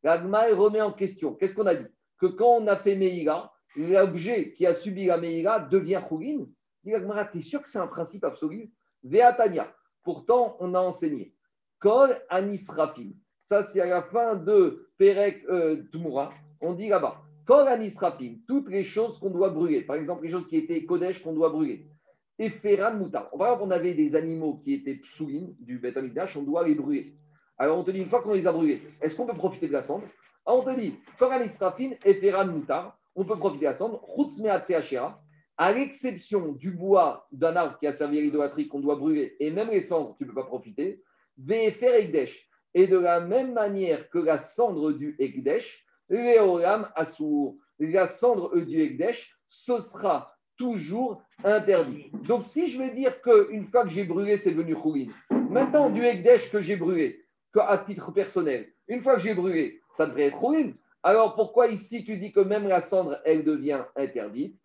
remet 0.05 0.81
en 0.81 0.93
question. 0.93 1.35
Qu'est-ce 1.35 1.55
qu'on 1.55 1.67
a 1.67 1.75
dit? 1.75 1.87
Que 2.19 2.27
quand 2.27 2.57
on 2.57 2.67
a 2.67 2.77
fait 2.77 2.97
Meïla, 2.97 3.53
l'objet 3.77 4.53
qui 4.53 4.67
a 4.67 4.75
subi 4.75 5.07
la 5.07 5.17
Meïla 5.17 5.61
devient 5.61 6.03
Chougin. 6.09 6.47
Dit 6.85 6.91
l'Agmara, 6.93 7.25
tu 7.27 7.39
es 7.39 7.41
sûr 7.43 7.63
que 7.63 7.69
c'est 7.69 7.79
un 7.79 7.87
principe 7.87 8.25
absolu? 8.25 8.73
Veatania. 9.03 9.73
Pourtant, 10.03 10.57
on 10.61 10.75
a 10.75 10.81
enseigné. 10.81 11.35
Kol 11.83 12.17
Anis 12.31 12.71
Rafim. 12.71 13.11
Ça, 13.41 13.63
c'est 13.65 13.81
à 13.81 13.87
la 13.87 14.03
fin 14.03 14.37
de 14.37 14.89
Perek 14.99 15.45
euh. 15.49 15.83
On 16.61 16.75
dit 16.75 16.89
là-bas. 16.89 17.21
Kol 17.45 17.67
Anis 17.67 17.99
Rafim. 17.99 18.37
Toutes 18.47 18.69
les 18.69 18.85
choses 18.85 19.19
qu'on 19.19 19.31
doit 19.31 19.51
brûler. 19.51 19.83
Par 19.83 19.97
exemple, 19.97 20.25
les 20.25 20.31
choses 20.31 20.49
qui 20.49 20.57
étaient 20.57 20.85
Kodesh 20.85 21.23
qu'on 21.23 21.33
doit 21.33 21.51
brûler. 21.51 21.87
Et 22.39 22.51
Ferran 22.51 22.95
Moutar. 22.95 23.31
Par 23.31 23.49
exemple, 23.49 23.65
on 23.65 23.71
avait 23.73 23.95
des 23.95 24.15
animaux 24.15 24.61
qui 24.65 24.75
étaient 24.75 24.95
Psoulim 24.95 25.55
du 25.59 25.81
Amikdash, 25.95 26.37
on 26.37 26.45
doit 26.45 26.67
les 26.67 26.75
brûler. 26.75 27.15
Alors 27.59 27.79
on 27.79 27.85
te 27.85 27.91
dit, 27.91 27.99
une 27.99 28.09
fois 28.09 28.23
qu'on 28.23 28.33
les 28.33 28.47
a 28.47 28.53
brûlés, 28.53 28.81
est-ce 29.01 29.17
qu'on 29.17 29.27
peut 29.27 29.35
profiter 29.35 29.69
de 29.69 29.73
la 29.73 29.83
cendre? 29.83 30.05
Ah, 30.47 30.55
On 30.55 30.63
te 30.63 30.75
dit, 30.75 30.99
Koran 31.19 31.41
Israfin 31.43 31.91
et 32.05 32.15
Ferran 32.15 32.47
Moutar, 32.47 32.99
on 33.15 33.25
peut 33.25 33.37
profiter 33.37 33.67
de 33.67 33.71
la 33.71 33.75
cendre, 33.75 34.05
Chutz 34.17 34.41
Meatse 34.41 34.71
Hachera, 34.71 35.23
à 35.57 35.73
l'exception 35.73 36.53
du 36.53 36.73
bois 36.73 37.29
d'un 37.31 37.55
arbre 37.55 37.79
qui 37.79 37.87
a 37.87 37.93
servi 37.93 38.19
à 38.19 38.23
l'idolâtrie 38.23 38.67
qu'on 38.67 38.81
doit 38.81 38.97
brûler, 38.97 39.37
et 39.39 39.51
même 39.51 39.69
les 39.69 39.83
cendres, 39.83 40.17
tu 40.17 40.25
ne 40.25 40.29
peux 40.31 40.35
pas 40.35 40.45
profiter. 40.47 41.03
Et 42.75 42.87
de 42.87 42.99
la 42.99 43.21
même 43.21 43.53
manière 43.53 44.09
que 44.11 44.19
la 44.19 44.39
cendre 44.39 44.93
du 44.93 45.15
Ekdesh, 45.19 45.85
Léolam 46.09 46.89
Assour, 46.95 47.57
la 47.79 48.07
cendre 48.07 48.59
du 48.61 48.81
Ekdesh, 48.81 49.35
ce 49.49 49.81
sera 49.81 50.35
toujours 50.57 51.23
interdit. 51.45 52.11
Donc 52.27 52.47
si 52.47 52.71
je 52.71 52.79
vais 52.79 52.91
dire 52.91 53.21
qu'une 53.21 53.67
fois 53.69 53.85
que 53.85 53.91
j'ai 53.91 54.05
brûlé, 54.05 54.37
c'est 54.37 54.53
devenu 54.53 54.75
Choulin, 54.75 55.09
maintenant 55.51 55.91
du 55.91 56.03
Ekdesh 56.05 56.51
que 56.51 56.63
j'ai 56.63 56.77
brûlé, 56.77 57.25
à 57.55 57.79
titre 57.79 58.13
personnel. 58.13 58.69
Une 58.89 59.03
fois 59.03 59.17
que 59.17 59.23
j'ai 59.23 59.35
brûlé, 59.35 59.81
ça 59.91 60.07
devrait 60.07 60.29
être 60.29 60.43
ruine. 60.43 60.75
Alors 61.03 61.35
pourquoi 61.35 61.69
ici 61.69 62.05
tu 62.05 62.17
dis 62.17 62.33
que 62.33 62.41
même 62.41 62.69
la 62.69 62.81
cendre, 62.81 63.21
elle 63.25 63.45
devient 63.45 63.85
interdite? 63.97 64.57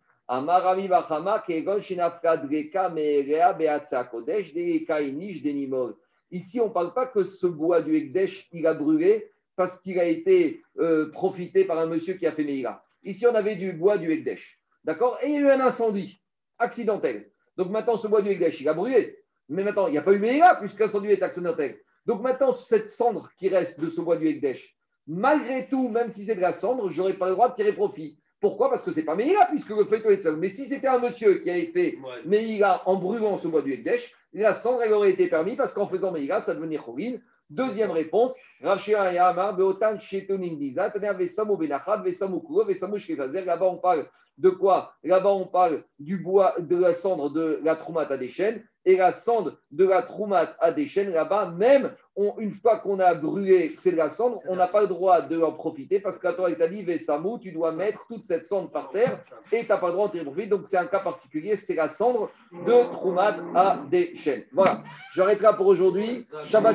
Ici, 6.30 6.60
on 6.60 6.68
ne 6.68 6.72
parle 6.72 6.92
pas 6.94 7.06
que 7.06 7.24
ce 7.24 7.46
bois 7.46 7.80
du 7.80 7.94
Ekdesh, 7.96 8.48
il 8.52 8.66
a 8.66 8.74
brûlé 8.74 9.30
parce 9.56 9.80
qu'il 9.80 9.98
a 9.98 10.04
été 10.04 10.62
euh, 10.78 11.10
profité 11.10 11.64
par 11.64 11.78
un 11.78 11.86
monsieur 11.86 12.14
qui 12.14 12.26
a 12.26 12.32
fait 12.32 12.44
Meïla. 12.44 12.82
Ici, 13.02 13.26
on 13.26 13.34
avait 13.34 13.56
du 13.56 13.72
bois 13.72 13.98
du 13.98 14.10
Ekdesh. 14.10 14.58
D'accord? 14.84 15.18
Et 15.22 15.28
il 15.28 15.32
y 15.34 15.36
a 15.36 15.40
eu 15.40 15.50
un 15.50 15.60
incendie 15.60 16.20
accidentel. 16.58 17.30
Donc 17.56 17.70
maintenant, 17.70 17.96
ce 17.96 18.06
bois 18.06 18.22
du 18.22 18.30
Ekdesh, 18.30 18.60
il 18.60 18.68
a 18.68 18.74
brûlé. 18.74 19.18
Mais 19.48 19.64
maintenant, 19.64 19.86
il 19.86 19.92
n'y 19.92 19.98
a 19.98 20.02
pas 20.02 20.12
eu 20.12 20.18
Meïla 20.18 20.56
puisque 20.60 20.80
l'incendie 20.80 21.08
est 21.08 21.22
accidentel. 21.22 21.78
Donc 22.06 22.22
maintenant, 22.22 22.52
cette 22.52 22.88
cendre 22.88 23.30
qui 23.38 23.48
reste 23.48 23.80
de 23.80 23.88
ce 23.88 24.00
bois 24.00 24.16
du 24.16 24.26
Ekdesh, 24.26 24.76
malgré 25.06 25.68
tout, 25.68 25.88
même 25.88 26.10
si 26.10 26.24
c'est 26.24 26.34
de 26.34 26.40
la 26.40 26.52
cendre, 26.52 26.90
je 26.90 26.98
n'aurais 26.98 27.14
pas 27.14 27.28
le 27.28 27.32
droit 27.32 27.48
de 27.48 27.54
tirer 27.54 27.72
profit. 27.72 28.18
Pourquoi? 28.40 28.70
Parce 28.70 28.84
que 28.84 28.92
ce 28.92 29.00
n'est 29.00 29.04
pas 29.04 29.16
Meïla, 29.16 29.46
puisque 29.46 29.70
le 29.70 29.84
fait 29.84 30.04
est 30.06 30.22
seul. 30.22 30.36
Mais 30.36 30.48
si 30.48 30.66
c'était 30.66 30.86
un 30.86 31.00
monsieur 31.00 31.38
qui 31.40 31.50
avait 31.50 31.66
fait 31.66 31.96
Ouais. 31.96 32.22
Meïla 32.24 32.82
en 32.86 32.96
brûlant 32.96 33.38
ce 33.38 33.48
bois 33.48 33.62
du 33.62 33.72
Ekdesh, 33.72 34.14
la 34.32 34.52
cendre, 34.52 34.82
elle 34.82 34.92
aurait 34.92 35.10
été 35.10 35.28
permise 35.28 35.56
parce 35.56 35.72
qu'en 35.72 35.86
faisant 35.86 36.12
Meïla, 36.12 36.40
ça 36.40 36.54
devenait 36.54 36.78
Chorin. 36.78 37.16
Deuxième 37.50 37.90
réponse, 37.90 38.34
Rachia 38.62 39.12
et 39.12 39.18
Amar, 39.18 39.56
Beotan, 39.56 39.98
Shetonin 39.98 40.54
Dizat, 40.56 40.90
Vesamo 40.90 41.56
Benachad, 41.56 42.04
Vesamo 42.04 42.40
Kuro, 42.40 42.64
Vesamo 42.64 42.98
Shkefazer. 42.98 43.44
Là-bas, 43.44 43.66
on 43.66 43.78
parle 43.78 44.06
de 44.36 44.50
quoi? 44.50 44.92
Là-bas, 45.02 45.30
on 45.30 45.46
parle 45.46 45.82
du 45.98 46.18
bois, 46.18 46.54
de 46.58 46.76
la 46.76 46.92
cendre 46.92 47.30
de 47.30 47.58
la 47.62 47.76
Troumat 47.76 48.06
à 48.12 48.18
des 48.18 48.30
chênes 48.30 48.62
et 48.88 48.96
la 48.96 49.12
cendre 49.12 49.52
de 49.70 49.84
la 49.84 50.00
Troumat 50.02 50.56
à 50.60 50.72
des 50.72 50.88
chênes. 50.88 51.10
Là-bas, 51.12 51.52
même 51.56 51.92
on- 52.16 52.34
une 52.38 52.52
fois 52.52 52.78
qu'on 52.78 52.98
a 52.98 53.14
brûlé, 53.14 53.76
c'est 53.78 53.92
de 53.92 53.96
la 53.96 54.08
cendre, 54.08 54.40
on 54.48 54.56
n'a 54.56 54.66
pas 54.66 54.80
le 54.80 54.88
droit 54.88 55.20
de 55.20 55.40
en 55.40 55.52
profiter 55.52 56.00
parce 56.00 56.18
que 56.18 56.26
la 56.26 56.32
Torah 56.32 56.50
t'a 56.54 56.68
dit, 56.68 56.82
Vesamo, 56.82 57.38
tu 57.38 57.52
dois 57.52 57.70
mettre 57.72 58.06
toute 58.08 58.24
cette 58.24 58.46
cendre 58.46 58.70
par 58.70 58.88
terre 58.90 59.18
et 59.52 59.62
tu 59.62 59.68
n'as 59.68 59.76
pas 59.76 59.88
le 59.88 59.92
droit 59.92 60.06
de 60.08 60.12
tirer 60.12 60.24
profit. 60.24 60.48
Donc, 60.48 60.62
c'est 60.66 60.78
un 60.78 60.86
cas 60.86 61.00
particulier, 61.00 61.54
c'est 61.54 61.74
la 61.74 61.88
cendre 61.88 62.30
de 62.66 62.90
Troumat 62.92 63.36
à 63.54 63.78
des 63.90 64.16
chênes. 64.16 64.44
Voilà, 64.52 64.82
j'arrête 65.14 65.42
là 65.42 65.52
pour 65.52 65.66
aujourd'hui. 65.66 66.26
Shabbat 66.46 66.66